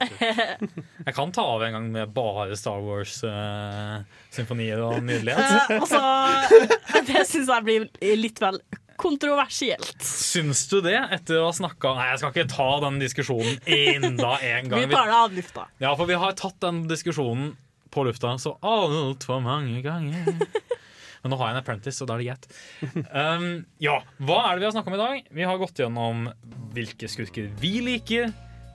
Jeg 1.07 1.15
kan 1.17 1.31
ta 1.33 1.41
av 1.55 1.63
en 1.65 1.73
gang 1.73 1.87
med 1.93 2.11
bare 2.13 2.53
Star 2.59 2.83
Wars-symfonier 2.85 4.83
og 4.85 5.01
nydelighet. 5.03 5.71
altså, 5.79 6.01
det 7.09 7.25
syns 7.29 7.49
jeg 7.49 7.65
blir 7.65 7.89
litt 8.21 8.41
vel 8.41 8.61
kontroversielt. 9.01 9.97
Syns 10.05 10.67
du 10.69 10.77
det, 10.85 10.97
etter 11.15 11.39
å 11.41 11.47
ha 11.49 11.55
snakka 11.55 11.95
Nei, 11.97 12.07
jeg 12.11 12.21
skal 12.21 12.33
ikke 12.35 12.51
ta 12.53 12.69
den 12.83 12.99
diskusjonen 13.01 13.57
enda 13.65 14.35
en 14.37 14.69
gang. 14.69 14.85
Vi 14.85 14.93
tar 14.93 15.09
det 15.09 15.17
av 15.17 15.35
lufta. 15.39 15.65
Ja, 15.81 15.95
for 15.97 16.09
vi 16.09 16.19
har 16.21 16.37
tatt 16.37 16.59
den 16.61 16.83
diskusjonen 16.91 17.55
på 17.91 18.05
lufta 18.07 18.33
så 18.41 18.55
altfor 18.65 19.41
mange 19.43 19.81
ganger. 19.85 20.31
Men 21.21 21.33
nå 21.33 21.37
har 21.37 21.51
jeg 21.51 21.53
en 21.57 21.61
apprentice, 21.61 21.99
så 22.01 22.07
da 22.09 22.15
er 22.15 22.23
det 22.23 22.29
greit. 22.31 22.47
Um, 23.13 23.49
ja, 23.83 23.99
hva 24.25 24.39
er 24.47 24.55
det 24.57 24.63
vi 24.63 24.69
har 24.69 24.73
snakka 24.73 24.89
om 24.89 24.95
i 24.97 25.01
dag? 25.03 25.27
Vi 25.37 25.45
har 25.45 25.59
gått 25.61 25.77
gjennom 25.83 26.23
hvilke 26.73 27.09
skurker 27.11 27.51
vi 27.61 27.75
liker. 27.85 28.31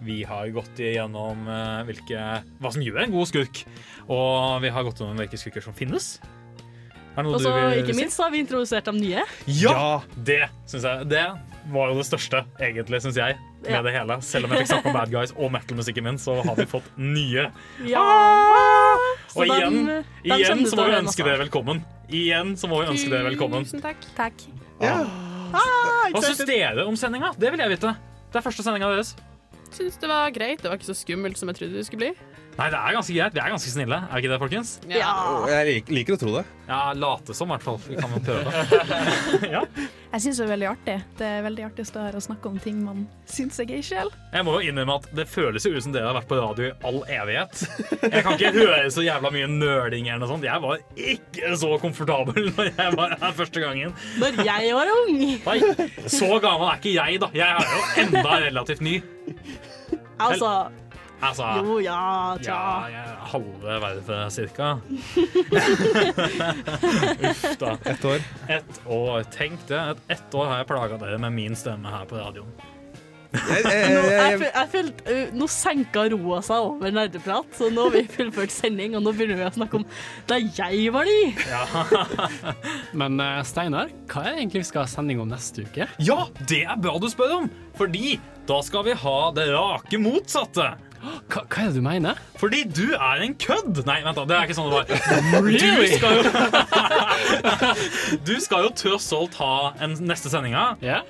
Vi 0.07 0.21
har 0.29 0.53
gått 0.55 0.79
igjennom 0.85 1.47
eh, 1.49 1.83
hvilke, 1.89 2.23
hva 2.61 2.71
som 2.71 2.85
gjør 2.85 3.01
en 3.07 3.15
god 3.17 3.31
skurk. 3.33 3.63
Og 4.13 4.61
vi 4.63 4.71
har 4.77 4.85
gått 4.87 5.01
gjennom 5.01 5.19
hvilke 5.19 5.41
skurker 5.41 5.65
som 5.65 5.75
finnes. 5.75 6.19
Og 7.17 7.39
så 7.41 7.51
ikke 7.81 7.95
minst 7.97 8.21
har 8.21 8.29
vi 8.31 8.43
introdusert 8.45 8.85
de 8.91 8.93
nye. 8.99 9.23
Ja! 9.49 10.03
Det 10.15 10.43
synes 10.69 10.85
jeg 10.85 11.07
Det 11.09 11.23
var 11.73 11.89
jo 11.91 11.97
det 11.99 12.05
største, 12.07 12.43
egentlig, 12.61 13.01
syns 13.03 13.17
jeg, 13.19 13.39
med 13.65 13.73
Ja. 13.73 13.81
det 13.83 13.95
hele. 13.97 14.21
Selv 14.23 14.47
om 14.47 14.53
jeg 14.53 14.63
fikk 14.63 14.69
snakke 14.75 14.93
om 14.93 14.99
Bad 15.01 15.11
Guys 15.11 15.33
og 15.35 15.51
metal-musikken 15.51 16.05
min, 16.05 16.19
så 16.21 16.37
har 16.45 16.55
vi 16.61 16.67
fått 16.69 16.87
nye. 17.01 17.49
Ja! 17.89 18.05
Så 18.05 18.76
Og 19.37 19.47
igjen, 19.47 20.05
igjen 20.25 20.65
så 20.67 20.79
må 20.79 20.89
vi 20.89 20.99
ønske 21.01 21.27
dere 21.27 21.41
velkommen. 21.45 21.83
Igjen 22.09 22.55
så 22.57 22.71
må 22.71 22.83
vi 22.83 22.91
ønske 22.95 23.11
dere 23.13 23.31
velkommen. 23.31 23.67
Tusen 23.67 23.83
takk. 23.85 24.05
Takk. 24.17 24.47
Hva 24.81 26.23
syns 26.23 26.45
dere 26.49 26.87
om 26.87 26.97
sendinga? 26.99 27.33
Det 27.39 27.51
vil 27.53 27.63
jeg 27.65 27.75
vite. 27.77 27.95
Det 28.33 28.41
er 28.41 28.45
første 28.45 28.65
sendinga 28.67 28.91
deres. 28.93 29.15
Syns 29.77 29.99
det 30.01 30.09
var 30.09 30.31
greit. 30.33 30.63
Det 30.65 30.71
var 30.73 30.79
ikke 30.81 30.89
så 30.89 30.97
skummelt 30.97 31.37
som 31.41 31.51
jeg 31.53 31.59
trodde 31.61 31.77
det 31.77 31.87
skulle 31.89 32.07
bli. 32.07 32.13
Nei, 32.57 32.71
det 32.73 32.79
er 32.81 32.95
ganske 32.97 33.13
greit. 33.13 33.35
Vi 33.37 33.41
er 33.43 33.51
ganske 33.53 33.69
snille. 33.69 33.97
Er 34.07 34.15
det 34.15 34.23
ikke 34.23 34.31
det, 34.33 34.37
folkens? 34.41 34.71
Ja. 34.89 35.11
Jeg 35.53 35.67
lik- 35.69 35.91
liker 35.93 36.15
å 36.17 36.21
tro 36.23 36.31
det. 36.39 36.45
Ja, 36.71 36.79
late 36.97 37.35
som, 37.37 37.51
i 37.51 37.53
hvert 37.53 37.67
fall. 37.67 37.77
Vi 37.85 37.99
kan 38.01 38.15
jo 38.17 38.21
prøve. 38.25 38.49
Jeg 40.17 40.23
syns 40.25 40.39
det 40.41 40.45
er 40.47 40.49
veldig 40.55 40.69
artig. 40.71 40.95
Det 41.19 41.27
er 41.29 41.43
veldig 41.45 41.65
artig 41.67 41.85
å 41.85 41.89
stå 41.91 42.05
her 42.07 42.17
og 42.17 42.23
snakke 42.25 42.49
om 42.49 42.55
ting 42.63 42.79
man 42.81 43.03
syns 43.29 43.59
er 43.61 43.69
gøy 43.69 43.83
sjøl. 43.85 44.09
Jeg 44.33 44.47
må 44.47 44.55
jo 44.57 44.71
innrømme 44.71 44.95
at 45.03 45.09
det 45.19 45.27
føles 45.29 45.67
jo 45.69 45.75
ut 45.75 45.85
som 45.85 45.93
dere 45.93 46.09
har 46.09 46.17
vært 46.17 46.31
på 46.31 46.39
radio 46.41 46.71
i 46.71 46.73
all 46.89 47.03
evighet. 47.19 47.67
Jeg 48.07 48.23
kan 48.25 48.39
ikke 48.39 48.53
høre 48.57 48.79
så 48.95 49.05
jævla 49.05 49.33
mye 49.35 49.51
nøling 49.53 50.09
eller 50.09 50.23
noe 50.25 50.31
sånt. 50.31 50.47
Jeg 50.49 50.63
var 50.65 50.81
ikke 50.97 51.53
så 51.61 51.75
komfortabel 51.83 52.49
når 52.55 52.71
jeg 52.73 52.97
var 52.97 53.13
her 53.21 53.37
første 53.43 53.67
gangen. 53.67 53.93
Når 54.23 54.41
jeg 54.49 54.73
var 54.79 54.95
ung. 54.95 55.21
Nei, 55.45 55.59
så 56.09 56.31
gammel 56.41 56.71
er 56.73 56.81
ikke 56.81 56.97
jeg, 56.97 57.21
da. 57.27 57.29
Jeg 57.37 57.53
er 57.53 57.77
jo 57.77 58.07
enda 58.07 58.41
relativt 58.47 58.81
ny. 58.89 58.97
Altså 60.19 60.71
Altså, 61.17 61.47
Jo, 61.65 61.79
ja, 61.81 62.37
tja. 62.45 62.53
ja, 62.53 62.93
jeg 62.93 63.09
halve 63.33 63.77
vervet 63.81 64.29
cirka. 64.35 64.67
Uff 67.31 67.45
da. 67.59 67.71
Ett 67.89 68.05
år. 68.05 68.21
Et 68.53 68.81
år. 68.85 69.25
Tenk 69.33 69.65
det. 69.71 69.81
Et, 69.81 69.97
ett 70.19 70.35
år 70.37 70.45
har 70.51 70.57
jeg 70.61 70.69
plaga 70.69 70.99
dere 71.01 71.17
med 71.25 71.33
min 71.39 71.57
stemme 71.57 71.89
her 71.89 72.05
på 72.11 72.21
radioen. 72.21 72.53
Jeg, 73.37 73.63
Nå, 73.65 73.71
jeg, 73.71 74.05
jeg, 74.07 74.13
jeg, 74.13 74.41
jeg 74.55 74.69
følte, 74.73 75.01
uh, 75.13 75.27
nå 75.37 75.47
senka 75.51 76.01
roa 76.13 76.39
seg 76.47 76.59
over 76.71 76.91
nerdeprat, 76.95 77.49
så 77.59 77.65
nå 77.75 77.81
har 77.89 77.93
vi 77.97 78.03
fullført 78.13 78.53
sending, 78.55 78.91
og 78.97 79.03
nå 79.05 79.11
begynner 79.17 79.37
vi 79.41 79.45
å 79.49 79.51
snakke 79.57 79.75
om 79.81 79.85
da 80.31 80.35
jeg 80.41 80.93
var 80.95 81.05
ny. 81.09 81.23
Men 83.01 83.13
eh, 83.21 83.43
Steinar, 83.45 83.89
hva 84.13 84.21
er 84.23 84.31
det 84.37 84.41
egentlig 84.45 84.61
vi 84.65 84.69
skal 84.71 84.83
ha 84.87 84.91
sending 84.95 85.19
om 85.25 85.29
neste 85.33 85.59
uke? 85.67 85.85
Ja, 86.01 86.19
det 86.49 86.63
er 86.65 86.77
bra 86.81 86.93
du 87.03 87.09
spør 87.13 87.31
om! 87.43 87.47
Fordi 87.77 88.15
da 88.47 88.61
skal 88.63 88.85
vi 88.87 88.95
ha 88.95 89.19
det 89.35 89.47
rake 89.53 89.99
motsatte. 89.99 90.75
Hva, 91.31 91.43
hva 91.47 91.63
er 91.63 91.69
det 91.71 91.77
du 91.77 91.85
mener? 91.85 92.19
Fordi 92.41 92.63
du 92.67 92.85
er 92.97 93.23
en 93.23 93.35
kødd! 93.39 93.83
Nei, 93.87 93.99
vent 94.05 94.19
da, 94.19 94.25
det 94.27 94.37
er 94.37 94.49
ikke 94.49 94.57
sånn 94.59 94.71
det 94.71 94.79
var. 94.79 94.87
Really? 95.45 95.91
Du 95.91 95.97
skal 95.99 96.13
jo, 96.17 96.23
du 98.29 98.35
skal 98.43 98.67
jo 98.67 98.73
tross 98.83 99.09
alt 99.15 99.39
ha 99.41 99.53
en 99.87 99.95
neste 100.09 100.33
sendinga. 100.33 100.65
Ja. 100.85 101.03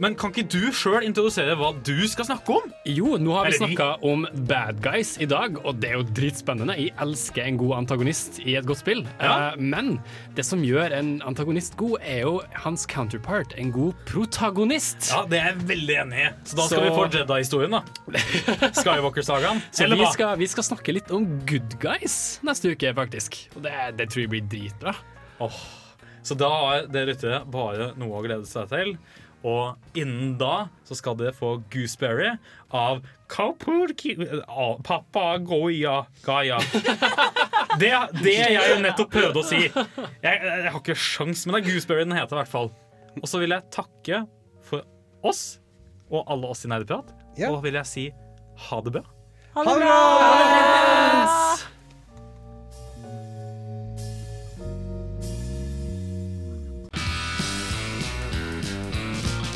Men 0.00 0.14
kan 0.16 0.32
ikke 0.32 0.46
du 0.48 0.70
sjøl 0.72 1.04
introdusere 1.04 1.52
hva 1.60 1.74
du 1.84 2.06
skal 2.08 2.24
snakke 2.24 2.54
om? 2.56 2.70
Jo, 2.88 3.18
nå 3.20 3.34
har 3.36 3.50
vi 3.50 3.58
snakka 3.58 3.88
om 4.08 4.22
bad 4.48 4.78
guys 4.80 5.10
i 5.20 5.26
dag, 5.28 5.58
og 5.60 5.76
det 5.82 5.90
er 5.90 5.98
jo 5.98 6.06
dritspennende. 6.16 6.72
Jeg 6.80 6.94
elsker 7.04 7.44
en 7.44 7.58
god 7.60 7.74
antagonist 7.82 8.38
i 8.40 8.54
et 8.56 8.64
godt 8.68 8.80
spill. 8.80 9.02
Ja. 9.20 9.50
Eh, 9.50 9.58
men 9.60 9.98
det 10.38 10.46
som 10.48 10.62
gjør 10.64 10.94
en 10.96 11.10
antagonist 11.28 11.76
god, 11.80 11.98
er 12.00 12.22
jo 12.24 12.38
hans 12.64 12.86
counterpart, 12.88 13.52
en 13.60 13.74
god 13.76 13.92
protagonist. 14.08 15.10
Ja, 15.12 15.26
Det 15.28 15.36
er 15.42 15.50
jeg 15.52 15.68
veldig 15.74 15.98
enig 16.06 16.24
i. 16.24 16.30
Så 16.48 16.56
da 16.56 16.66
skal 16.70 16.78
Så- 16.78 16.84
vi 16.86 16.96
få 16.96 17.04
Jedi-historien, 17.18 17.76
da. 17.76 18.70
Skywalker-sagaen. 18.80 19.60
Vi 20.00 20.06
skal, 20.14 20.36
vi 20.38 20.46
skal 20.48 20.64
snakke 20.64 20.94
litt 20.96 21.10
om 21.12 21.26
good 21.44 21.76
guys 21.82 22.38
neste 22.46 22.72
uke, 22.72 22.94
faktisk. 22.96 23.36
Og 23.56 23.62
det, 23.68 23.72
det 23.98 24.08
tror 24.08 24.24
jeg 24.24 24.30
blir 24.32 24.48
dritbra. 24.48 24.94
Oh. 25.40 25.52
Så 26.22 26.36
da 26.36 26.48
har 26.52 26.86
dere 26.92 27.12
lyttere 27.12 27.44
bare 27.48 27.92
noe 28.00 28.18
å 28.18 28.24
glede 28.24 28.48
seg 28.48 28.68
til. 28.72 28.94
Og 29.46 29.96
innen 29.96 30.34
da 30.40 30.68
så 30.84 30.96
skal 30.98 31.16
dere 31.16 31.32
få 31.36 31.54
Gooseberry 31.72 32.34
av 32.76 33.00
Kaupurki... 33.30 34.16
Papagoya 34.84 36.02
Gaya. 36.26 36.58
Det, 37.80 37.92
det 38.20 38.34
jeg 38.36 38.58
jo 38.58 38.80
nettopp 38.82 39.12
prøvde 39.14 39.40
å 39.40 39.46
si. 39.46 39.62
Jeg, 39.64 40.36
jeg 40.42 40.68
har 40.68 40.80
ikke 40.80 40.98
sjans, 40.98 41.46
men 41.46 41.56
det 41.56 41.62
er 41.62 41.68
Gooseberry 41.70 42.04
den 42.04 42.16
heter 42.18 42.36
i 42.36 42.42
hvert 42.42 42.52
fall. 42.52 42.72
Og 43.20 43.26
så 43.30 43.40
vil 43.42 43.54
jeg 43.54 43.70
takke 43.72 44.24
for 44.66 44.84
oss 45.26 45.44
og 46.10 46.26
alle 46.26 46.50
oss 46.50 46.66
i 46.66 46.72
Nerdeprat. 46.72 47.14
Og 47.48 47.60
vil 47.64 47.78
jeg 47.80 47.88
si 47.88 48.06
ha 48.68 48.84
det 48.84 48.96
bra. 48.98 49.04
Ha 49.56 49.66
det 49.66 49.76
bra! 49.80 51.78